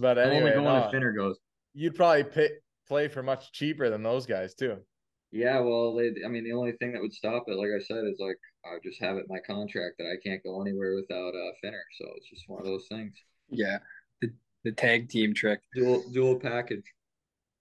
but 0.00 0.18
i'm 0.18 0.26
only 0.26 0.36
anyway, 0.36 0.52
going 0.52 0.64
no, 0.64 0.84
if 0.84 0.90
finner 0.90 1.12
goes 1.12 1.38
you'd 1.72 1.94
probably 1.94 2.24
pay, 2.24 2.50
play 2.88 3.08
for 3.08 3.22
much 3.22 3.52
cheaper 3.52 3.90
than 3.90 4.02
those 4.02 4.26
guys 4.26 4.54
too. 4.54 4.78
Yeah, 5.30 5.60
well, 5.60 5.94
they, 5.94 6.10
I 6.24 6.28
mean, 6.28 6.44
the 6.44 6.52
only 6.52 6.72
thing 6.72 6.92
that 6.92 7.02
would 7.02 7.12
stop 7.12 7.44
it, 7.48 7.58
like 7.58 7.68
I 7.76 7.82
said, 7.82 8.04
is 8.06 8.18
like 8.18 8.38
I 8.64 8.78
just 8.82 9.00
have 9.02 9.16
it 9.16 9.26
in 9.28 9.34
my 9.34 9.40
contract 9.40 9.96
that 9.98 10.06
I 10.06 10.16
can't 10.26 10.42
go 10.42 10.60
anywhere 10.62 10.94
without 10.94 11.34
uh 11.34 11.52
Finner. 11.60 11.84
So 11.98 12.06
it's 12.16 12.30
just 12.30 12.48
one 12.48 12.60
of 12.60 12.66
those 12.66 12.86
things. 12.90 13.14
Yeah, 13.50 13.78
the 14.22 14.30
the 14.64 14.72
tag 14.72 15.08
team 15.10 15.34
trick. 15.34 15.60
Dual 15.74 16.02
dual 16.12 16.38
package. 16.40 16.84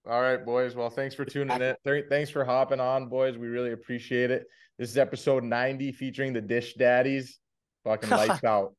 All 0.09 0.21
right, 0.21 0.43
boys. 0.45 0.73
Well, 0.75 0.89
thanks 0.89 1.13
for 1.15 1.25
tuning 1.25 1.61
in. 1.61 1.75
Th- 1.85 2.05
Thanks 2.09 2.29
for 2.29 2.45
hopping 2.45 2.79
on, 2.79 3.09
boys. 3.09 3.37
We 3.37 3.47
really 3.47 3.73
appreciate 3.73 4.31
it. 4.31 4.47
This 4.79 4.89
is 4.89 4.97
episode 4.97 5.43
90 5.43 5.91
featuring 5.91 6.31
the 6.31 6.39
Dish 6.39 6.75
Daddies. 6.75 7.39
Fucking 7.83 8.09
lights 8.09 8.43
out. 8.45 8.73